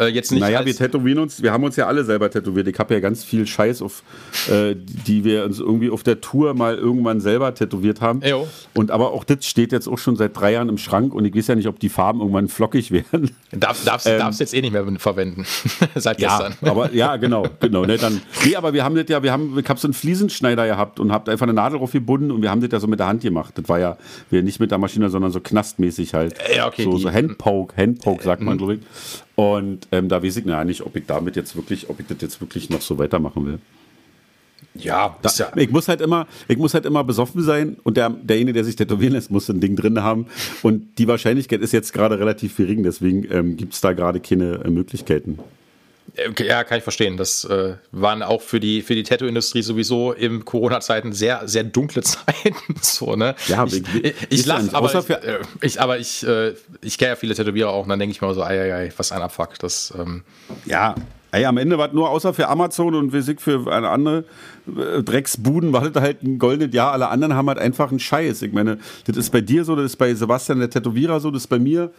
[0.01, 0.41] äh, jetzt nicht.
[0.41, 2.67] Naja, wir tätowieren uns, wir haben uns ja alle selber tätowiert.
[2.67, 4.03] Ich habe ja ganz viel Scheiß, auf,
[4.49, 8.21] äh, die wir uns irgendwie auf der Tour mal irgendwann selber tätowiert haben.
[8.21, 8.47] Ejo.
[8.73, 11.35] Und aber auch das steht jetzt auch schon seit drei Jahren im Schrank und ich
[11.35, 13.31] weiß ja nicht, ob die Farben irgendwann flockig werden.
[13.51, 15.45] Darf, darfst du ähm, jetzt eh nicht mehr verwenden.
[15.95, 16.69] seit ja, gestern.
[16.69, 17.85] aber ja, genau, genau.
[17.85, 20.65] Ne, dann, nee, aber wir haben das ja, wir haben, ich habe so einen Fliesenschneider
[20.65, 22.99] gehabt und habt einfach eine Nadel drauf gebunden und wir haben das ja so mit
[22.99, 23.53] der Hand gemacht.
[23.57, 23.97] Das war ja
[24.29, 26.35] wir nicht mit der Maschine, sondern so knastmäßig halt.
[26.55, 26.83] Ja, okay.
[26.83, 28.79] So, so Handpoke, Handpoke sagt man, glaube ich.
[29.35, 32.17] Und ähm, da weiß ich ja nicht, ob ich damit jetzt wirklich, ob ich das
[32.21, 33.59] jetzt wirklich noch so weitermachen will.
[34.73, 38.09] Ja, da, ja, Ich muss halt immer, ich muss halt immer besoffen sein und der,
[38.09, 40.27] derjenige, der sich tätowieren lässt, muss ein Ding drin haben.
[40.61, 44.63] Und die Wahrscheinlichkeit ist jetzt gerade relativ gering, deswegen ähm, gibt es da gerade keine
[44.63, 45.39] äh, Möglichkeiten.
[46.39, 47.15] Ja, kann ich verstehen.
[47.15, 52.01] Das äh, waren auch für die, für die Tattoo-Industrie sowieso in Corona-Zeiten sehr, sehr dunkle
[52.03, 52.55] Zeiten.
[52.81, 53.35] so, ne?
[53.47, 57.15] Ja, ich, ich, ich lache, aber, ich, äh, ich, aber ich, äh, ich kenne ja
[57.15, 59.57] viele Tätowierer auch und dann denke ich mir so, ei, ei, ei, was ein Abfuck.
[59.59, 60.23] Das, ähm,
[60.65, 60.95] ja,
[61.33, 64.25] Ey, am Ende war es nur außer für Amazon und wir für eine andere
[64.67, 66.91] äh, Drecksbuden war das halt ein goldenes Jahr.
[66.91, 68.41] Alle anderen haben halt einfach einen Scheiß.
[68.41, 71.43] Ich meine, das ist bei dir so, das ist bei Sebastian der Tätowierer so, das
[71.43, 71.91] ist bei mir.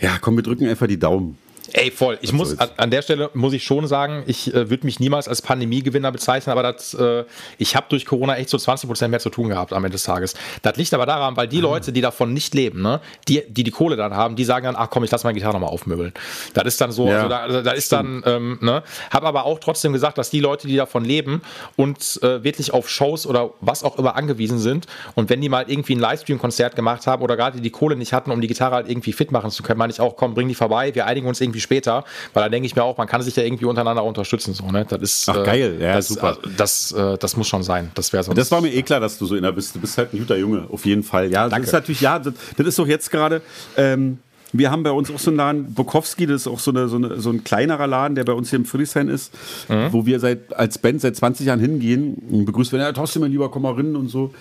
[0.00, 1.38] Ja, komm, wir drücken einfach die Daumen.
[1.72, 2.18] Ey, voll.
[2.20, 5.28] Ich muss an, an, der Stelle muss ich schon sagen, ich äh, würde mich niemals
[5.28, 7.24] als Pandemiegewinner bezeichnen, aber das, äh,
[7.58, 10.02] ich habe durch Corona echt so 20 Prozent mehr zu tun gehabt am Ende des
[10.02, 10.34] Tages.
[10.62, 11.62] Das liegt aber daran, weil die mhm.
[11.62, 14.76] Leute, die davon nicht leben, ne, die, die die Kohle dann haben, die sagen dann,
[14.76, 16.12] ach komm, ich lass meine Gitarre nochmal aufmöbeln.
[16.54, 19.58] Das ist dann so, ja, also da, da ist dann, ähm, ne, habe aber auch
[19.60, 21.42] trotzdem gesagt, dass die Leute, die davon leben
[21.76, 25.64] und äh, wirklich auf Shows oder was auch immer angewiesen sind und wenn die mal
[25.68, 28.88] irgendwie ein Livestream-Konzert gemacht haben oder gerade die Kohle nicht hatten, um die Gitarre halt
[28.88, 31.40] irgendwie fit machen zu können, meine ich auch, komm, bring die vorbei, wir einigen uns
[31.40, 34.54] irgendwie später, weil da denke ich mir auch, man kann sich ja irgendwie untereinander unterstützen.
[34.54, 34.86] So, ne?
[34.88, 36.38] Das ist, Ach, geil, ja, das, super.
[36.56, 37.90] Das, äh, das muss schon sein.
[37.94, 39.74] Das, sonst das war mir eh klar, dass du so inner bist.
[39.74, 41.30] Du bist halt ein guter Junge, auf jeden Fall.
[41.30, 41.60] Ja, Danke.
[41.60, 43.42] das ist natürlich, ja, das, das ist doch jetzt gerade.
[43.76, 44.18] Ähm,
[44.52, 46.96] wir haben bei uns auch so einen Laden, Bukowski, das ist auch so, eine, so,
[46.96, 49.32] eine, so ein kleinerer Laden, der bei uns hier im Friedrichshain ist,
[49.68, 49.92] mhm.
[49.92, 53.30] wo wir seit, als Band seit 20 Jahren hingehen und begrüßt werden, ja, Thorsten, mein
[53.30, 54.32] lieber, komm mal rein und so.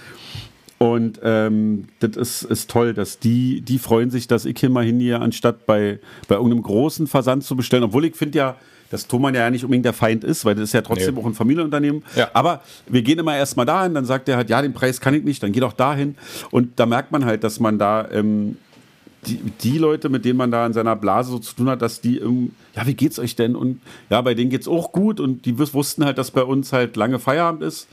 [0.82, 4.84] Und ähm, das ist, ist toll, dass die, die freuen sich, dass ich hier mal
[4.84, 7.84] hingehe, anstatt bei, bei irgendeinem großen Versand zu bestellen.
[7.84, 8.56] Obwohl ich finde ja,
[8.90, 11.22] dass Thomann ja nicht unbedingt der Feind ist, weil das ist ja trotzdem nee.
[11.22, 12.02] auch ein Familienunternehmen.
[12.16, 12.32] Ja.
[12.34, 15.24] Aber wir gehen immer erstmal dahin, dann sagt er halt, ja, den Preis kann ich
[15.24, 16.16] nicht, dann geh doch dahin.
[16.50, 18.58] Und da merkt man halt, dass man da ähm,
[19.28, 22.02] die, die Leute, mit denen man da in seiner Blase so zu tun hat, dass
[22.02, 23.56] die, ähm, ja, wie geht's euch denn?
[23.56, 26.96] Und ja, bei denen geht's auch gut und die wussten halt, dass bei uns halt
[26.96, 27.88] lange Feierabend ist.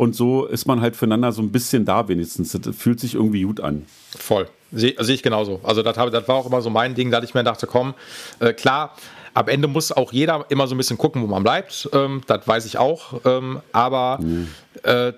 [0.00, 2.52] Und so ist man halt füreinander so ein bisschen da wenigstens.
[2.52, 3.84] Das fühlt sich irgendwie gut an.
[4.16, 4.48] Voll.
[4.72, 5.60] Sehe seh ich genauso.
[5.62, 7.92] Also das, das war auch immer so mein Ding, da ich mir dachte, komm,
[8.38, 8.96] äh, klar,
[9.34, 11.86] am Ende muss auch jeder immer so ein bisschen gucken, wo man bleibt.
[11.92, 13.20] Ähm, das weiß ich auch.
[13.26, 14.48] Ähm, aber mhm.
[14.84, 15.12] äh,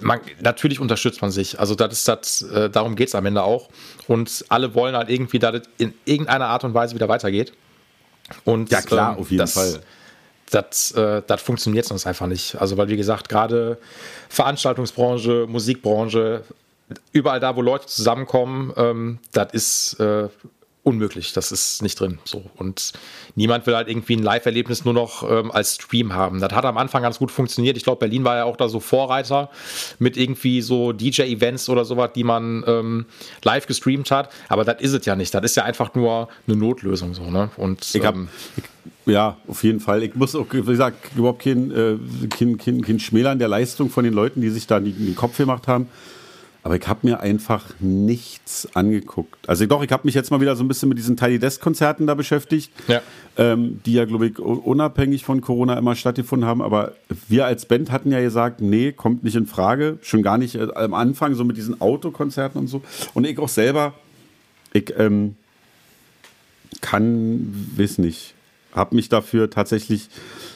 [0.00, 1.60] man, natürlich unterstützt man sich.
[1.60, 3.68] Also das ist das, äh, darum geht es am Ende auch.
[4.08, 7.52] Und alle wollen halt irgendwie, dass es in irgendeiner Art und Weise wieder weitergeht.
[8.44, 9.82] Und, ja klar, ähm, auf jeden das, Fall
[10.50, 12.56] das, äh, das funktioniert sonst einfach nicht.
[12.60, 13.78] Also, weil, wie gesagt, gerade
[14.28, 16.42] Veranstaltungsbranche, Musikbranche,
[17.12, 20.28] überall da, wo Leute zusammenkommen, ähm, das ist äh,
[20.86, 21.32] unmöglich.
[21.32, 22.18] Das ist nicht drin.
[22.24, 22.44] So.
[22.56, 22.92] Und
[23.34, 26.40] niemand will halt irgendwie ein Live-Erlebnis nur noch ähm, als Stream haben.
[26.40, 27.76] Das hat am Anfang ganz gut funktioniert.
[27.76, 29.50] Ich glaube, Berlin war ja auch da so Vorreiter
[29.98, 33.06] mit irgendwie so DJ-Events oder sowas, die man ähm,
[33.42, 34.30] live gestreamt hat.
[34.48, 35.34] Aber das ist es ja nicht.
[35.34, 37.14] Das ist ja einfach nur eine Notlösung.
[37.14, 37.50] So, ne?
[37.56, 38.28] Und, Ich hab, ähm,
[39.06, 40.04] ja, auf jeden Fall.
[40.04, 41.96] Ich muss auch, wie gesagt, überhaupt kein, äh,
[42.28, 45.66] kein, kein, kein Schmälern der Leistung von den Leuten, die sich da den Kopf gemacht
[45.66, 45.88] haben.
[46.66, 49.48] Aber ich habe mir einfach nichts angeguckt.
[49.48, 51.62] Also doch, ich habe mich jetzt mal wieder so ein bisschen mit diesen Tiny Desk
[51.62, 53.02] Konzerten da beschäftigt, Ja.
[53.36, 56.60] ähm, die ja, glaube ich, unabhängig von Corona immer stattgefunden haben.
[56.60, 56.94] Aber
[57.28, 59.98] wir als Band hatten ja gesagt, nee, kommt nicht in Frage.
[60.02, 62.82] Schon gar nicht äh, am Anfang so mit diesen Autokonzerten und so.
[63.14, 63.94] Und ich auch selber,
[64.72, 65.36] ich ähm,
[66.80, 68.34] kann, weiß nicht,
[68.76, 70.08] habe mich dafür tatsächlich,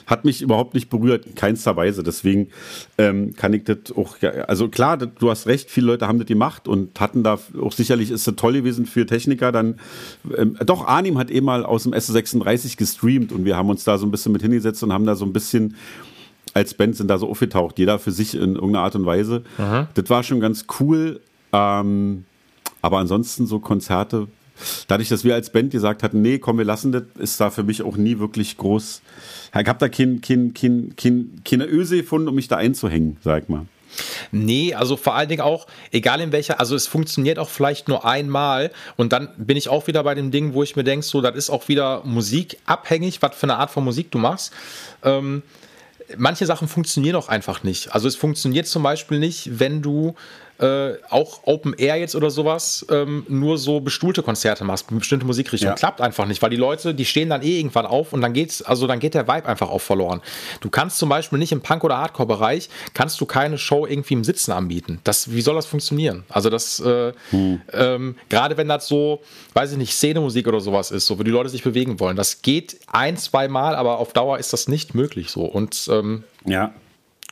[0.06, 2.02] hat mich überhaupt nicht berührt, in keinster Weise.
[2.02, 2.48] Deswegen
[2.98, 4.16] ähm, kann ich das auch,
[4.47, 7.72] also klar, das, du hast recht, viele Leute haben das gemacht und hatten da auch
[7.72, 9.51] sicherlich ist das toll gewesen für Techniker.
[9.51, 9.80] Dann,
[10.36, 13.98] ähm, doch, Arnim hat eh mal aus dem S36 gestreamt und wir haben uns da
[13.98, 15.76] so ein bisschen mit hingesetzt und haben da so ein bisschen
[16.52, 19.44] als Band sind da so aufgetaucht, jeder für sich in irgendeiner Art und Weise.
[19.94, 21.20] Das war schon ganz cool.
[21.52, 22.24] Ähm,
[22.82, 24.28] aber ansonsten so Konzerte,
[24.89, 27.62] dadurch, dass wir als Band gesagt hatten, nee, komm, wir lassen das, ist da für
[27.62, 29.03] mich auch nie wirklich groß.
[29.61, 33.49] Ich habe da kein, kein, kein, kein, keine Öse gefunden, um mich da einzuhängen, sag
[33.49, 33.66] mal.
[34.31, 38.05] Nee, also vor allen Dingen auch, egal in welcher, also es funktioniert auch vielleicht nur
[38.05, 41.20] einmal und dann bin ich auch wieder bei dem Ding, wo ich mir denke, so,
[41.20, 44.53] das ist auch wieder musikabhängig, was für eine Art von Musik du machst.
[45.03, 45.43] Ähm,
[46.16, 47.95] manche Sachen funktionieren auch einfach nicht.
[47.95, 50.15] Also es funktioniert zum Beispiel nicht, wenn du
[50.61, 55.73] äh, auch Open Air jetzt oder sowas ähm, nur so bestuhlte Konzerte machst, bestimmte Musikrichtungen.
[55.73, 55.77] Ja.
[55.77, 58.62] Klappt einfach nicht, weil die Leute, die stehen dann eh irgendwann auf und dann geht's,
[58.62, 60.20] also dann geht der Vibe einfach auch verloren.
[60.61, 64.24] Du kannst zum Beispiel nicht im Punk- oder Hardcore-Bereich, kannst du keine Show irgendwie im
[64.24, 65.01] Sitzen anbieten.
[65.05, 66.24] Das, wie soll das funktionieren?
[66.28, 67.12] Also das, äh,
[67.73, 69.23] ähm, gerade wenn das so,
[69.55, 72.43] weiß ich nicht, Szenemusik oder sowas ist, so, wo die Leute sich bewegen wollen, das
[72.43, 75.45] geht ein, zwei Mal, aber auf Dauer ist das nicht möglich so.
[75.45, 76.73] Und ähm, Ja,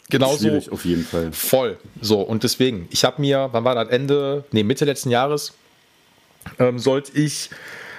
[0.09, 1.33] genauso schwierig auf jeden Fall.
[1.33, 1.79] Voll.
[2.01, 5.53] So, und deswegen, ich habe mir, wann war das Ende, nee, Mitte letzten Jahres,
[6.59, 7.51] ähm, sollte ich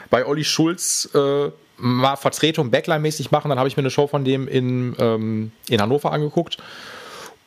[0.10, 3.50] bei Olli Schulz äh, mal Vertretung Backline-mäßig machen.
[3.50, 6.58] Dann habe ich mir eine Show von dem in, ähm, in Hannover angeguckt.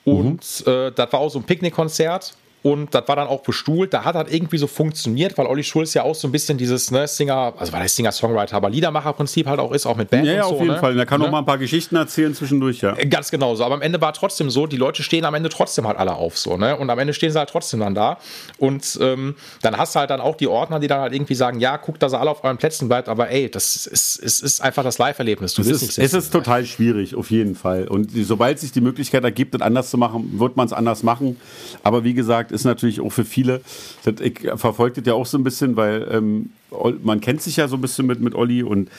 [0.05, 2.35] Und äh, das war auch so ein Picknickkonzert.
[2.63, 3.93] Und das war dann auch bestuhlt.
[3.93, 6.91] Da hat das irgendwie so funktioniert, weil Olli Schulz ja auch so ein bisschen dieses
[6.93, 10.33] ne, Singer, also war der Singer-Songwriter, aber Liedermacher-Prinzip halt auch ist, auch mit Band Ja,
[10.35, 10.55] ja, und so.
[10.57, 10.79] auf jeden ne?
[10.81, 10.95] Fall.
[10.95, 11.27] Da kann Ne?
[11.27, 12.93] auch mal ein paar Geschichten erzählen zwischendurch, ja.
[12.95, 13.65] Ganz genau so.
[13.65, 16.39] Aber am Ende war trotzdem so, die Leute stehen am Ende trotzdem halt alle auf
[16.39, 16.77] so, ne?
[16.77, 18.19] Und am Ende stehen sie halt trotzdem dann da.
[18.59, 21.59] Und ähm, dann hast du halt dann auch die Ordner, die dann halt irgendwie sagen,
[21.59, 24.61] ja, guckt, dass ihr alle auf euren Plätzen bleibt, aber ey, das ist, es ist
[24.61, 25.55] einfach das Live-Erlebnis.
[25.55, 26.17] Du Es ist, es sitzen.
[26.19, 27.89] ist total schwierig, auf jeden Fall.
[27.89, 31.41] Und sobald sich die Möglichkeit ergibt, das anders zu machen, wird man es anders machen.
[31.83, 33.63] Aber wie gesagt, ist natürlich auch für viele,
[34.05, 36.51] das, ich verfolge das ja auch so ein bisschen, weil ähm,
[37.03, 38.91] man kennt sich ja so ein bisschen mit, mit Olli und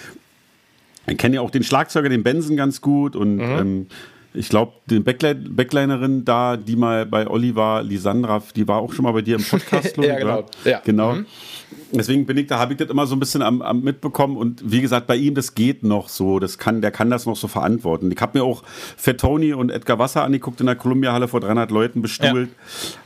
[1.07, 3.87] ich kenne ja auch den Schlagzeuger, den Benson ganz gut und ähm,
[4.33, 8.93] ich glaube, die Backline Backlinerin da, die mal bei Olli war, Lisandra, die war auch
[8.93, 10.45] schon mal bei dir im Podcast, Ja, genau.
[10.65, 10.81] Ja.
[10.83, 11.17] Genau.
[11.91, 14.63] Deswegen bin ich, da habe ich das immer so ein bisschen am, am mitbekommen und
[14.65, 17.47] wie gesagt, bei ihm, das geht noch so, das kann, der kann das noch so
[17.47, 18.11] verantworten.
[18.11, 18.63] Ich habe mir auch
[18.97, 22.49] Fat Tony und Edgar Wasser angeguckt in der Columbia-Halle vor 300 Leuten bestuhlt.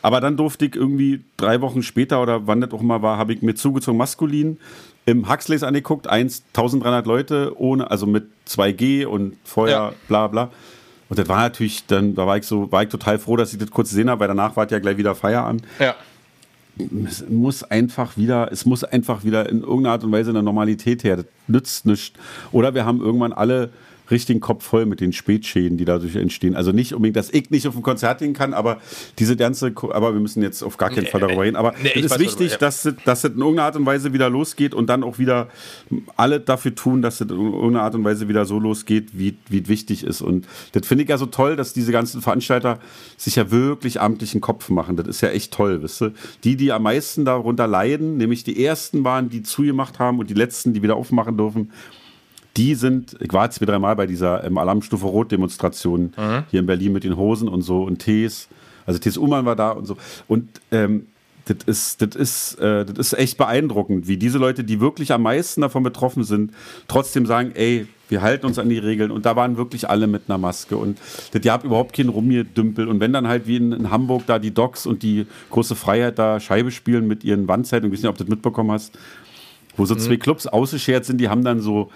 [0.01, 3.33] Aber dann durfte ich irgendwie drei Wochen später oder wann das auch immer war, habe
[3.33, 4.57] ich mir zugezogen maskulin
[5.05, 9.93] im Huxleys angeguckt, 1, 1300 Leute ohne, also mit 2G und vorher Ja.
[10.07, 10.51] bla bla.
[11.09, 13.59] Und das war natürlich, dann, da war ich so, war ich total froh, dass ich
[13.59, 15.95] das kurz gesehen habe, weil danach war ja gleich wieder Feierabend Ja.
[17.07, 21.03] es muss einfach wieder, es muss einfach wieder in irgendeiner Art und Weise eine Normalität
[21.03, 21.17] her.
[21.17, 22.17] Das nützt nichts.
[22.51, 23.69] Oder wir haben irgendwann alle
[24.09, 26.55] richtigen Kopf voll mit den Spätschäden, die dadurch entstehen.
[26.55, 28.77] Also nicht unbedingt, dass ich nicht auf ein Konzert gehen kann, aber
[29.19, 31.55] diese ganze, aber wir müssen jetzt auf gar keinen Fall darüber reden.
[31.55, 32.57] Aber nee, es ist weiß, wichtig, ja.
[32.57, 35.49] dass, es- dass es in irgendeiner Art und Weise wieder losgeht und dann auch wieder
[36.15, 39.61] alle dafür tun, dass es in irgendeiner Art und Weise wieder so losgeht, wie, wie
[39.61, 40.21] es wichtig ist.
[40.21, 42.79] Und das finde ich ja so toll, dass diese ganzen Veranstalter
[43.17, 44.95] sich ja wirklich amtlichen Kopf machen.
[44.95, 46.13] Das ist ja echt toll, wisst ihr?
[46.43, 50.33] Die, die am meisten darunter leiden, nämlich die ersten waren, die zugemacht haben und die
[50.33, 51.71] letzten, die wieder aufmachen dürfen,
[52.57, 56.13] die sind, ich war jetzt zwei, dreimal bei dieser ähm, Alarmstufe Rot-Demonstration
[56.49, 58.49] hier in Berlin mit den Hosen und so und Tees.
[58.85, 59.97] Also Tees Ullmann war da und so.
[60.27, 61.07] Und ähm,
[61.47, 65.23] das ist, das ist, äh, das ist echt beeindruckend, wie diese Leute, die wirklich am
[65.23, 66.51] meisten davon betroffen sind,
[66.87, 69.11] trotzdem sagen, ey, wir halten uns an die Regeln.
[69.11, 70.77] Und da waren wirklich alle mit einer Maske.
[70.77, 70.97] Und
[71.31, 72.87] das gab überhaupt keinen Rumgedümpel.
[72.87, 76.17] Und wenn dann halt wie in, in Hamburg da die Docs und die große Freiheit
[76.17, 78.97] da Scheibe spielen mit ihren Wandzeitungen, ich weiß nicht, ob du das mitbekommen hast,
[79.77, 81.89] wo so zwei Clubs ausgeschert sind, die haben dann so,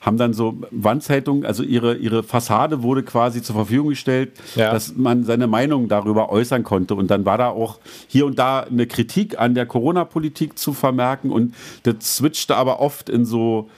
[0.00, 4.72] haben dann so Wandzeitungen, also ihre, ihre Fassade wurde quasi zur Verfügung gestellt, Ja.
[4.72, 6.94] dass man seine Meinung darüber äußern konnte.
[6.94, 7.78] Und dann war da auch
[8.08, 11.54] hier und da eine Kritik an der Corona-Politik zu vermerken und
[11.84, 13.70] das switchte aber oft in so,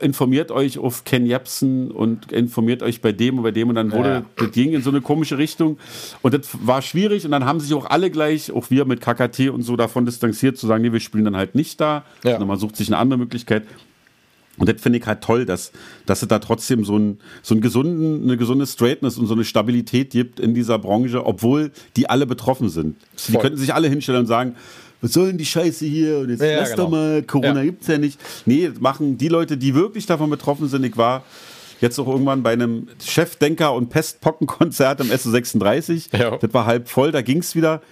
[0.00, 3.90] informiert euch auf Ken Jebsen und informiert euch bei dem und bei dem und dann
[3.92, 4.24] wurde, Ja.
[4.36, 5.78] das ging in so eine komische Richtung
[6.22, 9.50] und das war schwierig und dann haben sich auch alle gleich, auch wir mit KKT
[9.50, 12.32] und so davon distanziert zu sagen, nee, wir spielen dann halt nicht da, Ja.
[12.32, 13.64] sondern man sucht sich eine andere Möglichkeit.
[14.58, 15.70] Und das finde ich halt toll, dass,
[16.06, 19.44] dass es da trotzdem so, ein, so einen gesunden, eine gesunde Straightness und so eine
[19.44, 22.96] Stabilität gibt in dieser Branche, obwohl die alle betroffen sind.
[23.28, 23.42] Die Voll.
[23.42, 24.54] könnten sich alle hinstellen und sagen,
[25.00, 26.18] was soll denn die Scheiße hier?
[26.18, 26.84] Und jetzt Ja, lass genau.
[26.84, 27.64] doch mal, Corona Ja.
[27.64, 28.18] gibt's ja nicht.
[28.46, 30.84] Nee, das machen die Leute, die wirklich davon betroffen sind.
[30.84, 31.24] Ich war
[31.80, 36.16] jetzt auch irgendwann bei einem Chefdenker- und Pestpockenkonzert im SO36.
[36.18, 36.36] Ja.
[36.38, 37.82] Das war halb voll, da ging's wieder.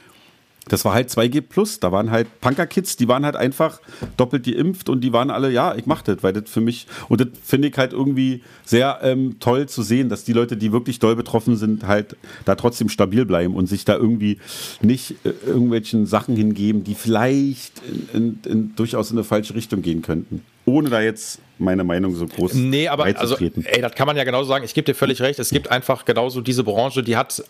[0.69, 1.81] Das war halt 2G Plus.
[1.81, 3.81] Da waren halt Punker-Kids, die waren halt einfach
[4.17, 7.21] doppelt geimpft und die waren alle, ja, ich mach das, weil das für mich, und
[7.21, 10.99] das finde ich halt irgendwie sehr ähm, toll zu sehen, dass die Leute, die wirklich
[10.99, 14.39] doll betroffen sind, halt da trotzdem stabil bleiben und sich da irgendwie
[14.81, 17.83] nicht äh, irgendwelchen Sachen hingeben, die vielleicht
[18.13, 20.43] in, in, in, durchaus in eine falsche Richtung gehen könnten.
[20.67, 24.25] Ohne da jetzt meine Meinung so groß Nee, aber also, ey, das kann man ja
[24.25, 24.65] genauso sagen.
[24.65, 25.39] Ich gebe dir völlig recht.
[25.39, 27.45] Es gibt einfach genauso diese Branche, die hat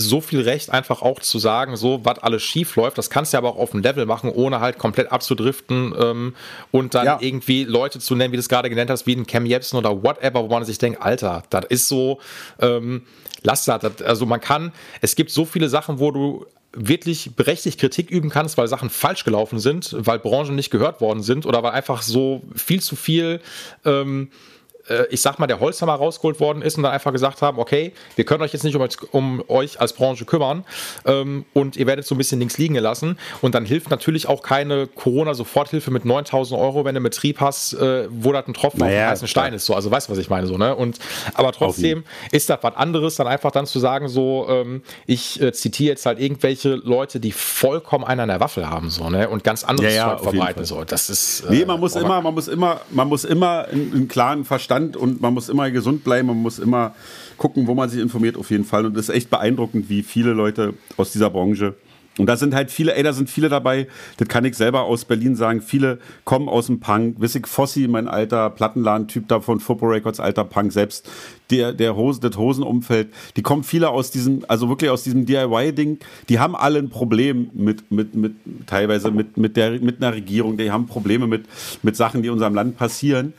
[0.00, 2.96] so viel Recht, einfach auch zu sagen, so, was alles schief läuft.
[2.98, 6.34] Das kannst du aber auch auf dem Level machen, ohne halt komplett abzudriften ähm,
[6.70, 7.18] und dann Ja.
[7.20, 10.02] irgendwie Leute zu nennen, wie du es gerade genannt hast, wie ein Cam Jepsen oder
[10.02, 12.18] whatever, wo man sich denkt, Alter, das ist so,
[12.60, 13.02] ähm,
[13.42, 13.80] lass das.
[13.80, 14.02] das.
[14.02, 18.58] Also man kann, es gibt so viele Sachen, wo du wirklich berechtigt Kritik üben kannst,
[18.58, 22.42] weil Sachen falsch gelaufen sind, weil Branchen nicht gehört worden sind oder weil einfach so
[22.54, 23.40] viel zu viel
[23.84, 24.30] ähm,
[24.88, 27.92] äh, ich sag mal, der Holzhammer rausgeholt worden ist und dann einfach gesagt haben, okay,
[28.16, 30.64] wir können euch jetzt nicht um, um euch als Branche kümmern
[31.04, 33.18] ähm, und ihr werdet so ein bisschen links liegen gelassen.
[33.42, 37.74] Und dann hilft natürlich auch keine Corona-Soforthilfe mit 9000 Euro, wenn du einen Betrieb hast,
[37.74, 39.66] äh, wo das ein Tropfen auf Naja, den heißen Stein ist.
[39.66, 40.46] So, also weißt du, was ich meine?
[40.46, 40.74] So, ne?
[40.74, 40.98] und,
[41.34, 45.52] aber trotzdem ist das was anderes, dann einfach dann zu sagen, so, ähm, ich äh,
[45.52, 49.28] zitiere jetzt halt irgendwelche Leute, die vollkommen einen an der Waffel haben, so, ne?
[49.28, 50.64] Und ganz anderes Ja, ja, auf verbreiten.
[50.64, 50.84] So.
[50.84, 51.40] Das ist.
[51.42, 54.77] äh, Nee, man muss immer, man muss immer, man muss immer einen, einen klaren Verstand
[54.86, 56.94] und man muss immer gesund bleiben, man muss immer
[57.36, 58.86] gucken, wo man sich informiert, auf jeden Fall.
[58.86, 61.74] Und es ist echt beeindruckend, wie viele Leute aus dieser Branche.
[62.18, 63.86] Und da sind halt viele, ey, da sind viele dabei,
[64.16, 65.62] das kann ich selber aus Berlin sagen.
[65.62, 67.20] Viele kommen aus dem Punk.
[67.20, 71.08] Wissig Fossi, mein alter Plattenladen-Typ da von Football Records, alter Punk selbst,
[71.50, 75.98] der, der Hose, das Hosenumfeld, die kommen viele aus diesem, also wirklich aus diesem DIY-Ding.
[76.28, 78.34] Die haben alle ein Problem mit, mit, mit,
[78.66, 80.56] teilweise mit, mit der, mit einer Regierung.
[80.56, 81.46] Die haben Probleme mit,
[81.82, 83.32] mit Sachen, die in unserem Land passieren.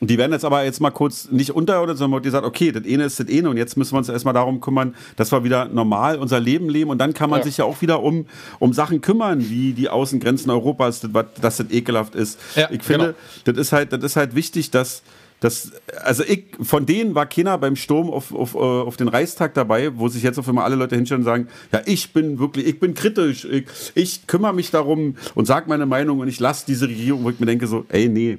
[0.00, 3.04] Die werden jetzt aber jetzt mal kurz nicht unterordnet, sondern die sagt, okay, das eine
[3.04, 6.18] ist das eine und jetzt müssen wir uns erstmal darum kümmern, dass wir wieder normal
[6.18, 7.44] unser Leben leben und dann kann man Ja.
[7.44, 8.26] sich ja auch wieder um,
[8.58, 11.10] um Sachen kümmern, wie die Außengrenzen Europas, das,
[11.40, 12.38] dass das ekelhaft ist.
[12.56, 13.14] Ja, ich finde,
[13.44, 15.02] das ist halt, das ist halt wichtig, dass
[15.40, 19.52] das, also ich, von denen war keiner beim Sturm auf, auf, äh, auf den Reichstag
[19.54, 22.66] dabei, wo sich jetzt auf einmal alle Leute hinstellen und sagen, ja, ich bin wirklich,
[22.66, 23.64] ich bin kritisch, ich,
[23.94, 27.38] ich kümmere mich darum und sage meine Meinung und ich lasse diese Regierung, wo ich
[27.38, 28.38] mir denke so, ey, nee,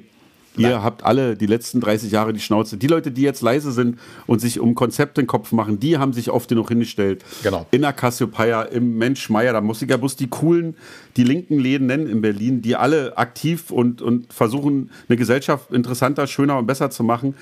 [0.58, 2.76] Ihr habt alle die letzten 30 Jahre die Schnauze.
[2.76, 6.12] Die Leute, die jetzt leise sind und sich um Konzepte den Kopf machen, die haben
[6.12, 7.24] sich oft genug hingestellt.
[7.42, 7.66] Genau.
[7.70, 10.76] In der Cassiopeia, im Mensch Meier, da muss ich ja bloß die coolen,
[11.16, 16.26] die linken Läden nennen in Berlin, die alle aktiv und, und versuchen, eine Gesellschaft interessanter,
[16.26, 17.34] schöner und besser zu machen.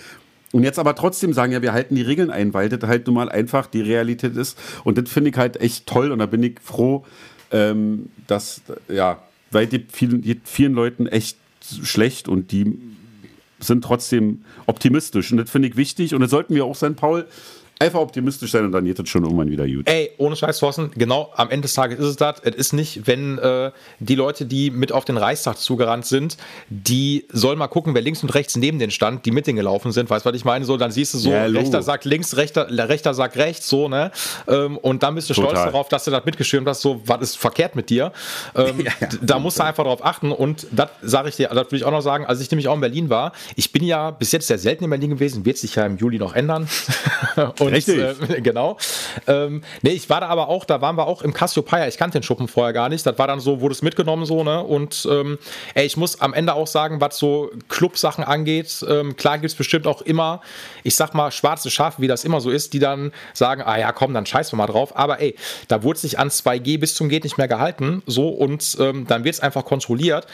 [0.53, 3.17] Und jetzt aber trotzdem sagen, ja, wir halten die Regeln ein, weil das halt nun
[3.17, 4.59] mal einfach die Realität ist.
[4.85, 7.05] Und das finde ich halt echt toll und da bin ich froh,
[7.51, 9.19] ähm, dass, ja,
[9.51, 11.37] weil die vielen, die vielen Leuten echt
[11.83, 12.79] schlecht und die
[13.59, 15.33] sind trotzdem optimistisch.
[15.33, 16.15] Und das finde ich wichtig.
[16.15, 17.27] Und das sollten wir auch sein, Paul.
[17.79, 19.87] Einfach optimistisch sein und dann geht es schon irgendwann wieder gut.
[19.87, 22.41] Ey, ohne Scheiß, Thorsten, genau am Ende des Tages ist es das.
[22.43, 23.71] Es ist nicht, wenn äh,
[24.01, 26.39] die Leute, die mit auf den Reichstag zugerannt sind,
[26.71, 29.93] die sollen mal gucken, wer links und rechts neben den stand, die mit denen gelaufen
[29.93, 30.09] sind.
[30.09, 30.65] Weißt du, was ich meine?
[30.65, 34.11] So, dann siehst du so, Ja, rechter sagt links, rechter, rechter sagt rechts, so, ne?
[34.49, 35.67] Ähm, und dann bist du stolz Total.
[35.67, 38.11] darauf, dass du das mitgeschirmt hast, so, was ist verkehrt mit dir?
[38.55, 40.33] Ähm, d- da musst du einfach drauf achten.
[40.33, 42.75] Und das sage ich dir, das will ich auch noch sagen, als ich nämlich auch
[42.75, 45.75] in Berlin war, ich bin ja bis jetzt sehr selten in Berlin gewesen, wird sich
[45.75, 46.67] ja im Juli noch ändern.
[47.67, 47.99] und, Richtig.
[47.99, 48.79] äh, genau.
[49.27, 51.87] Ähm, nee, ich war da aber auch, da waren wir auch im Cassiopeia.
[51.89, 53.05] Ich kannte den Schuppen vorher gar nicht.
[53.05, 54.63] Das war dann so, wurde es mitgenommen so, ne?
[54.63, 55.39] Und ähm,
[55.75, 59.55] ey, ich muss am Ende auch sagen, was so Clubsachen angeht, ähm, klar gibt es
[59.57, 60.41] bestimmt auch immer,
[60.83, 63.93] ich sag mal, schwarze Schafe, wie das immer so ist, die dann sagen, ah ja,
[63.93, 64.97] komm, dann scheißen wir mal drauf.
[64.97, 65.37] Aber ey,
[65.69, 69.25] da wurde sich an 2G bis zum Geht nicht mehr gehalten, so und ähm, dann
[69.25, 70.27] wird es einfach kontrolliert.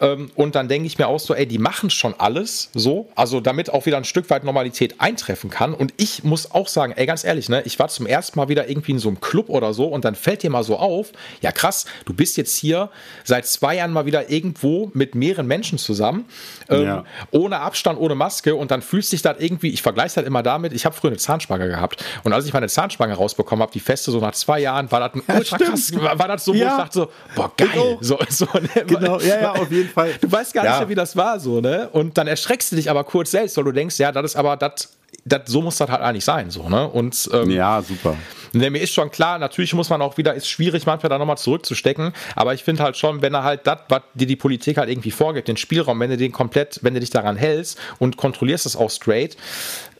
[0.00, 3.40] Ähm, und dann denke ich mir auch so, ey, die machen schon alles so, also
[3.40, 5.72] damit auch wieder ein Stück weit Normalität eintreffen kann.
[5.72, 8.68] Und ich muss auch sagen, ey, ganz ehrlich, ne, ich war zum ersten Mal wieder
[8.68, 11.12] irgendwie in so einem Club oder so und dann fällt dir mal so auf,
[11.42, 12.90] ja krass, du bist jetzt hier
[13.22, 16.24] seit zwei Jahren mal wieder irgendwo mit mehreren Menschen zusammen,
[16.68, 17.04] ähm, Ja.
[17.30, 20.42] ohne Abstand, ohne Maske und dann fühlst dich das irgendwie, ich vergleiche das halt immer
[20.42, 23.80] damit, ich habe früher eine Zahnspange gehabt und als ich meine Zahnspange rausbekommen habe, die
[23.80, 26.58] feste, so nach zwei Jahren, war das ein ultra krass, war, war das so, wo
[26.58, 26.68] Ja.
[26.70, 27.98] ich dachte so, boah, geil, auch.
[28.02, 28.84] so, so, ne?
[28.86, 30.14] Genau, ja, ja, auf jeden Fall.
[30.20, 30.78] Du weißt gar nicht Ja.
[30.80, 31.88] mehr, wie das war, so, ne?
[31.92, 34.56] Und dann erschreckst du dich aber kurz selbst, weil du denkst, ja, das ist aber,
[34.56, 36.88] das, das, so muss das halt eigentlich sein, so, ne?
[36.88, 38.16] Und ähm, Ja, super.
[38.52, 41.38] Ne, mir ist schon klar, natürlich muss man auch wieder, ist schwierig manchmal da nochmal
[41.38, 44.88] zurückzustecken, aber ich finde halt schon, wenn er halt das, was dir die Politik halt
[44.88, 48.64] irgendwie vorgibt, den Spielraum, wenn du den komplett, wenn du dich daran hältst und kontrollierst
[48.66, 49.36] es auch straight,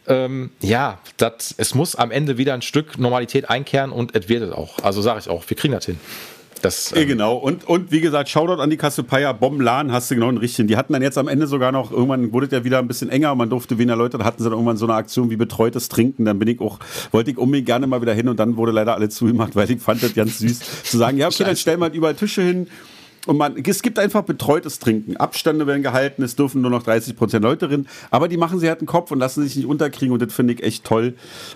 [0.06, 4.43] ähm, ja, das, es muss am Ende wieder ein Stück Normalität einkehren und es wird
[4.43, 4.78] es auch.
[4.85, 5.98] Also sage ich auch, wir kriegen das hin.
[6.64, 7.36] Das, ähm, genau.
[7.36, 10.66] Und, und wie gesagt, Shoutout an die Kassepeia, Bombenladen, hast du genau einen richtigen.
[10.66, 13.10] Die hatten dann jetzt am Ende sogar noch, irgendwann wurde es ja wieder ein bisschen
[13.10, 15.36] enger und man durfte weniger Leute, da hatten sie dann irgendwann so eine Aktion wie
[15.36, 16.24] betreutes Trinken.
[16.24, 16.78] Dann bin ich auch,
[17.10, 19.80] wollte ich unbedingt gerne mal wieder hin und dann wurde leider alle zugemacht, weil ich
[19.80, 22.66] fand das ganz süß zu sagen, ja, okay, dann stellen wir halt überall Tische hin.
[23.26, 25.16] Und man, es gibt einfach betreutes Trinken.
[25.16, 27.86] Abstände werden gehalten, es dürfen nur noch 30 Prozent Leute drin.
[28.10, 30.12] Aber die machen sie halt den Kopf und lassen sich nicht unterkriegen.
[30.12, 31.14] Und das finde ich echt toll.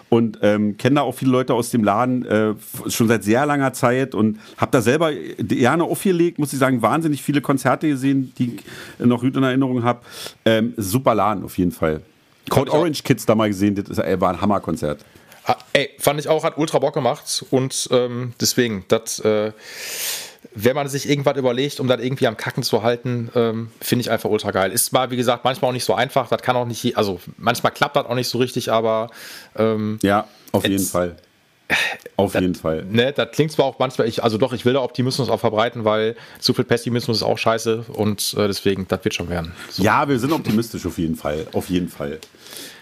[0.09, 2.55] Und ähm, kenne da auch viele Leute aus dem Laden äh,
[2.89, 4.15] schon seit sehr langer Zeit.
[4.15, 8.57] Und habe da selber gerne aufgelegt, muss ich sagen, wahnsinnig viele Konzerte gesehen, die
[8.99, 10.01] ich noch gut in Erinnerung habe.
[10.47, 12.01] Ähm, super Laden auf jeden Fall.
[12.49, 12.73] Code.
[12.73, 15.05] Orange Kids da mal gesehen, das äh, war ein Hammerkonzert.
[15.47, 19.53] Ha- Ey, fand ich auch, hat ultra Bock gemacht und ähm, deswegen, das, äh,
[20.65, 24.11] wenn man sich irgendwas überlegt, um das irgendwie am Kacken zu halten, ähm, finde ich
[24.11, 24.73] einfach ultra geil.
[24.73, 27.73] Ist mal, wie gesagt, manchmal auch nicht so einfach, das kann auch nicht, also manchmal
[27.73, 29.11] klappt das auch nicht so richtig, aber
[29.57, 31.17] ähm, Ja, auf jeden Fall.
[32.17, 32.85] Auf jeden Fall.
[32.91, 35.85] ne, das klingt zwar auch manchmal, ich, also doch, ich will da Optimismus auch verbreiten,
[35.85, 39.53] weil zu viel Pessimismus ist auch scheiße und äh, deswegen, das wird schon werden.
[39.69, 39.83] So.
[39.83, 41.47] Ja, wir sind optimistisch auf jeden Fall.
[41.53, 42.21] Auf jeden Fall.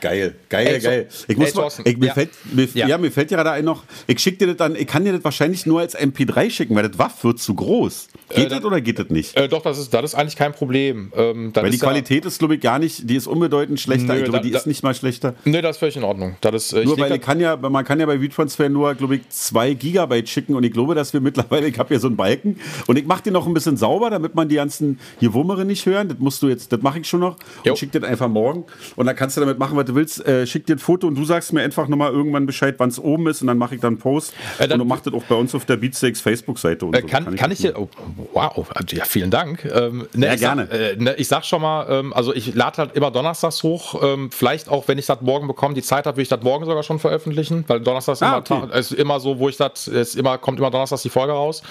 [0.00, 1.08] Geil, geil, Ey, geil.
[1.26, 2.14] Ich muss ey, mal, ich, mir, ja.
[2.14, 2.86] fällt, mir, ja.
[2.86, 2.98] Ja.
[2.98, 5.64] mir fällt gerade ein noch, ich schick dir das dann, ich kann dir das wahrscheinlich
[5.66, 8.08] nur als MP3 schicken, weil das WAF wird zu groß.
[8.34, 9.36] Geht Äh, das oder geht das nicht?
[9.36, 11.12] Äh, doch, das ist, das ist eigentlich kein Problem.
[11.16, 14.12] Ähm, weil die Qualität ist, glaube ich, gar nicht, die ist unbedeutend schlechter.
[14.14, 15.34] Nö, ich glaube, da- die da- ist nicht mal schlechter.
[15.44, 16.36] Nee, das ist völlig in Ordnung.
[16.42, 19.16] Das ist, äh, Nur weil ich kann ja, man kann ja bei WeTransfer nur, glaube
[19.16, 22.16] ich, zwei Gigabyte schicken und ich glaube, dass wir mittlerweile, ich habe hier so einen
[22.16, 25.64] Balken und ich mache den noch ein bisschen sauber, damit man die ganzen hier Wummere
[25.64, 26.08] nicht hören.
[26.08, 27.72] Das musst du jetzt, das mache ich schon noch Jo.
[27.72, 28.64] und schick dir das einfach morgen
[28.96, 30.26] und dann kannst du damit machen, was du willst.
[30.26, 32.98] Äh, schick dir ein Foto und du sagst mir einfach nochmal irgendwann Bescheid, wann es
[32.98, 35.14] oben ist und dann mache ich dann einen Post Äh, dann- und du machst das
[35.14, 37.06] auch bei uns auf der Beatsteaks Facebook-Seite und Äh, so.
[37.06, 37.74] kann, kann, ich dir.
[37.78, 37.88] Oh,
[38.32, 39.64] wow, ja, vielen Dank.
[39.64, 40.70] Ähm, ne, Ja, ich sag, gerne.
[40.70, 44.02] Äh, ne, ich sag schon mal, ähm, also ich lade halt immer donnerstags hoch.
[44.02, 46.64] Ähm, vielleicht auch, wenn ich das morgen bekomme, die Zeit habe, will ich das morgen
[46.66, 48.78] sogar schon veröffentlichen, weil donnerstags Ah, immer, okay.
[48.78, 51.62] Ist immer so, wo ich das, es immer, kommt immer donnerstags die Folge raus.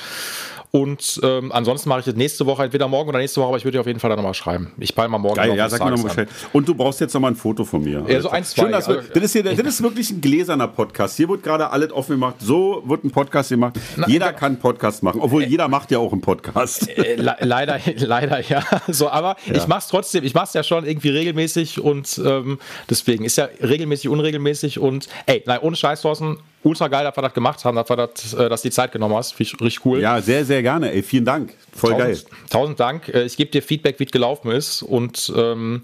[0.72, 3.64] Und ähm, ansonsten mache ich das nächste Woche, entweder morgen oder nächste Woche, aber ich
[3.66, 4.72] würde dir auf jeden Fall dann nochmal schreiben.
[4.78, 5.36] Ich peile mal morgen.
[5.36, 6.08] Geil, ja, sag mir nochmal.
[6.08, 6.30] Bescheid.
[6.54, 8.04] Und du brauchst jetzt nochmal ein Foto von mir.
[8.08, 8.64] Ja, so ein, zwei.
[8.64, 11.18] Schön, dass wir, Also- das, ist hier, das ist wirklich ein gläserner Podcast.
[11.18, 12.36] Hier wird gerade alles offen gemacht.
[12.40, 13.80] So wird ein Podcast gemacht.
[14.08, 15.22] jeder kann einen Podcast machen.
[15.22, 16.90] Obwohl jeder macht ja auch einen Podcast.
[16.90, 18.64] Äh, le leider, leider ja.
[18.88, 20.24] So, aber ich mache es trotzdem.
[20.24, 22.60] Ich mache es ja schon irgendwie regelmäßig und ähm,
[22.90, 27.22] deswegen ist ja regelmäßig, unregelmäßig und ey, nein, ohne Scheiß, Thorsten, ultra geil, dass wir
[27.22, 29.34] das gemacht haben, dass, wir das, äh, dass du die Zeit genommen hast.
[29.34, 30.02] Finde ich richtig cool.
[30.02, 30.92] Ja, sehr, sehr gerne.
[30.92, 31.54] Ey, vielen Dank.
[31.74, 32.14] Voll geil.
[32.16, 33.08] tausend, tausend Dank.
[33.10, 35.84] Äh, Ich gebe dir Feedback, wie es gelaufen ist und ähm,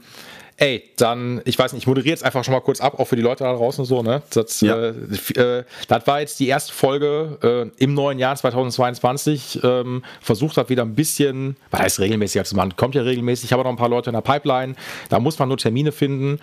[0.58, 3.16] Ey, dann, ich weiß nicht, ich moderiere jetzt einfach schon mal kurz ab, auch für
[3.16, 4.22] die Leute da draußen so, ne?
[4.32, 4.76] Das, Ja.
[4.78, 4.90] äh,
[5.34, 9.60] äh, das war jetzt die erste Folge äh, im neuen Jahr 2022.
[9.64, 12.76] Ähm, versucht hat wieder ein bisschen, was heißt regelmäßig zu machen?
[12.76, 14.76] Kommt ja regelmäßig, ich habe noch ein paar Leute in der Pipeline,
[15.10, 16.40] da muss man nur Termine finden.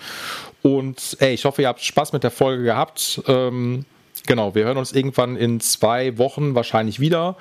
[0.62, 3.23] Und ey, ich hoffe, ihr habt Spaß mit der Folge gehabt.
[3.28, 3.85] Ähm,
[4.28, 7.34] genau, wir hören uns irgendwann in zwei Wochen wahrscheinlich wieder.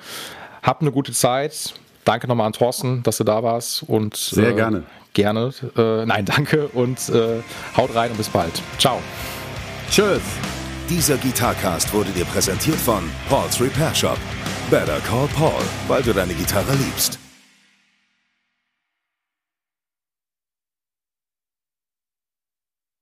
[0.64, 1.74] Habt eine gute Zeit.
[2.04, 3.84] Danke nochmal an Thorsten, dass du da warst.
[3.84, 4.82] Und, Sehr äh, gerne.
[5.12, 5.52] Gerne.
[5.76, 7.40] Äh, nein, danke und äh,
[7.76, 8.60] haut rein und bis bald.
[8.78, 8.98] Ciao.
[9.90, 10.22] Tschüss.
[10.88, 14.18] Dieser Gitarcast wurde dir präsentiert von Paul's Repair Shop.
[14.70, 17.18] Better call Paul, weil du deine Gitarre liebst.